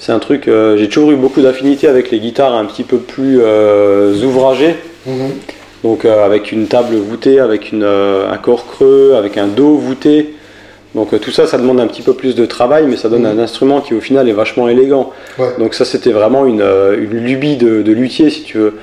c'est 0.00 0.12
un 0.12 0.18
truc. 0.18 0.48
euh, 0.48 0.76
j'ai 0.78 0.88
toujours 0.88 1.12
eu 1.12 1.16
beaucoup 1.16 1.42
d'affinité 1.42 1.86
avec 1.86 2.10
les 2.10 2.18
guitares 2.18 2.54
un 2.54 2.64
petit 2.64 2.84
peu 2.84 2.96
plus 2.98 3.38
euh, 3.40 4.14
ouvragées. 4.24 4.74
mhm. 5.06 5.30
Donc, 5.84 6.04
euh, 6.04 6.26
avec 6.26 6.52
une 6.52 6.66
table 6.66 6.96
voûtée, 6.96 7.40
avec 7.40 7.72
une, 7.72 7.84
un 7.84 8.36
corps 8.38 8.66
creux, 8.66 9.14
avec 9.16 9.38
un 9.38 9.46
dos 9.46 9.76
voûté. 9.76 10.34
Donc 10.94 11.18
tout 11.20 11.30
ça, 11.30 11.46
ça 11.46 11.56
demande 11.56 11.80
un 11.80 11.86
petit 11.86 12.02
peu 12.02 12.14
plus 12.14 12.34
de 12.34 12.44
travail, 12.46 12.84
mais 12.88 12.96
ça 12.96 13.08
donne 13.08 13.24
un 13.24 13.38
instrument 13.38 13.80
qui 13.80 13.94
au 13.94 14.00
final 14.00 14.28
est 14.28 14.32
vachement 14.32 14.68
élégant. 14.68 15.12
Donc 15.58 15.74
ça, 15.74 15.84
c'était 15.84 16.10
vraiment 16.10 16.46
une, 16.46 16.62
une 16.62 17.16
lubie 17.24 17.56
de, 17.56 17.82
de, 17.82 17.92
luthier, 17.92 18.28
si 18.28 18.42
tu 18.42 18.58
veux. 18.58 18.74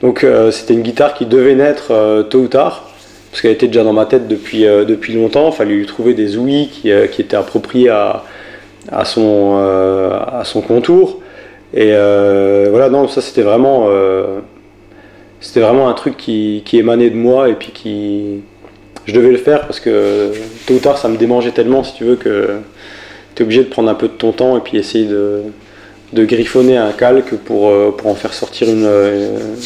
Donc 0.00 0.24
c'était 0.52 0.74
une 0.74 0.82
guitare 0.82 1.14
qui 1.14 1.26
devait 1.26 1.56
naître 1.56 1.92
tôt 2.30 2.38
ou 2.38 2.46
tard, 2.46 2.92
parce 3.32 3.42
qu'elle 3.42 3.50
était 3.50 3.66
déjà 3.66 3.82
dans 3.82 3.92
ma 3.92 4.06
tête 4.06 4.28
depuis, 4.28 4.62
depuis 4.62 5.14
longtemps. 5.14 5.50
Il 5.50 5.56
fallait 5.56 5.74
lui 5.74 5.86
trouver 5.86 6.14
des 6.14 6.36
ouïes 6.36 6.68
qui, 6.70 6.92
qui 7.10 7.22
étaient 7.22 7.36
appropriées 7.36 7.88
à, 7.88 8.22
à, 8.90 9.04
son, 9.04 9.56
à 9.56 10.42
son 10.44 10.60
contour. 10.60 11.20
Et 11.74 11.90
voilà, 11.90 12.88
non, 12.90 13.08
ça 13.08 13.20
c'était 13.20 13.42
vraiment 13.42 13.88
c'était 15.40 15.60
vraiment 15.60 15.88
un 15.88 15.94
truc 15.94 16.16
qui, 16.16 16.62
qui, 16.64 16.78
émanait 16.78 17.10
de 17.10 17.16
moi 17.16 17.48
et 17.48 17.54
puis 17.54 17.70
qui 17.70 18.40
je 19.06 19.14
devais 19.14 19.30
le 19.30 19.38
faire 19.38 19.62
parce 19.62 19.80
que 19.80 20.32
tôt 20.66 20.74
ou 20.74 20.78
tard 20.78 20.98
ça 20.98 21.08
me 21.08 21.16
démangeait 21.16 21.52
tellement 21.52 21.84
si 21.84 21.94
tu 21.94 22.04
veux 22.04 22.16
que 22.16 22.56
tu 23.34 23.42
es 23.42 23.44
obligé 23.44 23.62
de 23.62 23.68
prendre 23.68 23.88
un 23.88 23.94
peu 23.94 24.08
de 24.08 24.12
ton 24.14 24.32
temps 24.32 24.56
et 24.56 24.60
puis 24.60 24.78
essayer 24.78 25.06
de, 25.06 25.42
de 26.12 26.24
griffonner 26.24 26.76
un 26.76 26.92
calque 26.92 27.34
pour, 27.36 27.68
euh, 27.68 27.94
pour 27.96 28.10
en 28.10 28.14
faire 28.14 28.32
sortir 28.32 28.68
une, 28.68 28.88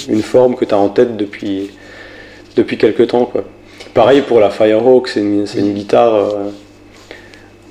une 0.09 0.23
forme 0.23 0.57
que 0.57 0.65
tu 0.65 0.75
as 0.75 0.79
en 0.79 0.89
tête 0.89 1.17
depuis, 1.17 1.71
depuis 2.57 2.77
quelques 2.77 3.09
temps. 3.09 3.25
Quoi. 3.25 3.45
Pareil 3.95 4.23
pour 4.23 4.41
la 4.41 4.51
Firehawk, 4.51 5.09
c'est 5.09 5.21
une, 5.21 5.47
une, 5.57 5.73
guitare. 5.73 6.35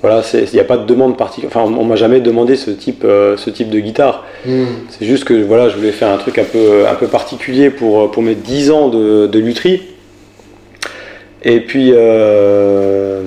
Euh, 0.04 0.08
voilà, 0.08 0.24
il 0.34 0.54
n'y 0.54 0.60
a 0.60 0.64
pas 0.64 0.78
de 0.78 0.86
demande 0.86 1.18
particulière. 1.18 1.52
Enfin, 1.56 1.74
on 1.74 1.84
m'a 1.84 1.96
jamais 1.96 2.20
demandé 2.20 2.56
ce 2.56 2.72
type, 2.72 3.04
euh, 3.04 3.38
ce 3.38 3.50
type 3.50 3.70
de 3.70 3.80
guitare. 3.80 4.26
Hmm. 4.46 4.66
C'est 4.90 5.06
juste 5.06 5.26
que 5.26 5.34
voilà, 5.34 5.70
je 5.70 5.78
voulais 5.78 5.92
faire 5.92 6.10
un 6.10 6.18
truc 6.18 6.38
un 6.38 6.44
peu, 6.44 6.88
un 6.88 6.96
peu 6.96 7.08
particulier 7.08 7.70
pour, 7.70 8.12
pour 8.12 8.24
mes 8.24 8.36
10 8.36 8.72
ans 8.72 8.90
de, 8.90 9.28
de 9.28 9.40
lutherie. 9.40 9.82
Et 11.44 11.62
puis, 11.62 11.92
euh, 11.94 13.22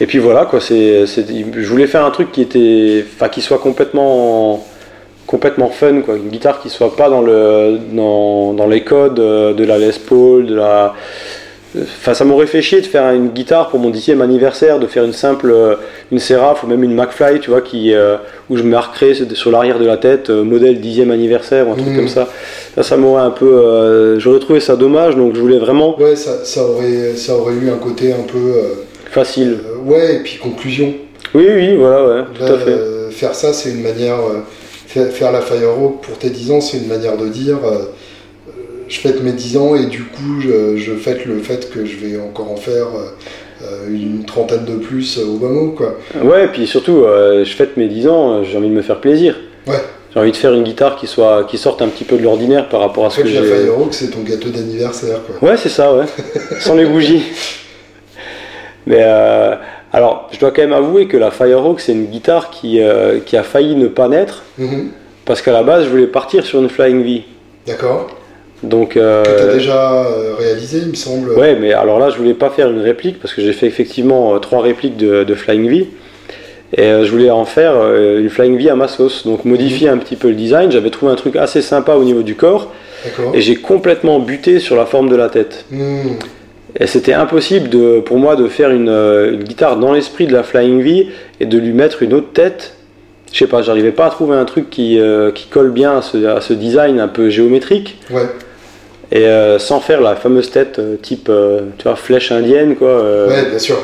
et 0.00 0.06
puis 0.06 0.18
voilà, 0.18 0.46
quoi, 0.46 0.60
c'est, 0.60 1.04
je 1.06 1.66
voulais 1.66 1.86
faire 1.86 2.04
un 2.04 2.10
truc 2.10 2.32
qui, 2.32 2.40
était, 2.40 3.04
qui 3.30 3.42
soit 3.42 3.58
complètement, 3.58 4.66
complètement 5.26 5.68
fun, 5.68 6.00
quoi. 6.00 6.16
une 6.16 6.30
guitare 6.30 6.62
qui 6.62 6.70
soit 6.70 6.96
pas 6.96 7.10
dans, 7.10 7.20
le, 7.20 7.78
dans, 7.92 8.54
dans 8.54 8.66
les 8.66 8.82
codes 8.82 9.16
de 9.16 9.64
la 9.64 9.76
Les 9.76 9.92
Paul, 10.08 10.46
de 10.46 10.54
la 10.54 10.94
Enfin, 11.78 12.14
ça 12.14 12.24
m'aurait 12.24 12.48
fait 12.48 12.62
chier 12.62 12.80
de 12.80 12.86
faire 12.86 13.12
une 13.12 13.28
guitare 13.28 13.68
pour 13.68 13.78
mon 13.78 13.90
dixième 13.90 14.20
anniversaire, 14.20 14.80
de 14.80 14.88
faire 14.88 15.04
une 15.04 15.12
simple, 15.12 15.52
euh, 15.52 15.76
une 16.10 16.18
Seraph 16.18 16.64
ou 16.64 16.66
même 16.66 16.82
une 16.82 16.94
McFly, 16.94 17.38
tu 17.38 17.50
vois, 17.50 17.60
qui, 17.60 17.94
euh, 17.94 18.16
où 18.48 18.56
je 18.56 18.64
marquerais 18.64 19.14
sur 19.34 19.52
l'arrière 19.52 19.78
de 19.78 19.86
la 19.86 19.96
tête 19.96 20.30
euh, 20.30 20.42
modèle 20.42 20.80
dixième 20.80 21.12
anniversaire 21.12 21.68
ou 21.68 21.72
un 21.72 21.76
truc 21.76 21.90
mmh. 21.90 21.96
comme 21.96 22.08
ça. 22.08 22.28
Ça, 22.74 22.82
ça 22.82 22.96
m'aurait 22.96 23.22
un 23.22 23.30
peu, 23.30 24.18
j'aurais 24.18 24.40
trouvé 24.40 24.58
ça 24.60 24.76
dommage, 24.76 25.16
donc 25.16 25.34
je 25.34 25.40
voulais 25.40 25.58
vraiment. 25.58 25.98
Ouais, 25.98 26.16
ça, 26.16 26.44
ça, 26.44 26.64
aurait, 26.64 27.14
ça 27.16 27.36
aurait 27.36 27.54
eu 27.54 27.70
un 27.70 27.78
côté 27.78 28.12
un 28.12 28.22
peu 28.22 28.54
facile. 29.10 29.58
ouais, 29.84 30.16
et 30.16 30.18
puis 30.20 30.38
conclusion. 30.38 30.94
Oui, 31.34 31.46
oui, 31.48 31.76
voilà, 31.76 32.06
ouais, 32.06 32.24
tout 32.34 32.52
à 32.52 32.58
fait. 32.58 32.78
faire 33.12 33.34
ça, 33.34 33.52
c'est 33.52 33.70
une 33.70 33.82
manière, 33.82 34.18
faire, 34.86 35.32
la 35.32 35.40
Firehawk 35.40 36.00
pour 36.00 36.18
tes 36.18 36.30
10 36.30 36.50
ans, 36.52 36.60
c'est 36.60 36.78
une 36.78 36.88
manière 36.88 37.16
de 37.16 37.28
dire 37.28 37.58
je 38.90 38.98
fête 38.98 39.22
mes 39.22 39.32
10 39.32 39.56
ans 39.56 39.76
et 39.76 39.86
du 39.86 40.02
coup, 40.02 40.40
je, 40.40 40.94
fête 40.96 41.24
le 41.24 41.38
fait 41.38 41.70
que 41.70 41.86
je 41.86 41.96
vais 41.96 42.20
encore 42.20 42.50
en 42.50 42.56
faire 42.56 42.88
euh, 43.62 43.88
une 43.88 44.24
trentaine 44.24 44.64
de 44.64 44.74
plus 44.74 45.18
au 45.18 45.36
bas 45.36 45.48
mot, 45.48 45.70
quoi. 45.70 45.96
Ouais, 46.22 46.46
et 46.46 46.48
puis 46.48 46.66
surtout, 46.66 47.04
euh, 47.04 47.44
je 47.44 47.54
fête 47.54 47.76
mes 47.76 47.86
10 47.86 48.08
ans, 48.08 48.42
j'ai 48.42 48.58
envie 48.58 48.68
de 48.68 48.74
me 48.74 48.82
faire 48.82 49.00
plaisir. 49.00 49.38
Ouais. 49.68 49.76
J'ai 50.12 50.18
envie 50.18 50.32
de 50.32 50.36
faire 50.36 50.52
une 50.54 50.64
guitare 50.64 50.96
qui, 50.96 51.06
soit, 51.06 51.44
qui 51.44 51.56
sorte 51.56 51.82
un 51.82 51.86
petit 51.86 52.02
peu 52.02 52.16
de 52.16 52.24
l'ordinaire 52.24 52.68
par 52.68 52.80
rapport 52.80 53.06
à 53.06 53.10
ce 53.10 53.20
que 53.20 53.28
j'ai. 53.28 53.34
La 53.34 53.42
Firehawk, 53.42 53.94
c'est 53.94 54.10
ton 54.10 54.22
gâteau 54.22 54.48
d'anniversaire, 54.48 55.20
quoi. 55.24 55.48
Ouais, 55.48 55.56
c'est 55.56 55.68
ça, 55.68 55.94
ouais. 55.94 56.06
Sans 56.58 56.74
les 56.74 56.84
bougies. 56.84 57.22
Mais 58.86 59.02
euh, 59.02 59.54
alors, 59.92 60.28
je 60.32 60.40
dois 60.40 60.50
quand 60.50 60.62
même 60.62 60.72
avouer 60.72 61.06
que 61.06 61.16
la 61.16 61.30
Firehawk, 61.30 61.78
c'est 61.78 61.92
une 61.92 62.06
guitare 62.06 62.50
qui, 62.50 62.80
qui 63.24 63.36
a 63.36 63.42
failli 63.44 63.76
ne 63.76 63.86
pas 63.86 64.08
naître. 64.08 64.42
Mm-hmm. 64.58 64.86
Parce 65.26 65.42
qu'à 65.42 65.52
la 65.52 65.62
base, 65.62 65.84
je 65.84 65.90
voulais 65.90 66.08
partir 66.08 66.44
sur 66.44 66.58
une 66.58 66.68
Flying 66.68 67.04
V. 67.04 67.22
D'accord. 67.68 68.08
Donc, 68.62 68.96
euh, 68.96 69.22
que 69.22 69.28
tu 69.28 69.42
as 69.42 69.52
déjà 69.54 70.04
euh, 70.04 70.34
réalisé, 70.38 70.78
il 70.82 70.88
me 70.88 70.94
semble. 70.94 71.30
Ouais, 71.30 71.56
mais 71.58 71.72
alors 71.72 71.98
là, 71.98 72.10
je 72.10 72.16
voulais 72.16 72.34
pas 72.34 72.50
faire 72.50 72.70
une 72.70 72.80
réplique 72.80 73.18
parce 73.20 73.32
que 73.32 73.40
j'ai 73.40 73.52
fait 73.52 73.66
effectivement 73.66 74.34
euh, 74.34 74.38
trois 74.38 74.60
répliques 74.60 74.96
de, 74.96 75.34
Flying 75.34 75.68
V. 75.68 75.88
Et 76.76 76.84
je 76.84 77.10
voulais 77.10 77.30
en 77.30 77.44
faire 77.44 77.74
une 77.92 78.30
Flying 78.30 78.56
V 78.56 78.70
à 78.70 78.76
ma 78.76 78.86
sauce, 78.86 79.26
donc 79.26 79.44
modifier 79.44 79.88
mhm. 79.88 79.94
un 79.94 79.98
petit 79.98 80.14
peu 80.14 80.28
le 80.28 80.36
design. 80.36 80.70
J'avais 80.70 80.90
trouvé 80.90 81.10
un 81.10 81.16
truc 81.16 81.34
assez 81.34 81.62
sympa 81.62 81.94
au 81.94 82.04
niveau 82.04 82.22
du 82.22 82.36
corps. 82.36 82.72
Et 83.34 83.40
j'ai 83.40 83.56
complètement 83.56 84.20
buté 84.20 84.60
sur 84.60 84.76
la 84.76 84.86
forme 84.86 85.08
de 85.08 85.16
la 85.16 85.28
tête. 85.30 85.64
Mhm. 85.72 86.18
Et 86.78 86.86
c'était 86.86 87.14
impossible 87.14 87.70
de, 87.70 87.98
pour 87.98 88.18
moi 88.18 88.36
de 88.36 88.46
faire 88.46 88.70
une, 88.70 89.40
guitare 89.42 89.78
dans 89.78 89.92
l'esprit 89.92 90.28
de 90.28 90.32
la 90.32 90.44
Flying 90.44 90.80
V 90.80 91.08
et 91.40 91.46
de 91.46 91.58
lui 91.58 91.72
mettre 91.72 92.04
une 92.04 92.12
autre 92.12 92.32
tête. 92.32 92.76
Je 93.32 93.38
sais 93.38 93.48
pas, 93.48 93.62
j'arrivais 93.62 93.90
pas 93.90 94.06
à 94.06 94.10
trouver 94.10 94.36
un 94.36 94.44
truc 94.44 94.70
qui, 94.70 95.00
qui 95.34 95.46
colle 95.48 95.72
bien 95.72 95.98
à 95.98 96.02
ce, 96.02 96.24
à 96.24 96.40
ce, 96.40 96.52
design 96.52 97.00
un 97.00 97.08
peu 97.08 97.30
géométrique. 97.30 97.98
Ouais 98.12 98.28
et 99.12 99.26
euh, 99.26 99.58
sans 99.58 99.80
faire 99.80 100.00
la 100.00 100.16
fameuse 100.16 100.50
tête 100.50 100.78
euh, 100.78 100.96
type 100.96 101.28
euh, 101.28 101.60
tu 101.78 101.84
vois, 101.84 101.96
flèche 101.96 102.30
indienne 102.32 102.76
quoi. 102.76 103.26
Ouais, 103.26 103.48
bien 103.48 103.58
sûr. 103.58 103.76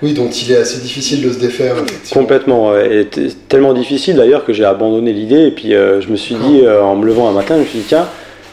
Oui, 0.00 0.12
dont 0.12 0.28
il 0.28 0.52
est 0.52 0.56
assez 0.56 0.80
difficile 0.80 1.22
de 1.22 1.32
se 1.32 1.40
défaire. 1.40 1.74
Complètement, 2.12 2.76
et 2.76 3.08
tellement 3.48 3.72
difficile 3.72 4.14
d'ailleurs 4.14 4.44
que 4.44 4.52
j'ai 4.52 4.64
abandonné 4.64 5.12
l'idée 5.12 5.46
et 5.46 5.50
puis 5.50 5.72
je 5.72 6.08
me 6.08 6.14
suis 6.14 6.36
dit 6.36 6.62
en 6.68 6.94
me 6.94 7.04
levant 7.04 7.28
un 7.28 7.32
matin, 7.32 7.56
je 7.56 7.62
me 7.62 7.66
suis 7.66 7.78
dit 7.80 7.86
tiens, 7.88 8.06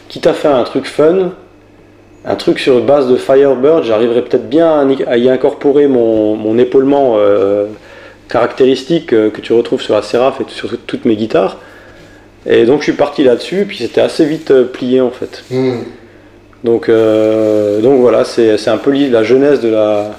quitte 0.08 0.26
à 0.26 0.32
faire 0.32 0.56
un 0.56 0.64
truc 0.64 0.86
fun, 0.86 1.30
un 2.24 2.34
truc 2.34 2.58
sur 2.58 2.80
base 2.80 3.08
de 3.08 3.14
Firebird, 3.14 3.84
j'arriverai 3.84 4.22
peut-être 4.22 4.48
bien 4.48 4.88
à 5.06 5.16
y 5.18 5.28
incorporer 5.28 5.86
mon, 5.86 6.34
mon 6.34 6.58
épaulement 6.58 7.16
caractéristique 8.28 9.10
que 9.10 9.40
tu 9.40 9.52
retrouves 9.52 9.82
sur 9.82 9.94
la 9.94 10.02
Seraph 10.02 10.40
et 10.40 10.44
sur 10.48 10.76
toutes 10.84 11.04
mes 11.04 11.14
guitares. 11.14 11.58
Et 12.48 12.64
donc 12.64 12.80
je 12.80 12.84
suis 12.84 12.92
parti 12.92 13.24
là-dessus, 13.24 13.64
puis 13.66 13.78
c'était 13.78 14.00
assez 14.00 14.24
vite 14.24 14.50
euh, 14.50 14.64
plié 14.64 15.00
en 15.00 15.10
fait. 15.10 15.42
Hmm. 15.50 15.78
Donc, 16.64 16.88
euh, 16.88 17.80
donc 17.80 18.00
voilà, 18.00 18.24
c'est 18.24 18.68
un 18.68 18.78
peu 18.78 18.92
la 18.92 19.22
jeunesse 19.22 19.60
de 19.60 19.68
la, 19.68 20.16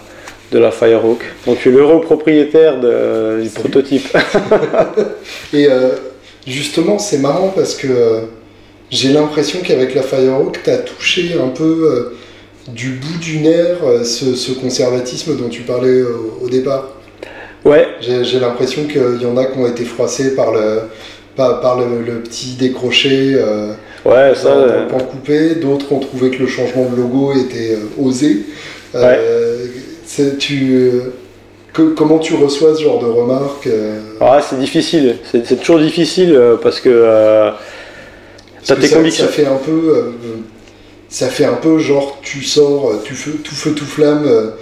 de 0.52 0.60
la 0.60 0.72
Firehawk. 0.72 1.24
Donc 1.46 1.56
je 1.56 1.62
suis 1.62 1.72
l'heureux 1.72 2.02
propriétaire 2.02 2.80
de, 2.80 3.42
du 3.42 3.50
prototype. 3.50 4.08
Et 5.54 5.68
euh, 5.68 5.90
justement, 6.46 7.00
c'est 7.00 7.18
marrant 7.18 7.52
parce 7.54 7.76
que 7.76 7.88
j'ai 8.90 9.12
l'impression 9.12 9.60
qu'avec 9.62 9.94
la 9.96 10.04
Firehawk, 10.04 10.64
tu 10.64 10.70
as 10.70 10.78
touché 10.78 11.36
un 11.42 11.50
peu 11.50 12.14
du 12.70 12.92
bout 12.92 13.18
du 13.20 13.40
nerf 13.40 13.78
ce, 14.06 14.52
conservatisme 14.54 15.36
dont 15.38 15.50
tu 15.50 15.64
parlais 15.64 16.02
au 16.42 16.48
départ. 16.50 16.92
Ouais. 17.66 17.88
J'ai 18.00 18.40
l'impression 18.40 18.84
qu'il 18.86 19.22
y 19.22 19.26
en 19.26 19.36
a 19.36 19.46
qui 19.46 19.58
ont 19.58 19.68
été 19.68 19.84
froissés 19.84 20.36
par 20.36 20.54
le 20.54 20.84
par, 21.38 21.80
le, 21.80 22.20
petit 22.22 22.56
décroché 22.56 23.36
euh, 23.36 23.74
ouais, 24.06 24.34
ça, 24.36 24.50
pan 24.90 24.98
coupé. 24.98 25.56
D'autres 25.56 25.92
ont 25.94 26.00
trouvé 26.00 26.32
que 26.32 26.40
le 26.40 26.48
changement 26.48 26.90
de 26.90 26.96
logo 26.96 27.34
était 27.34 27.76
euh, 27.76 28.04
osé. 28.04 28.46
Euh, 28.96 29.68
tu, 30.40 30.92
comment 31.96 32.18
tu 32.18 32.34
reçois 32.34 32.76
ce 32.76 32.82
genre 32.82 33.00
de 33.00 33.06
remarques 33.06 33.70
ah, 34.20 34.40
C'est 34.42 34.60
difficile. 34.60 35.18
C'est 35.32 35.60
toujours 35.60 35.80
difficile 35.80 36.40
parce 36.62 36.80
que. 36.80 37.52
ça, 38.64 38.76
ça, 38.76 39.28
fait 39.28 39.46
un 39.46 39.58
peu. 39.58 40.14
ça 41.08 41.28
fait 41.28 41.46
un 41.46 41.54
peu 41.54 41.78
genre 41.78 42.20
tu 42.24 42.42
sors, 42.44 43.04
tu 43.04 43.14
feu, 43.14 43.40
tout 43.44 43.56
feu, 43.56 43.72
tout 43.72 43.86
flamme 43.86 44.54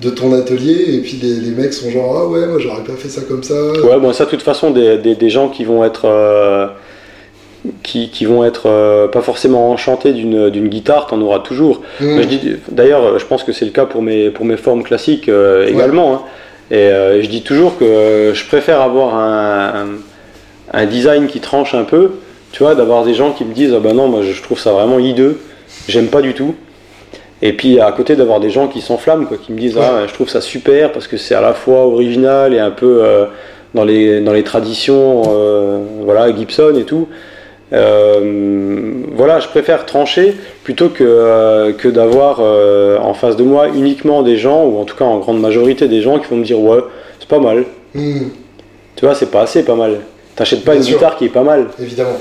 de 0.00 0.10
ton 0.10 0.32
atelier 0.32 0.94
et 0.94 0.98
puis 1.00 1.20
les, 1.22 1.50
mecs 1.50 1.72
sont 1.72 1.90
genre 1.90 2.16
ah 2.18 2.26
ouais 2.26 2.46
moi 2.46 2.58
j'aurais 2.58 2.82
pas 2.84 2.94
fait 2.94 3.08
ça 3.08 3.20
comme 3.22 3.42
ça. 3.42 3.54
Ouais 3.54 3.98
bon 3.98 4.12
ça 4.12 4.24
de 4.24 4.30
toute 4.30 4.42
façon 4.42 4.70
des, 4.70 4.96
des, 4.98 5.30
gens 5.30 5.48
qui 5.48 5.64
vont 5.64 5.84
être 5.84 6.06
euh, 6.06 6.68
qui, 7.82 8.08
qui, 8.08 8.24
vont 8.24 8.44
être 8.44 8.66
euh, 8.66 9.08
pas 9.08 9.20
forcément 9.20 9.70
enchantés 9.70 10.12
d'une 10.12 10.68
guitare 10.68 11.06
t'en 11.06 11.20
auras 11.20 11.40
toujours. 11.40 11.82
Mmh. 12.00 12.20
d'ailleurs 12.70 13.18
je 13.18 13.26
pense 13.26 13.44
que 13.44 13.52
c'est 13.52 13.66
le 13.66 13.72
cas 13.72 13.84
pour 13.84 14.02
mes 14.02 14.30
pour 14.30 14.46
mes 14.46 14.56
formes 14.56 14.82
classiques 14.82 15.28
euh, 15.28 15.66
également 15.66 16.14
hein. 16.14 16.22
et 16.70 17.22
je 17.22 17.28
dis 17.28 17.42
toujours 17.42 17.76
que 17.76 18.32
je 18.32 18.46
préfère 18.46 18.80
avoir 18.80 19.16
un, 19.16 19.86
un, 20.72 20.86
design 20.86 21.26
qui 21.26 21.40
tranche 21.40 21.74
un 21.74 21.84
peu 21.84 22.12
tu 22.52 22.62
vois 22.62 22.74
d'avoir 22.74 23.04
des 23.04 23.14
gens 23.14 23.32
qui 23.32 23.44
me 23.44 23.52
disent 23.52 23.74
ah 23.76 23.80
ben 23.80 23.94
non 23.94 24.08
moi 24.08 24.22
je 24.22 24.42
trouve 24.42 24.58
ça 24.58 24.72
vraiment 24.72 24.98
hideux. 24.98 25.38
J'aime 25.88 26.08
pas 26.08 26.22
du 26.22 26.34
tout 26.34 26.54
et 27.42 27.52
puis 27.52 27.80
à 27.80 27.90
côté 27.92 28.16
d'avoir 28.16 28.40
des 28.40 28.50
gens 28.50 28.68
qui 28.68 28.80
s'enflamment, 28.80 29.24
quoi, 29.24 29.38
qui 29.38 29.52
me 29.52 29.58
disent 29.58 29.78
ah, 29.78 30.06
je 30.06 30.12
trouve 30.12 30.28
ça 30.28 30.40
super 30.40 30.92
parce 30.92 31.06
que 31.06 31.16
c'est 31.16 31.34
à 31.34 31.40
la 31.40 31.54
fois 31.54 31.86
original 31.86 32.52
et 32.52 32.58
un 32.58 32.70
peu 32.70 33.02
euh, 33.02 33.26
dans, 33.74 33.84
les, 33.84 34.20
dans 34.20 34.32
les 34.32 34.42
traditions, 34.42 35.22
euh, 35.28 35.78
voilà, 36.02 36.34
Gibson 36.34 36.74
et 36.78 36.84
tout. 36.84 37.08
Euh, 37.72 39.04
voilà, 39.14 39.38
je 39.38 39.48
préfère 39.48 39.86
trancher 39.86 40.34
plutôt 40.64 40.88
que, 40.88 41.70
que 41.72 41.88
d'avoir 41.88 42.40
en 42.40 43.14
face 43.14 43.36
de 43.36 43.44
moi 43.44 43.68
uniquement 43.68 44.22
des 44.22 44.36
gens, 44.36 44.64
ou 44.64 44.78
en 44.78 44.84
tout 44.84 44.96
cas 44.96 45.04
en 45.04 45.18
grande 45.18 45.40
majorité 45.40 45.88
des 45.88 46.02
gens 46.02 46.18
qui 46.18 46.26
vont 46.26 46.36
me 46.36 46.44
dire 46.44 46.60
ouais, 46.60 46.80
c'est 47.18 47.28
pas 47.28 47.38
mal. 47.38 47.64
Hmm. 47.94 48.28
Tu 48.96 49.06
vois, 49.06 49.14
c'est 49.14 49.30
pas 49.30 49.42
assez 49.42 49.64
pas 49.64 49.76
mal. 49.76 50.00
T'achètes 50.36 50.64
pas 50.64 50.74
une 50.74 50.82
guitare 50.82 51.16
qui 51.16 51.26
est 51.26 51.30
pas 51.30 51.42
mal. 51.42 51.68
Évidemment. 51.80 52.18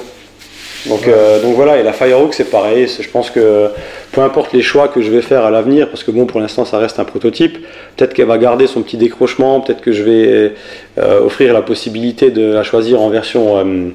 Donc, 0.87 1.07
euh, 1.07 1.41
donc 1.41 1.55
voilà, 1.55 1.77
et 1.77 1.83
la 1.83 1.91
Firehawk 1.93 2.33
c'est 2.33 2.49
pareil. 2.49 2.87
Je 2.87 3.09
pense 3.09 3.29
que 3.29 3.67
peu 4.11 4.21
importe 4.21 4.53
les 4.53 4.61
choix 4.61 4.87
que 4.87 5.01
je 5.01 5.11
vais 5.11 5.21
faire 5.21 5.43
à 5.43 5.51
l'avenir, 5.51 5.89
parce 5.89 6.03
que 6.03 6.11
bon, 6.11 6.25
pour 6.25 6.39
l'instant 6.39 6.63
ça 6.65 6.77
reste 6.77 6.99
un 6.99 7.03
prototype, 7.03 7.57
peut-être 7.97 8.13
qu'elle 8.13 8.27
va 8.27 8.37
garder 8.37 8.65
son 8.67 8.81
petit 8.81 8.97
décrochement, 8.97 9.59
peut-être 9.61 9.81
que 9.81 9.91
je 9.91 10.03
vais 10.03 10.53
euh, 10.97 11.21
offrir 11.25 11.53
la 11.53 11.61
possibilité 11.61 12.31
de 12.31 12.53
la 12.53 12.63
choisir 12.63 13.01
en 13.01 13.09
version 13.09 13.91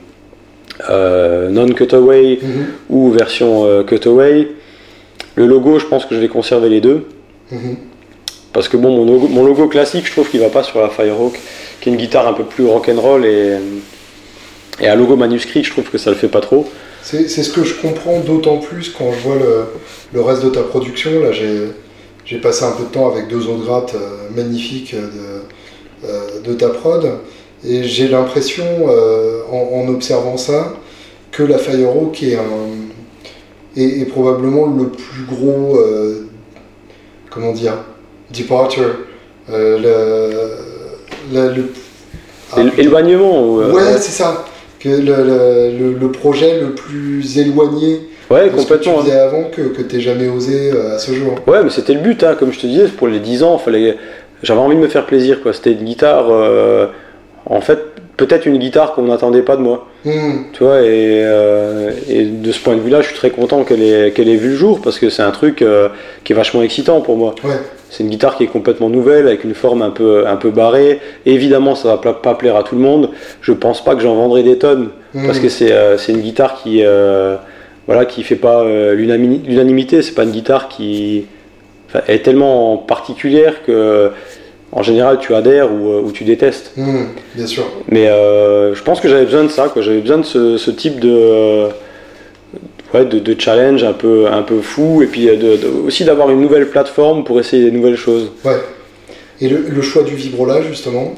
euh, 0.90 1.48
non-cutaway 1.50 2.38
Mhm. 2.42 2.66
ou 2.90 3.10
version 3.12 3.84
cutaway. 3.84 4.48
Le 5.36 5.46
logo, 5.46 5.78
je 5.78 5.86
pense 5.86 6.04
que 6.04 6.14
je 6.14 6.20
vais 6.20 6.28
conserver 6.28 6.68
les 6.68 6.80
deux. 6.80 7.06
Mhm. 7.50 7.76
Parce 8.52 8.68
que 8.68 8.76
bon, 8.76 8.90
mon 8.90 9.04
logo, 9.04 9.28
mon 9.28 9.44
logo 9.44 9.66
classique, 9.68 10.06
je 10.06 10.12
trouve 10.12 10.28
qu'il 10.30 10.40
va 10.40 10.48
pas 10.48 10.62
sur 10.62 10.80
la 10.80 10.88
Firehawk, 10.88 11.38
qui 11.80 11.88
est 11.88 11.92
une 11.92 11.98
guitare 11.98 12.28
un 12.28 12.34
peu 12.34 12.44
plus 12.44 12.66
rock'n'roll 12.66 13.24
et, 13.24 13.54
et 14.80 14.88
un 14.88 14.94
logo 14.96 15.16
manuscrit, 15.16 15.62
je 15.64 15.70
trouve 15.70 15.90
que 15.90 15.98
ça 15.98 16.10
le 16.10 16.16
fait 16.16 16.28
pas 16.28 16.40
trop. 16.40 16.68
C'est 17.02 17.28
ce 17.28 17.52
que 17.52 17.64
je 17.64 17.74
comprends 17.74 18.20
d'autant 18.20 18.56
plus 18.58 18.88
quand 18.90 19.12
je 19.12 19.18
vois 19.20 19.36
le, 19.36 19.64
le 20.14 20.20
reste 20.22 20.42
de 20.44 20.48
ta 20.50 20.62
production. 20.62 21.10
Là, 21.20 21.32
j'ai 21.32 22.38
passé 22.38 22.64
un 22.64 22.70
peu 22.72 22.84
de 22.84 22.88
temps 22.88 23.10
avec 23.10 23.28
deux 23.28 23.46
autres 23.46 23.64
grattes 23.64 23.94
euh, 23.94 24.28
magnifiques 24.34 24.94
de, 24.94 26.08
euh, 26.08 26.40
de 26.42 26.54
ta 26.54 26.68
prod. 26.70 27.06
Et 27.66 27.84
j'ai 27.84 28.08
l'impression, 28.08 28.64
euh, 28.88 29.42
en, 29.52 29.82
en 29.84 29.88
observant 29.88 30.36
ça, 30.38 30.72
que 31.30 31.42
la 31.42 31.58
Firehawk 31.58 32.22
est, 32.22 32.36
un, 32.36 33.76
est, 33.76 34.00
est 34.00 34.04
probablement 34.06 34.66
le 34.66 34.88
plus 34.88 35.24
gros, 35.24 35.76
euh, 35.78 36.26
comment 37.30 37.52
dire, 37.52 37.74
departure. 38.34 38.96
euh, 39.50 39.78
le, 41.32 41.38
le- 41.48 41.54
le- 41.54 41.72
ah, 42.56 42.62
Éloignement 42.78 43.42
ou, 43.46 43.60
euh, 43.60 43.72
Ouais, 43.72 43.98
c'est 44.00 44.12
ça. 44.12 44.44
Que 44.84 44.90
le, 44.90 45.98
le- 45.98 46.12
projet 46.12 46.60
le 46.60 46.74
plus 46.74 47.38
éloigné 47.38 48.02
ouais, 48.30 48.50
de 48.50 48.58
ce 48.58 48.66
que 48.66 48.74
tu 48.74 48.90
complètement. 48.90 48.98
hein. 49.00 49.02
faisais 49.04 49.18
avant 49.18 49.44
que, 49.44 49.62
que 49.62 49.80
tu 49.82 50.00
jamais 50.00 50.28
osé 50.28 50.70
euh, 50.72 50.94
à 50.94 50.98
ce 50.98 51.12
jour. 51.12 51.36
Ouais, 51.46 51.64
mais 51.64 51.70
c'était 51.70 51.94
le 51.94 52.00
but, 52.00 52.22
hein, 52.22 52.36
comme 52.38 52.52
je 52.52 52.60
te 52.60 52.66
disais, 52.66 52.88
pour 52.88 53.08
les 53.08 53.18
10 53.18 53.42
ans, 53.44 53.56
fallait... 53.58 53.96
j'avais 54.42 54.60
envie 54.60 54.76
de 54.76 54.80
me 54.82 54.88
faire 54.88 55.06
plaisir. 55.06 55.42
quoi. 55.42 55.52
C'était 55.54 55.72
une 55.72 55.84
guitare, 55.84 56.26
euh, 56.30 56.86
en 57.46 57.60
fait, 57.62 57.78
peut-être 58.16 58.46
une 58.46 58.58
guitare 58.58 58.92
qu'on 58.94 59.02
n'attendait 59.02 59.42
pas 59.42 59.56
de 59.56 59.62
moi. 59.62 59.86
Hmm, 60.04 60.44
Tu 60.52 60.62
vois, 60.62 60.82
et, 60.82 61.20
euh, 61.24 61.90
et 62.08 62.24
de 62.24 62.52
ce 62.52 62.60
point 62.60 62.76
de 62.76 62.80
vue-là, 62.80 63.00
je 63.00 63.08
suis 63.08 63.16
très 63.16 63.30
content 63.30 63.64
qu'elle 63.64 63.82
ait, 63.82 64.12
qu'elle 64.12 64.28
ait 64.28 64.36
vu 64.36 64.50
le 64.50 64.56
jour, 64.56 64.80
parce 64.82 64.98
que 64.98 65.10
c'est 65.10 65.22
un 65.22 65.30
truc 65.30 65.62
euh, 65.62 65.88
qui 66.24 66.32
est 66.32 66.36
vachement 66.36 66.62
excitant 66.62 67.00
pour 67.00 67.16
moi. 67.16 67.34
Ouais. 67.42 67.54
C'est 67.90 68.02
une 68.04 68.10
guitare 68.10 68.36
qui 68.36 68.44
est 68.44 68.48
complètement 68.48 68.88
nouvelle, 68.90 69.26
avec 69.28 69.44
une 69.44 69.54
forme 69.54 69.82
un 69.82 69.90
peu, 69.90 70.26
un 70.26 70.36
peu 70.36 70.50
barrée. 70.50 71.00
Évidemment, 71.26 71.74
ça 71.74 71.88
va 71.88 71.96
pla- 71.98 72.12
pas 72.12 72.34
plaire 72.34 72.56
à 72.56 72.62
tout 72.64 72.74
le 72.74 72.80
monde. 72.82 73.10
Je 73.40 73.52
pense 73.52 73.82
pas 73.84 73.94
que 73.94 74.00
j'en 74.02 74.14
vendrai 74.14 74.42
des 74.42 74.58
tonnes, 74.58 74.90
hmm. 75.14 75.26
parce 75.26 75.38
que 75.38 75.48
c'est 75.48 75.72
euh, 75.72 75.96
c'est 75.96 76.12
une 76.12 76.20
guitare 76.20 76.60
qui 76.62 76.80
euh, 76.84 77.36
voilà 77.86 78.04
qui 78.04 78.22
fait 78.22 78.36
pas 78.36 78.64
l'unanimité 78.94 80.02
c'est 80.02 80.14
pas 80.14 80.24
une 80.24 80.30
guitare 80.30 80.68
qui 80.68 81.26
elle 82.06 82.16
est 82.16 82.18
tellement 82.20 82.76
particulière 82.78 83.62
que 83.64 84.10
en 84.74 84.82
général 84.82 85.18
tu 85.20 85.34
adhères 85.34 85.72
ou, 85.72 85.90
euh, 85.92 86.00
ou 86.02 86.12
tu 86.12 86.24
détestes 86.24 86.72
Hmm, 86.76 87.04
bien 87.34 87.46
sûr. 87.46 87.64
mais 87.88 88.08
euh, 88.08 88.74
je 88.74 88.82
pense 88.82 89.00
que 89.00 89.08
j'avais 89.08 89.24
besoin 89.24 89.44
de 89.44 89.48
ça 89.48 89.68
quoi 89.68 89.80
j'avais 89.82 90.00
besoin 90.00 90.18
de 90.18 90.24
ce, 90.24 90.56
ce 90.58 90.70
type 90.70 91.00
de 91.00 91.10
euh, 91.10 91.68
ouais, 92.92 93.04
de, 93.04 93.18
de 93.18 93.40
challenge 93.40 93.82
un 93.84 93.92
peu 93.92 94.26
un 94.26 94.42
peu 94.42 94.60
fou 94.60 95.02
et 95.02 95.06
puis 95.06 95.26
de, 95.26 95.32
de- 95.34 95.86
aussi 95.86 96.04
d'avoir 96.04 96.30
une 96.30 96.40
nouvelle 96.40 96.68
plateforme 96.68 97.24
pour 97.24 97.38
essayer 97.40 97.64
des 97.64 97.70
nouvelles 97.70 97.96
choses 97.96 98.30
Ouais. 98.44 98.56
Et 99.40 99.48
le, 99.48 99.64
le 99.68 99.82
choix 99.82 100.02
du 100.04 100.14
vibrola, 100.14 100.62
justement? 100.62 101.12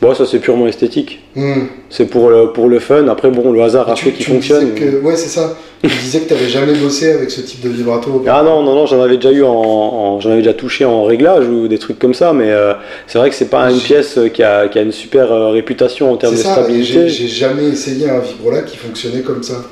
Bon 0.00 0.14
ça 0.14 0.24
c'est 0.26 0.38
purement 0.38 0.66
esthétique 0.66 1.20
hmm. 1.36 1.64
c'est 1.90 2.06
pour 2.06 2.30
le, 2.30 2.52
pour 2.52 2.68
le 2.68 2.78
fun 2.78 3.06
après 3.08 3.30
bon 3.30 3.52
le 3.52 3.62
hasard 3.62 3.88
a 3.90 3.96
fait 3.96 4.12
qu'il 4.12 4.24
fonctionne 4.26 4.74
que- 4.74 5.00
Ouais, 5.02 5.16
c'est 5.16 5.28
ça. 5.28 5.56
Tu 5.82 5.88
disais 5.88 6.20
que 6.20 6.28
tu 6.28 6.34
n'avais 6.34 6.48
jamais 6.48 6.74
bossé 6.74 7.10
avec 7.10 7.30
ce 7.30 7.40
type 7.40 7.62
de 7.62 7.70
vibrato. 7.70 8.22
Ah 8.28 8.42
non, 8.44 8.62
non, 8.62 8.74
non, 8.74 8.84
j'en 8.84 9.00
avais 9.00 9.16
déjà 9.16 9.32
eu 9.32 9.42
en, 9.42 9.48
en- 9.50 10.20
j'en 10.20 10.28
avais 10.32 10.40
déjà 10.42 10.52
touché 10.52 10.84
en 10.84 11.04
réglage 11.04 11.46
ou 11.48 11.68
des 11.68 11.78
trucs 11.78 11.98
comme 11.98 12.12
ça, 12.12 12.34
mais 12.34 12.50
euh, 12.50 12.74
c'est 13.06 13.16
vrai 13.18 13.30
que 13.30 13.34
c'est 13.34 13.48
pas 13.48 13.70
une 13.70 13.78
pièce 13.78 14.18
euh, 14.18 14.28
qui 14.28 14.42
a, 14.42 14.68
qui 14.68 14.78
a 14.78 14.82
une 14.82 14.92
super 14.92 15.32
euh, 15.32 15.48
réputation 15.52 16.12
en 16.12 16.18
termes 16.18 16.34
de 16.34 16.38
ça, 16.38 16.50
et 16.50 16.52
stabilité. 16.64 17.08
j'ai 17.08 17.28
jamais 17.28 17.64
essayé 17.68 18.10
un 18.10 18.18
vibrola 18.18 18.60
qui 18.60 18.76
fonctionnait 18.76 19.22
comme 19.22 19.42
ça. 19.42 19.64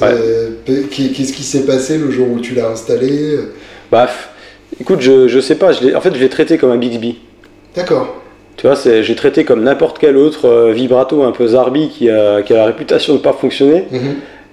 Ouais. 0.00 0.14
Qu'est-ce 0.66 1.32
qui 1.32 1.42
s'est 1.42 1.66
passé 1.66 1.98
le 1.98 2.12
jour 2.12 2.28
où 2.30 2.38
tu 2.38 2.54
l'as 2.54 2.68
installé 2.68 3.36
Bah, 3.90 4.06
f- 4.06 4.80
écoute, 4.80 5.00
je, 5.00 5.26
je 5.26 5.40
sais 5.40 5.56
pas, 5.56 5.72
je 5.72 5.92
en 5.96 6.00
fait, 6.00 6.14
je 6.14 6.20
l'ai 6.20 6.28
traité 6.28 6.58
comme 6.58 6.70
un 6.70 6.76
Bixby. 6.76 7.18
D'accord. 7.74 8.22
Tu 8.60 8.66
vois, 8.66 8.76
c'est- 8.76 9.02
j'ai 9.02 9.14
traité 9.14 9.44
comme 9.44 9.62
n'importe 9.62 9.96
quel 9.98 10.18
autre 10.18 10.46
euh, 10.46 10.72
vibrato 10.72 11.22
un 11.22 11.32
peu 11.32 11.46
zarbi 11.46 11.88
qui 11.88 12.10
a, 12.10 12.42
qui 12.42 12.52
a 12.52 12.56
la 12.58 12.66
réputation 12.66 13.14
de 13.14 13.18
pas 13.18 13.32
fonctionner. 13.32 13.84
Mhm. 13.90 14.00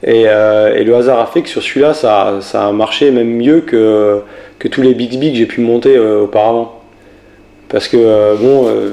Et, 0.04 0.24
euh, 0.28 0.74
et 0.76 0.86
le 0.86 0.96
hasard 0.96 1.20
a 1.20 1.26
fait 1.26 1.42
que 1.42 1.50
sur 1.50 1.62
celui-là, 1.62 1.94
ça, 1.94 2.36
ça 2.40 2.68
a 2.68 2.72
marché 2.72 3.12
même 3.12 3.28
mieux 3.36 3.60
que, 3.60 4.22
que 4.60 4.70
tous 4.70 4.82
les 4.82 4.94
Bixby 4.94 5.34
que 5.34 5.38
j'ai 5.38 5.46
pu 5.46 5.60
monter 5.60 5.98
euh, 5.98 6.22
auparavant. 6.22 6.80
Parce 7.68 7.90
que, 7.90 7.98
euh, 8.00 8.36
bon, 8.40 8.70
euh, 8.70 8.92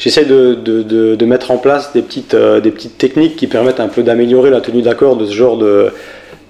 j'essaie 0.00 0.24
de, 0.24 0.54
de- 0.54 0.82
de- 0.82 1.14
de 1.14 1.24
mettre 1.26 1.52
en 1.52 1.58
place 1.58 1.92
des 1.92 2.02
petites, 2.02 2.34
euh, 2.34 2.58
des 2.58 2.72
petites 2.72 2.98
techniques 2.98 3.36
qui 3.36 3.46
permettent 3.46 3.78
un 3.78 3.86
peu 3.86 4.02
d'améliorer 4.02 4.50
la 4.50 4.60
tenue 4.60 4.82
d'accord 4.82 5.14
de 5.14 5.26
ce 5.26 5.32
genre 5.32 5.58
de, 5.58 5.92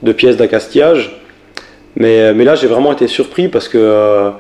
de 0.03 0.12
pièces 0.12 0.38
d'accastillage. 0.38 1.20
Mais, 1.96 2.32
mais 2.32 2.44
là, 2.44 2.55
j'ai 2.55 2.66
vraiment 2.66 2.92
été 2.94 3.09
surpris 3.09 3.48
parce 3.48 3.68
que 3.68 3.76
euh, 3.76 4.30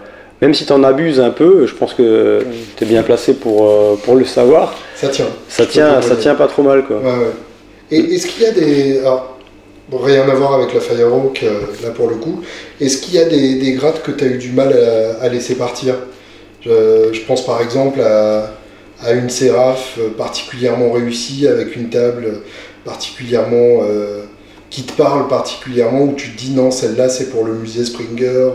même 0.40 0.54
si 0.54 0.64
tu 0.66 0.72
en 0.72 0.82
abuses 0.84 1.20
un 1.20 1.30
peu, 1.30 1.66
je 1.66 1.74
pense 1.74 1.94
que 1.94 2.44
tu 2.76 2.84
es 2.84 2.86
bien 2.86 3.02
placé 3.02 3.34
pour, 3.34 3.68
euh, 3.68 3.96
pour 4.04 4.14
le 4.16 4.24
savoir, 4.24 4.74
Ça 4.96 5.08
tient. 5.08 5.26
ça 5.48 5.66
tient, 5.66 6.00
ça 6.02 6.16
tient 6.16 6.34
pas 6.34 6.46
trop 6.48 6.62
mal. 6.62 6.84
Quoi. 6.86 6.96
Ouais, 6.98 7.04
ouais. 7.04 7.32
Et 7.90 8.14
est-ce 8.14 8.26
qu'il 8.26 8.42
y 8.42 8.46
a 8.46 8.52
des. 8.52 8.98
Alors, 9.00 9.36
bon, 9.90 9.98
rien 9.98 10.28
à 10.28 10.34
voir 10.34 10.54
avec 10.54 10.72
la 10.72 10.80
Firehawk, 10.80 11.42
euh, 11.42 11.60
là 11.82 11.90
pour 11.90 12.08
le 12.08 12.16
coup. 12.16 12.40
Est-ce 12.80 12.98
qu'il 13.02 13.14
y 13.14 13.18
a 13.18 13.24
des, 13.24 13.56
des 13.56 13.72
grattes 13.72 14.02
que 14.02 14.12
tu 14.12 14.24
as 14.24 14.28
eu 14.28 14.38
du 14.38 14.52
mal 14.52 14.72
à, 14.72 15.24
à 15.24 15.28
laisser 15.28 15.56
partir? 15.56 15.94
Je, 16.62 17.10
je 17.12 17.20
pense 17.22 17.44
par 17.44 17.60
exemple 17.62 18.00
à, 18.00 18.52
à 19.02 19.12
une 19.12 19.30
Séraph 19.30 19.96
euh, 19.98 20.10
particulièrement 20.16 20.92
réussie, 20.92 21.46
avec 21.48 21.74
une 21.76 21.90
table 21.90 22.42
particulièrement. 22.84 23.82
euh, 23.82 24.22
qui 24.70 24.84
te 24.84 24.92
parle 24.92 25.26
particulièrement, 25.26 26.02
où 26.02 26.14
tu 26.16 26.30
te 26.30 26.38
dis 26.38 26.52
non, 26.52 26.70
celle-là 26.70 27.08
c'est 27.08 27.30
pour 27.30 27.44
le 27.44 27.54
musée 27.54 27.84
Springer. 27.84 28.50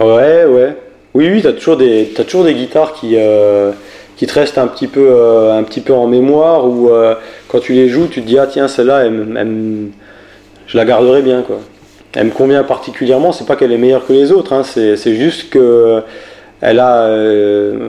Ouais, 0.00 0.44
ouais. 0.44 0.76
Oui, 1.14 1.28
oui, 1.30 1.42
t'as 1.42 1.52
toujours 1.52 1.76
des, 1.76 2.12
t'as 2.14 2.24
toujours 2.24 2.44
des 2.44 2.54
guitares 2.54 2.92
qui, 2.92 3.12
euh, 3.16 3.70
qui 4.16 4.26
te 4.26 4.34
restent 4.34 4.58
un 4.58 4.66
petit 4.66 4.88
peu, 4.88 5.06
euh, 5.10 5.56
un 5.56 5.62
petit 5.62 5.80
peu 5.80 5.92
en 5.92 6.08
mémoire 6.08 6.66
ou 6.66 6.90
euh, 6.90 7.14
quand 7.48 7.60
tu 7.60 7.72
les 7.72 7.88
joues, 7.88 8.08
tu 8.08 8.20
te 8.22 8.26
dis 8.26 8.36
ah 8.38 8.48
tiens 8.48 8.66
celle-là, 8.66 9.08
je 10.66 10.76
la 10.76 10.84
garderai 10.84 11.22
bien 11.22 11.42
quoi. 11.42 11.60
Elle 12.14 12.26
me 12.26 12.32
convient 12.32 12.64
particulièrement. 12.64 13.32
C'est 13.32 13.46
pas 13.46 13.54
qu'elle 13.56 13.72
est 13.72 13.78
meilleure 13.78 14.06
que 14.06 14.12
les 14.12 14.32
autres, 14.32 14.52
hein, 14.52 14.62
c'est, 14.64 14.96
juste 15.14 15.50
que 15.50 16.02
elle 16.60 16.80
a, 16.80 17.08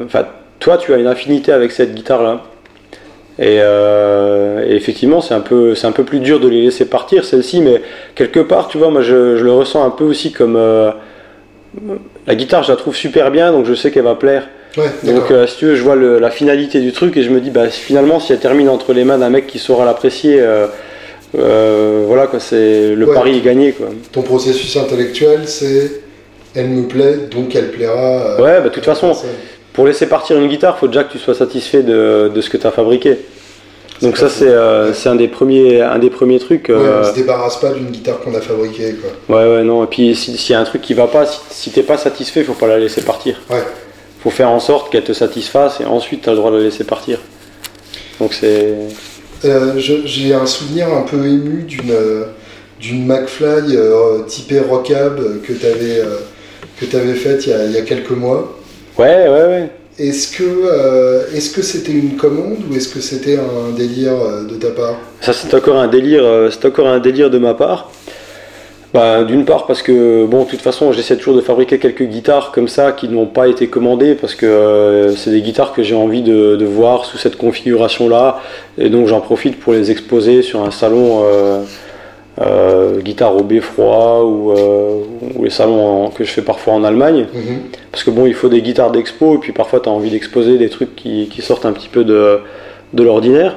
enfin 0.06 0.26
toi 0.60 0.78
tu 0.78 0.94
as 0.94 0.98
une 0.98 1.08
affinité 1.08 1.52
avec 1.52 1.72
cette 1.72 1.96
guitare 1.96 2.22
là. 2.22 2.42
Et, 3.40 3.60
effectivement, 4.76 5.22
c'est 5.22 5.34
un 5.34 5.42
peu, 5.42 5.76
c'est 5.76 5.88
un 5.88 5.92
peu 5.92 6.04
plus 6.04 6.20
dur 6.20 6.40
de 6.40 6.48
les 6.48 6.62
laisser 6.62 6.86
partir 6.86 7.26
celle-ci, 7.26 7.62
mais 7.62 7.82
quelque 8.14 8.40
part, 8.40 8.68
tu 8.68 8.78
vois, 8.78 8.92
moi 8.92 9.02
je, 9.02 9.42
le 9.42 9.52
ressens 9.52 9.84
un 9.84 9.90
peu 9.90 10.04
aussi 10.04 10.32
comme 10.32 10.58
la 12.28 12.36
guitare, 12.36 12.64
je 12.64 12.72
la 12.72 12.78
trouve 12.78 12.96
super 12.96 13.32
bien, 13.32 13.52
donc 13.52 13.66
je 13.66 13.74
sais 13.74 13.92
qu'elle 13.92 14.04
va 14.04 14.16
plaire. 14.16 14.48
Ouais, 14.78 14.86
Donc, 15.04 15.32
euh, 15.32 15.48
si 15.48 15.58
tu 15.58 15.66
veux, 15.66 15.76
je 15.76 15.84
vois 15.84 15.96
le- 15.96 16.20
la 16.20 16.30
finalité 16.32 16.82
du 16.82 16.92
truc 16.92 17.16
et 17.16 17.24
je 17.24 17.30
me 17.30 17.40
dis, 17.40 17.50
bah, 17.50 17.70
finalement, 17.70 18.20
si 18.20 18.34
elle 18.34 18.40
termine 18.40 18.68
entre 18.68 18.92
les 18.94 19.06
mains 19.06 19.18
d'un 19.18 19.30
mec 19.30 19.48
qui 19.48 19.58
saura 19.58 19.86
l'apprécier, 19.86 20.40
euh, 20.42 20.68
euh, 21.38 22.04
voilà, 22.06 22.28
quoi, 22.28 22.40
c'est 22.40 22.94
le 22.94 23.06
Ouais. 23.08 23.14
pari 23.14 23.38
est 23.38 23.42
gagné, 23.42 23.72
quoi. 23.72 23.88
Ton 24.12 24.22
processus 24.22 24.76
intellectuel, 24.76 25.42
c'est 25.48 26.02
elle 26.56 26.70
me 26.70 26.88
plaît, 26.88 27.18
donc 27.32 27.56
elle 27.56 27.72
plaira. 27.72 28.36
Ouais, 28.42 28.60
bah, 28.60 28.64
de 28.64 28.70
toute 28.70 28.86
façon, 28.86 29.08
personne. 29.08 29.30
Pour 29.74 29.86
laisser 29.88 30.08
partir 30.08 30.38
une 30.38 30.48
guitare, 30.48 30.78
faut 30.78 30.88
déjà 30.88 31.04
que 31.04 31.12
tu 31.12 31.20
sois 31.20 31.36
satisfait 31.36 31.84
de, 31.84 32.32
de 32.34 32.42
ce 32.42 32.50
que 32.50 32.56
tu 32.58 32.66
as 32.66 32.72
fabriqué. 32.72 33.18
Donc 34.02 34.18
ça, 34.18 34.30
c'est 34.30 34.48
euh, 34.50 34.92
un 35.06 35.16
des 35.16 35.28
premiers, 35.28 35.82
un 35.82 36.00
des 36.00 36.10
premiers 36.10 36.40
trucs. 36.40 36.68
Ouais, 36.68 36.76
euh, 36.76 37.02
on 37.02 37.10
se 37.10 37.16
débarrasse 37.16 37.58
pas 37.58 37.72
d'une 37.72 37.88
guitare 37.92 38.20
qu'on 38.20 38.36
a 38.36 38.42
fabriquée, 38.42 38.96
quoi. 38.96 39.38
Ouais, 39.38 39.56
ouais, 39.56 39.64
non. 39.64 39.84
Et 39.84 39.88
puis, 39.88 40.16
si- 40.16 40.38
s'il 40.38 40.52
y 40.54 40.56
a 40.56 40.60
un 40.60 40.66
truc 40.66 40.82
qui 40.82 40.94
va 40.94 41.08
pas, 41.08 41.26
si, 41.26 41.40
si 41.50 41.72
t'es 41.72 41.84
pas 41.84 41.98
satisfait, 41.98 42.44
faut 42.44 42.54
pas 42.54 42.68
la 42.68 42.78
laisser 42.78 43.02
partir. 43.02 43.40
Ouais. 43.50 43.64
Faut 44.22 44.30
faire 44.32 44.50
en 44.50 44.60
sorte 44.60 44.92
qu'elle 44.92 45.04
te 45.04 45.14
satisfasse 45.14 45.80
et 45.82 45.86
ensuite 45.86 46.24
t'as 46.24 46.32
le 46.32 46.38
droit 46.38 46.52
de 46.52 46.58
la 46.58 46.64
laisser 46.64 46.84
partir. 46.84 47.20
Donc 48.20 48.34
c'est. 48.34 48.74
Euh, 49.46 49.74
J'ai 49.78 50.34
un 50.34 50.46
souvenir 50.46 50.88
un 50.94 51.04
peu 51.04 51.18
ému 51.26 51.64
d'une 51.64 51.92
euh, 51.92 52.24
d'une 52.80 53.06
McFly 53.06 53.76
euh, 53.78 54.24
typée 54.24 54.60
rockab 54.60 55.42
que 55.44 55.54
tu 55.54 55.66
avais, 55.66 56.02
que 56.80 56.86
t'avais 56.86 57.14
faite 57.14 57.46
il 57.46 57.50
y, 57.52 57.54
a, 57.54 57.66
il 57.66 57.72
y 57.72 57.78
a 57.78 57.82
quelques 57.84 58.10
mois. 58.12 58.58
Ouais, 58.98 59.28
ouais, 59.28 59.44
ouais. 59.46 59.70
Est-ce 59.98 60.36
que 60.38 60.44
euh, 60.44 61.24
est-ce 61.34 61.52
que 61.56 61.62
c'était 61.62 61.94
une 61.94 62.18
commande 62.18 62.58
ou 62.70 62.76
est-ce 62.76 62.90
que 62.90 63.00
c'était 63.00 63.38
un 63.38 63.74
délire 63.78 64.12
euh, 64.14 64.44
de 64.44 64.56
ta 64.56 64.70
part? 64.72 64.96
Ça, 65.22 65.32
c'est 65.32 65.54
encore 65.54 65.78
un 65.78 65.88
délire. 65.88 66.22
euh, 66.24 66.50
C'est 66.52 66.66
encore 66.66 66.88
un 66.88 67.00
délire 67.00 67.30
de 67.30 67.38
ma 67.38 67.54
part. 67.54 67.90
Bah, 68.94 69.24
D'une 69.24 69.46
part 69.46 69.68
parce 69.68 69.82
que 69.82 70.26
bon, 70.26 70.44
de 70.44 70.50
toute 70.50 70.62
façon, 70.62 70.92
j'essaie 70.92 71.16
toujours 71.18 71.36
de 71.36 71.42
fabriquer 71.42 71.80
quelques 71.80 72.04
guitares 72.04 72.52
comme 72.54 72.68
ça 72.68 72.92
qui 72.92 73.08
n'ont 73.10 73.26
pas 73.26 73.48
été 73.48 73.68
commandées 73.68 74.16
parce 74.16 74.36
que 74.36 75.14
c'est 75.18 75.32
des 75.32 75.42
guitares 75.42 75.74
que 75.74 75.84
j'ai 75.84 75.96
envie 75.96 76.22
de, 76.22 76.56
de 76.58 76.66
voir 76.66 77.06
sous 77.06 77.18
cette 77.18 77.38
configuration-là 77.38 78.42
et 78.78 78.90
donc 78.90 79.08
j'en 79.08 79.20
profite 79.22 79.60
pour 79.60 79.74
les 79.74 79.92
exposer 79.92 80.42
sur 80.44 80.64
un 80.64 80.72
salon 80.72 81.26
euh, 82.42 83.00
guitare 83.02 83.36
au 83.36 83.44
beffroi 83.44 84.26
ou, 84.26 84.52
euh, 84.52 85.00
ou 85.36 85.44
les 85.46 85.50
salons 85.50 86.06
en- 86.06 86.10
que 86.10 86.24
je 86.26 86.32
fais 86.32 86.42
parfois 86.42 86.74
en 86.74 86.84
Allemagne. 86.84 87.28
Mhm. 87.34 87.60
Parce 87.92 88.04
que 88.04 88.10
bon, 88.12 88.26
il 88.26 88.34
faut 88.34 88.50
des 88.50 88.62
guitares 88.62 88.92
d'expo, 88.92 89.36
et 89.36 89.38
puis 89.38 89.54
parfois 89.54 89.80
tu 89.80 89.88
as 89.88 89.92
envie 89.92 90.10
d'exposer 90.10 90.58
des 90.58 90.70
trucs 90.70 90.96
qui, 90.96 91.30
qui 91.32 91.42
sortent 91.42 91.66
un 91.66 91.72
petit 91.72 91.88
peu 91.88 92.04
de, 92.04 92.40
de 92.94 93.04
l'ordinaire. 93.04 93.56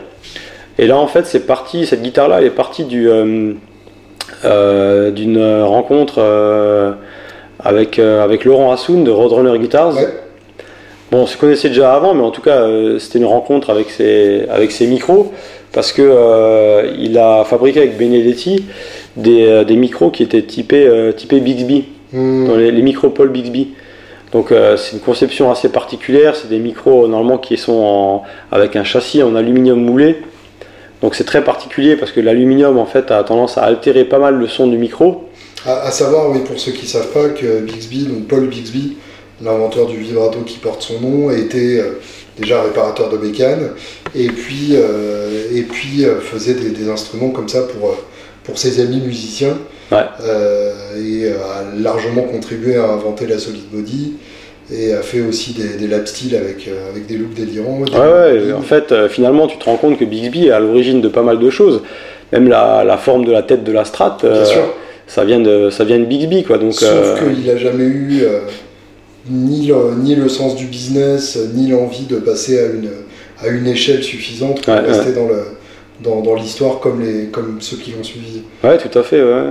Et 0.78 0.86
là, 0.86 0.96
en 0.96 1.09
fait, 1.09 1.26
c'est 1.26 1.44
parti, 1.46 1.86
cette 1.86 2.02
guitare-là, 2.02 2.38
elle 2.40 2.46
est 2.46 2.50
partie 2.50 2.84
du, 2.84 3.09
euh, 3.10 5.10
d'une 5.10 5.62
rencontre 5.62 6.22
avec, 7.59 7.98
avec 7.98 8.44
Laurent 8.44 8.70
Assoun 8.70 9.02
de 9.02 9.10
Roadrunner 9.10 9.59
Guitars. 9.59 9.96
Ouais. 9.96 10.06
Bon, 11.10 11.22
on 11.22 11.26
se 11.26 11.36
connaissait 11.36 11.68
déjà 11.68 11.94
avant, 11.94 12.14
mais 12.14 12.22
en 12.22 12.30
tout 12.30 12.42
cas, 12.42 12.64
c'était 13.00 13.18
une 13.18 13.24
rencontre 13.24 13.70
avec 13.70 13.90
ses, 13.90 14.44
avec 14.50 14.70
ses 14.70 14.86
micros, 14.86 15.32
parce 15.72 15.92
que 15.92 16.02
euh, 16.02 16.92
il 16.98 17.18
a 17.18 17.44
fabriqué 17.44 17.80
avec 17.80 17.98
Benedetti 17.98 18.64
des, 19.16 19.44
euh, 19.46 19.64
des 19.64 19.76
micros 19.76 20.10
qui 20.10 20.22
étaient 20.22 20.42
typés, 20.42 20.86
euh, 20.86 21.12
typés 21.12 21.40
Bixby 21.40 21.84
dans 22.12 22.56
les, 22.56 22.70
les 22.70 22.82
micros 22.82 23.10
Paul 23.10 23.28
Bixby. 23.28 23.68
Donc 24.32 24.52
euh, 24.52 24.76
c'est 24.76 24.92
une 24.94 25.00
conception 25.02 25.50
assez 25.50 25.68
particulière, 25.70 26.36
c'est 26.36 26.48
des 26.48 26.58
micros 26.58 27.06
normalement 27.08 27.38
qui 27.38 27.56
sont 27.56 27.72
en- 27.72 28.22
avec 28.50 28.76
un 28.76 28.84
châssis 28.84 29.22
en 29.22 29.34
aluminium 29.34 29.80
moulé. 29.82 30.16
Donc 31.02 31.14
c'est 31.14 31.24
très 31.24 31.42
particulier 31.44 31.96
parce 31.96 32.12
que 32.12 32.20
l'aluminium 32.20 32.76
en 32.78 32.86
fait 32.86 33.10
a 33.10 33.22
tendance 33.24 33.56
à 33.56 33.62
altérer 33.62 34.04
pas 34.04 34.18
mal 34.18 34.34
le 34.34 34.48
son 34.48 34.66
du 34.66 34.76
micro. 34.76 35.24
À, 35.66 35.86
à 35.86 35.90
savoir, 35.90 36.30
oui, 36.30 36.40
pour 36.46 36.58
ceux 36.58 36.72
qui 36.72 36.82
ne 36.82 36.88
savent 36.88 37.12
pas, 37.12 37.28
que 37.30 37.60
Bixby, 37.60 38.04
donc 38.06 38.26
Paul 38.26 38.46
Bixby, 38.48 38.96
l'inventeur 39.42 39.86
du 39.86 39.96
vibrato 39.96 40.40
qui 40.46 40.58
porte 40.58 40.82
son 40.82 41.00
nom, 41.00 41.30
était 41.30 41.80
déjà 42.40 42.62
réparateur 42.62 43.09
de 43.10 43.16
bécanes 43.16 43.70
et 44.15 44.28
puis, 44.28 44.70
euh, 44.74 45.44
et 45.55 45.62
puis 45.62 46.05
euh, 46.05 46.20
faisait 46.20 46.55
des, 46.55 46.70
des 46.70 46.89
instruments 46.90 47.31
comme 47.31 47.48
ça 47.48 47.62
pour, 47.62 47.90
euh, 47.90 47.94
pour 48.44 48.59
ses 48.59 48.81
amis 48.81 49.01
musiciens 49.01 49.56
Ouais. 49.90 50.05
Et 51.01 51.28
a 51.31 51.81
largement 51.81 52.20
contribué 52.23 52.77
à 52.77 52.85
inventer 52.90 53.27
la 53.27 53.39
solid 53.39 53.62
body 53.73 54.15
et 54.70 54.93
a 54.93 55.01
fait 55.01 55.23
aussi 55.23 55.55
des, 55.55 55.78
des 55.78 55.86
lap 55.86 56.06
steel 56.06 56.36
avec, 56.36 56.69
euh, 56.69 56.90
avec 56.90 57.06
des 57.06 57.16
loops 57.16 57.35
délirants. 57.35 57.81
des 57.81 57.93
Ouais, 57.93 57.98
ouais, 58.48 58.52
en 58.52 58.60
fait 58.60 58.93
euh, 58.93 59.09
finalement 59.09 59.47
tu 59.47 59.56
te 59.56 59.65
rends 59.65 59.78
compte 59.78 59.98
que 59.98 60.05
Bixby 60.05 60.48
est 60.48 60.51
à 60.51 60.60
l'origine 60.60 61.01
de 61.01 61.09
pas 61.09 61.23
mal 61.23 61.39
de 61.39 61.48
choses. 61.48 61.81
Même 62.32 62.48
la, 62.48 62.85
la 62.85 62.98
forme 62.98 63.24
de 63.24 63.32
la 63.32 63.43
tête 63.43 63.65
de 63.65 63.73
la 63.73 63.86
Strat, 63.86 64.19
euh, 64.24 64.43
Bien 64.43 64.44
sûr. 64.44 64.74
ça, 65.06 65.24
vient 65.24 65.40
de, 65.40 65.70
ça 65.70 65.85
vient 65.85 65.98
de 65.98 66.05
Bixby 66.05 66.44
quoi. 66.44 66.59
Donc, 66.59 66.74
Sauf 66.74 67.19
qu'il 67.20 67.47
n'a 67.47 67.56
jamais 67.56 67.85
eu 67.85 68.24
ni, 69.30 69.66
le, 69.66 69.74
ni 69.98 70.14
le 70.14 70.28
sens 70.28 70.56
du 70.56 70.66
business, 70.66 71.38
ni 71.54 71.68
l'envie 71.70 72.06
de 72.06 72.16
passer 72.16 72.58
à 72.58 72.66
une, 72.66 72.90
à 73.42 73.48
une 73.48 73.66
échelle 73.66 74.02
suffisante 74.02 74.62
pour 74.62 74.74
Ouais, 74.74 74.80
rester 74.80 75.12
dans 75.12 75.26
le 75.28 75.42
dans, 76.00 76.20
dans 76.20 76.36
l'histoire 76.36 76.78
comme, 76.78 77.00
les, 77.02 77.24
comme 77.26 77.56
ceux 77.60 77.76
qui 77.76 77.90
l'ont 77.90 78.04
suivi. 78.04 78.42
Ouais, 78.62 78.78
tout 78.78 78.96
à 78.96 79.02
fait. 79.02 79.20
Ouais. 79.20 79.48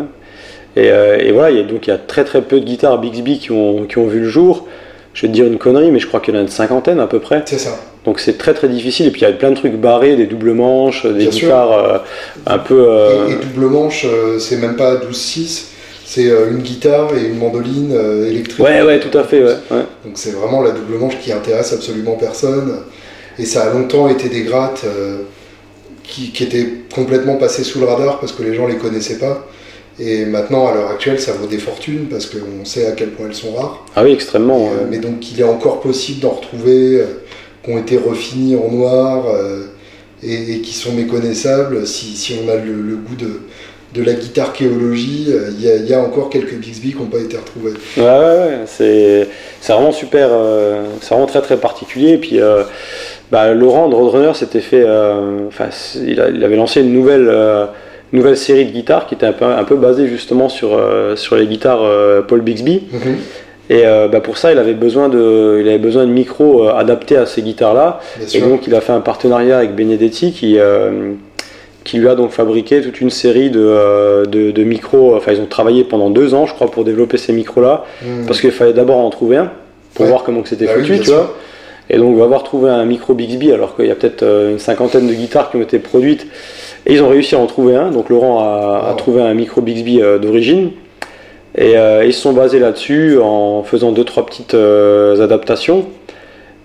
Et, 0.77 0.89
euh, 0.91 1.18
et 1.19 1.31
voilà, 1.34 1.52
il 1.52 1.57
y 1.57 1.60
a, 1.60 1.64
donc 1.64 1.88
il 1.88 1.89
y 1.89 1.94
a 1.94 1.98
très 1.98 2.23
très 2.23 2.41
peu 2.41 2.61
de 2.61 2.65
guitares 2.65 2.99
Bixby 2.99 3.38
qui 3.39 3.52
ont, 3.52 3.84
qui 3.85 3.98
ont 3.98 4.07
vu 4.07 4.19
le 4.22 4.30
jour. 4.30 4.65
Je 5.14 5.23
vais 5.23 5.27
te 5.27 5.34
dire 5.34 5.45
une 5.45 5.57
connerie, 5.57 5.91
mais 5.91 5.99
je 5.99 6.07
crois 6.07 6.19
qu'il 6.22 6.34
y 6.34 6.38
en 6.38 6.39
a 6.39 6.44
une 6.44 6.48
cinquantaine 6.49 6.99
à 7.02 7.07
peu 7.07 7.19
près. 7.19 7.41
C'est 7.45 7.57
ça. 7.57 7.72
Donc 8.06 8.22
c'est 8.22 8.38
très 8.38 8.53
très 8.53 8.69
difficile. 8.69 9.07
Et 9.07 9.11
puis 9.11 9.22
il 9.22 9.23
y 9.26 9.27
a 9.27 9.34
plein 9.34 9.49
de 9.49 9.56
trucs 9.56 9.73
barrés, 9.76 10.15
des 10.15 10.26
doubles 10.27 10.53
manches, 10.53 11.06
des 11.06 11.26
Bien 11.26 11.30
guitares 11.30 11.72
euh, 11.73 11.98
un 12.45 12.60
peu. 12.60 12.85
euh, 12.88 13.27
Et, 13.27 13.31
et 13.34 13.35
double 13.35 13.65
manche, 13.65 14.06
euh, 14.06 14.39
c'est 14.39 14.56
même 14.57 14.77
pas 14.77 14.95
12-6, 14.95 15.64
c'est 16.08 16.30
euh, 16.30 16.52
une 16.52 16.60
guitare 16.60 17.14
et 17.18 17.26
une 17.26 17.38
mandoline 17.38 17.92
euh, 17.94 18.30
électrique. 18.30 18.66
Ouais, 18.66 18.82
ouais, 18.82 19.02
tout 19.02 19.16
à 19.18 19.26
fait. 19.26 19.44
Ouais, 19.44 19.58
ouais. 19.72 19.84
Donc 20.06 20.14
c'est 20.16 20.32
vraiment 20.32 20.62
la 20.62 20.72
double 20.72 20.98
manche 20.98 21.20
qui 21.20 21.34
intéresse 21.34 21.74
absolument 21.74 22.14
personne. 22.14 22.78
Et 23.38 23.46
ça 23.46 23.64
a 23.66 23.74
longtemps 23.74 24.08
été 24.08 24.30
des 24.30 24.44
grattes 24.44 24.84
euh, 24.86 25.24
qui, 26.04 26.32
qui 26.32 26.44
étaient 26.46 26.66
complètement 26.96 27.36
passées 27.36 27.66
sous 27.66 27.80
le 27.82 27.86
radar 27.88 28.22
parce 28.22 28.32
que 28.32 28.42
les 28.42 28.56
gens 28.56 28.68
les 28.68 28.78
connaissaient 28.78 29.20
pas. 29.20 29.46
Et 30.00 30.24
maintenant, 30.24 30.70
à 30.70 30.74
l'heure 30.74 30.92
actuelle, 30.92 31.20
ça 31.20 31.34
vaut 31.34 31.46
des 31.46 31.58
fortunes 31.58 32.06
parce 32.10 32.26
qu'on 32.28 32.64
sait 32.64 32.86
à 32.88 32.94
quel 32.94 33.10
point 33.10 33.26
elles 33.28 33.36
sont 33.36 33.54
rares. 33.54 33.86
Ah 33.94 34.06
oui, 34.06 34.14
extrêmement. 34.14 34.60
Et, 34.60 34.76
ouais. 34.76 34.88
mais 34.90 35.00
donc 35.00 35.30
il 35.34 35.42
est 35.42 35.44
encore 35.44 35.82
possible 35.82 36.22
d'en 36.22 36.30
retrouver 36.30 37.02
euh, 37.02 37.06
qui 37.66 37.72
ont 37.72 37.78
été 37.80 37.98
refinis 37.98 38.56
en 38.56 38.72
noir 38.72 39.26
et, 40.24 40.54
et 40.54 40.62
qui 40.62 40.74
sont 40.74 40.94
méconnaissables. 40.94 41.86
Si, 41.86 42.16
si 42.16 42.36
on 42.42 42.50
a 42.50 42.56
le, 42.56 42.76
le 42.76 42.96
goût 42.96 43.16
de, 43.16 43.42
de 43.98 44.03
la 44.03 44.14
guitare 44.14 44.53
chéologie, 44.56 45.28
euh, 45.30 45.49
il 45.57 45.65
y, 45.65 45.69
a, 45.69 45.76
il 45.76 45.88
y 45.90 45.94
a 45.94 45.99
encore 46.02 46.30
quelques 46.30 46.53
Bixby 46.56 46.91
qui 46.94 46.98
n'ont 46.99 47.06
pas 47.07 47.18
été 47.19 47.36
retrouvés. 47.38 47.72
Ouais, 47.98 48.03
ouais, 48.03 48.10
ouais, 48.10 48.57
c'est 48.65 49.28
c'est 49.60 49.74
vraiment 49.74 49.91
super, 49.91 50.30
euh, 50.32 50.84
c'est 51.02 51.10
vraiment 51.10 51.26
très 51.26 51.41
très 51.41 51.57
particulier. 51.57 52.11
Et 52.14 52.18
puis 52.18 52.40
euh, 52.40 52.64
bah, 53.32 53.53
Laurent 53.53 53.90
de 53.90 53.95
Roadrunner 53.95 54.34
s'était 54.36 54.61
fait, 54.61 54.84
euh, 54.86 55.48
enfin, 55.48 55.69
il, 56.06 56.22
a- 56.22 56.30
il 56.30 56.44
avait 56.44 56.56
lancé 56.56 56.82
une 56.82 56.94
nouvelle, 56.94 57.30
nouvelle 58.14 58.38
série 58.38 58.65
de 58.65 58.72
guitares 58.72 59.07
qui 59.07 59.15
était 59.15 59.26
un 59.26 59.34
peu, 59.34 59.45
un 59.45 59.64
peu 59.64 59.76
basée 59.76 60.07
justement 60.07 60.48
sur, 60.48 60.80
sur 61.15 61.36
les 61.36 61.48
guitares 61.48 61.84
Paul 62.28 62.41
Bixby. 62.41 62.84
Et 63.69 63.82
euh, 63.86 64.07
bah, 64.07 64.22
pour 64.22 64.38
ça, 64.38 64.53
il 64.53 64.60
avait 64.60 64.74
besoin 64.74 65.10
de, 65.10 65.57
il 65.60 65.68
avait 65.68 65.78
besoin 65.78 66.06
de 66.06 66.10
micros 66.11 66.64
euh, 66.69 66.74
adaptés 66.74 67.18
à 67.18 67.26
ces 67.26 67.41
guitares-là. 67.41 67.99
Bien 68.15 68.26
Et 68.26 68.30
sûr. 68.30 68.48
donc, 68.48 68.65
il 68.65 68.74
a 68.74 68.80
fait 68.80 68.94
un 68.94 69.02
partenariat 69.02 69.57
avec 69.57 69.76
Benedetti 69.76 70.32
qui, 70.32 70.57
euh, 70.57 71.11
qui 71.88 71.98
lui 71.98 72.10
a 72.10 72.16
donc 72.16 72.32
fabriqué 72.32 72.82
toute 72.82 73.00
une 73.00 73.10
série 73.10 73.50
de, 73.50 73.62
euh, 73.62 74.26
de, 74.26 74.52
de 74.52 74.64
micros. 74.64 75.16
Enfin, 75.16 75.32
ils 75.32 75.40
ont 75.40 75.46
travaillé 75.46 75.86
pendant 75.86 76.10
deux 76.10 76.34
ans, 76.34 76.46
je 76.46 76.54
crois, 76.54 76.70
pour 76.70 76.84
développer 76.84 77.18
ces 77.18 77.32
micros-là. 77.32 77.86
Mm. 78.04 78.26
Parce 78.28 78.42
qu'il 78.42 78.52
fallait 78.52 78.74
d'abord 78.74 78.98
en 78.98 79.10
trouver 79.10 79.38
un 79.38 79.52
pour 79.94 80.04
Ouais. 80.04 80.12
voir 80.12 80.24
comment 80.24 80.42
c'était 80.46 80.66
Bah 80.66 80.74
foutu, 80.76 81.00
tu 81.00 81.10
vois. 81.10 81.36
Et 81.90 81.98
donc, 81.98 82.14
on 82.14 82.18
va 82.18 82.26
avoir 82.26 82.44
trouvé 82.44 82.70
un 82.70 82.84
micro 82.84 83.14
Bixby 83.14 83.54
alors 83.54 83.76
qu'il 83.76 83.86
y 83.86 83.92
a 83.92 83.96
peut-être 83.96 84.24
euh, 84.24 84.52
une 84.52 84.60
cinquantaine 84.60 85.08
de 85.08 85.14
guitares 85.14 85.50
qui 85.50 85.56
ont 85.58 85.62
été 85.62 85.80
produites. 85.80 86.28
Et 86.86 86.94
ils 86.94 87.02
ont 87.02 87.08
réussi 87.08 87.36
à 87.36 87.40
en 87.40 87.46
trouver 87.48 87.76
un. 87.76 87.90
Donc, 87.92 88.10
Laurent 88.10 88.40
a, 88.42 88.94
trouvé 88.98 89.22
un 89.22 89.34
micro 89.34 89.62
Bixby 89.62 90.02
euh, 90.02 90.20
d'origine. 90.20 90.72
Et 91.58 91.78
euh, 91.78 92.04
ils 92.06 92.14
se 92.14 92.20
sont 92.22 92.34
basés 92.34 92.60
là-dessus 92.60 93.18
en 93.20 93.64
faisant 93.64 93.94
deux, 93.94 94.04
trois 94.04 94.26
petites 94.26 94.54
euh, 94.54 95.24
adaptations. 95.24 95.86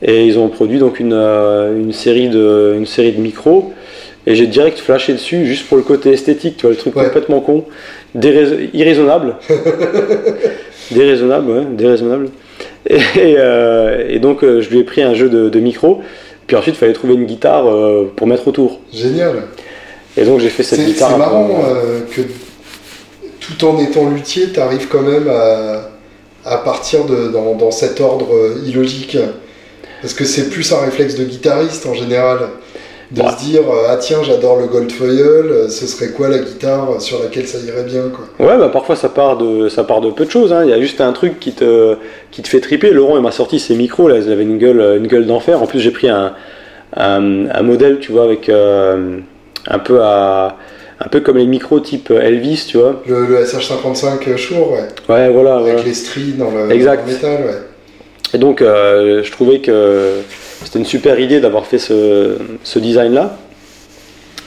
Et 0.03 0.27
ils 0.27 0.37
ont 0.39 0.49
produit 0.49 0.81
donc 0.81 0.99
une, 0.99 1.13
euh, 1.15 1.79
une, 1.79 1.93
série, 1.93 2.29
de, 2.29 2.75
une 2.77 2.87
série 2.87 3.13
de 3.13 3.21
micros. 3.21 3.73
Et 4.27 4.35
j'ai 4.37 4.47
direct 4.47 4.79
flashé 4.79 5.13
dessus 5.15 5.47
juste 5.47 5.67
pour 5.67 5.77
le 5.77 5.83
côté 5.83 6.13
esthétique, 6.13 6.57
tu 6.57 6.63
vois, 6.63 6.71
le 6.71 6.77
truc 6.77 6.95
Ouais. 6.97 7.05
complètement 7.05 7.41
con, 7.41 7.65
Dérais- 8.15 8.71
irraisonnable. 8.73 9.37
déraisonnable, 10.91 11.51
ouais, 11.51 11.65
déraisonnable. 11.77 12.29
Et, 12.89 12.97
et, 12.97 13.37
euh, 13.39 14.07
et 14.09 14.19
donc 14.19 14.43
euh, 14.45 14.61
je 14.61 14.71
lui 14.71 14.79
ai 14.81 14.85
pris 14.85 15.03
un 15.03 15.15
jeu 15.15 15.29
de, 15.29 15.49
de 15.49 15.61
micro. 15.61 16.01
Puis 16.47 16.57
ensuite, 16.57 16.75
il 16.75 16.79
fallait 16.79 16.93
trouver 16.93 17.15
une 17.15 17.25
guitare 17.25 17.69
euh, 17.69 18.13
pour 18.15 18.27
mettre 18.27 18.47
autour. 18.49 18.81
Génial. 18.93 19.45
Et 20.17 20.25
donc 20.25 20.41
j'ai 20.41 20.51
fait 20.51 20.63
cette 20.63 20.81
C'est 20.81 20.85
guitare. 20.87 21.09
c'est 21.09 21.15
peu- 21.15 21.19
marrant 21.21 21.49
que 22.15 22.21
tout 23.41 23.65
en 23.65 23.79
étant 23.81 24.09
luthier, 24.11 24.47
tu 24.53 24.61
arrives 24.61 24.89
quand 24.89 25.03
même 25.03 25.29
à, 25.29 25.89
à 26.45 26.59
partir 26.59 27.05
de, 27.07 27.29
dans, 27.29 27.55
dans 27.55 27.71
cet 27.71 28.01
ordre 28.01 28.29
illogique. 28.67 29.17
Parce 30.01 30.15
que 30.15 30.25
c'est 30.25 30.51
plus 30.51 30.73
un 30.73 30.79
réflexe 30.81 31.15
de 31.15 31.25
guitariste 31.25 31.87
en 31.87 31.95
général. 31.95 32.41
De 33.13 33.21
Ouais. 33.21 33.29
se 33.31 33.45
dire, 33.45 33.61
euh, 33.71 33.89
ah 33.91 33.97
tiens, 33.99 34.23
j'adore 34.23 34.59
le 34.59 34.67
Goldfoil, 34.69 35.11
euh, 35.21 35.69
ce 35.69 35.87
serait 35.87 36.13
quoi 36.13 36.29
la 36.29 36.39
guitare 36.39 37.01
sur 37.01 37.23
laquelle 37.23 37.47
ça 37.47 37.59
irait 37.59 37.83
bien 37.83 38.05
quoi. 38.09 38.25
Ouais, 38.47 38.57
bah 38.59 38.71
parfois 38.73 38.97
ça 38.97 39.11
part 39.11 39.37
de, 39.37 39.69
ça 39.69 39.85
part 39.85 40.01
de 40.01 40.11
peu 40.11 40.25
de 40.25 40.31
choses. 40.31 40.51
hein. 40.53 40.63
Il 40.65 40.71
y 40.71 40.73
a 40.73 40.81
juste 40.81 41.01
un 41.03 41.13
truc 41.13 41.39
qui 41.39 41.53
te, 41.53 41.97
qui 42.31 42.41
te 42.41 42.49
fait 42.49 42.61
triper. 42.61 42.91
Laurent, 42.91 43.17
il 43.17 43.23
m'a 43.23 43.31
sorti 43.31 43.61
ses 43.61 43.75
micros, 43.75 44.09
là, 44.09 44.17
ils 44.17 44.33
avaient 44.33 44.45
une 44.45 44.57
gueule, 44.57 44.97
une 44.97 45.09
gueule 45.09 45.27
d'enfer. 45.27 45.61
En 45.63 45.67
plus, 45.67 45.81
j'ai 45.81 45.91
pris 45.91 46.09
un, 46.09 46.33
un, 46.97 47.51
un 47.51 47.63
modèle, 47.63 47.99
tu 48.01 48.13
vois, 48.13 48.25
avec 48.25 48.49
euh, 48.49 49.19
un 49.67 49.79
peu 49.79 50.01
à, 50.01 50.57
un 50.99 51.09
peu 51.09 51.21
comme 51.21 51.37
les 51.37 51.47
micros 51.47 51.81
type 51.81 52.11
Elvis, 52.11 52.65
tu 52.67 52.79
vois. 52.79 53.03
Le, 53.07 53.27
le 53.27 53.45
SH55 53.45 54.37
Shure, 54.37 54.71
ouais, 54.73 54.89
Ouais, 55.15 55.29
voilà. 55.29 55.57
avec 55.57 55.85
les 55.85 55.93
stries 55.95 56.33
dans 56.39 56.51
le, 56.51 56.73
Exact. 56.73 57.03
dans 57.03 57.07
le 57.09 57.13
métal, 57.13 57.45
ouais. 57.47 57.59
Et 58.35 58.39
donc, 58.39 58.63
euh, 58.63 59.23
je 59.23 59.31
trouvais 59.33 59.59
que 59.59 60.13
c'était 60.65 60.79
une 60.79 60.85
super 60.85 61.19
idée 61.21 61.41
d'avoir 61.41 61.67
fait 61.67 61.79
ce, 61.79 62.37
ce 62.63 62.79
design-là. 62.79 63.37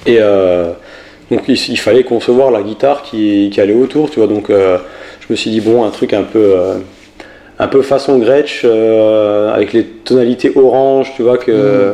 Et 0.05 0.17
euh, 0.19 0.71
donc, 1.31 1.43
il, 1.47 1.53
il 1.55 1.77
fallait 1.77 2.03
concevoir 2.03 2.51
la 2.51 2.61
guitare 2.61 3.01
qui, 3.03 3.49
qui 3.51 3.59
allait 3.61 3.73
autour, 3.73 4.09
tu 4.09 4.19
vois. 4.19 4.27
Donc, 4.27 4.49
euh, 4.49 4.77
je 5.21 5.25
me 5.29 5.35
suis 5.35 5.49
dit, 5.49 5.61
bon, 5.61 5.83
un 5.83 5.89
truc 5.89 6.13
un 6.13 6.23
peu, 6.23 6.53
euh, 6.55 6.75
un 7.57 7.67
peu 7.67 7.81
façon 7.81 8.19
Gretsch, 8.19 8.65
avec 8.65 9.73
les 9.73 9.83
tonalités 9.83 10.51
orange, 10.55 11.13
tu 11.15 11.23
vois, 11.23 11.37
que, 11.37 11.51
Mhm. 11.51 11.93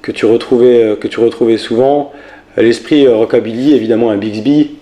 que, 0.00 0.12
tu, 0.12 0.26
retrouvais, 0.26 0.96
que 1.00 1.08
tu 1.08 1.20
retrouvais 1.20 1.58
souvent. 1.58 2.12
L'esprit 2.56 3.06
rockabilly, 3.08 3.74
évidemment, 3.74 4.10
un 4.10 4.16
Bixby. 4.16 4.72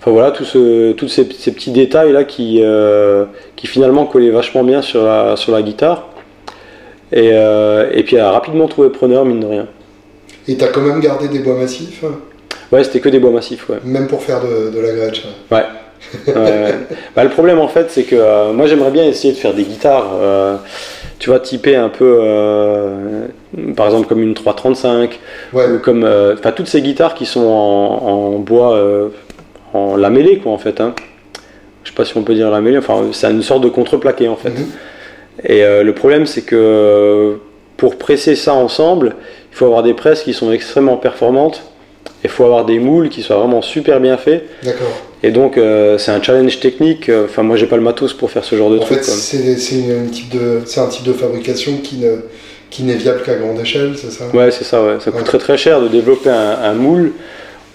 Enfin 0.00 0.10
voilà, 0.10 0.30
tous 0.30 0.44
ce, 0.44 0.94
ces, 1.08 1.26
ces 1.38 1.52
petits 1.52 1.70
détails-là 1.70 2.24
qui, 2.24 2.62
qui 3.56 3.66
finalement 3.66 4.04
collaient 4.06 4.30
vachement 4.30 4.62
bien 4.64 4.82
sur 4.82 5.02
la, 5.04 5.36
sur 5.36 5.52
la 5.52 5.62
guitare. 5.62 6.08
Et, 7.12 7.30
euh, 7.32 7.90
et 7.92 8.02
puis 8.02 8.16
elle 8.16 8.22
a 8.22 8.30
rapidement 8.32 8.66
trouvé 8.68 8.88
preneur, 8.90 9.24
mine 9.24 9.40
de 9.40 9.46
rien. 9.46 9.66
Et 10.48 10.56
t'as 10.56 10.68
quand 10.68 10.80
même 10.80 11.00
gardé 11.00 11.28
des 11.28 11.40
bois 11.40 11.54
massifs, 11.56 12.04
Ouais, 12.72 12.82
c'était 12.82 12.98
que 13.00 13.08
des 13.08 13.20
bois 13.20 13.30
massifs, 13.30 13.68
ouais. 13.68 13.78
même 13.84 14.08
pour 14.08 14.22
faire 14.22 14.40
de, 14.40 14.70
de 14.70 14.80
la 14.80 14.92
Gretsch. 14.92 15.24
Ouais. 15.50 15.58
Ouais. 16.28 16.74
Bah, 17.16 17.24
le 17.24 17.30
problème 17.30 17.58
en 17.58 17.68
fait, 17.68 17.86
c'est 17.90 18.02
que 18.02 18.14
euh, 18.16 18.52
moi 18.52 18.66
j'aimerais 18.66 18.90
bien 18.90 19.04
essayer 19.04 19.32
de 19.32 19.38
faire 19.38 19.54
des 19.54 19.62
guitares, 19.64 20.10
euh, 20.20 20.56
tu 21.18 21.30
vois, 21.30 21.40
typées 21.40 21.74
un 21.76 21.88
peu, 21.88 22.18
euh, 22.20 23.26
par 23.76 23.86
exemple 23.86 24.06
comme 24.06 24.20
une 24.22 24.34
335, 24.34 25.18
Ouais, 25.52 25.66
ou 25.68 25.78
comme, 25.78 26.04
enfin 26.04 26.52
toutes 26.52 26.66
ces 26.68 26.82
guitares 26.82 27.14
qui 27.14 27.24
sont 27.24 27.40
en, 27.46 28.06
en 28.06 28.30
bois, 28.38 28.78
en 29.72 29.96
lamellé, 29.96 30.38
quoi, 30.38 30.52
en 30.52 30.58
fait. 30.58 30.80
Hein. 30.80 30.94
Je 31.84 31.90
sais 31.90 31.94
pas 31.96 32.04
si 32.04 32.16
on 32.16 32.22
peut 32.22 32.34
dire 32.34 32.50
lamellé, 32.50 32.78
enfin, 32.78 33.00
c'est 33.12 33.30
une 33.30 33.42
sorte 33.42 33.62
de 33.62 33.68
contreplaqué, 33.68 34.28
en 34.28 34.36
fait. 34.36 34.50
Mhm. 34.50 34.66
Et 35.44 35.62
euh, 35.64 35.82
le 35.82 35.94
problème, 35.94 36.26
c'est 36.26 36.42
que 36.42 37.38
pour 37.76 37.96
presser 37.96 38.36
ça 38.36 38.54
ensemble, 38.54 39.16
il 39.52 39.56
faut 39.56 39.66
avoir 39.66 39.82
des 39.82 39.94
presses 39.94 40.22
qui 40.22 40.32
sont 40.32 40.50
extrêmement 40.52 40.96
performantes. 40.96 41.62
Il 42.24 42.30
faut 42.30 42.44
avoir 42.44 42.64
des 42.64 42.78
moules 42.78 43.08
qui 43.08 43.22
soient 43.22 43.36
vraiment 43.36 43.62
super 43.62 44.00
bien 44.00 44.16
faits. 44.16 44.44
D'accord. 44.64 44.86
Et 45.22 45.30
donc, 45.30 45.58
euh, 45.58 45.98
c'est 45.98 46.10
un 46.10 46.22
challenge 46.22 46.58
technique. 46.60 47.10
Enfin, 47.24 47.42
moi, 47.42 47.56
j'ai 47.56 47.66
pas 47.66 47.76
le 47.76 47.82
matos 47.82 48.12
pour 48.14 48.30
faire 48.30 48.44
ce 48.44 48.56
genre 48.56 48.70
de 48.70 48.78
En 48.78 48.80
truc. 48.80 48.98
fait, 48.98 49.04
quoi. 49.04 49.14
c'est 49.14 50.80
un 50.80 50.86
type 50.88 51.04
de 51.04 51.12
fabrication 51.12 51.72
qui 51.82 51.96
ne, 51.96 52.16
qui 52.70 52.82
n'est 52.82 52.94
viable 52.94 53.22
qu'à 53.24 53.34
grande 53.36 53.60
échelle, 53.60 53.92
c'est 53.96 54.10
ça? 54.10 54.24
Ouais, 54.34 54.50
c'est 54.50 54.64
ça, 54.64 54.82
ouais. 54.82 54.96
Ça 55.00 55.10
Ouais. 55.10 55.18
coûterait 55.18 55.38
très 55.38 55.56
cher 55.56 55.80
de 55.80 55.88
développer 55.88 56.30
un, 56.30 56.58
un 56.62 56.74
moule 56.74 57.12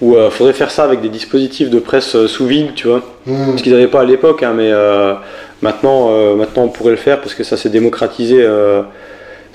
où 0.02 0.16
il 0.18 0.32
faudrait 0.32 0.54
faire 0.54 0.72
ça 0.72 0.84
avec 0.84 1.02
des 1.02 1.10
dispositifs 1.10 1.70
de 1.70 1.80
presse 1.80 2.16
euh, 2.16 2.28
sous 2.28 2.48
vide, 2.48 2.74
tu 2.76 2.88
vois. 2.88 3.02
Mhm. 3.26 3.58
Ce 3.58 3.64
qu'ils 3.64 3.72
n'avaient 3.74 3.88
pas 3.88 4.02
à 4.02 4.06
l'époque, 4.06 4.42
hein, 4.44 4.54
mais 4.56 4.72
euh, 4.72 5.14
maintenant, 5.62 6.10
euh, 6.10 6.36
maintenant 6.36 6.64
on 6.64 6.70
pourrait 6.70 6.92
le 6.92 6.98
faire 6.98 7.22
parce 7.22 7.36
que 7.36 7.44
ça 7.44 7.56
s'est 7.56 7.70
démocratisé, 7.70 8.38
euh, 8.40 8.82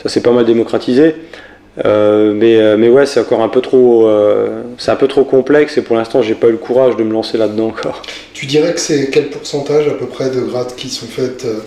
ça 0.02 0.08
s'est 0.08 0.22
pas 0.22 0.30
mal 0.32 0.44
démocratisé. 0.44 1.16
Euh, 1.84 2.32
mais, 2.34 2.56
euh, 2.56 2.76
mais 2.78 2.88
ouais, 2.88 3.04
c'est 3.04 3.20
encore 3.20 3.42
un 3.42 3.48
peu 3.50 3.60
trop, 3.60 4.06
euh, 4.06 4.62
c'est 4.78 4.90
un 4.90 4.96
peu 4.96 5.08
trop 5.08 5.24
complexe 5.24 5.76
et 5.76 5.82
pour 5.82 5.96
l'instant, 5.96 6.22
j'ai 6.22 6.34
pas 6.34 6.46
eu 6.46 6.52
le 6.52 6.56
courage 6.56 6.96
de 6.96 7.02
me 7.02 7.12
lancer 7.12 7.36
là-dedans 7.36 7.66
encore. 7.66 8.00
Tu 8.32 8.46
dirais 8.46 8.72
que 8.72 8.80
c'est 8.80 9.10
quel 9.10 9.28
pourcentage 9.28 9.86
à 9.86 9.92
peu 9.92 10.06
près 10.06 10.30
de 10.30 10.40
grattes 10.40 10.74
qui 10.76 10.88
sont 10.88 11.06
faites 11.06 11.44
euh, 11.44 11.58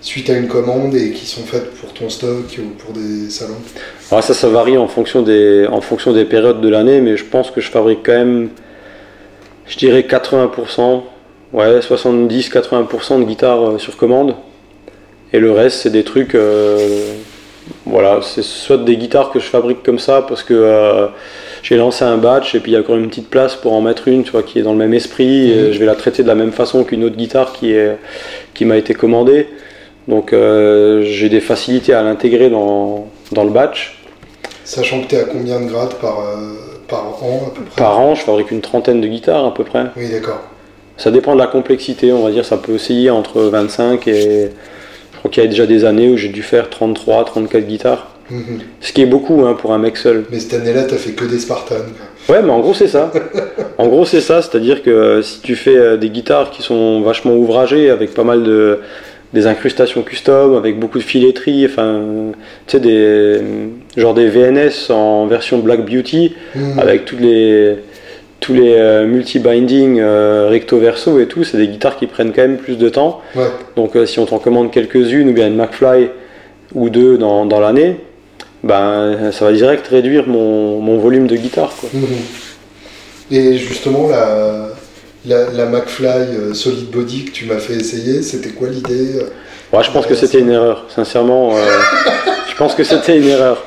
suite 0.00 0.30
à 0.30 0.34
une 0.34 0.48
commande 0.48 0.94
et 0.94 1.10
qui 1.10 1.26
sont 1.26 1.42
faites 1.42 1.70
pour 1.74 1.92
ton 1.92 2.08
stock 2.08 2.46
ou 2.58 2.68
pour 2.82 2.94
des 2.94 3.28
salons? 3.28 3.60
Alors 4.10 4.24
ça, 4.24 4.32
ça 4.32 4.48
varie 4.48 4.78
en 4.78 4.88
fonction 4.88 5.22
des, 5.22 5.66
en 5.66 5.80
fonction 5.80 6.12
des 6.12 6.24
périodes 6.24 6.60
de 6.60 6.68
l'année, 6.68 7.00
mais 7.00 7.16
je 7.16 7.24
pense 7.24 7.50
que 7.50 7.60
je 7.60 7.70
fabrique 7.70 8.00
quand 8.04 8.12
même, 8.12 8.48
je 9.66 9.76
dirais 9.76 10.00
80%, 10.00 11.02
ouais, 11.52 11.80
70-80% 11.80 13.20
de 13.20 13.24
guitares 13.24 13.62
euh, 13.62 13.78
sur 13.78 13.96
commande. 13.98 14.34
Et 15.34 15.40
le 15.40 15.52
reste, 15.52 15.80
c'est 15.80 15.90
des 15.90 16.04
trucs, 16.04 16.34
euh, 16.34 16.78
voilà, 17.84 18.20
c'est 18.22 18.42
soit 18.42 18.78
des 18.78 18.96
guitares 18.96 19.30
que 19.30 19.40
je 19.40 19.46
fabrique 19.46 19.82
comme 19.82 19.98
ça 19.98 20.22
parce 20.22 20.42
que 20.42 20.54
euh, 20.54 21.08
j'ai 21.62 21.76
lancé 21.76 22.02
un 22.02 22.16
batch 22.16 22.54
et 22.54 22.60
puis 22.60 22.72
il 22.72 22.74
y 22.74 22.78
a 22.78 22.80
encore 22.80 22.96
une 22.96 23.08
petite 23.08 23.28
place 23.28 23.56
pour 23.56 23.74
en 23.74 23.82
mettre 23.82 24.08
une, 24.08 24.24
tu 24.24 24.30
vois, 24.30 24.42
qui 24.42 24.58
est 24.58 24.62
dans 24.62 24.72
le 24.72 24.78
même 24.78 24.94
esprit. 24.94 25.50
Et 25.50 25.64
Mhm. 25.64 25.72
je 25.72 25.78
vais 25.78 25.86
la 25.86 25.94
traiter 25.96 26.22
de 26.22 26.28
la 26.28 26.34
même 26.34 26.52
façon 26.52 26.82
qu'une 26.84 27.04
autre 27.04 27.16
guitare 27.16 27.52
qui 27.52 27.72
est, 27.72 27.98
qui 28.54 28.64
m'a 28.64 28.78
été 28.78 28.94
commandée. 28.94 29.48
Donc 30.06 30.32
euh, 30.32 31.02
j'ai 31.02 31.28
des 31.28 31.40
facilités 31.40 31.92
à 31.92 32.02
l'intégrer 32.02 32.48
dans, 32.48 33.06
dans 33.32 33.44
le 33.44 33.50
batch. 33.50 33.98
Sachant 34.64 35.02
que 35.02 35.08
tu 35.08 35.14
es 35.14 35.20
à 35.20 35.24
combien 35.24 35.60
de 35.60 35.66
grattes 35.66 35.94
par, 35.94 36.20
euh, 36.20 36.54
par 36.88 37.22
an 37.22 37.46
à 37.46 37.54
peu 37.54 37.62
près 37.62 37.76
Par 37.82 37.98
an, 37.98 38.14
je 38.14 38.22
fabrique 38.22 38.50
une 38.50 38.60
trentaine 38.60 39.00
de 39.00 39.06
guitares 39.06 39.44
à 39.44 39.54
peu 39.54 39.64
près. 39.64 39.86
Oui, 39.96 40.08
d'accord. 40.10 40.40
Ça 40.96 41.10
dépend 41.10 41.34
de 41.34 41.38
la 41.38 41.46
complexité, 41.46 42.12
on 42.12 42.24
va 42.24 42.30
dire, 42.30 42.44
ça 42.44 42.56
peut 42.56 42.72
osciller 42.72 43.10
entre 43.10 43.42
25 43.42 44.06
et. 44.08 44.50
Je 45.18 45.20
crois 45.20 45.32
qu'il 45.32 45.42
y 45.42 45.46
a 45.46 45.48
déjà 45.48 45.66
des 45.66 45.84
années 45.84 46.08
où 46.08 46.16
j'ai 46.16 46.28
dû 46.28 46.44
faire 46.44 46.70
33, 46.70 47.24
34 47.24 47.66
guitares. 47.66 48.06
Mhm. 48.30 48.60
Ce 48.80 48.92
qui 48.92 49.02
est 49.02 49.06
beaucoup 49.06 49.44
hein, 49.46 49.54
pour 49.54 49.72
un 49.72 49.78
mec 49.78 49.96
seul. 49.96 50.24
Mais 50.30 50.38
cette 50.38 50.54
année-là, 50.54 50.84
tu 50.84 50.94
fait 50.94 51.10
que 51.10 51.24
des 51.24 51.40
Spartans. 51.40 51.74
Ouais, 52.28 52.40
mais 52.40 52.50
en 52.50 52.60
gros, 52.60 52.74
c'est 52.74 52.88
ça. 52.88 53.10
En 53.78 53.86
gros, 53.86 54.04
c'est 54.04 54.20
ça, 54.20 54.42
c'est-à-dire 54.42 54.82
que 54.82 54.90
euh, 54.90 55.22
si 55.22 55.40
tu 55.40 55.54
fais 55.54 55.76
euh, 55.76 55.96
des 55.96 56.10
guitares 56.10 56.50
qui 56.50 56.62
sont 56.62 57.00
vachement 57.02 57.36
ouvragées, 57.36 57.90
avec 57.90 58.12
pas 58.12 58.24
mal 58.24 58.42
de. 58.42 58.80
Des 59.34 59.46
incrustations 59.46 60.02
custom, 60.02 60.56
avec 60.56 60.78
beaucoup 60.78 60.98
de 60.98 61.02
filetterie, 61.04 61.66
enfin. 61.66 62.00
Tu 62.66 62.72
sais, 62.72 62.80
des. 62.80 63.40
genre 63.96 64.14
des 64.14 64.28
VNS 64.28 64.90
en 64.90 65.26
version 65.26 65.58
Black 65.58 65.84
Beauty, 65.84 66.34
Mhm. 66.54 66.78
avec 66.78 67.04
tous 67.04 67.16
les 67.18 67.76
tous 68.40 68.54
les 68.54 68.74
euh, 68.76 69.04
multi-binding 69.06 69.98
euh, 69.98 70.46
recto 70.48 70.78
verso 70.78 71.18
et 71.18 71.26
tout, 71.26 71.42
c'est 71.42 71.56
des 71.58 71.66
guitares 71.66 71.96
qui 71.96 72.06
prennent 72.06 72.32
quand 72.32 72.42
même 72.42 72.56
plus 72.56 72.78
de 72.78 72.88
temps. 72.88 73.20
Ouais. 73.34 73.42
Donc 73.74 73.96
euh, 73.96 74.06
si 74.06 74.20
on 74.20 74.26
t'en 74.26 74.38
commande 74.38 74.70
quelques-unes 74.70 75.28
ou 75.30 75.32
bien 75.32 75.48
une 75.48 75.56
McFly 75.56 76.08
ou 76.72 76.88
deux 76.88 77.18
dans, 77.18 77.46
dans 77.46 77.58
l'année, 77.58 77.96
ben 78.62 79.32
ça 79.32 79.44
va 79.44 79.52
direct 79.52 79.88
réduire 79.88 80.28
mon, 80.28 80.78
mon 80.80 80.98
volume 80.98 81.26
de 81.26 81.34
guitare. 81.36 81.74
Quoi. 81.80 81.88
Mhm. 81.92 82.06
Et 83.32 83.58
justement, 83.58 84.08
la, 84.08 84.67
la, 85.28 85.50
la 85.52 85.66
McFly 85.66 86.06
euh, 86.08 86.54
Solid 86.54 86.90
Body 86.90 87.26
que 87.26 87.30
tu 87.32 87.44
m'as 87.46 87.58
fait 87.58 87.74
essayer, 87.74 88.22
c'était 88.22 88.50
quoi 88.50 88.68
l'idée 88.68 89.16
euh 89.16 89.24
Ouais, 89.72 89.84
je 89.84 89.90
pense 89.90 90.06
que 90.06 90.14
c'était 90.14 90.38
une 90.40 90.50
erreur, 90.50 90.86
sincèrement. 90.88 91.54
euh, 91.54 91.60
je 92.50 92.56
pense 92.56 92.74
que 92.74 92.82
c'était 92.84 93.18
une 93.18 93.28
erreur. 93.28 93.64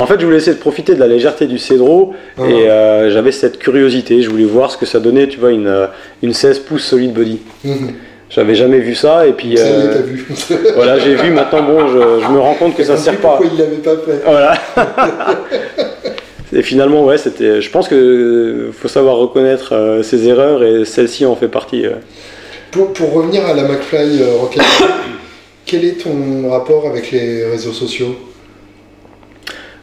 En 0.00 0.06
fait, 0.06 0.18
je 0.18 0.24
voulais 0.24 0.38
essayer 0.38 0.54
de 0.56 0.60
profiter 0.60 0.94
de 0.94 1.00
la 1.00 1.06
légèreté 1.06 1.46
du 1.46 1.58
Cedro 1.58 2.14
Ah. 2.38 2.42
et 2.48 2.68
euh, 2.70 3.10
j'avais 3.10 3.32
cette 3.32 3.58
curiosité. 3.58 4.22
Je 4.22 4.30
voulais 4.30 4.44
voir 4.44 4.70
ce 4.70 4.76
que 4.78 4.86
ça 4.86 4.98
donnait, 4.98 5.28
tu 5.28 5.38
vois, 5.38 5.50
une, 5.52 5.88
une 6.22 6.32
16 6.32 6.60
pouces 6.60 6.84
solid 6.86 7.12
body. 7.12 7.38
Mhm. 7.64 7.92
J'avais 8.30 8.54
jamais 8.54 8.78
vu 8.78 8.94
ça 8.94 9.26
et 9.26 9.32
puis 9.32 9.56
euh, 9.58 9.92
t'as 9.92 10.00
vu. 10.02 10.26
voilà, 10.74 10.98
j'ai 10.98 11.14
vu. 11.16 11.30
Maintenant, 11.30 11.62
bon, 11.64 11.86
je, 11.88 12.24
je 12.24 12.28
me 12.32 12.38
rends 12.38 12.54
compte 12.54 12.76
que 12.76 12.82
ça 12.84 12.94
T'as 12.94 13.00
sert 13.00 13.16
pas. 13.18 13.36
Pourquoi 13.36 13.46
il 13.52 13.58
l'avait 13.58 13.76
pas 13.76 13.96
fait 13.96 14.22
Voilà. 14.24 14.54
et 16.52 16.62
finalement, 16.62 17.04
ouais, 17.04 17.18
c'était. 17.18 17.60
Je 17.60 17.70
pense 17.70 17.88
que 17.88 17.94
euh, 17.94 18.72
faut 18.72 18.88
savoir 18.88 19.16
reconnaître 19.16 19.74
euh, 19.74 20.02
ses 20.02 20.26
erreurs 20.28 20.62
et 20.64 20.84
celle-ci 20.84 21.24
en 21.26 21.36
fait 21.36 21.48
partie. 21.48 21.86
euh. 21.86 21.92
pour, 22.70 22.92
pour 22.92 23.12
revenir 23.12 23.44
à 23.46 23.54
la 23.54 23.64
McFly 23.64 24.20
euh, 24.22 24.36
Rocket, 24.40 24.62
quel 25.66 25.84
est 25.84 26.02
ton 26.02 26.50
rapport 26.50 26.86
avec 26.88 27.10
les 27.12 27.44
réseaux 27.46 27.72
sociaux? 27.72 28.16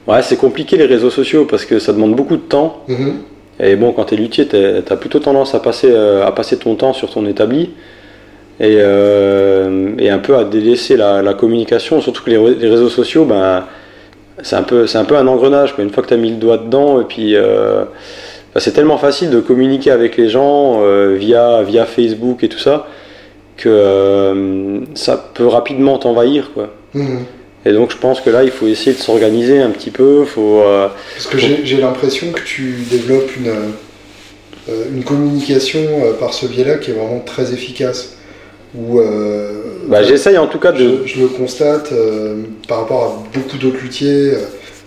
Ouais, 0.07 0.21
c'est 0.21 0.37
compliqué 0.37 0.77
les 0.77 0.85
réseaux 0.85 1.09
sociaux 1.09 1.45
parce 1.45 1.65
que 1.65 1.79
ça 1.79 1.93
demande 1.93 2.15
beaucoup 2.15 2.37
de 2.37 2.41
temps. 2.41 2.83
Mhm. 2.87 3.13
Et 3.59 3.75
bon, 3.75 3.91
quand 3.91 4.05
tu 4.05 4.13
es 4.13 4.17
luthier, 4.17 4.47
tu 4.47 4.55
as 4.55 4.95
plutôt 4.97 5.19
tendance 5.19 5.55
à 5.55 5.59
passer, 5.59 5.89
euh, 5.89 6.25
à 6.25 6.31
passer 6.31 6.57
ton 6.57 6.75
temps 6.75 6.93
sur 6.93 7.09
ton 7.09 7.25
établi 7.25 7.71
et, 8.59 8.73
et 8.75 10.09
un 10.09 10.19
peu 10.19 10.35
à 10.35 10.43
délaisser 10.43 10.95
la, 10.97 11.21
la 11.21 11.33
communication. 11.33 12.01
Surtout 12.01 12.23
que 12.23 12.29
les 12.29 12.69
réseaux 12.69 12.89
sociaux, 12.89 13.25
ben, 13.25 13.65
c'est 14.43 14.55
un, 14.55 14.63
peu- 14.63 14.87
c'est 14.87 14.97
un 14.97 15.05
peu 15.05 15.15
un 15.17 15.27
engrenage. 15.27 15.73
Quoi. 15.73 15.83
Une 15.83 15.89
fois 15.91 16.03
que 16.03 16.07
tu 16.09 16.13
as 16.13 16.17
mis 16.17 16.29
le 16.29 16.37
doigt 16.37 16.57
dedans, 16.57 17.01
et 17.01 17.05
puis 17.05 17.35
euh, 17.35 17.83
ben, 18.53 18.59
c'est 18.59 18.71
tellement 18.71 18.97
facile 18.97 19.29
de 19.29 19.39
communiquer 19.39 19.91
avec 19.91 20.17
les 20.17 20.29
gens 20.29 20.81
euh, 20.83 21.15
via, 21.17 21.63
via 21.63 21.85
Facebook 21.85 22.43
et 22.43 22.49
tout 22.49 22.59
ça 22.59 22.87
que 23.57 23.69
euh, 23.69 24.79
ça 24.93 25.31
peut 25.33 25.47
rapidement 25.47 25.97
t'envahir. 25.97 26.51
quoi. 26.53 26.69
Mhm. 26.93 27.25
Et 27.65 27.73
donc 27.73 27.91
je 27.91 27.97
pense 27.97 28.21
que 28.21 28.29
là, 28.29 28.43
il 28.43 28.51
faut 28.51 28.67
essayer 28.67 28.93
de 28.95 29.01
s'organiser 29.01 29.59
un 29.59 29.71
petit 29.71 29.89
peu. 29.91 30.23
Faut, 30.25 30.61
Parce 31.15 31.27
que 31.27 31.37
j'ai 31.37 31.65
j'ai 31.65 31.77
l'impression 31.77 32.31
que 32.31 32.39
tu 32.41 32.75
développes 32.89 33.35
une, 33.35 33.73
une 34.95 35.03
communication 35.03 35.81
par 36.19 36.33
ce 36.33 36.45
biais-là 36.45 36.75
qui 36.75 36.91
est 36.91 36.93
vraiment 36.93 37.19
très 37.19 37.51
efficace. 37.53 38.16
Où, 38.75 38.99
euh, 38.99 39.63
bah, 39.87 40.03
J'essaye 40.03 40.37
en 40.37 40.47
tout 40.47 40.59
cas 40.59 40.71
de... 40.71 41.05
je, 41.05 41.13
je 41.15 41.21
le 41.21 41.27
constate 41.27 41.91
euh, 41.91 42.43
par 42.67 42.79
rapport 42.79 43.03
à 43.03 43.37
beaucoup 43.37 43.57
d'autres 43.57 43.81
luthiers, 43.81 44.33
euh, 44.33 44.39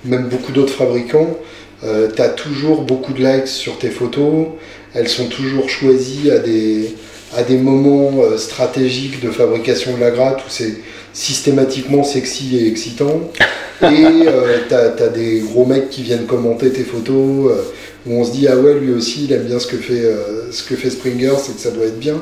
même 0.05 0.29
beaucoup 0.29 0.53
d'autres 0.53 0.75
fabricants. 0.75 1.37
tu 1.83 2.23
as 2.23 2.29
toujours 2.29 2.83
beaucoup 2.83 3.13
de 3.13 3.25
likes 3.25 3.49
sur 3.49 3.79
tes 3.79 3.91
photos. 3.91 4.47
Elles 4.95 5.09
sont 5.09 5.29
toujours 5.29 5.69
choisies 5.69 6.31
à 6.31 6.39
des, 6.39 6.95
à 7.37 7.43
des 7.43 7.57
moments 7.57 8.23
euh, 8.23 8.37
stratégiques 8.37 9.23
de 9.23 9.31
fabrication 9.31 9.95
de 9.97 10.01
la 10.01 10.11
gratte 10.11 10.39
où 10.41 10.49
c'est 10.49 10.75
systématiquement 11.13 12.03
sexy 12.03 12.59
et 12.59 12.69
excitant. 12.69 13.21
Et 13.83 14.05
euh, 14.27 14.59
t'as 14.69 14.91
as 15.03 15.09
des 15.09 15.41
gros 15.41 15.65
mecs 15.65 15.89
qui 15.89 16.03
viennent 16.03 16.27
commenter 16.27 16.71
tes 16.71 16.83
photos, 16.83 17.51
euh, 17.51 17.63
où 18.07 18.13
on 18.15 18.25
se 18.25 18.33
dit 18.33 18.49
ah 18.49 18.57
ouais 18.57 18.75
lui 18.75 18.93
aussi 18.93 19.27
il 19.27 19.33
aime 19.33 19.45
bien 19.45 19.59
ce 19.59 19.67
que 19.67 19.77
fait 19.77 20.05
euh, 20.05 20.51
ce 20.51 20.63
que 20.63 20.75
fait 20.75 20.91
Springer, 20.91 21.33
c'est 21.39 21.55
que 21.55 21.61
ça 21.61 21.71
doit 21.71 21.87
être 21.87 21.99
bien. 21.99 22.21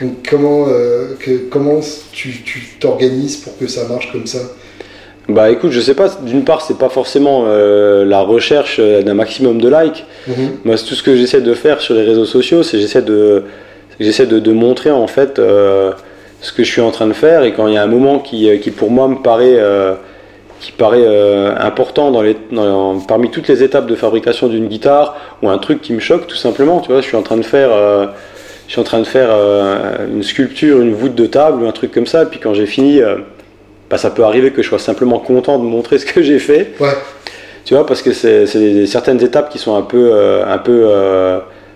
Donc 0.00 0.28
comment 0.28 0.66
euh, 0.68 1.14
que, 1.18 1.48
comment 1.50 1.80
tu 2.12 2.44
t'organises 2.80 3.36
pour 3.36 3.58
que 3.58 3.66
ça 3.66 3.86
marche 3.88 4.12
comme 4.12 4.26
ça? 4.26 4.38
Bah 5.28 5.50
écoute, 5.50 5.72
je 5.72 5.80
sais 5.80 5.94
pas, 5.94 6.08
d'une 6.24 6.44
part, 6.44 6.62
c'est 6.62 6.78
pas 6.78 6.88
forcément 6.88 7.46
euh, 7.48 8.04
la 8.04 8.20
recherche 8.20 8.78
d'un 8.78 9.14
maximum 9.14 9.60
de 9.60 9.68
likes. 9.68 10.04
Mhm. 10.28 10.34
Moi, 10.64 10.76
c'est 10.76 10.84
tout 10.84 10.94
ce 10.94 11.02
que 11.02 11.16
j'essaie 11.16 11.40
de 11.40 11.52
faire 11.52 11.80
sur 11.80 11.94
les 11.94 12.04
réseaux 12.04 12.24
sociaux, 12.24 12.62
c'est 12.62 12.78
j'essaie 12.78 13.02
de, 13.02 13.42
j'essaie 13.98 14.26
de, 14.26 14.38
de 14.38 14.52
montrer 14.52 14.92
en 14.92 15.08
fait 15.08 15.40
euh, 15.40 15.90
ce 16.40 16.52
que 16.52 16.62
je 16.62 16.70
suis 16.70 16.80
en 16.80 16.92
train 16.92 17.08
de 17.08 17.12
faire 17.12 17.42
et 17.42 17.52
quand 17.52 17.66
il 17.66 17.74
y 17.74 17.76
a 17.76 17.82
un 17.82 17.88
moment 17.88 18.20
qui, 18.20 18.48
qui 18.60 18.70
pour 18.70 18.92
moi 18.92 19.08
me 19.08 19.16
paraît, 19.16 19.56
euh, 19.56 19.94
qui 20.60 20.72
paraît 20.72 21.04
euh, 21.04 21.54
important 21.58 22.10
dans 22.10 22.22
les, 22.22 22.36
dans- 22.50 22.98
parmi 23.00 23.30
toutes 23.30 23.48
les 23.48 23.62
étapes 23.62 23.86
de 23.86 23.94
fabrication 23.94 24.48
d'une 24.48 24.66
guitare 24.68 25.14
ou 25.42 25.48
un 25.50 25.58
truc 25.58 25.80
qui 25.82 25.92
me 25.92 26.00
choque 26.00 26.26
tout 26.26 26.36
simplement, 26.36 26.80
tu 26.80 26.90
vois, 26.92 27.00
je 27.00 27.06
suis 27.06 27.16
en 27.16 27.22
train 27.22 27.36
de 27.36 27.42
faire, 27.44 27.68
euh, 27.72 28.06
je 28.66 28.72
suis 28.72 28.80
en 28.80 28.84
train 28.84 28.98
de 29.00 29.04
faire 29.06 29.28
euh, 29.30 30.06
une 30.12 30.22
sculpture, 30.22 30.80
une 30.80 30.94
voûte 30.94 31.14
de 31.14 31.26
table 31.26 31.62
ou 31.62 31.68
un 31.68 31.72
truc 31.72 31.92
comme 31.92 32.06
ça, 32.06 32.22
et 32.22 32.26
puis 32.26 32.40
quand 32.40 32.54
j'ai 32.54 32.66
fini, 32.66 33.00
bah, 33.90 33.98
ça 33.98 34.10
peut 34.10 34.24
arriver 34.24 34.50
que 34.50 34.62
je 34.62 34.68
sois 34.68 34.78
simplement 34.78 35.18
content 35.18 35.58
de 35.58 35.64
montrer 35.64 35.98
ce 36.00 36.06
que 36.06 36.22
j'ai 36.22 36.38
fait. 36.38 36.72
Ouais. 36.80 36.88
Tu 37.64 37.74
vois, 37.74 37.84
parce 37.86 38.00
que 38.02 38.12
c'est 38.12 38.46
certaines 38.86 39.22
étapes 39.22 39.50
qui 39.50 39.58
sont 39.58 39.76
un 39.76 39.82
peu, 39.82 40.12
un 40.46 40.58
peu 40.58 40.88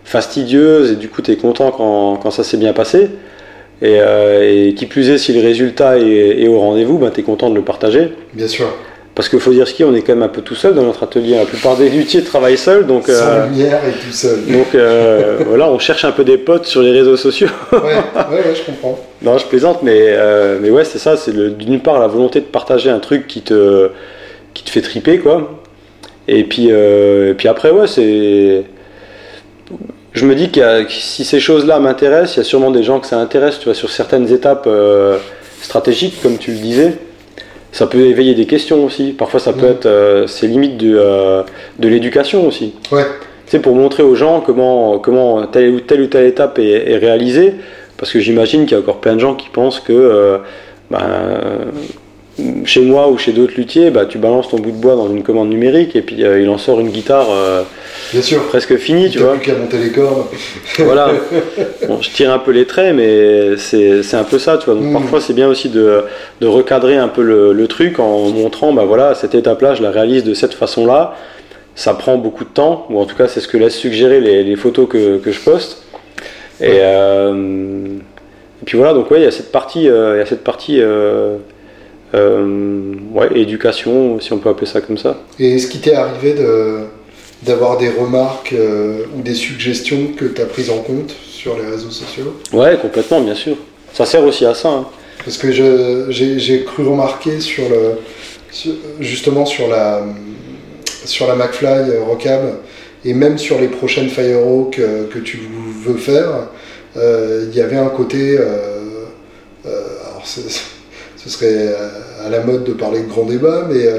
fastidieuses 0.04 0.92
et 0.92 0.96
du 0.96 1.08
coup 1.08 1.22
tu 1.22 1.30
es 1.32 1.36
content 1.36 1.70
quand, 1.70 2.16
quand 2.16 2.30
ça 2.30 2.44
s'est 2.44 2.56
bien 2.56 2.72
passé. 2.72 3.10
Et, 3.82 3.98
euh, 3.98 4.68
et 4.68 4.74
qui 4.74 4.86
plus 4.86 5.08
est, 5.08 5.18
si 5.18 5.32
le 5.32 5.40
résultat 5.40 5.98
est, 5.98 6.42
est 6.42 6.48
au 6.48 6.58
rendez-vous, 6.60 6.98
ben, 6.98 7.10
tu 7.10 7.20
es 7.20 7.22
content 7.22 7.48
de 7.48 7.54
le 7.54 7.62
partager. 7.62 8.12
Bien 8.34 8.46
sûr. 8.46 8.66
Parce 9.14 9.28
qu'il 9.28 9.40
faut 9.40 9.52
dire 9.52 9.66
ce 9.66 9.74
qui, 9.74 9.84
on 9.84 9.94
est 9.94 10.02
quand 10.02 10.14
même 10.14 10.22
un 10.22 10.28
peu 10.28 10.42
tout 10.42 10.54
seul 10.54 10.74
dans 10.74 10.82
notre 10.82 11.02
atelier. 11.02 11.36
La 11.36 11.44
plupart 11.44 11.76
des 11.76 11.88
luthiers 11.88 12.22
travaillent 12.22 12.58
seuls, 12.58 12.86
donc. 12.86 13.06
Sans 13.06 13.12
euh, 13.12 13.46
lumière 13.46 13.80
et 13.86 13.92
tout 13.92 14.12
seul. 14.12 14.46
donc 14.46 14.74
euh, 14.74 15.38
voilà, 15.46 15.70
on 15.70 15.78
cherche 15.78 16.04
un 16.04 16.12
peu 16.12 16.24
des 16.24 16.38
potes 16.38 16.66
sur 16.66 16.82
les 16.82 16.92
réseaux 16.92 17.16
sociaux. 17.16 17.48
ouais, 17.72 17.78
ouais, 17.78 17.92
ouais, 18.30 18.54
je 18.54 18.62
comprends. 18.64 18.98
non, 19.22 19.38
je 19.38 19.46
plaisante, 19.46 19.82
mais, 19.82 20.14
mais 20.60 20.70
ouais, 20.70 20.84
c'est 20.84 20.98
ça. 20.98 21.16
C'est 21.16 21.34
d'une 21.56 21.80
part 21.80 21.98
la 21.98 22.06
volonté 22.06 22.40
de 22.40 22.46
partager 22.46 22.90
un 22.90 22.98
truc 22.98 23.26
qui 23.26 23.40
te, 23.40 23.90
qui 24.54 24.62
te 24.62 24.70
fait 24.70 24.82
triper, 24.82 25.18
quoi. 25.18 25.62
Et 26.28 26.44
puis, 26.44 26.68
et 26.68 27.34
puis 27.36 27.48
après, 27.48 27.70
ouais, 27.70 27.86
c'est. 27.86 28.64
Je 30.12 30.26
me 30.26 30.34
dis 30.34 30.50
a- 30.60 30.84
que 30.84 30.90
si 30.92 31.24
ces 31.24 31.38
choses-là 31.40 31.78
m'intéressent, 31.78 32.36
il 32.36 32.38
y 32.38 32.40
a 32.40 32.44
sûrement 32.44 32.70
des 32.70 32.82
gens 32.82 32.98
que 33.00 33.06
ça 33.06 33.18
intéresse, 33.18 33.58
tu 33.58 33.66
vois, 33.66 33.74
sur 33.74 33.90
certaines 33.90 34.32
étapes 34.32 34.64
euh, 34.66 35.18
stratégiques, 35.62 36.20
comme 36.22 36.36
tu 36.38 36.50
le 36.52 36.58
disais. 36.58 36.94
Ça 37.72 37.86
peut 37.86 38.00
éveiller 38.00 38.34
des 38.34 38.46
questions 38.46 38.84
aussi. 38.84 39.12
Parfois, 39.12 39.38
ça 39.38 39.52
peut 39.52 39.66
Mhm. 39.66 39.72
être. 39.72 39.86
euh, 39.86 40.26
c'est 40.26 40.48
limite 40.48 40.76
de, 40.76 40.96
euh, 40.98 41.42
de 41.78 41.88
l'éducation 41.88 42.46
aussi. 42.46 42.74
Ouais, 42.90 43.04
Tu 43.46 43.56
sais, 43.56 43.62
pour 43.62 43.74
montrer 43.76 44.02
aux 44.04 44.14
gens 44.16 44.40
comment, 44.40 44.98
comment 44.98 45.46
telle, 45.46 45.70
ou 45.70 45.80
telle 45.80 46.00
ou 46.02 46.06
telle 46.06 46.26
étape 46.26 46.58
est, 46.58 46.90
est 46.90 46.96
réalisée, 46.98 47.54
parce 47.96 48.12
que 48.12 48.18
j'imagine 48.20 48.62
qu'il 48.64 48.72
y 48.72 48.74
a 48.76 48.78
encore 48.80 48.98
plein 49.00 49.14
de 49.14 49.20
gens 49.20 49.34
qui 49.34 49.48
pensent 49.48 49.78
que 49.80 49.92
euh, 49.92 50.38
ben, 50.90 51.00
chez 52.64 52.80
moi 52.80 53.08
ou 53.08 53.18
chez 53.18 53.32
d'autres 53.32 53.54
luthiers, 53.56 53.90
bah, 53.90 54.06
tu 54.06 54.16
balances 54.18 54.48
ton 54.48 54.58
bout 54.58 54.70
de 54.70 54.76
bois 54.76 54.96
dans 54.96 55.08
une 55.10 55.22
commande 55.22 55.50
numérique 55.50 55.94
et 55.94 56.00
puis 56.02 56.24
euh, 56.24 56.40
il 56.40 56.48
en 56.48 56.56
sort 56.56 56.80
une 56.80 56.88
guitare 56.90 57.26
euh, 57.30 57.62
bien 58.12 58.22
sûr. 58.22 58.42
presque 58.48 58.76
finie, 58.76 59.10
tu 59.10 59.18
vois. 59.18 59.34
plus 59.34 59.40
qu'à 59.52 59.58
monter 59.58 59.76
les 59.78 59.90
cordes. 59.90 60.24
voilà. 60.78 61.10
Bon, 61.86 62.00
je 62.00 62.10
tire 62.10 62.32
un 62.32 62.38
peu 62.38 62.52
les 62.52 62.64
traits, 62.64 62.94
mais 62.94 63.56
c'est 63.58 64.14
un 64.14 64.24
peu 64.24 64.38
ça, 64.38 64.56
tu 64.58 64.66
vois. 64.66 64.74
Donc 64.74 64.84
Mm. 64.84 64.92
parfois, 64.94 65.20
c'est 65.20 65.34
bien 65.34 65.48
aussi 65.48 65.68
de, 65.68 66.04
de 66.40 66.46
recadrer 66.46 66.96
un 66.96 67.08
peu 67.08 67.22
le, 67.22 67.52
le 67.52 67.66
truc 67.66 67.98
en 67.98 68.30
montrant, 68.30 68.72
bah 68.72 68.84
voilà, 68.86 69.14
cette 69.14 69.34
étape-là, 69.34 69.74
je 69.74 69.82
la 69.82 69.90
réalise 69.90 70.24
de 70.24 70.32
cette 70.32 70.54
façon-là. 70.54 71.14
Ça 71.74 71.94
prend 71.94 72.16
beaucoup 72.16 72.44
de 72.44 72.50
temps, 72.50 72.86
ou 72.90 72.98
en 73.00 73.04
tout 73.04 73.16
cas, 73.16 73.28
c'est 73.28 73.40
ce 73.40 73.48
que 73.48 73.56
laissent 73.58 73.76
suggérer 73.76 74.20
les, 74.20 74.44
les 74.44 74.56
photos 74.56 74.88
que, 74.88 75.18
que 75.18 75.30
je 75.30 75.40
poste. 75.40 75.82
Et, 76.60 76.68
Ouais. 76.68 76.78
euh, 76.82 77.84
et 78.62 78.64
puis 78.66 78.76
voilà, 78.78 78.92
donc 78.94 79.10
ouais, 79.10 79.18
il 79.20 79.24
y 79.24 79.26
a 79.26 79.30
cette 79.30 79.50
partie, 79.52 79.84
il 79.84 79.86
y 79.86 80.20
a 80.20 80.26
cette 80.26 80.44
partie 80.44 80.80
ouais, 82.14 83.28
éducation, 83.38 84.20
si 84.20 84.32
on 84.32 84.38
peut 84.38 84.48
appeler 84.50 84.66
ça 84.66 84.80
comme 84.80 84.98
ça. 84.98 85.16
Et 85.38 85.54
est-ce 85.54 85.66
qu'il 85.68 85.80
t'est 85.80 85.94
arrivé 85.94 86.34
de 86.34 86.78
d'avoir 87.42 87.78
des 87.78 87.88
remarques 87.88 88.52
euh, 88.52 89.04
ou 89.16 89.22
des 89.22 89.32
suggestions 89.34 90.08
que 90.14 90.26
tu 90.26 90.42
as 90.42 90.44
prises 90.44 90.68
en 90.68 90.78
compte 90.82 91.14
sur 91.26 91.56
les 91.56 91.64
réseaux 91.66 91.90
sociaux? 91.90 92.34
Ouais, 92.52 92.76
complètement, 92.76 93.22
bien 93.22 93.34
sûr. 93.34 93.56
Ça 93.94 94.04
sert 94.04 94.22
aussi 94.24 94.44
à 94.44 94.52
ça. 94.54 94.68
hein. 94.68 94.86
Parce 95.24 95.38
que 95.38 95.50
je- 95.50 96.06
j'ai 96.10 96.38
j'ai 96.38 96.64
cru 96.64 96.86
remarquer 96.86 97.40
sur 97.40 97.66
le, 97.70 97.92
sur- 98.50 98.74
justement 99.00 99.46
sur 99.46 99.68
la, 99.68 100.02
sur 101.06 101.26
la 101.28 101.34
McFly 101.34 101.90
euh, 101.90 102.02
Rockab 102.06 102.42
et 103.06 103.14
même 103.14 103.38
sur 103.38 103.58
les 103.58 103.68
prochaines 103.68 104.10
Firehawk 104.10 104.78
euh, 104.78 105.06
que 105.12 105.18
tu 105.18 105.38
veux 105.86 105.96
faire, 105.96 106.48
euh, 106.98 107.46
il 107.50 107.56
y 107.56 107.62
avait 107.62 107.76
un 107.78 107.88
côté. 107.88 108.36
euh, 108.38 109.06
euh, 109.66 109.70
alors 110.10 110.22
c'est- 110.24 110.60
ce 111.22 111.28
serait 111.28 111.68
euh, 111.68 112.26
à 112.26 112.30
la 112.30 112.40
mode 112.40 112.64
de 112.64 112.72
parler 112.72 113.00
de 113.00 113.08
grand 113.08 113.24
débat, 113.24 113.66
mais 113.68 113.86
euh, 113.86 113.98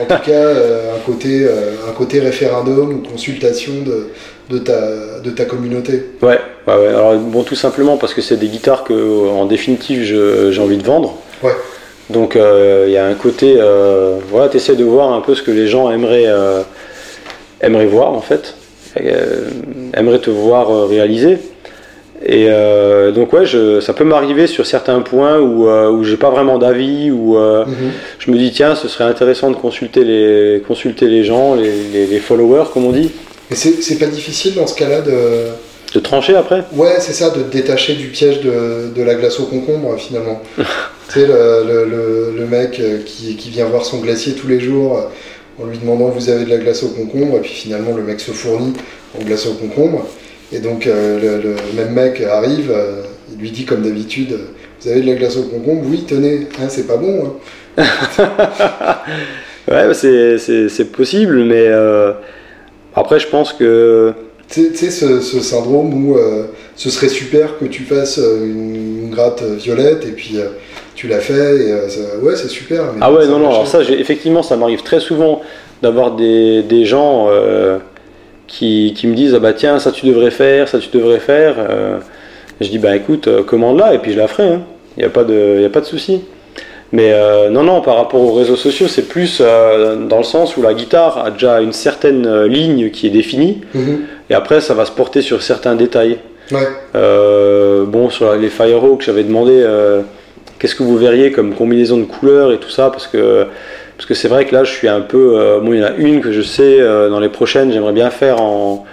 en 0.00 0.06
tout 0.06 0.22
cas 0.26 0.32
euh, 0.32 0.96
un, 0.96 1.00
côté, 1.00 1.46
un 1.46 1.92
côté 1.92 2.20
référendum 2.20 2.94
ou 2.94 2.98
consultation 3.08 3.72
de, 3.84 4.08
de, 4.50 4.58
ta, 4.58 5.20
de 5.22 5.30
ta 5.30 5.44
communauté. 5.44 6.04
Ouais, 6.22 6.38
ouais, 6.66 6.74
ouais. 6.74 6.88
Alors, 6.88 7.16
bon, 7.16 7.42
tout 7.42 7.54
simplement 7.54 7.96
parce 7.98 8.14
que 8.14 8.22
c'est 8.22 8.36
des 8.36 8.48
guitares 8.48 8.84
que, 8.84 9.28
en 9.28 9.44
définitive, 9.44 10.02
j'ai 10.02 10.60
envie 10.60 10.78
de 10.78 10.84
vendre. 10.84 11.18
Ouais. 11.42 11.52
Donc, 12.10 12.36
euh, 12.36 12.84
il 12.86 12.92
y 12.92 12.98
a 12.98 13.06
un 13.06 13.14
côté, 13.14 13.56
euh, 13.58 14.18
voilà, 14.30 14.48
tu 14.48 14.56
essaies 14.56 14.76
de 14.76 14.84
voir 14.84 15.12
un 15.12 15.20
peu 15.20 15.34
ce 15.34 15.42
que 15.42 15.50
les 15.50 15.68
gens 15.68 15.90
aimeraient, 15.90 16.26
euh, 16.26 16.62
aimeraient 17.60 17.86
voir, 17.86 18.12
en 18.12 18.20
fait, 18.20 18.54
aimeraient 19.94 20.18
te 20.18 20.30
voir 20.30 20.88
réaliser. 20.88 21.38
Et 22.26 22.46
euh, 22.48 23.12
donc, 23.12 23.32
ouais, 23.34 23.44
je, 23.44 23.80
ça 23.80 23.92
peut 23.92 24.04
m'arriver 24.04 24.46
sur 24.46 24.64
certains 24.64 25.00
points 25.00 25.38
où, 25.40 25.68
euh, 25.68 25.90
où 25.90 26.04
j'ai 26.04 26.16
pas 26.16 26.30
vraiment 26.30 26.58
d'avis, 26.58 27.10
où 27.10 27.36
euh, 27.36 27.64
Mhm. 27.66 27.90
je 28.18 28.30
me 28.30 28.38
dis, 28.38 28.50
tiens, 28.50 28.74
ce 28.74 28.88
serait 28.88 29.04
intéressant 29.04 29.50
de 29.50 29.56
consulter 29.56 30.04
les, 30.04 30.62
consulter 30.66 31.06
les 31.06 31.24
gens, 31.24 31.54
les, 31.54 31.70
les- 31.92 32.06
les 32.06 32.18
followers, 32.20 32.64
comme 32.72 32.86
on 32.86 32.92
dit, 32.92 33.10
Mais 33.50 33.56
c'est 33.56 33.82
c'est 33.82 33.98
pas 33.98 34.06
difficile 34.06 34.54
dans 34.54 34.66
ce 34.66 34.74
cas-là 34.74 35.02
de. 35.02 35.12
de 35.94 36.00
trancher 36.00 36.34
après? 36.34 36.64
Ouais, 36.74 36.94
c'est 36.98 37.12
ça, 37.12 37.28
de 37.28 37.42
te 37.42 37.52
détacher 37.52 37.94
du 37.94 38.06
piège 38.06 38.40
de, 38.40 38.88
de 38.96 39.02
la 39.02 39.16
glace 39.16 39.38
au 39.38 39.44
concombre, 39.44 39.94
finalement. 39.98 40.40
tu 40.56 40.64
sais, 41.08 41.26
le, 41.26 41.62
le, 41.66 41.84
le, 41.84 42.34
le 42.38 42.46
mec 42.46 42.80
euh, 42.80 43.00
qui, 43.04 43.36
qui 43.36 43.50
vient 43.50 43.66
voir 43.66 43.84
son 43.84 43.98
glacier 43.98 44.32
tous 44.32 44.48
les 44.48 44.60
jours 44.60 45.10
en 45.62 45.66
lui 45.66 45.76
demandant 45.78 46.08
vous 46.08 46.30
avez 46.30 46.46
de 46.46 46.50
la 46.50 46.56
glace 46.56 46.82
au 46.84 46.88
concombre, 46.88 47.36
et 47.36 47.40
puis 47.40 47.52
finalement 47.52 47.94
le 47.94 48.02
mec 48.02 48.18
se 48.18 48.30
fournit 48.32 48.72
en 49.20 49.22
glace 49.22 49.46
au 49.46 49.52
concombre. 49.52 50.06
Et 50.54 50.60
donc 50.60 50.86
euh, 50.86 51.40
le, 51.42 51.50
le 51.50 51.56
même 51.76 51.92
mec 51.92 52.20
arrive, 52.20 52.70
euh, 52.70 53.02
il 53.32 53.40
lui 53.40 53.50
dit 53.50 53.64
comme 53.64 53.82
d'habitude 53.82 54.38
vous 54.80 54.90
avez 54.90 55.00
de 55.00 55.06
la 55.06 55.14
glace 55.14 55.36
au 55.38 55.44
concombre? 55.44 55.82
Oui, 55.86 56.04
tenez, 56.06 56.46
hein, 56.60 56.66
c'est 56.68 56.86
pas 56.86 56.96
bon. 56.96 57.32
hein. 57.78 57.84
Ouais, 59.66 59.86
bah, 59.86 59.94
c'est- 59.94 60.36
possible, 60.92 61.42
mais 61.44 61.64
euh, 61.68 62.12
après, 62.94 63.18
je 63.18 63.26
pense 63.28 63.54
que. 63.54 64.12
Tu 64.50 64.74
sais- 64.76 64.90
ce, 64.90 65.20
ce 65.20 65.40
syndrome 65.40 65.94
où 66.06 66.18
euh, 66.18 66.48
ce 66.76 66.90
serait 66.90 67.08
super 67.08 67.58
que 67.58 67.64
tu 67.64 67.82
fasses 67.84 68.18
une, 68.18 69.04
une 69.04 69.10
gratte 69.10 69.42
violette 69.42 70.04
et 70.06 70.12
puis 70.12 70.32
euh, 70.36 70.48
tu 70.94 71.08
l'as 71.08 71.20
fait 71.20 71.32
et 71.64 71.72
euh, 71.72 71.88
ça- 71.88 72.18
ouais, 72.22 72.36
c'est 72.36 72.48
super. 72.50 72.84
mais 72.94 73.00
Ah 73.00 73.10
ouais, 73.10 73.26
non, 73.26 73.38
non, 73.38 73.48
alors 73.48 73.66
ça, 73.66 73.80
effectivement, 73.82 74.42
ça 74.42 74.58
m'arrive 74.58 74.82
très 74.82 75.00
souvent 75.00 75.40
d'avoir 75.80 76.14
des, 76.14 76.62
des 76.62 76.84
gens 76.84 77.28
qui, 78.58 78.92
qui 78.96 79.06
me 79.06 79.14
disent 79.14 79.34
Ah 79.34 79.38
bah 79.40 79.52
tiens, 79.52 79.78
ça 79.78 79.90
tu 79.92 80.06
devrais 80.06 80.30
faire, 80.30 80.68
ça 80.68 80.78
tu 80.78 80.88
devrais 80.92 81.18
faire. 81.20 81.54
Euh, 81.58 81.98
je 82.60 82.68
dis 82.68 82.78
Bah 82.78 82.94
écoute, 82.96 83.28
euh, 83.28 83.42
commande-la 83.42 83.94
et 83.94 83.98
puis 83.98 84.12
je 84.12 84.18
la 84.18 84.28
ferai, 84.28 84.58
il 84.96 85.00
n'y 85.00 85.04
a 85.04 85.10
pas 85.10 85.24
de, 85.24 85.60
y 85.60 85.64
a 85.64 85.70
pas 85.70 85.80
de 85.80 85.86
souci. 85.86 86.20
Mais 86.92 87.12
euh, 87.12 87.50
non, 87.50 87.64
non, 87.64 87.80
par 87.80 87.96
rapport 87.96 88.20
aux 88.20 88.34
réseaux 88.34 88.54
sociaux, 88.56 88.86
c'est 88.86 89.08
plus 89.08 89.38
euh, 89.40 89.96
dans 89.96 90.18
le 90.18 90.22
sens 90.24 90.56
où 90.56 90.62
la 90.62 90.74
guitare 90.74 91.18
a 91.24 91.30
déjà 91.32 91.60
une 91.60 91.72
certaine 91.72 92.44
ligne 92.44 92.90
qui 92.90 93.08
est 93.08 93.10
définie 93.10 93.62
Mhm. 93.74 94.00
et 94.30 94.34
après, 94.34 94.60
ça 94.60 94.74
va 94.74 94.84
se 94.84 94.92
porter 94.92 95.20
sur 95.20 95.42
certains 95.42 95.74
détails. 95.74 96.18
Ouais. 96.52 96.68
Bon, 97.86 98.10
sur 98.10 98.34
les 98.36 98.48
Firehawk, 98.48 99.02
j'avais 99.02 99.24
demandé 99.24 99.64
qu'est-ce 100.58 100.74
que 100.76 100.82
vous 100.84 100.96
verriez 100.96 101.32
comme 101.32 101.54
combinaison 101.54 101.96
de 101.96 102.04
couleurs 102.04 102.52
et 102.52 102.58
tout 102.58 102.70
ça, 102.70 102.90
parce 102.90 103.06
que 103.08 103.46
parce 104.04 104.20
que 104.20 104.20
c'est 104.20 104.28
vrai 104.28 104.44
que 104.44 104.54
là, 104.54 104.64
je 104.64 104.70
suis 104.70 104.86
un 104.86 105.00
peu. 105.00 105.38
euh, 105.38 105.60
bon, 105.60 105.72
il 105.72 105.78
y 105.80 105.82
en 105.82 105.86
a 105.86 105.92
une 105.96 106.20
que 106.20 106.30
je 106.30 106.42
sais 106.42 106.78
euh, 106.78 107.08
dans 107.08 107.20
les 107.20 107.30
prochaines, 107.30 107.72
j'aimerais 107.72 107.94
bien 107.94 108.10
faire 108.10 108.38
en, 108.42 108.84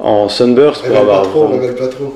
en 0.00 0.28
Sunburst 0.28 0.84
pour 0.84 0.96
avoir. 0.96 1.22
pas 1.22 1.28
trop, 1.28 1.48
pas 1.78 1.86
trop. 1.86 2.14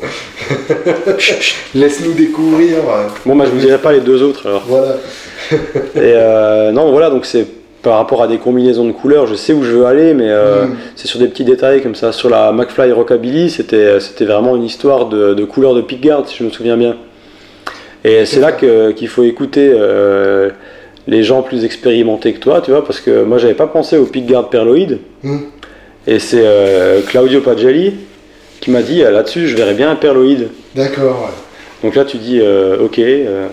Laisse-nous 1.76 2.12
découvrir. 2.14 2.78
Bon, 3.24 3.36
bah, 3.36 3.44
je 3.46 3.50
vous 3.52 3.58
dirai 3.60 3.78
pas 3.78 3.92
les 3.92 4.00
deux 4.00 4.20
autres 4.24 4.48
alors. 4.48 4.64
Voilà. 4.66 4.96
Et 5.52 5.58
euh, 5.96 6.72
non, 6.72 6.90
voilà, 6.90 7.08
donc 7.10 7.24
c'est 7.24 7.46
par 7.82 7.96
rapport 7.98 8.20
à 8.22 8.26
des 8.26 8.38
combinaisons 8.38 8.84
de 8.84 8.92
couleurs, 8.92 9.28
je 9.28 9.36
sais 9.36 9.52
où 9.52 9.62
je 9.62 9.70
veux 9.70 9.86
aller, 9.86 10.12
mais 10.12 10.28
euh, 10.28 10.64
Mm. 10.66 10.76
c'est 10.96 11.06
sur 11.06 11.18
des 11.20 11.28
petits 11.28 11.44
détails 11.44 11.80
comme 11.82 11.94
ça. 11.94 12.10
Sur 12.10 12.28
la 12.30 12.50
McFly 12.52 12.90
Rockabilly, 12.90 13.48
c'était 13.48 14.00
c'était 14.00 14.24
vraiment 14.24 14.56
une 14.56 14.64
histoire 14.64 15.06
de, 15.06 15.34
de 15.34 15.44
couleurs 15.44 15.74
de 15.74 15.80
pickguard, 15.82 16.28
si 16.28 16.36
je 16.36 16.42
me 16.44 16.50
souviens 16.50 16.76
bien. 16.76 16.96
Et 18.04 18.26
c'est 18.26 18.40
là 18.40 18.50
que- 18.52 18.90
qu'il 18.90 19.08
faut 19.08 19.22
écouter 19.22 19.70
euh, 19.72 20.50
les 21.10 21.22
gens 21.24 21.42
plus 21.42 21.64
expérimentés 21.64 22.32
que 22.32 22.38
toi, 22.38 22.62
tu 22.64 22.70
vois, 22.70 22.84
parce 22.84 23.00
que 23.00 23.24
moi 23.24 23.36
j'avais 23.36 23.54
pas 23.54 23.66
pensé 23.66 23.98
au 23.98 24.04
pickguard 24.06 24.48
perloïde, 24.48 25.00
Mm. 25.22 25.36
et 26.06 26.18
c'est 26.18 26.40
euh, 26.42 27.02
Claudio 27.02 27.40
Pagelli 27.42 27.94
qui 28.60 28.70
m'a 28.70 28.80
dit 28.82 29.02
euh, 29.02 29.10
là-dessus 29.10 29.48
je 29.48 29.56
verrais 29.56 29.74
bien 29.74 29.90
un 29.90 29.96
perloïde. 29.96 30.48
D'accord. 30.74 31.20
ouais. 31.26 31.34
Donc 31.82 31.94
là 31.96 32.04
tu 32.04 32.16
dis 32.16 32.38
euh, 32.40 32.78
ok, 32.84 32.98
euh, 33.00 33.48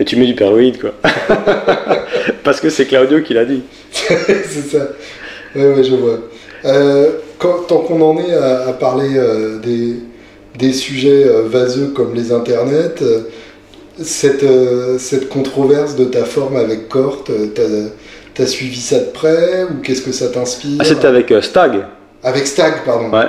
et 0.00 0.04
tu 0.04 0.16
mets 0.16 0.26
du 0.26 0.34
perloïde 0.34 0.78
quoi. 0.80 0.92
parce 2.44 2.60
que 2.60 2.70
c'est 2.70 2.86
Claudio 2.86 3.20
qui 3.20 3.34
l'a 3.34 3.44
dit. 3.44 3.62
c'est 3.92 4.66
ça. 4.70 4.88
Ouais, 5.54 5.66
ouais, 5.74 5.84
je 5.84 5.94
vois. 5.94 6.18
Quand- 7.38 7.66
tant 7.68 7.78
qu'on 7.78 8.00
en 8.00 8.18
est 8.18 8.34
à, 8.34 8.68
à 8.68 8.72
parler 8.72 9.08
des, 9.62 9.94
des 10.58 10.72
sujets 10.72 11.24
vaseux 11.44 11.88
comme 11.94 12.14
les 12.14 12.32
internets, 12.32 12.94
cette, 14.02 14.42
euh, 14.42 14.98
cette 14.98 15.28
controverse 15.28 15.96
de 15.96 16.04
ta 16.04 16.24
forme 16.24 16.56
avec 16.56 16.88
Cort, 16.88 17.24
euh, 17.30 17.46
t'as 17.54 18.42
as 18.42 18.46
suivi 18.46 18.76
ça 18.80 18.98
de 18.98 19.06
près 19.12 19.64
ou 19.64 19.80
qu'est-ce 19.82 20.02
que 20.02 20.12
ça 20.12 20.28
t'inspire 20.28 20.76
Ah, 20.80 20.84
c'était 20.84 21.06
avec 21.06 21.30
euh, 21.32 21.40
Stag. 21.40 21.84
Avec 22.22 22.46
Stag, 22.46 22.74
pardon. 22.84 23.10
Ouais. 23.10 23.26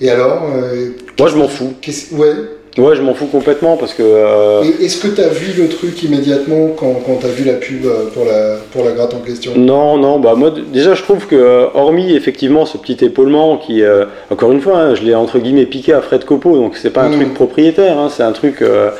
Et 0.00 0.10
alors 0.10 0.42
euh, 0.54 0.90
Moi 1.18 1.28
je 1.28 1.36
m'en 1.36 1.48
fous. 1.48 1.72
Ouais. 2.12 2.32
Ouais, 2.76 2.94
je 2.94 3.02
m'en 3.02 3.12
fous 3.14 3.26
complètement 3.26 3.76
parce 3.76 3.92
que. 3.94 4.02
euh, 4.04 4.62
est-ce 4.80 4.98
que 4.98 5.08
tu 5.08 5.20
as 5.20 5.28
vu 5.28 5.60
le 5.60 5.68
truc 5.68 6.00
immédiatement 6.04 6.68
quand, 6.76 7.00
quand 7.04 7.16
tu 7.20 7.26
as 7.26 7.30
vu 7.30 7.44
la 7.44 7.54
pub 7.54 7.84
pour 8.14 8.24
la, 8.24 8.56
pour 8.70 8.84
la 8.84 8.92
gratte 8.92 9.14
en 9.14 9.18
question? 9.20 9.52
Non, 9.56 9.96
non, 9.96 10.20
bah 10.20 10.34
moi 10.36 10.52
déjà 10.72 10.94
je 10.94 11.02
trouve 11.02 11.26
que 11.26 11.66
hormis 11.74 12.14
effectivement 12.14 12.66
ce 12.66 12.76
petit 12.78 13.04
épaulement 13.04 13.56
qui, 13.56 13.82
euh, 13.82 14.04
encore 14.30 14.52
une 14.52 14.60
fois, 14.60 14.78
hein, 14.78 14.94
je 14.94 15.02
l'ai 15.02 15.14
entre 15.16 15.40
guillemets 15.40 15.66
piqué 15.66 15.92
à 15.92 16.00
Fred 16.02 16.24
Copo, 16.24 16.54
donc 16.56 16.76
c'est 16.76 16.90
pas 16.90 17.02
un 17.02 17.08
Mm. 17.08 17.14
truc 17.14 17.34
propriétaire, 17.34 17.98
hein, 17.98 18.10
c'est 18.14 18.22
un 18.22 18.32
truc. 18.32 18.62
euh, 18.62 18.90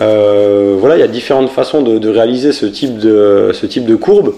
euh, 0.00 0.76
voilà, 0.78 0.96
il 0.96 1.00
y 1.00 1.04
a 1.04 1.08
différentes 1.08 1.50
façons 1.50 1.82
de, 1.82 1.98
de 1.98 2.08
réaliser 2.08 2.52
ce 2.52 2.66
type 2.66 2.98
de, 2.98 3.50
ce 3.52 3.66
type 3.66 3.84
de 3.84 3.96
courbe. 3.96 4.34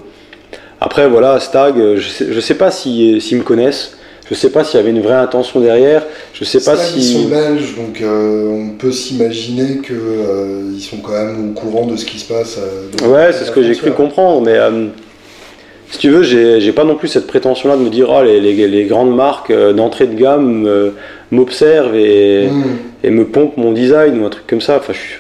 Après, 0.81 1.09
voilà, 1.09 1.39
Stag, 1.41 1.77
je 1.97 2.09
sais, 2.09 2.27
je 2.31 2.41
sais 2.41 2.55
pas 2.55 2.71
s'ils 2.71 3.21
me 3.37 3.43
connaissent. 3.43 3.97
Je 4.31 4.37
sais 4.37 4.51
pas 4.51 4.63
s'il 4.63 4.79
y 4.79 4.83
avait 4.83 4.91
une 4.91 5.03
vraie 5.03 5.15
intention 5.15 5.59
derrière. 5.59 6.05
Je 6.33 6.45
sais 6.45 6.63
pas 6.63 6.77
si. 6.77 6.99
Ils 6.99 7.23
sont 7.23 7.29
belges, 7.29 7.75
donc 7.75 8.01
euh, 8.01 8.49
on 8.49 8.77
peut 8.79 8.93
s'imaginer 8.93 9.81
qu'ils 9.85 9.97
euh, 9.97 10.79
sont 10.79 10.99
quand 10.99 11.13
même 11.13 11.51
au 11.51 11.53
courant 11.53 11.87
de 11.87 11.97
ce 11.97 12.05
qui 12.05 12.21
se 12.21 12.33
passe. 12.33 12.59
Euh, 12.59 13.09
ouais, 13.09 13.33
c'est 13.33 13.45
ce 13.45 13.51
que 13.51 13.63
j'ai 13.63 13.75
cru 13.75 13.91
comprendre, 13.91 14.43
mais 14.43 14.57
si 15.91 15.99
tu 15.99 16.11
veux, 16.11 16.23
j'ai 16.23 16.73
pas 16.73 16.85
non 16.85 16.95
plus 16.95 17.09
cette 17.09 17.27
prétention-là 17.27 17.77
de 17.77 17.83
me 17.83 17.91
dire 17.91 18.09
oh, 18.09 18.23
les, 18.23 18.41
les, 18.41 18.85
grandes 18.85 19.15
marques 19.17 19.53
d'entrée 19.53 20.07
de 20.07 20.15
gamme 20.15 20.93
m'observent 21.33 21.97
et, 21.97 22.47
hmm. 22.47 22.77
et, 23.03 23.11
me 23.11 23.25
pompent 23.25 23.57
mon 23.57 23.73
design 23.73 24.21
ou 24.23 24.27
un 24.27 24.31
truc 24.31 24.47
comme 24.47 24.61
ça. 24.61 24.77
Enfin, 24.77 24.93
je, 24.93 25.20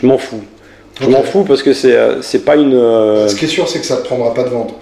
je 0.00 0.06
m'en 0.06 0.18
fous. 0.18 0.42
Je 1.00 1.08
m'en 1.08 1.22
fous 1.22 1.44
parce 1.44 1.62
que 1.62 1.72
c'est 1.72 2.44
pas 2.44 2.56
une. 2.56 2.72
Ce 3.28 3.34
qui 3.36 3.44
est 3.44 3.48
sûr, 3.48 3.68
c'est 3.68 3.80
que 3.80 3.86
ça 3.86 3.96
ne 3.96 4.02
prendra 4.02 4.34
pas 4.34 4.42
de 4.42 4.48
vente. 4.48 4.74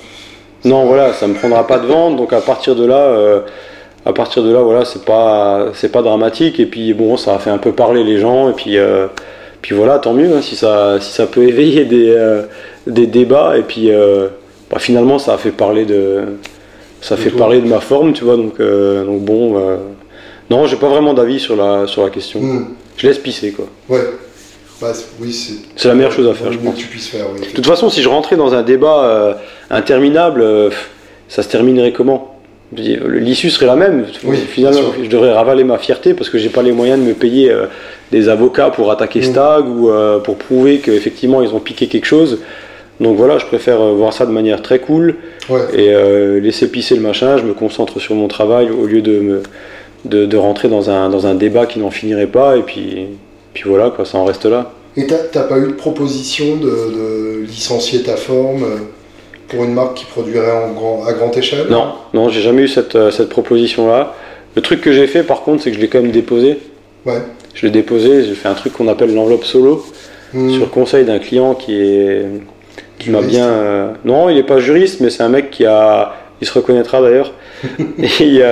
Non, 0.67 0.87
voilà, 0.87 1.13
ça 1.13 1.29
me 1.29 1.35
prendra 1.35 1.65
pas 1.65 1.79
de 1.79 1.87
vente, 1.87 2.17
donc 2.17 2.33
à 2.33 2.41
partir 2.41 2.75
de 2.75 2.85
là, 2.85 2.99
euh, 2.99 3.41
à 4.05 4.13
partir 4.13 4.43
de 4.43 4.53
là, 4.53 4.63
voilà, 4.63 4.85
c'est 4.85 5.05
pas, 5.05 5.69
c'est 5.75 5.93
pas 5.93 6.03
dramatique. 6.03 6.59
Et 6.59 6.67
puis 6.67 6.93
bon, 6.93 7.17
ça 7.17 7.37
a 7.37 7.39
fait 7.39 7.51
un 7.51 7.59
peu 7.59 7.71
parler 7.71 8.03
les 8.03 8.19
gens, 8.19 8.51
et 8.51 8.53
puis, 8.53 8.77
euh, 8.77 9.07
puis 9.63 9.77
voilà, 9.77 10.01
tant 10.01 10.13
mieux 10.13 10.35
hein, 10.35 10.43
si 10.43 10.57
ça, 10.57 10.99
si 11.01 11.13
ça 11.13 11.27
peut 11.27 11.43
éveiller 11.49 11.85
des, 11.85 12.11
euh, 12.11 12.43
des 12.89 13.07
débats. 13.07 13.57
Et 13.57 13.63
puis 13.63 13.91
bah, 14.71 14.81
finalement, 14.81 15.21
ça 15.21 15.35
a 15.35 15.39
fait 15.39 15.53
parler 15.53 15.85
de, 15.85 16.25
ça 17.01 17.17
fait 17.17 17.31
parler 17.31 17.61
de 17.61 17.69
ma 17.69 17.79
forme, 17.79 18.13
tu 18.13 18.25
vois. 18.25 18.37
Donc, 18.37 18.59
donc 18.59 19.21
bon, 19.21 19.79
non, 20.51 20.67
j'ai 20.67 20.77
pas 20.77 20.89
vraiment 20.89 21.15
d'avis 21.15 21.39
sur 21.39 21.55
la, 21.55 21.87
sur 21.87 22.03
la 22.03 22.11
question. 22.11 22.41
Hmm. 22.41 22.67
Je 22.97 23.07
laisse 23.07 23.19
pisser, 23.19 23.53
quoi. 23.53 23.67
Ouais. 23.89 24.03
Bah, 24.81 24.93
oui, 25.21 25.33
c'est 25.75 25.89
la 25.89 25.95
meilleure 25.95 26.13
chose 26.13 26.29
à 26.29 26.35
faire, 26.35 26.53
je 26.53 26.59
pense. 26.59 26.75
Que 26.75 26.81
tu 26.81 26.87
puisses 26.87 27.09
faire, 27.09 27.27
de 27.33 27.55
toute 27.55 27.67
façon, 27.67 27.89
si 27.89 28.03
je 28.03 28.09
rentrais 28.09 28.37
dans 28.37 28.55
un 28.55 28.63
débat 28.63 29.05
euh, 29.05 29.35
interminable, 29.71 30.43
euh, 30.43 30.71
ça 31.29 31.43
se 31.43 31.49
terminerait 31.49 31.93
comment? 31.93 32.33
L'issue 32.73 33.49
serait 33.49 33.67
la 33.67 33.77
même. 33.77 34.05
Finalement, 34.49 34.81
je 35.03 35.09
devrais 35.09 35.33
ravaler 35.33 35.65
ma 35.65 35.79
fierté 35.79 36.15
parce 36.15 36.29
que 36.29 36.37
j'ai 36.37 36.49
pas 36.49 36.63
les 36.63 36.73
moyens 36.73 37.01
de 37.01 37.05
me 37.05 37.15
payer 37.15 37.51
euh, 37.51 37.67
des 38.11 38.29
avocats 38.29 38.71
pour 38.71 38.91
attaquer 38.91 39.21
mm. 39.21 39.25
Stag 39.25 39.69
ou 39.69 39.89
pour 40.25 40.37
prouver 40.37 40.79
qu'effectivement 40.79 41.43
ils 41.43 41.55
ont 41.55 41.61
piqué 41.61 41.87
quelque 41.87 42.07
chose. 42.07 42.41
Donc 42.99 43.17
voilà, 43.17 43.39
je 43.39 43.47
préfère 43.47 43.79
voir 43.79 44.13
ça 44.13 44.27
de 44.27 44.33
manière 44.33 44.63
très 44.63 44.81
cool 44.81 45.15
et 45.73 45.95
laisser 46.41 46.69
pisser 46.69 46.97
le 46.97 47.03
machin. 47.03 47.37
Je 47.37 47.45
me 47.45 47.55
concentre 47.55 48.01
sur 48.01 48.17
mon 48.17 48.27
travail 48.27 48.69
au 48.71 48.87
lieu 48.87 49.01
de 49.01 49.21
me 49.21 49.43
de, 50.07 50.27
de 50.27 50.37
rentrer 50.37 50.69
dans 50.69 50.91
un, 50.91 51.09
dans 51.09 51.27
un 51.27 51.35
débat 51.35 51.67
qui 51.67 51.79
n'en 51.79 51.91
finirait 51.91 52.27
pas 52.27 52.57
et 52.57 52.63
puis 52.63 53.09
puis 53.57 53.71
voilà, 53.71 53.89
quoi, 53.89 54.05
ça 54.05 54.19
en 54.19 54.27
reste 54.27 54.45
là. 54.45 54.71
Et 54.99 55.07
t'as 55.07 55.45
pas 55.45 55.57
eu 55.57 55.69
de 55.69 55.73
proposition 55.73 56.57
de, 56.57 57.43
licencier 57.47 58.03
ta 58.03 58.17
forme 58.17 58.65
euh, 58.65 58.77
pour 59.49 59.65
une 59.65 59.73
marque 59.73 59.95
qui 59.95 60.05
produirait 60.05 60.51
en 60.51 60.73
grand, 60.73 61.07
à 61.07 61.15
grande 61.15 61.35
échelle? 61.39 61.67
Non, 61.71 61.95
non, 62.13 62.29
j'ai 62.29 62.43
jamais 62.43 62.63
eu 62.63 62.69
cette, 62.69 62.97
euh, 62.97 63.11
cette 63.11 63.31
proposition-là. 63.31 64.15
Le 64.57 64.61
truc 64.61 64.83
que 64.83 64.93
j'ai 64.93 65.07
fait, 65.07 65.23
par 65.23 65.41
contre, 65.41 65.63
c'est 65.63 65.71
que 65.71 65.77
je 65.77 65.81
l'ai 65.81 65.89
quand 65.89 66.03
même 66.03 66.11
déposé. 66.11 66.59
Ouais. 67.07 67.23
Je 67.55 67.65
l'ai 67.65 67.73
déposé, 67.73 68.25
j'ai 68.25 68.35
fait 68.35 68.49
un 68.49 68.55
truc 68.55 68.75
qu'on 68.75 68.89
appelle 68.89 69.15
l'enveloppe 69.15 69.45
solo, 69.45 69.87
hmm. 70.35 70.51
sur 70.51 70.71
conseil 70.71 71.07
d'un 71.07 71.19
client 71.19 71.55
qui 71.55 71.81
est 71.81 72.27
qui 72.99 73.09
m'a 73.09 73.23
bien. 73.23 73.47
Euh, 73.47 73.93
non, 74.05 74.29
il 74.29 74.37
n'est 74.37 74.43
pas 74.43 74.59
juriste, 74.59 75.01
mais 75.01 75.09
c'est 75.09 75.23
un 75.23 75.31
mec 75.31 75.51
qui 75.51 75.65
a. 75.65 76.15
Il 76.43 76.47
se 76.47 76.53
reconnaîtra 76.53 77.01
d'ailleurs. 77.01 77.33
et 78.21 78.43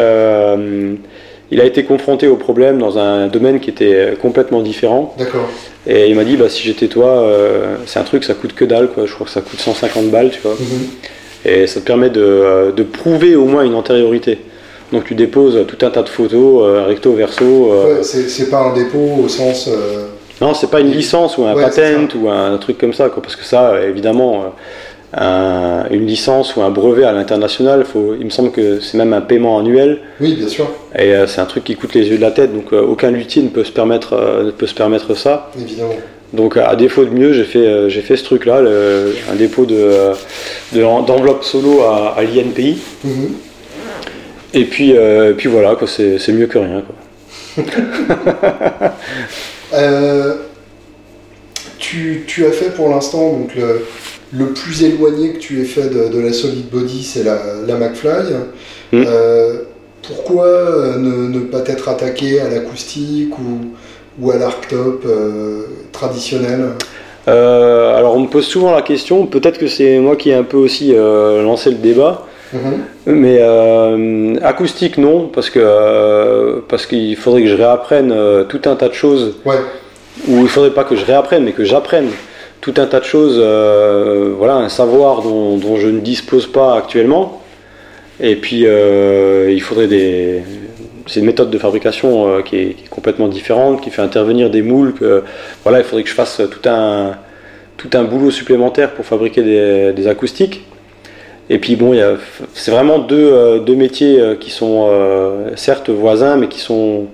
il 1.51 1.61
a 1.61 1.65
été 1.65 1.85
confronté 1.85 2.27
au 2.27 2.37
problème 2.37 2.79
dans 2.79 2.99
un 2.99 3.27
domaine 3.27 3.61
qui 3.61 3.71
était 3.71 4.17
complètement 4.21 4.63
différent. 4.63 5.15
D'accord. 5.19 5.49
Et 5.87 6.09
il 6.09 6.17
m'a 6.17 6.25
dit, 6.25 6.37
bah, 6.37 6.49
si 6.49 6.63
j'étais 6.63 6.89
toi, 6.89 7.09
euh, 7.09 7.77
c'est 7.87 7.99
un 7.99 8.05
truc, 8.05 8.25
ça 8.25 8.35
coûte 8.35 8.55
que 8.55 8.65
dalle, 8.65 8.89
quoi. 8.89 9.05
Je 9.07 9.13
crois 9.13 9.27
que 9.27 9.33
ça 9.33 9.43
coûte 9.43 9.61
150 9.61 10.07
balles, 10.07 10.31
tu 10.31 10.41
vois. 10.41 10.55
Mhm. 10.55 10.89
Et 11.45 11.67
ça 11.67 11.81
te 11.81 11.85
permet 11.85 12.11
euh, 12.17 12.73
de, 12.73 12.83
prouver 12.83 13.37
au 13.37 13.45
moins 13.45 13.65
une 13.65 13.75
antériorité. 13.75 14.39
Donc 14.93 15.05
tu 15.05 15.15
déposes 15.15 15.67
tout 15.67 15.85
un 15.85 15.91
tas 15.91 16.03
de 16.03 16.09
photos, 16.09 16.63
euh, 16.63 16.85
recto, 16.87 17.13
verso. 17.13 17.45
Ouais, 17.45 18.03
c'est 18.03 18.49
pas 18.49 18.61
un 18.61 18.75
dépôt 18.75 19.23
au 19.25 19.29
sens. 19.29 19.69
Non, 20.41 20.55
c'est 20.55 20.71
pas 20.71 20.81
une 20.81 20.91
licence 20.91 21.39
ou 21.39 21.45
un 21.45 21.55
patent 21.55 22.15
ou 22.17 22.29
un 22.31 22.57
truc 22.57 22.79
comme 22.79 22.95
ça, 22.95 23.11
quoi. 23.11 23.23
Parce 23.23 23.37
que 23.37 23.45
ça, 23.45 23.85
évidemment 23.87 24.55
une 25.17 26.07
licence 26.07 26.57
ou 26.57 26.63
un 26.63 26.71
brevet 26.71 27.05
à 27.05 27.13
l'international, 27.13 27.85
il 28.19 28.25
me 28.25 28.31
semble 28.31 28.51
que 28.51 28.81
c'est 28.81 28.97
même 28.99 29.13
un 29.13 29.21
paiement 29.21 29.59
annuel. 29.59 30.01
Oui, 30.21 30.35
bien 30.35 30.49
sûr. 30.49 30.71
Et 30.97 31.15
euh, 31.15 31.27
c'est 31.27 31.41
un 31.41 31.47
truc 31.47 31.65
qui 31.65 31.77
coûte 31.77 31.95
les 31.95 32.09
yeux 32.09 32.17
de 32.17 32.23
la 32.23 32.31
tête, 32.31 32.55
donc 32.55 32.73
euh, 32.73 32.81
aucun 32.83 33.11
luthier 33.11 33.43
ne 33.43 33.49
peut 33.49 33.65
se 33.65 33.73
permettre, 33.73 34.15
euh, 34.15 34.51
peut 34.57 34.67
se 34.67 34.75
permettre 34.75 35.15
ça. 35.15 35.51
Évidemment. 35.61 35.97
Donc 36.33 36.57
à 36.57 36.75
défaut 36.75 37.05
de 37.05 37.11
mieux, 37.11 37.33
j'ai 37.33 37.45
fait, 37.45 37.89
j'ai 37.91 38.01
fait 38.01 38.17
ce 38.17 38.25
truc-là, 38.25 38.61
un 39.31 39.35
dépôt 39.37 39.67
de, 39.67 40.13
d'enveloppe 40.73 41.45
solo 41.45 41.83
à, 41.83 42.17
l'INPI. 42.23 42.79
Mhm. 43.05 43.35
Et 44.53 44.65
puis, 44.65 44.95
puis 45.37 45.49
voilà, 45.49 45.77
quoi, 45.77 45.87
c'est, 45.87 46.33
mieux 46.33 46.49
que 46.49 46.59
rien. 46.59 46.83
Quoi. 46.83 47.65
tu, 51.79 52.25
tu, 52.27 52.47
as 52.47 52.51
fait 52.51 52.75
pour 52.75 52.89
l'instant 52.89 53.31
donc 53.31 53.55
le, 53.55 53.87
le 54.37 54.47
plus 54.47 54.85
éloigné 54.85 55.33
que 55.33 55.39
tu 55.39 55.61
aies 55.61 55.65
fait 55.65 55.89
de, 55.89 56.21
la 56.21 56.33
solid 56.33 56.69
body, 56.71 57.03
c'est 57.03 57.23
la, 57.23 57.39
la, 57.67 57.77
McFly. 57.77 58.35
Hmm. 58.93 59.05
Euh, 59.07 59.59
pourquoi 60.07 60.47
euh, 60.47 60.99
ne, 60.99 61.41
pas 61.41 61.63
être 61.67 61.89
attaqué 61.89 62.41
à 62.41 62.49
l'acoustique 62.49 63.33
ou, 64.21 64.31
à 64.31 64.37
l'arctop 64.37 65.05
euh, 65.07 65.63
traditionnel? 65.93 66.71
Alors 67.27 68.17
on 68.17 68.21
me 68.21 68.27
pose 68.27 68.45
souvent 68.45 68.73
la 68.73 68.83
question, 68.83 69.27
peut-être 69.27 69.59
que 69.59 69.67
c'est 69.67 69.99
moi 69.99 70.15
qui 70.15 70.29
ai 70.29 70.35
un 70.35 70.43
peu 70.43 70.59
aussi 70.59 70.93
lancé 70.93 71.71
le 71.71 71.77
débat, 71.77 72.27
mm-hmm. 72.55 73.13
mais 73.13 74.43
acoustique 74.43 74.99
non, 74.99 75.29
parce 75.29 75.49
que 75.49 76.61
parce 76.69 76.85
qu'il 76.85 77.17
faudrait 77.17 77.41
que 77.41 77.49
je 77.49 77.55
réapprenne 77.55 78.15
tout 78.51 78.61
un 78.67 78.77
tas 78.77 78.91
de 78.91 78.95
choses, 78.95 79.37
ouais. 79.47 79.57
ou 80.29 80.43
il 80.43 80.49
faudrait 80.49 80.75
pas 80.75 80.85
que 80.85 80.97
je 80.97 81.05
réapprenne, 81.07 81.45
mais 81.45 81.53
que 81.53 81.65
j'apprenne 81.65 82.11
tout 82.65 82.73
un 82.79 82.87
tas 82.87 83.01
de 83.01 83.05
choses, 83.05 83.37
euh, 83.39 84.33
voilà, 84.39 84.55
un 84.55 84.71
savoir 84.71 85.21
dont, 85.21 85.77
je 85.77 85.87
ne 85.87 86.01
dispose 86.01 86.47
pas 86.47 86.79
actuellement. 86.79 87.43
Et 88.21 88.37
puis, 88.37 88.63
euh, 88.65 89.51
il 89.53 89.61
faudrait 89.61 89.87
des. 89.87 90.41
C'est 91.07 91.21
une 91.21 91.27
méthode 91.27 91.51
de 91.51 91.59
fabrication 91.59 92.27
euh, 92.27 92.41
qui, 92.41 92.57
est, 92.57 92.89
complètement 92.89 93.29
différente, 93.29 93.83
qui 93.83 93.91
fait 93.91 94.01
intervenir 94.01 94.49
des 94.49 94.63
moules. 94.63 94.95
voilà, 95.63 95.81
il 95.81 95.85
faudrait 95.85 96.05
que 96.05 96.09
je 96.09 96.15
fasse 96.15 96.41
tout 96.51 96.67
un, 96.67 97.19
tout 97.77 97.91
un 97.93 98.05
boulot 98.05 98.31
supplémentaire 98.31 98.95
pour 98.95 99.05
fabriquer 99.05 99.43
des, 99.43 100.09
acoustiques. 100.09 100.65
Et 101.51 101.59
puis, 101.59 101.77
bon, 101.77 101.93
c'est 102.55 102.71
vraiment 102.71 102.99
deux, 102.99 103.61
deux, 103.61 103.77
métiers 103.77 104.39
qui 104.41 104.51
sont 104.51 104.89
certes 105.55 105.91
voisins, 105.91 106.37
mais 106.37 106.49
qui 106.49 106.61
sont 106.61 107.09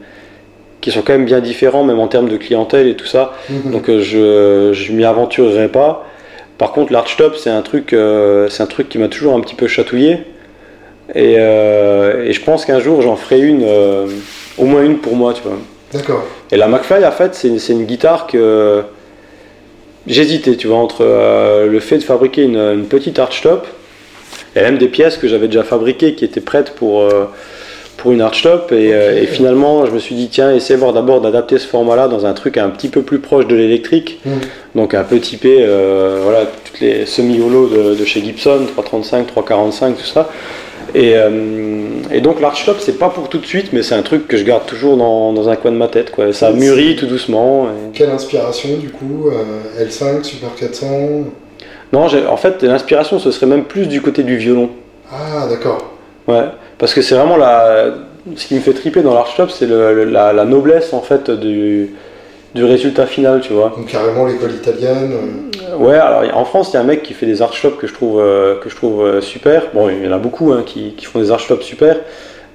qui 0.80 0.90
sont 0.90 1.02
quand 1.02 1.12
même 1.12 1.24
bien 1.24 1.40
différents, 1.40 1.84
même 1.84 1.98
en 1.98 2.08
termes 2.08 2.28
de 2.28 2.36
clientèle 2.36 2.86
et 2.86 2.96
tout 2.96 3.06
ça. 3.06 3.34
Mhm. 3.48 3.72
Donc 3.72 3.88
euh, 3.88 4.00
je, 4.00 4.72
je 4.72 4.92
m'y 4.92 5.04
aventurerai 5.04 5.68
pas. 5.68 6.06
Par 6.58 6.72
contre, 6.72 6.92
l'archtop, 6.92 7.36
c'est 7.36 7.50
un 7.50 7.62
truc, 7.62 7.92
euh, 7.92 8.48
c'est 8.48 8.62
un 8.62 8.66
truc 8.66 8.88
qui 8.88 8.98
m'a 8.98 9.08
toujours 9.08 9.34
un 9.34 9.40
petit 9.40 9.54
peu 9.54 9.66
chatouillé. 9.66 10.18
Et, 11.14 11.36
euh, 11.38 12.24
et 12.24 12.32
je 12.32 12.42
pense 12.42 12.64
qu'un 12.64 12.80
jour, 12.80 13.02
j'en 13.02 13.16
ferai 13.16 13.40
une, 13.40 13.66
au 14.58 14.64
moins 14.64 14.82
une 14.82 14.98
pour 14.98 15.16
moi, 15.16 15.32
tu 15.32 15.42
vois. 15.42 15.58
D'accord. 15.92 16.24
Et 16.52 16.56
la 16.56 16.68
McFly, 16.68 17.04
en 17.04 17.10
fait, 17.10 17.34
c'est 17.34 17.72
une, 17.72 17.84
guitare 17.84 18.26
que 18.26 18.82
j'hésitais, 20.06 20.54
tu 20.54 20.68
vois, 20.68 20.76
entre 20.76 21.04
le 21.66 21.80
fait 21.80 21.98
de 21.98 22.04
fabriquer 22.04 22.42
une, 22.42 22.58
une 22.58 22.84
petite 22.84 23.18
archtop 23.18 23.66
et 24.54 24.60
même 24.60 24.78
des 24.78 24.88
pièces 24.88 25.16
que 25.16 25.26
j'avais 25.26 25.48
déjà 25.48 25.64
fabriquées 25.64 26.14
qui 26.14 26.24
étaient 26.24 26.40
prêtes 26.40 26.74
pour 26.74 27.08
pour 28.00 28.12
une 28.12 28.22
archtop 28.22 28.72
et, 28.72 28.94
euh, 28.94 29.22
et, 29.22 29.26
finalement 29.26 29.84
je 29.84 29.90
me 29.90 29.98
suis 29.98 30.14
dit 30.14 30.28
tiens 30.28 30.54
essaie 30.54 30.74
voir 30.74 30.94
d'abord 30.94 31.20
d'adapter 31.20 31.58
ce 31.58 31.66
format 31.66 31.96
là 31.96 32.08
dans 32.08 32.24
un 32.24 32.32
truc 32.32 32.56
un 32.56 32.70
petit 32.70 32.88
peu 32.88 33.02
plus 33.02 33.18
proche 33.18 33.46
de 33.46 33.54
l'électrique. 33.54 34.20
Mm. 34.24 34.30
donc 34.74 34.94
un 34.94 35.04
peu 35.04 35.18
typé 35.20 35.58
euh, 35.60 36.20
voilà 36.22 36.46
toutes 36.64 36.80
les 36.80 37.04
semi 37.04 37.40
holo 37.40 37.68
de, 37.68 38.04
chez 38.04 38.22
Gibson 38.22 38.60
335 38.72 39.26
345 39.26 39.96
tout 39.96 40.04
ça. 40.04 40.30
Et, 40.94 41.12
euh, 41.14 41.30
et 42.10 42.20
donc 42.22 42.40
l'archtop 42.40 42.78
c'est 42.80 42.98
pas 42.98 43.10
pour 43.10 43.28
tout 43.28 43.38
de 43.38 43.46
suite 43.46 43.72
mais 43.72 43.82
c'est 43.82 43.94
un 43.94 44.02
truc 44.02 44.26
que 44.26 44.38
je 44.38 44.44
garde 44.44 44.64
toujours 44.66 44.96
dans, 44.96 45.32
dans 45.34 45.48
un 45.50 45.56
coin 45.56 45.70
de 45.70 45.76
ma 45.76 45.88
tête 45.88 46.10
quoi. 46.10 46.32
Ça 46.32 46.50
mûrit 46.52 46.96
tout 46.96 47.06
doucement 47.06 47.68
quelle 47.92 48.10
inspiration 48.10 48.70
du 48.78 48.88
coup 48.88 49.30
L5 49.78 50.24
Super 50.24 50.54
400 50.58 50.86
non 51.92 52.06
en 52.28 52.36
fait 52.36 52.62
l'inspiration 52.62 53.18
ce 53.18 53.30
serait 53.30 53.46
même 53.46 53.64
plus 53.64 53.86
du 53.88 54.00
côté 54.00 54.22
du 54.22 54.36
violon. 54.38 54.70
Ah 55.12 55.46
d'accord. 55.48 55.92
Ouais 56.26 56.46
parce 56.80 56.94
que 56.94 57.02
c'est 57.02 57.14
vraiment 57.14 57.36
la. 57.36 57.94
Ce 58.36 58.46
qui 58.46 58.54
me 58.54 58.60
fait 58.60 58.72
triper 58.72 59.02
dans 59.02 59.14
l'archtop, 59.14 59.50
c'est 59.50 59.66
la, 59.66 60.32
la, 60.32 60.44
noblesse 60.44 60.92
en 60.92 61.00
fait 61.00 61.30
du, 61.30 61.94
du 62.54 62.64
résultat 62.64 63.06
final, 63.06 63.40
tu 63.40 63.52
vois. 63.52 63.72
Donc 63.76 63.86
carrément 63.86 64.26
l'école 64.26 64.52
italienne. 64.52 65.12
Euh. 65.12 65.76
Ouais, 65.76 65.96
alors 65.96 66.36
en 66.36 66.44
France, 66.44 66.70
il 66.70 66.74
y 66.74 66.76
a 66.78 66.80
un 66.80 66.84
mec 66.84 67.02
qui 67.02 67.14
fait 67.14 67.26
des 67.26 67.42
archtops 67.42 67.78
que 67.78 67.86
je 67.86 67.94
trouve, 67.94 68.20
euh, 68.20 68.58
que 68.60 68.68
je 68.68 68.76
trouve 68.76 69.04
euh, 69.04 69.20
super. 69.20 69.68
Bon, 69.72 69.88
il 69.88 70.04
y 70.04 70.08
en 70.08 70.12
a 70.12 70.18
beaucoup 70.18 70.52
hein, 70.52 70.62
qui, 70.64 70.94
qui, 70.96 71.04
font 71.04 71.20
des 71.20 71.30
archtops 71.30 71.64
super, 71.64 71.96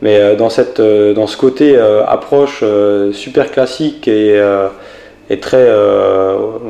mais 0.01 0.35
dans, 0.35 0.49
cette, 0.49 0.81
dans 0.81 1.27
ce 1.27 1.37
côté 1.37 1.77
approche 2.07 2.63
super 3.13 3.51
classique 3.51 4.07
et, 4.07 4.39
et 5.29 5.39
très, 5.39 5.67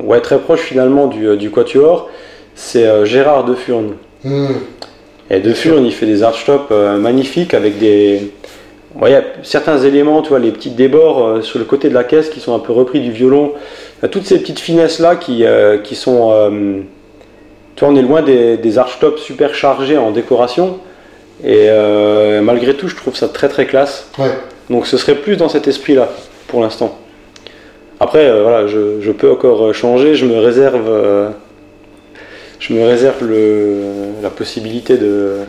ouais, 0.03 0.21
très 0.21 0.37
proche 0.39 0.61
finalement 0.61 1.07
du, 1.07 1.35
du 1.35 1.51
Quatuor, 1.51 2.09
c'est 2.53 3.05
Gérard 3.05 3.43
de 3.45 3.55
Furne. 3.55 3.95
Hmm. 4.23 4.53
Et 5.29 5.39
De 5.39 5.53
Furn, 5.53 5.85
il 5.85 5.91
fait 5.91 6.05
des 6.05 6.23
archtops 6.23 6.67
euh, 6.71 6.97
magnifiques 6.97 7.53
avec 7.53 7.77
des. 7.79 8.31
Ouais, 8.99 9.09
il 9.09 9.13
y 9.13 9.15
a 9.15 9.23
certains 9.43 9.79
éléments, 9.79 10.21
tu 10.21 10.29
vois, 10.29 10.39
les 10.39 10.51
petits 10.51 10.69
débords 10.69 11.25
euh, 11.25 11.41
sur 11.41 11.59
le 11.59 11.65
côté 11.65 11.89
de 11.89 11.93
la 11.93 12.03
caisse 12.03 12.29
qui 12.29 12.39
sont 12.39 12.55
un 12.55 12.59
peu 12.59 12.71
repris 12.71 13.01
du 13.01 13.11
violon. 13.11 13.53
Il 13.99 14.03
y 14.03 14.05
a 14.05 14.09
toutes 14.09 14.25
ces 14.25 14.39
petites 14.39 14.59
finesses-là 14.59 15.15
qui, 15.15 15.45
euh, 15.45 15.77
qui 15.79 15.95
sont. 15.95 16.31
tu 17.75 17.83
vois, 17.83 17.93
on 17.93 17.95
est 17.95 18.01
loin 18.01 18.21
des, 18.21 18.57
des 18.57 18.77
archtops 18.77 19.21
super 19.21 19.53
chargés 19.55 19.97
en 19.97 20.11
décoration. 20.11 20.79
Et 21.43 21.67
euh, 21.69 22.41
malgré 22.41 22.75
tout, 22.75 22.87
je 22.87 22.95
trouve 22.95 23.15
ça 23.15 23.27
très 23.27 23.49
très 23.49 23.65
classe. 23.65 24.09
Ouais. 24.17 24.31
Donc 24.69 24.87
ce 24.87 24.97
serait 24.97 25.15
plus 25.15 25.35
dans 25.35 25.49
cet 25.49 25.67
esprit-là, 25.67 26.09
pour 26.47 26.61
l'instant. 26.61 26.97
Après, 27.99 28.25
euh, 28.25 28.43
voilà, 28.43 28.67
je, 28.67 29.01
je 29.01 29.11
peux 29.11 29.31
encore 29.31 29.73
changer, 29.73 30.15
je 30.15 30.25
me 30.25 30.37
réserve, 30.37 30.87
euh, 30.87 31.29
je 32.59 32.73
me 32.73 32.85
réserve 32.85 33.25
le, 33.25 33.77
la 34.21 34.29
possibilité 34.29 34.97
de, 34.97 35.39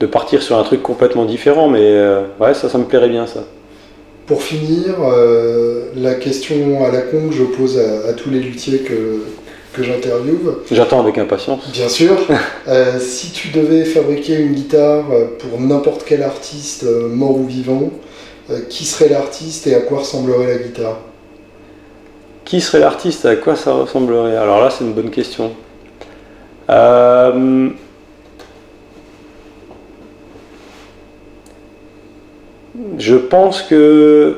de 0.00 0.06
partir 0.06 0.42
sur 0.42 0.58
un 0.58 0.62
truc 0.62 0.82
complètement 0.82 1.24
différent, 1.24 1.68
mais 1.68 1.80
euh, 1.82 2.22
ouais, 2.40 2.54
ça, 2.54 2.68
ça 2.68 2.78
me 2.78 2.84
plairait 2.84 3.08
bien, 3.08 3.26
ça. 3.26 3.44
Pour 4.26 4.42
finir, 4.42 4.94
euh, 5.02 5.86
la 5.96 6.14
question 6.14 6.84
à 6.84 6.90
la 6.90 7.00
con 7.02 7.28
que 7.30 7.34
je 7.34 7.42
pose 7.44 7.78
à, 7.78 8.08
à 8.10 8.12
tous 8.12 8.30
les 8.30 8.38
luthiers 8.40 8.78
que, 8.80 9.24
que 9.72 9.82
j'interviewe, 9.82 10.62
J'attends 10.70 11.00
avec 11.00 11.18
impatience. 11.18 11.68
bien 11.72 11.88
sûr, 11.88 12.12
euh, 12.68 12.98
si 13.00 13.30
tu 13.32 13.48
devais 13.48 13.84
fabriquer 13.84 14.36
une 14.36 14.52
guitare 14.52 15.06
pour 15.38 15.60
n'importe 15.60 16.04
quel 16.06 16.22
artiste, 16.22 16.84
mort 17.10 17.36
ou 17.38 17.46
vivant, 17.46 17.90
qui 18.68 18.84
serait 18.84 19.08
l'artiste 19.08 19.66
et 19.68 19.74
à 19.76 19.80
quoi 19.80 19.98
ressemblerait 20.00 20.46
la 20.48 20.58
guitare? 20.58 20.98
Qui 22.44 22.60
serait 22.60 22.80
l'artiste 22.80 23.26
À 23.26 23.36
quoi 23.36 23.54
ça 23.54 23.72
ressemblerait? 23.72 24.36
Alors 24.36 24.60
là, 24.60 24.70
c'est 24.70 24.82
une 24.84 24.92
bonne 24.92 25.10
question. 25.10 25.52
Euh, 26.70 27.70
Je 32.98 33.16
pense 33.16 33.62
que. 33.62 34.36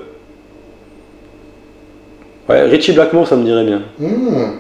Ouais, 2.49 2.63
Richie 2.63 2.93
Blackmore, 2.93 3.27
ça 3.29 3.37
me 3.37 3.45
dirait 3.45 3.65
bien. 3.65 3.83
Hmm, 3.99 4.53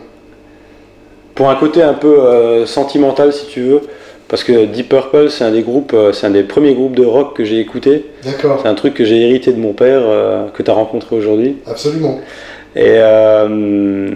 Pour 1.34 1.48
un 1.50 1.56
côté 1.56 1.82
un 1.82 1.94
peu 1.94 2.20
euh, 2.20 2.66
sentimental, 2.66 3.32
si 3.32 3.46
tu 3.46 3.60
veux. 3.62 3.80
Parce 4.28 4.44
que 4.44 4.64
Deep 4.64 4.88
Purple, 4.88 5.28
c'est 5.30 5.44
un 5.44 5.50
des 5.50 5.62
groupes, 5.62 5.92
euh, 5.94 6.12
c'est 6.12 6.26
un 6.26 6.30
des 6.30 6.42
premiers 6.42 6.74
groupes 6.74 6.94
de 6.96 7.04
rock 7.04 7.36
que 7.36 7.44
j'ai 7.44 7.58
écouté. 7.60 8.06
D'accord, 8.24 8.60
C'est 8.62 8.68
un 8.68 8.74
truc 8.74 8.94
que 8.94 9.04
j'ai 9.04 9.20
hérité 9.20 9.52
de 9.52 9.58
mon 9.60 9.72
père, 9.74 10.00
euh, 10.04 10.46
que 10.48 10.62
tu 10.62 10.70
as 10.70 10.74
rencontré 10.74 11.16
aujourd'hui. 11.16 11.58
absolument. 11.66 12.18
Et, 12.74 12.94
euh, 12.96 14.08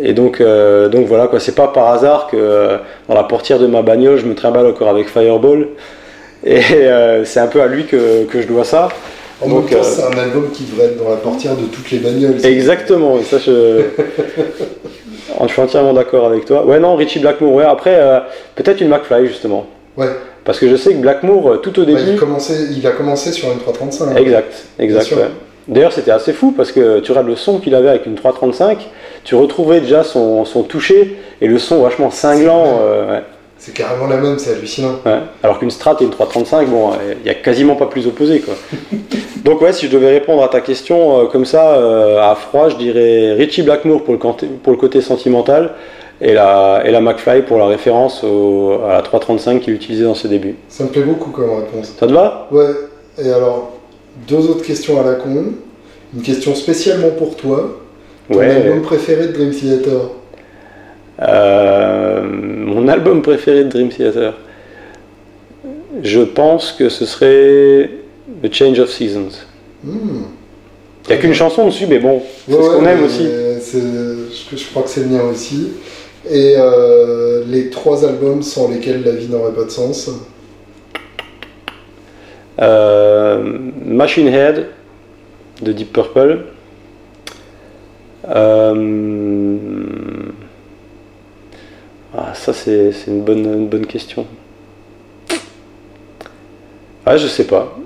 et 0.00 0.12
donc, 0.12 0.40
euh, 0.40 0.88
donc 0.88 1.06
voilà, 1.06 1.28
quoi. 1.28 1.40
C'est 1.40 1.54
pas 1.54 1.68
par 1.68 1.88
hasard 1.88 2.28
que 2.30 2.36
euh, 2.36 2.78
dans 3.08 3.14
la 3.14 3.24
portière 3.24 3.58
de 3.58 3.66
ma 3.66 3.82
bagnole, 3.82 4.18
je 4.18 4.26
me 4.26 4.34
trimballe 4.34 4.66
encore 4.66 4.88
avec 4.88 5.08
Fireball. 5.08 5.68
Et 6.44 6.60
euh, 6.72 7.24
c'est 7.24 7.40
un 7.40 7.46
peu 7.46 7.62
à 7.62 7.66
lui 7.66 7.86
que, 7.86 8.24
que 8.24 8.42
je 8.42 8.46
dois 8.46 8.64
ça. 8.64 8.88
En 9.40 9.48
Donc, 9.48 9.70
même 9.70 9.80
temps, 9.80 9.86
c'est 9.86 10.02
un 10.02 10.18
album 10.18 10.50
qui 10.52 10.64
devrait 10.64 10.86
être 10.86 11.02
dans 11.02 11.10
la 11.10 11.16
portière 11.16 11.56
de 11.56 11.64
toutes 11.64 11.90
les 11.90 11.98
bagnoles. 11.98 12.44
Exactement, 12.44 13.18
et 13.18 13.22
ça 13.22 13.38
je. 13.38 13.82
je 15.42 15.48
suis 15.48 15.60
entièrement 15.60 15.92
d'accord 15.92 16.26
avec 16.26 16.44
toi. 16.44 16.64
Ouais, 16.64 16.78
non, 16.78 16.96
Richie 16.96 17.18
Blackmore, 17.18 17.54
ouais. 17.54 17.64
Après, 17.64 17.98
peut-être 18.54 18.80
une 18.80 18.88
McFly, 18.88 19.26
justement. 19.26 19.66
Ouais, 19.96 20.08
Parce 20.44 20.58
que 20.58 20.68
je 20.68 20.76
sais 20.76 20.92
que 20.92 20.98
Blackmore, 20.98 21.60
tout 21.62 21.78
au 21.78 21.84
bah, 21.84 21.92
début. 21.92 22.12
il, 22.12 22.16
commençait, 22.16 22.66
il 22.76 22.86
a 22.86 22.90
commencé 22.90 23.32
sur 23.32 23.50
une 23.50 23.58
335. 23.58 24.16
Exact, 24.18 24.52
exact. 24.78 25.12
ouais. 25.12 25.28
D'ailleurs, 25.66 25.92
c'était 25.92 26.10
assez 26.10 26.32
fou 26.32 26.52
parce 26.56 26.72
que 26.72 27.00
tu 27.00 27.12
regardes 27.12 27.28
le 27.28 27.36
son 27.36 27.58
qu'il 27.58 27.74
avait 27.74 27.88
avec 27.88 28.06
une 28.06 28.16
335, 28.16 28.86
tu 29.24 29.34
retrouvais 29.34 29.80
déjà 29.80 30.04
son, 30.04 30.44
son 30.44 30.62
toucher 30.62 31.16
et 31.40 31.46
le 31.48 31.58
son 31.58 31.82
vachement 31.82 32.10
cinglant. 32.10 32.78
euh, 32.80 33.10
ouais, 33.16 33.22
C'est 33.58 33.74
carrément 33.74 34.06
la 34.06 34.16
même, 34.18 34.38
c'est 34.38 34.52
hallucinant. 34.52 34.96
ouais. 35.06 35.18
Alors 35.42 35.58
qu'une 35.58 35.70
Strat 35.70 35.96
et 36.00 36.04
une 36.04 36.10
335, 36.10 36.68
bon, 36.68 36.90
il 37.18 37.22
n'y 37.24 37.30
a 37.30 37.34
quasiment 37.34 37.74
pas 37.76 37.86
plus 37.86 38.06
opposé. 38.06 38.40
Quoi. 38.40 38.54
Donc, 39.44 39.60
ouais, 39.62 39.72
si 39.72 39.86
je 39.86 39.90
devais 39.92 40.10
répondre 40.10 40.42
à 40.42 40.48
ta 40.48 40.60
question 40.60 41.20
euh, 41.20 41.24
comme 41.26 41.44
ça, 41.44 41.74
euh, 41.76 42.20
à 42.20 42.34
froid, 42.34 42.68
je 42.68 42.76
dirais 42.76 43.32
Richie 43.32 43.62
Blackmore 43.62 44.02
pour 44.04 44.12
le, 44.14 44.18
côté- 44.18 44.46
pour 44.62 44.72
le 44.72 44.78
côté 44.78 45.00
sentimental 45.00 45.72
et 46.20 46.32
la, 46.32 46.82
et 46.84 46.90
la 46.90 47.00
McFly 47.00 47.42
pour 47.42 47.58
la 47.58 47.66
référence 47.66 48.22
au- 48.24 48.80
à 48.88 48.92
la 48.94 49.02
335 49.02 49.60
qu'il 49.60 49.74
utilisait 49.74 50.04
dans 50.04 50.14
ses 50.14 50.28
débuts. 50.28 50.56
Ça 50.68 50.84
me 50.84 50.88
plaît 50.90 51.02
beaucoup 51.02 51.30
comme 51.30 51.50
réponse. 51.50 51.92
Ça 51.98 52.06
te 52.06 52.12
va? 52.12 52.48
Ouais, 52.52 52.66
et 53.22 53.30
alors, 53.30 53.72
deux 54.28 54.48
autres 54.48 54.64
questions 54.64 55.00
à 55.00 55.04
la 55.04 55.14
con. 55.16 55.44
Une 56.14 56.22
question 56.22 56.54
spécialement 56.54 57.10
pour 57.18 57.36
toi. 57.36 57.80
Ton 58.30 58.38
Ouais. 58.38 58.50
album 58.50 58.82
préféré 58.82 59.26
de 59.28 59.32
Dream 59.32 59.50
Theater 59.50 60.10
Euh, 61.22 62.22
mon 62.24 62.88
album 62.88 63.22
préféré 63.22 63.64
de 63.64 63.68
Dream 63.68 63.88
Theater, 63.88 64.34
je 66.02 66.20
pense 66.22 66.72
que 66.72 66.88
ce 66.88 67.06
serait 67.06 67.88
The 68.42 68.52
Change 68.52 68.80
of 68.80 68.90
Seasons. 68.90 69.28
Hmm. 69.84 70.24
Il 71.06 71.12
n'y 71.12 71.18
a 71.18 71.18
qu'une 71.18 71.34
chanson 71.34 71.66
dessus, 71.66 71.86
mais 71.86 71.98
bon, 72.00 72.22
c'est 72.48 72.54
Ouais, 72.54 72.62
ce 72.64 72.68
qu'on 72.70 72.84
ouais, 72.84 72.90
aime 72.92 73.04
aussi. 73.04 73.24
Je, 73.26 74.56
je 74.56 74.64
crois 74.70 74.82
que 74.82 74.88
c'est 74.88 75.02
le 75.02 75.06
mien 75.08 75.22
aussi. 75.30 75.68
Et 76.28 76.54
euh, 76.56 77.44
les 77.46 77.68
trois 77.70 78.04
albums 78.04 78.42
sans 78.42 78.68
lesquels 78.70 79.04
la 79.04 79.12
vie 79.12 79.28
n'aurait 79.28 79.52
pas 79.52 79.64
de 79.64 79.70
sens. 79.70 80.10
Euh, 82.60 83.42
Machine 83.84 84.28
Head 84.28 84.66
de 85.62 85.72
Deep 85.72 85.92
Purple. 85.92 86.38
Euh, 88.28 89.54
ah, 92.16 92.32
ça, 92.34 92.52
c'est 92.52 92.92
c'est 92.92 93.10
une 93.10 93.22
bonne, 93.22 93.44
une 93.44 93.68
bonne 93.68 93.86
question. 93.86 94.26
Ah, 97.06 97.16
je 97.16 97.26
sais 97.26 97.44
pas. 97.44 97.76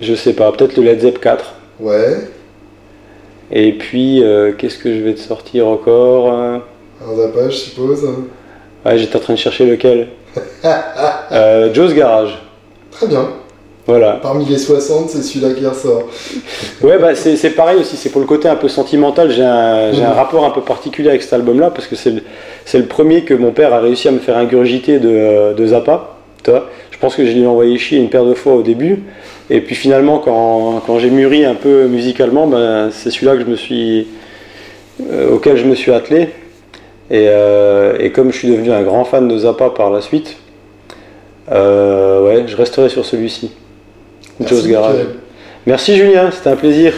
Je 0.00 0.14
sais 0.14 0.34
pas. 0.34 0.52
Peut-être 0.52 0.76
le 0.76 0.82
Led 0.82 1.00
Zepp 1.00 1.20
4. 1.20 1.54
Ouais. 1.80 2.28
Et 3.50 3.72
puis, 3.72 4.22
euh, 4.22 4.52
qu'est-ce 4.52 4.78
que 4.78 4.94
je 4.94 5.00
vais 5.00 5.14
te 5.14 5.20
sortir 5.20 5.68
encore 5.68 6.30
Un 6.32 6.62
Zappa, 7.16 7.48
je 7.48 7.56
suppose. 7.56 8.04
Ouais, 8.84 8.98
j'étais 8.98 9.16
en 9.16 9.20
train 9.20 9.34
de 9.34 9.38
chercher 9.38 9.66
lequel. 9.66 10.08
Euh, 11.32 11.72
Joe's 11.72 11.94
Garage. 11.94 12.38
Très 12.90 13.06
bien. 13.06 13.26
Voilà. 13.86 14.20
Parmi 14.22 14.44
les 14.44 14.58
60, 14.58 15.10
c'est 15.10 15.22
celui-là 15.22 15.54
qui 15.54 15.66
ressort. 15.66 16.04
Ouais, 16.82 16.98
bah, 16.98 17.14
c'est 17.16 17.50
pareil 17.50 17.78
aussi, 17.80 17.96
c'est 17.96 18.10
pour 18.10 18.20
le 18.20 18.26
côté 18.28 18.48
un 18.48 18.54
peu 18.56 18.68
sentimental. 18.68 19.30
J'ai 19.32 19.42
un, 19.44 19.92
j'ai 19.92 20.04
un 20.04 20.10
Mhm. 20.10 20.16
rapport 20.16 20.44
un 20.44 20.50
peu 20.50 20.60
particulier 20.60 21.08
avec 21.08 21.22
cet 21.22 21.32
album-là 21.32 21.70
parce 21.70 21.88
que 21.88 21.96
c'est 21.96 22.10
le, 22.10 22.22
le 22.74 22.86
premier 22.86 23.22
que 23.22 23.34
mon 23.34 23.50
père 23.50 23.74
a 23.74 23.80
réussi 23.80 24.06
à 24.06 24.12
me 24.12 24.20
faire 24.20 24.36
ingurgiter 24.36 24.98
de, 25.00 25.52
de 25.54 25.66
Zappa. 25.66 26.16
Tu 26.44 26.50
vois 26.50 26.68
je 26.90 26.98
pense 27.08 27.16
que 27.16 27.26
je 27.26 27.32
lui 27.32 27.42
ai 27.42 27.46
envoyé 27.48 27.78
chier 27.78 27.98
une 27.98 28.08
paire 28.10 28.24
de 28.24 28.32
fois 28.34 28.52
au 28.54 28.62
début. 28.62 29.02
Et 29.50 29.60
puis 29.60 29.74
finalement, 29.74 30.18
quand, 30.20 30.80
quand 30.86 31.00
j'ai 31.00 31.10
mûri 31.10 31.44
un 31.44 31.56
peu 31.56 31.88
musicalement, 31.88 32.46
ben, 32.46 32.90
c'est 32.92 33.10
celui-là 33.10 33.34
que 33.34 33.40
je 33.40 33.46
me 33.46 33.56
suis, 33.56 34.06
euh, 35.10 35.32
auquel 35.34 35.56
je 35.56 35.64
me 35.64 35.74
suis 35.74 35.90
attelé. 35.90 36.28
Et, 37.10 37.26
euh, 37.28 37.96
et 37.98 38.12
comme 38.12 38.30
je 38.30 38.38
suis 38.38 38.48
devenu 38.48 38.70
un 38.70 38.82
grand 38.82 39.02
fan 39.04 39.26
de 39.26 39.36
Zappa 39.36 39.70
par 39.70 39.90
la 39.90 40.00
suite, 40.00 40.36
euh, 41.50 42.22
ouais, 42.24 42.44
je 42.46 42.56
resterai 42.56 42.88
sur 42.88 43.04
celui-ci. 43.04 43.50
Merci, 45.66 45.96
Julien, 45.96 46.30
c'était 46.30 46.50
un 46.50 46.56
plaisir. 46.56 46.92